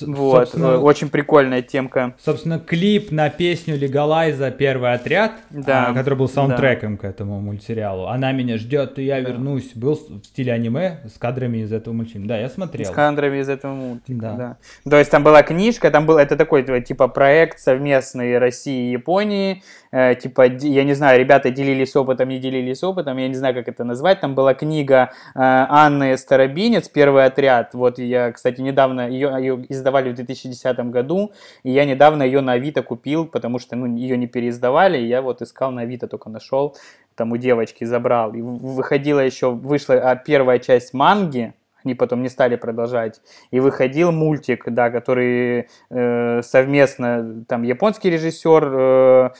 Вот, 0.00 0.54
э, 0.54 0.76
очень 0.76 1.08
прикольная 1.08 1.62
темка. 1.62 2.14
Собственно, 2.18 2.58
клип 2.58 3.10
на 3.10 3.30
песню 3.30 3.76
Легалайза 3.76 4.50
«Первый 4.50 4.92
отряд», 4.92 5.32
Да, 5.50 5.88
а, 5.88 5.94
который 5.94 6.14
был 6.14 6.28
саундтреком 6.28 6.96
к 6.96 7.04
этому 7.04 7.40
мультсериалу. 7.40 8.06
«Она 8.08 8.32
меня 8.32 8.56
ждет, 8.58 8.98
и 8.98 9.04
я 9.04 9.20
Да. 9.20 9.30
вернусь», 9.30 9.72
был 9.74 9.94
в 9.94 10.24
стиле 10.24 10.52
аниме 10.52 11.00
с 11.12 11.18
кадрами 11.18 11.58
из 11.58 11.72
этого 11.72 11.94
мультфильма. 11.94 12.28
Да, 12.28 12.38
я 12.38 12.48
смотрел. 12.48 12.86
С 12.86 12.94
кадрами 12.94 13.38
из 13.38 13.48
этого 13.48 13.74
мультика, 13.74 14.20
Да. 14.20 14.36
да. 14.36 14.90
То 14.90 14.98
есть 14.98 15.10
там 15.10 15.22
была 15.24 15.42
книжка, 15.42 15.90
там 15.90 16.06
был, 16.06 16.18
это 16.18 16.36
такой 16.36 16.64
типа 16.82 17.08
проект 17.08 17.58
совместный 17.58 18.38
России 18.38 18.88
и 18.88 18.92
Японии, 18.92 19.62
Э, 19.90 20.14
типа, 20.14 20.46
я 20.46 20.84
не 20.84 20.94
знаю, 20.94 21.18
ребята 21.18 21.50
делились 21.50 21.96
опытом, 21.96 22.28
не 22.28 22.38
делились 22.38 22.82
опытом, 22.82 23.16
я 23.16 23.28
не 23.28 23.34
знаю, 23.34 23.54
как 23.54 23.68
это 23.68 23.84
назвать, 23.84 24.20
там 24.20 24.34
была 24.34 24.54
книга 24.54 25.10
э, 25.34 25.38
Анны 25.38 26.16
Старобинец 26.16 26.88
«Первый 26.88 27.24
отряд», 27.24 27.74
вот 27.74 27.98
я, 27.98 28.32
кстати, 28.32 28.60
недавно, 28.60 29.08
ее, 29.08 29.34
ее 29.38 29.64
издавали 29.68 30.10
в 30.10 30.14
2010 30.14 30.78
году, 30.90 31.32
и 31.62 31.70
я 31.70 31.84
недавно 31.84 32.22
ее 32.22 32.40
на 32.40 32.52
Авито 32.52 32.82
купил, 32.82 33.26
потому 33.26 33.58
что, 33.58 33.76
ну, 33.76 33.86
ее 33.96 34.16
не 34.16 34.26
переиздавали, 34.26 34.98
и 34.98 35.06
я 35.06 35.22
вот 35.22 35.42
искал 35.42 35.70
на 35.70 35.82
Авито, 35.82 36.06
только 36.06 36.28
нашел, 36.30 36.76
там 37.14 37.32
у 37.32 37.36
девочки 37.36 37.84
забрал, 37.84 38.34
и 38.34 38.42
выходила 38.42 39.20
еще, 39.20 39.50
вышла 39.50 39.94
а, 39.94 40.16
первая 40.16 40.58
часть 40.58 40.94
манги, 40.94 41.54
они 41.84 41.94
потом 41.94 42.22
не 42.22 42.28
стали 42.28 42.56
продолжать. 42.56 43.20
И 43.50 43.60
выходил 43.60 44.12
мультик, 44.12 44.64
да, 44.68 44.90
который 44.90 45.68
э, 45.90 46.42
совместно, 46.42 47.44
там, 47.48 47.62
японский 47.62 48.10
режиссер 48.10 48.72
э, 48.74 49.30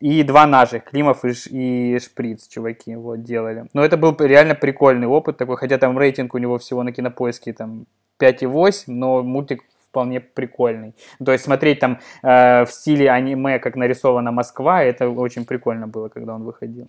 и 0.00 0.22
два 0.22 0.46
наших, 0.46 0.84
Климов 0.84 1.24
и, 1.24 1.32
и 1.50 1.98
Шприц, 1.98 2.48
чуваки, 2.48 2.96
вот, 2.96 3.22
делали. 3.22 3.66
Но 3.72 3.84
это 3.84 3.96
был 3.96 4.16
реально 4.18 4.54
прикольный 4.54 5.06
опыт 5.06 5.36
такой, 5.36 5.56
хотя 5.56 5.78
там 5.78 5.98
рейтинг 5.98 6.34
у 6.34 6.38
него 6.38 6.58
всего 6.58 6.82
на 6.82 6.92
кинопоиске 6.92 7.52
там 7.52 7.86
5,8, 8.20 8.84
но 8.86 9.22
мультик 9.22 9.62
вполне 9.88 10.20
прикольный. 10.20 10.94
То 11.24 11.32
есть 11.32 11.44
смотреть 11.44 11.78
там 11.78 12.00
э, 12.22 12.64
в 12.64 12.70
стиле 12.70 13.10
аниме, 13.10 13.58
как 13.58 13.76
нарисована 13.76 14.32
Москва, 14.32 14.82
это 14.82 15.08
очень 15.08 15.44
прикольно 15.44 15.86
было, 15.86 16.08
когда 16.08 16.34
он 16.34 16.42
выходил. 16.42 16.88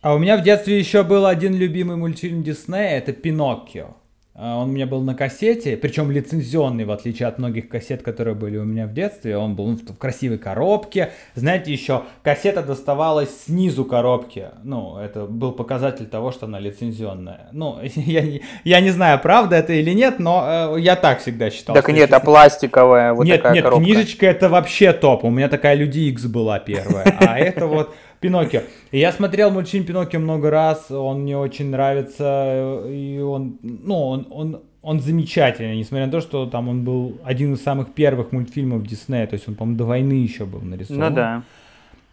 А 0.00 0.14
у 0.14 0.18
меня 0.18 0.36
в 0.36 0.42
детстве 0.42 0.78
еще 0.78 1.02
был 1.02 1.26
один 1.26 1.54
любимый 1.54 1.96
мультфильм 1.96 2.42
Диснея, 2.42 2.98
это 2.98 3.12
«Пиноккио». 3.12 3.96
А, 4.36 4.58
Он 4.58 4.70
у 4.70 4.72
меня 4.72 4.86
был 4.86 5.00
на 5.00 5.14
кассете, 5.14 5.76
причем 5.76 6.10
лицензионный, 6.10 6.84
в 6.84 6.90
отличие 6.90 7.28
от 7.28 7.38
многих 7.38 7.68
кассет, 7.68 8.02
которые 8.02 8.34
были 8.34 8.56
у 8.56 8.64
меня 8.64 8.86
в 8.86 8.92
детстве. 8.92 9.36
Он 9.36 9.54
был 9.54 9.66
в 9.66 9.84
в 9.84 9.96
красивой 9.96 10.38
коробке. 10.38 11.12
Знаете, 11.34 11.72
еще 11.72 12.02
кассета 12.22 12.62
доставалась 12.62 13.44
снизу 13.44 13.84
коробки. 13.84 14.48
Ну, 14.64 14.98
это 14.98 15.26
был 15.26 15.52
показатель 15.52 16.06
того, 16.06 16.32
что 16.32 16.46
она 16.46 16.58
лицензионная. 16.58 17.48
Ну, 17.52 17.78
я 17.94 18.22
не, 18.22 18.42
я 18.64 18.80
не 18.80 18.90
знаю, 18.90 19.20
правда 19.20 19.56
это 19.56 19.72
или 19.72 19.92
нет, 19.92 20.18
но 20.18 20.76
э, 20.76 20.80
я 20.80 20.96
так 20.96 21.20
всегда 21.20 21.50
считал. 21.50 21.74
так 21.76 21.88
нет, 21.88 22.12
а 22.12 22.18
пластиковая 22.18 23.12
вот 23.12 23.24
нет, 23.24 23.36
такая 23.36 23.54
нет, 23.54 23.64
коробка. 23.64 23.84
книжечка 23.84 24.26
это 24.26 24.48
вообще 24.48 24.92
топ. 24.92 25.24
У 25.24 25.30
меня 25.30 25.48
такая 25.48 25.74
Люди 25.74 26.00
Икс 26.00 26.24
была 26.24 26.58
первая. 26.58 27.04
А 27.20 27.38
это 27.38 27.66
вот 27.66 27.94
Пиноккио. 28.24 28.62
Я 28.90 29.12
смотрел 29.12 29.50
мультфильм 29.50 29.84
Пиноккио 29.84 30.18
много 30.18 30.50
раз. 30.50 30.90
Он 30.90 31.20
мне 31.20 31.36
очень 31.36 31.68
нравится. 31.68 32.82
И 32.88 33.18
он, 33.18 33.58
ну, 33.62 33.94
он, 33.96 34.26
он, 34.30 34.62
он 34.80 35.00
замечательный, 35.00 35.76
несмотря 35.76 36.06
на 36.06 36.12
то, 36.12 36.22
что 36.22 36.46
там 36.46 36.70
он 36.70 36.84
был 36.84 37.18
один 37.22 37.52
из 37.52 37.62
самых 37.62 37.92
первых 37.92 38.32
мультфильмов 38.32 38.86
Диснея. 38.86 39.26
То 39.26 39.34
есть 39.34 39.46
он, 39.46 39.56
по-моему, 39.56 39.76
до 39.76 39.84
войны 39.84 40.14
еще 40.14 40.46
был 40.46 40.62
нарисован. 40.62 41.00
Ну 41.00 41.10
да. 41.14 41.42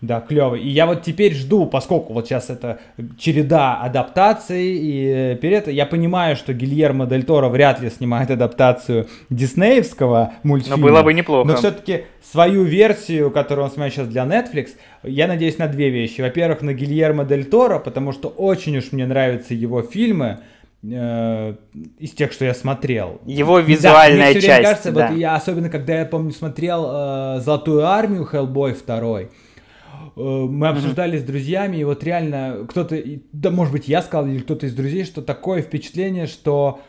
Да, 0.01 0.19
клевый. 0.19 0.61
И 0.61 0.67
я 0.67 0.87
вот 0.87 1.03
теперь 1.03 1.35
жду, 1.35 1.67
поскольку 1.67 2.13
вот 2.13 2.25
сейчас 2.25 2.49
это 2.49 2.79
череда 3.19 3.77
адаптаций, 3.81 4.75
и 4.75 5.05
э, 5.07 5.35
перед 5.35 5.67
я 5.67 5.85
понимаю, 5.85 6.35
что 6.35 6.53
Гильермо 6.53 7.05
Дель 7.05 7.23
Торо 7.23 7.49
вряд 7.49 7.79
ли 7.81 7.89
снимает 7.91 8.31
адаптацию 8.31 9.07
диснеевского 9.29 10.33
Но 10.43 10.49
мультфильма. 10.49 10.81
было 10.81 11.03
бы 11.03 11.13
неплохо. 11.13 11.47
Но 11.47 11.55
все-таки 11.55 12.05
свою 12.31 12.63
версию, 12.63 13.29
которую 13.29 13.65
он 13.65 13.71
снимает 13.71 13.93
сейчас 13.93 14.07
для 14.07 14.23
Netflix, 14.23 14.69
я 15.03 15.27
надеюсь 15.27 15.59
на 15.59 15.67
две 15.67 15.89
вещи. 15.89 16.21
Во-первых, 16.21 16.61
на 16.63 16.73
Гильермо 16.73 17.23
Дель 17.23 17.45
Торо, 17.45 17.77
потому 17.77 18.11
что 18.11 18.27
очень 18.29 18.77
уж 18.77 18.91
мне 18.93 19.05
нравятся 19.05 19.53
его 19.53 19.83
фильмы 19.83 20.39
э, 20.83 21.53
из 21.99 22.11
тех, 22.11 22.31
что 22.31 22.45
я 22.45 22.53
смотрел. 22.55 23.21
Его 23.27 23.59
Да, 23.59 23.65
визуальная 23.67 24.29
время 24.29 24.41
часть, 24.41 24.63
кажется, 24.63 24.91
да. 24.91 25.07
вот 25.09 25.17
я 25.17 25.35
особенно, 25.35 25.69
когда 25.69 25.99
я 25.99 26.05
помню, 26.05 26.31
смотрел 26.31 26.87
э, 26.89 27.39
Золотую 27.41 27.85
армию 27.85 28.25
Хеллбой 28.25 28.73
2, 28.73 29.19
мы 30.15 30.67
обсуждали 30.67 31.17
с 31.17 31.23
друзьями, 31.23 31.77
и 31.77 31.83
вот 31.83 32.03
реально 32.03 32.65
кто-то, 32.69 33.01
да, 33.31 33.51
может 33.51 33.73
быть, 33.73 33.87
я 33.87 34.01
сказал, 34.01 34.27
или 34.27 34.39
кто-то 34.39 34.65
из 34.65 34.73
друзей, 34.73 35.03
что 35.03 35.21
такое 35.21 35.61
впечатление, 35.61 36.27
что 36.27 36.79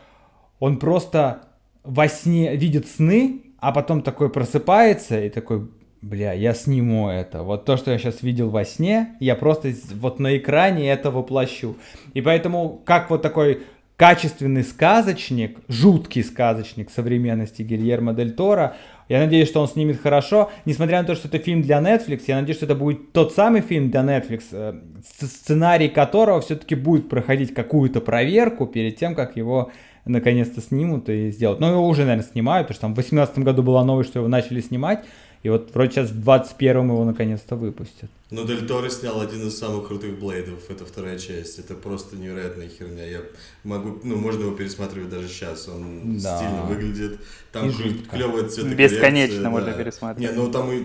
он 0.59 0.77
просто 0.77 1.43
во 1.83 2.07
сне 2.07 2.55
видит 2.55 2.87
сны, 2.87 3.41
а 3.59 3.71
потом 3.71 4.01
такой 4.01 4.29
просыпается 4.29 5.21
и 5.23 5.29
такой, 5.29 5.69
бля, 6.01 6.33
я 6.33 6.53
сниму 6.53 7.09
это. 7.09 7.43
Вот 7.43 7.65
то, 7.65 7.77
что 7.77 7.91
я 7.91 7.97
сейчас 7.97 8.21
видел 8.23 8.49
во 8.49 8.65
сне, 8.65 9.15
я 9.19 9.35
просто 9.35 9.73
вот 9.93 10.19
на 10.19 10.37
экране 10.37 10.89
это 10.89 11.11
воплощу. 11.11 11.77
И 12.13 12.21
поэтому, 12.21 12.81
как 12.85 13.09
вот 13.09 13.21
такой 13.21 13.63
качественный 13.95 14.63
сказочник, 14.63 15.59
жуткий 15.67 16.23
сказочник 16.23 16.89
современности 16.89 17.61
Гильермо 17.61 18.13
Дель 18.13 18.33
Торо, 18.33 18.75
я 19.09 19.19
надеюсь, 19.19 19.47
что 19.47 19.61
он 19.61 19.67
снимет 19.67 20.01
хорошо, 20.01 20.51
несмотря 20.65 21.01
на 21.01 21.07
то, 21.07 21.15
что 21.15 21.27
это 21.27 21.39
фильм 21.39 21.61
для 21.61 21.79
Netflix, 21.79 22.23
я 22.27 22.39
надеюсь, 22.39 22.57
что 22.57 22.65
это 22.65 22.75
будет 22.75 23.11
тот 23.11 23.33
самый 23.33 23.61
фильм 23.61 23.91
для 23.91 24.01
Netflix, 24.01 24.43
э, 24.51 24.73
сценарий 25.03 25.89
которого 25.89 26.41
все-таки 26.41 26.75
будет 26.75 27.09
проходить 27.09 27.53
какую-то 27.53 28.01
проверку 28.01 28.65
перед 28.65 28.97
тем, 28.97 29.15
как 29.15 29.35
его 29.37 29.71
наконец-то 30.05 30.61
снимут 30.61 31.09
и 31.09 31.31
сделают. 31.31 31.59
Но 31.59 31.71
его 31.71 31.87
уже, 31.87 32.03
наверное, 32.03 32.29
снимают, 32.29 32.67
потому 32.67 32.75
что 32.75 32.81
там 32.81 32.91
в 32.91 32.95
2018 32.95 33.39
году 33.39 33.63
была 33.63 33.83
новость, 33.83 34.09
что 34.09 34.19
его 34.19 34.27
начали 34.27 34.59
снимать, 34.59 35.05
и 35.43 35.49
вот 35.49 35.71
вроде 35.73 35.91
сейчас 35.91 36.09
в 36.09 36.13
2021 36.23 36.85
его 36.85 37.03
наконец-то 37.03 37.55
выпустят. 37.55 38.09
Но 38.31 38.45
Дель 38.45 38.65
Торо 38.65 38.89
снял 38.89 39.19
один 39.21 39.47
из 39.47 39.59
самых 39.59 39.87
крутых 39.87 40.17
блейдов, 40.17 40.69
это 40.69 40.85
вторая 40.85 41.19
часть. 41.19 41.59
Это 41.59 41.75
просто 41.75 42.15
невероятная 42.15 42.69
херня. 42.69 43.05
Я 43.05 43.19
могу, 43.63 43.99
ну, 44.03 44.15
можно 44.15 44.43
его 44.43 44.55
пересматривать 44.55 45.09
даже 45.09 45.27
сейчас. 45.27 45.67
Он 45.67 46.17
Да. 46.17 46.37
стильно 46.37 46.63
выглядит. 46.63 47.19
Там 47.51 47.71
клевая 47.71 48.47
цветокоррекция. 48.47 48.75
Бесконечно 48.75 49.49
можно 49.49 49.71
да. 49.71 49.77
пересматривать. 49.77 50.31
Не, 50.35 50.41
ну 50.41 50.49
там 50.51 50.71
и 50.71 50.83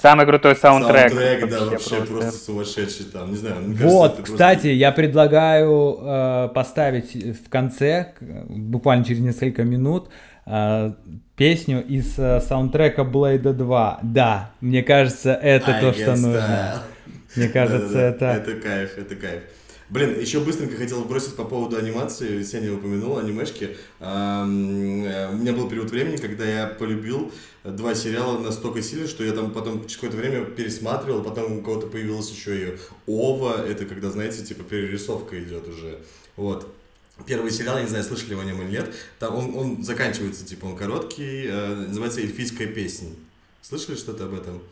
Самый 0.00 0.26
крутой 0.26 0.56
саундтрек. 0.56 1.10
саундтрек, 1.10 1.50
да, 1.50 1.64
вообще 1.64 1.96
просто. 1.96 2.14
просто 2.14 2.44
сумасшедший 2.44 3.06
там. 3.06 3.30
Не 3.30 3.36
знаю, 3.38 3.62
мне 3.62 3.76
кажется, 3.76 3.86
Вот, 3.96 4.12
это 4.14 4.22
кстати, 4.22 4.66
я 4.68 4.92
предлагаю 4.92 5.98
э, 6.00 6.48
поставить 6.54 7.14
в 7.14 7.48
конце, 7.48 8.14
буквально 8.48 9.04
через 9.06 9.20
несколько 9.20 9.64
минут, 9.64 10.10
э, 10.44 10.92
песню 11.36 11.84
из 11.86 12.18
э, 12.18 12.40
саундтрека 12.40 13.04
Блейда 13.04 13.52
2. 13.52 14.00
Да, 14.02 14.52
мне 14.60 14.82
кажется, 14.82 15.34
это 15.34 15.66
просто 15.66 15.80
то, 15.80 15.92
что 15.92 16.10
I 16.10 16.20
нужно. 16.20 16.36
that. 16.36 16.80
Мне 17.36 17.48
кажется, 17.48 17.98
это... 17.98 18.24
Это 18.26 18.54
кайф, 18.54 18.98
это 18.98 19.16
кайф. 19.16 19.42
Блин, 19.88 20.18
еще 20.18 20.40
быстренько 20.40 20.76
хотел 20.76 21.04
бросить 21.04 21.36
по 21.36 21.44
поводу 21.44 21.76
анимации. 21.76 22.42
Сеня 22.42 22.72
упомянул 22.72 23.18
анимешки. 23.18 23.76
Э, 24.00 24.42
у 24.44 25.36
меня 25.36 25.52
был 25.52 25.68
период 25.68 25.90
времени, 25.90 26.16
когда 26.16 26.44
я 26.44 26.66
полюбил 26.66 27.30
два 27.62 27.94
сериала 27.94 28.38
настолько 28.38 28.82
сильно, 28.82 29.06
что 29.06 29.24
я 29.24 29.32
там 29.32 29.52
потом 29.52 29.82
через 29.82 29.96
какое-то 29.96 30.16
время 30.16 30.44
пересматривал, 30.44 31.22
потом 31.22 31.58
у 31.58 31.62
кого-то 31.62 31.88
появилась 31.88 32.30
еще 32.30 32.56
и 32.56 32.76
Ова, 33.06 33.66
это 33.66 33.84
когда, 33.84 34.10
знаете, 34.10 34.44
типа 34.44 34.62
перерисовка 34.62 35.42
идет 35.42 35.68
уже. 35.68 35.98
Вот. 36.36 36.72
Первый 37.24 37.50
сериал, 37.50 37.76
я 37.76 37.84
не 37.84 37.88
знаю, 37.88 38.04
слышали 38.04 38.34
вы 38.34 38.42
о 38.42 38.44
нем 38.44 38.60
или 38.60 38.70
нет, 38.70 38.94
там 39.18 39.34
он, 39.34 39.56
он 39.56 39.82
заканчивается, 39.82 40.44
типа, 40.44 40.66
он 40.66 40.76
короткий, 40.76 41.46
э, 41.46 41.86
называется 41.88 42.20
«Эльфийская 42.20 42.66
песня». 42.66 43.08
Слышали 43.62 43.96
что-то 43.96 44.26
об 44.26 44.34
этом? 44.34 44.62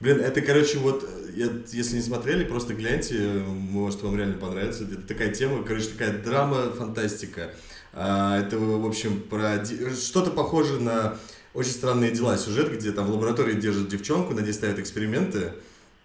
Блин, 0.00 0.18
это, 0.20 0.40
короче, 0.40 0.78
вот, 0.78 1.08
я, 1.34 1.48
если 1.70 1.96
не 1.96 2.02
смотрели, 2.02 2.44
просто 2.44 2.74
гляньте, 2.74 3.18
может, 3.46 4.02
вам 4.02 4.16
реально 4.16 4.36
понравится. 4.36 4.84
Это 4.84 5.02
такая 5.02 5.32
тема, 5.32 5.62
короче, 5.62 5.90
такая 5.90 6.18
драма, 6.18 6.72
фантастика. 6.72 7.50
А, 7.92 8.40
это, 8.40 8.58
в 8.58 8.84
общем, 8.84 9.20
про 9.20 9.64
что-то 9.94 10.30
похоже 10.30 10.80
на 10.80 11.18
очень 11.54 11.70
странные 11.70 12.10
дела 12.10 12.36
сюжет, 12.36 12.72
где 12.72 12.90
там 12.90 13.06
в 13.06 13.10
лаборатории 13.10 13.54
держат 13.54 13.88
девчонку, 13.88 14.34
на 14.34 14.40
ней 14.40 14.52
ставят 14.52 14.78
эксперименты, 14.78 15.52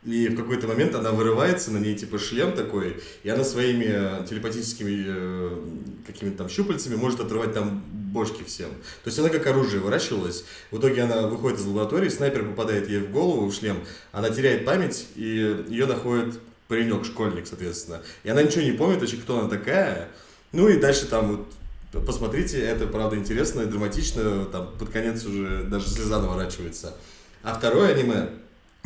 и 0.08 0.30
в 0.30 0.38
какой-то 0.38 0.68
момент 0.68 0.96
она 0.96 1.12
вырывается, 1.12 1.70
на 1.70 1.80
ней 1.80 1.94
типа 1.94 2.18
шлем 2.18 2.54
такой, 2.54 3.04
и 3.24 3.30
она 3.30 3.44
своими 3.44 3.88
э, 3.90 4.26
телепатическими 4.26 5.04
э, 5.06 5.62
какими-то 6.08 6.38
там 6.38 6.50
щупальцами 6.50 6.96
может 6.96 7.20
отрывать 7.20 7.54
там 7.54 7.84
бошки 7.92 8.44
всем. 8.46 8.70
То 9.04 9.10
есть 9.10 9.20
она 9.20 9.28
как 9.28 9.46
оружие 9.48 9.82
выращивалась. 9.82 10.46
В 10.72 10.80
итоге 10.80 11.02
она 11.02 11.28
выходит 11.28 11.60
из 11.60 11.66
лаборатории, 11.66 12.08
снайпер 12.08 12.46
попадает 12.46 12.88
ей 12.88 13.00
в 13.00 13.12
голову, 13.12 13.48
в 13.48 13.54
шлем, 13.54 13.84
она 14.14 14.30
теряет 14.30 14.64
память, 14.64 15.08
и 15.16 15.66
ее 15.68 15.86
находит 15.88 16.40
паренек, 16.70 17.04
школьник, 17.04 17.46
соответственно. 17.46 18.02
И 18.24 18.30
она 18.30 18.44
ничего 18.44 18.62
не 18.62 18.72
помнит 18.72 19.02
вообще, 19.02 19.18
кто 19.18 19.40
она 19.40 19.50
такая. 19.50 20.08
Ну 20.54 20.70
и 20.70 20.80
дальше 20.80 21.08
там 21.08 21.46
вот 21.92 22.06
посмотрите, 22.06 22.62
это 22.62 22.88
правда 22.88 23.18
интересно 23.18 23.62
и 23.62 23.66
драматично, 23.66 24.46
там 24.46 24.72
под 24.80 24.90
конец 24.90 25.26
уже 25.26 25.64
даже 25.64 25.90
слеза 25.90 26.22
наворачивается. 26.22 26.96
А 27.44 27.54
второе 27.54 27.94
аниме, 27.94 28.30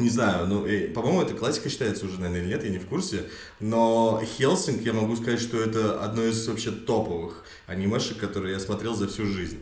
не 0.02 0.10
знаю, 0.10 0.48
ну, 0.48 0.61
по-моему, 0.94 1.22
это 1.22 1.34
классика 1.34 1.69
считается 1.69 2.06
уже, 2.06 2.19
наверное, 2.19 2.41
или 2.41 2.49
нет, 2.49 2.64
я 2.64 2.69
не 2.69 2.80
в 2.80 2.88
курсе. 2.88 3.26
Но 3.60 4.22
Хелсинг, 4.38 4.82
я 4.82 4.94
могу 4.94 5.15
сказать, 5.15 5.40
что 5.40 5.61
это 5.61 6.03
одно 6.03 6.23
из 6.23 6.48
вообще 6.48 6.72
топовых 6.72 7.44
анимешек, 7.68 8.18
которые 8.18 8.53
я 8.53 8.60
смотрел 8.60 8.95
за 8.95 9.07
всю 9.07 9.26
жизнь. 9.26 9.60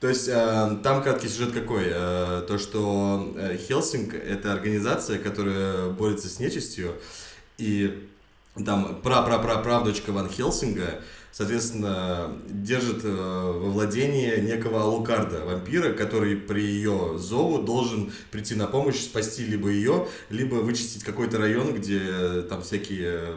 То 0.00 0.08
есть 0.08 0.28
э, 0.28 0.78
там 0.82 1.02
краткий 1.02 1.28
сюжет 1.28 1.52
какой? 1.52 1.84
Э, 1.86 2.42
то, 2.48 2.58
что 2.58 3.34
э, 3.36 3.58
Хелсинг 3.58 4.14
это 4.14 4.52
организация, 4.52 5.18
которая 5.18 5.90
борется 5.90 6.28
с 6.28 6.38
нечистью, 6.38 6.94
и 7.58 8.08
там 8.64 9.00
пра-пра-пра-правдочка 9.02 10.12
Ван 10.12 10.28
Хелсинга, 10.28 11.02
соответственно, 11.32 12.36
держит 12.48 13.04
э, 13.04 13.08
во 13.08 13.70
владении 13.70 14.40
некого 14.40 14.82
Алукарда, 14.82 15.44
вампира, 15.44 15.92
который 15.92 16.36
при 16.36 16.62
ее 16.62 17.16
зову 17.18 17.62
должен 17.62 18.12
прийти 18.30 18.54
на 18.54 18.66
помощь, 18.66 19.00
спасти 19.00 19.44
либо 19.44 19.68
ее, 19.68 20.06
либо 20.28 20.56
вычистить 20.56 21.04
какой-то 21.04 21.38
район, 21.38 21.74
где 21.74 22.00
э, 22.02 22.46
там 22.48 22.62
всякие 22.62 23.36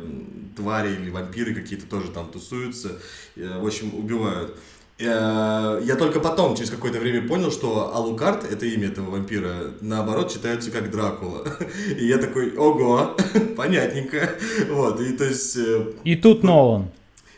твари 0.56 0.94
или 0.94 1.10
вампиры 1.10 1.54
какие-то 1.54 1.86
тоже 1.86 2.10
там 2.12 2.30
тусуются, 2.32 3.00
э, 3.36 3.60
в 3.60 3.66
общем, 3.66 3.94
убивают. 3.96 4.58
Я 5.00 5.96
только 5.98 6.20
потом, 6.20 6.56
через 6.56 6.70
какое-то 6.70 7.00
время 7.00 7.28
понял, 7.28 7.52
что 7.52 7.94
Алукард, 7.96 8.50
это 8.50 8.68
имя 8.68 8.90
этого 8.90 9.10
вампира, 9.10 9.74
наоборот, 9.82 10.32
читается 10.32 10.70
как 10.70 10.92
Дракула. 10.92 11.46
И 12.00 12.06
я 12.06 12.20
такой, 12.20 12.56
ого, 12.56 13.18
понятненько. 13.58 14.30
Вот, 14.70 15.02
и 15.02 15.14
то 15.18 15.26
есть... 15.26 15.58
И 16.04 16.16
тут 16.16 16.44
Нолан. 16.44 16.92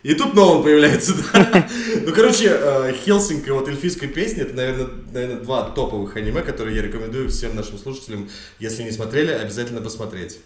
И 0.06 0.14
тут 0.14 0.36
Нолан 0.36 0.62
появляется, 0.62 1.14
да. 1.34 1.68
Ну, 2.06 2.14
короче, 2.14 2.52
э, 2.52 2.94
Хелсинг 2.94 3.48
и 3.48 3.50
вот 3.50 3.68
эльфийская 3.68 4.08
песня, 4.08 4.44
это, 4.44 4.56
наверное, 4.56 4.88
наверное, 5.12 5.38
два 5.38 5.64
топовых 5.64 6.16
аниме, 6.16 6.44
которые 6.44 6.76
я 6.76 6.84
рекомендую 6.84 7.28
всем 7.30 7.56
нашим 7.56 7.80
слушателям, 7.80 8.30
если 8.60 8.84
не 8.84 8.92
смотрели, 8.92 9.32
обязательно 9.32 9.82
посмотреть. 9.82 10.38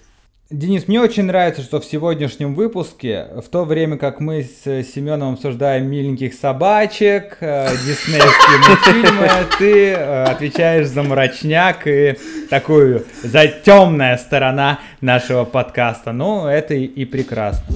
Денис, 0.50 0.88
мне 0.88 1.02
очень 1.02 1.24
нравится, 1.24 1.62
что 1.62 1.82
в 1.82 1.86
сегодняшнем 1.86 2.56
выпуске, 2.56 3.28
в 3.46 3.50
то 3.50 3.66
время 3.66 3.98
как 3.98 4.22
мы 4.22 4.44
с 4.44 4.64
Семеном 4.64 5.34
обсуждаем 5.34 5.92
миленьких 5.92 6.36
собачек, 6.36 7.36
э, 7.42 7.68
диснеевские 7.86 8.58
мультфильмы, 8.66 9.30
ты 9.60 9.90
э, 9.90 10.24
отвечаешь 10.24 10.88
за 10.88 11.04
мрачняк 11.04 11.86
и 11.86 12.18
такую, 12.50 13.06
за 13.24 13.48
темная 13.48 14.18
сторона 14.20 14.80
нашего 15.02 15.44
подкаста. 15.44 16.14
Ну, 16.14 16.48
это 16.48 16.76
и, 16.76 16.86
и 16.86 17.04
прекрасно. 17.04 17.76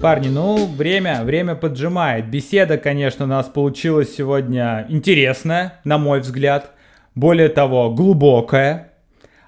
Парни, 0.00 0.28
ну, 0.28 0.66
время, 0.66 1.24
время 1.24 1.54
поджимает. 1.54 2.30
Беседа, 2.30 2.78
конечно, 2.78 3.26
у 3.26 3.28
нас 3.28 3.48
получилась 3.48 4.16
сегодня 4.16 4.86
интересная, 4.88 5.74
на 5.84 5.98
мой 5.98 6.20
взгляд. 6.20 6.70
Более 7.14 7.50
того, 7.50 7.92
глубокая. 7.92 8.92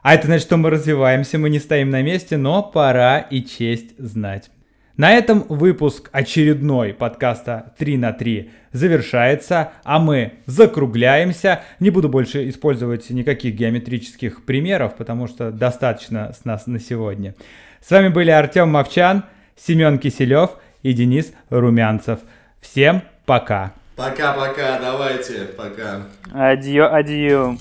А 0.03 0.15
это 0.15 0.27
значит, 0.27 0.45
что 0.47 0.59
мы 0.59 0.69
развиваемся, 0.69 1.39
мы 1.39 1.49
не 1.49 1.59
стоим 1.59 1.89
на 1.89 2.03
месте, 2.03 2.37
но 2.37 2.63
пора 2.63 3.19
и 3.19 3.43
честь 3.43 3.99
знать. 3.99 4.51
На 4.99 5.13
этом 5.13 5.47
выпуск 5.49 6.11
очередной 6.13 6.93
подкаста 6.93 7.73
3 7.79 7.97
на 7.97 8.13
3 8.13 8.51
завершается, 8.73 9.73
а 9.85 9.99
мы 9.99 10.35
закругляемся. 10.45 11.63
Не 11.81 11.89
буду 11.89 12.11
больше 12.11 12.47
использовать 12.51 13.09
никаких 13.09 13.55
геометрических 13.55 14.45
примеров, 14.45 14.97
потому 14.97 15.29
что 15.29 15.51
достаточно 15.51 16.31
с 16.39 16.45
нас 16.45 16.67
на 16.67 16.79
сегодня. 16.79 17.35
С 17.81 17.91
вами 17.91 18.09
были 18.09 18.31
Артем 18.31 18.69
Мовчан. 18.69 19.25
Семен 19.57 19.99
Киселев 19.99 20.51
и 20.83 20.93
Денис 20.93 21.33
Румянцев. 21.51 22.21
Всем 22.61 23.03
пока. 23.27 23.73
Пока-пока, 23.97 24.79
давайте, 24.79 25.45
пока. 25.57 26.03
Адьё, 26.33 26.93
адьё. 26.93 27.57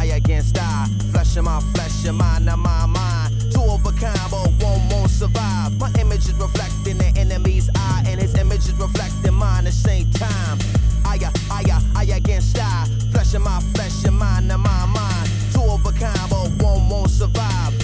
I 0.00 0.12
against 0.16 0.56
I, 0.56 0.86
flesh 1.10 1.36
of 1.36 1.44
my 1.44 1.60
flesh, 1.74 2.04
your 2.04 2.12
mind, 2.12 2.46
not 2.46 2.58
my 2.58 2.86
mind. 2.86 3.52
Two 3.52 3.62
of 3.62 3.84
a 3.84 3.90
kind, 3.98 4.30
but 4.30 4.48
one 4.62 4.88
won't 4.88 5.10
survive. 5.10 5.76
My 5.78 5.90
image 6.00 6.20
is 6.20 6.34
reflecting 6.34 6.98
the 6.98 7.12
enemy's 7.18 7.68
eye, 7.74 8.04
and 8.06 8.20
his 8.20 8.34
image 8.36 8.60
is 8.60 8.74
reflecting 8.74 9.34
mine 9.34 9.66
at 9.66 9.72
the 9.72 9.72
same 9.72 10.08
time. 10.12 10.58
I, 11.04 11.18
I, 11.50 11.82
I 11.96 12.04
against 12.04 12.56
I, 12.60 12.86
flesh 13.12 13.34
of 13.34 13.42
my 13.42 13.60
flesh, 13.74 14.04
your 14.04 14.12
mind, 14.12 14.48
not 14.48 14.60
my 14.60 14.86
mind. 14.86 15.28
Two 15.52 15.62
of 15.62 15.84
a 15.84 15.92
kind, 15.98 16.30
but 16.30 16.48
one 16.62 16.88
won't 16.88 17.10
survive. 17.10 17.77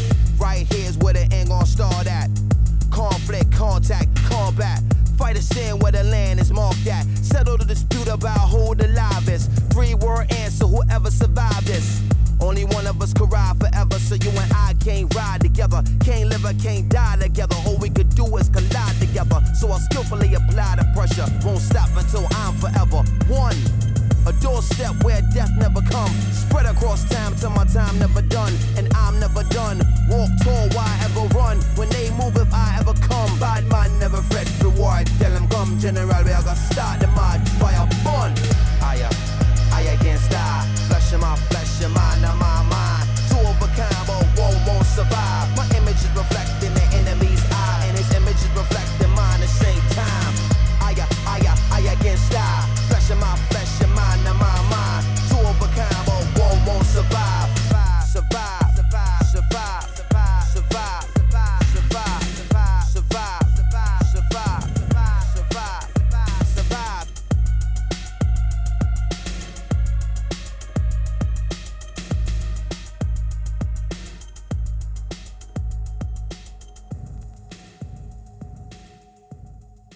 Right 0.54 0.72
here's 0.72 0.96
where 0.98 1.12
the 1.12 1.26
end 1.34 1.48
gon' 1.48 1.66
start 1.66 2.06
at. 2.06 2.30
Conflict, 2.92 3.50
contact, 3.50 4.14
combat. 4.30 4.80
Fight 5.18 5.36
a 5.36 5.42
sin 5.42 5.80
where 5.80 5.90
the 5.90 6.04
land 6.04 6.38
is 6.38 6.52
marked 6.52 6.86
at. 6.86 7.04
Settle 7.18 7.56
the 7.56 7.64
dispute 7.64 8.06
about 8.06 8.50
who 8.50 8.72
the 8.76 8.86
live 8.86 9.28
is. 9.28 9.46
Three 9.72 9.96
word 9.96 10.32
answer, 10.32 10.66
whoever 10.66 11.10
survived 11.10 11.66
this. 11.66 12.00
Only 12.40 12.64
one 12.66 12.86
of 12.86 13.02
us 13.02 13.12
could 13.12 13.32
ride 13.32 13.58
forever, 13.58 13.98
so 13.98 14.14
you 14.14 14.30
and 14.30 14.52
I 14.52 14.74
can't 14.78 15.12
ride 15.16 15.40
together. 15.40 15.82
Can't 16.04 16.28
live 16.28 16.44
or 16.44 16.54
can't 16.62 16.88
die 16.88 17.16
together. 17.16 17.56
All 17.66 17.76
we 17.78 17.90
could 17.90 18.14
do 18.14 18.24
is 18.36 18.48
collide 18.48 19.00
together. 19.00 19.40
So 19.58 19.72
I'll 19.72 19.80
skillfully 19.90 20.34
apply 20.34 20.76
the 20.76 20.86
pressure. 20.94 21.26
Won't 21.44 21.62
stop 21.62 21.90
until 21.96 22.28
I'm 22.30 22.54
forever 22.62 23.02
one. 23.26 23.93
A 24.26 24.32
doorstep 24.40 25.04
where 25.04 25.20
death 25.34 25.52
never 25.56 25.82
come. 25.82 26.10
Spread 26.32 26.66
across 26.66 27.04
time 27.04 27.34
till 27.36 27.50
my 27.50 27.64
time 27.66 27.98
never 27.98 28.22
done. 28.22 28.52
And 28.76 28.88
I'm 28.94 29.20
never 29.20 29.42
done. 29.44 29.78
Walk 30.08 30.30
tall, 30.42 30.68
why 30.72 30.88
ever 31.04 31.26
run? 31.36 31.60
When 31.76 31.88
they 31.90 32.10
move, 32.10 32.36
if 32.36 32.52
I 32.52 32.76
ever 32.80 32.94
come. 32.94 33.38
Bad 33.38 33.68
man 33.68 33.98
never 33.98 34.22
fret 34.22 34.48
reward. 34.62 35.06
Tell 35.18 35.30
them 35.30 35.46
come, 35.48 35.78
General, 35.78 36.24
we 36.24 36.32
are 36.32 36.42
gonna 36.42 36.56
start 36.56 37.00
the 37.00 37.08
mud. 37.08 37.40
Fire 37.60 37.86
burn. 38.04 38.32
I, 38.80 38.96
I 39.72 39.82
against 39.94 40.32
I. 40.32 40.64
Flesh 40.88 41.12
in 41.12 41.20
my 41.20 41.36
flesh, 41.50 41.84
in 41.84 41.92
my 41.92 42.14
on 42.24 42.38
my 42.38 42.62
mind. 42.72 43.08
Two 43.28 43.40
of 43.40 43.60
a 43.60 43.68
but 44.06 44.24
one 44.40 44.66
won't 44.66 44.86
survive. 44.86 45.63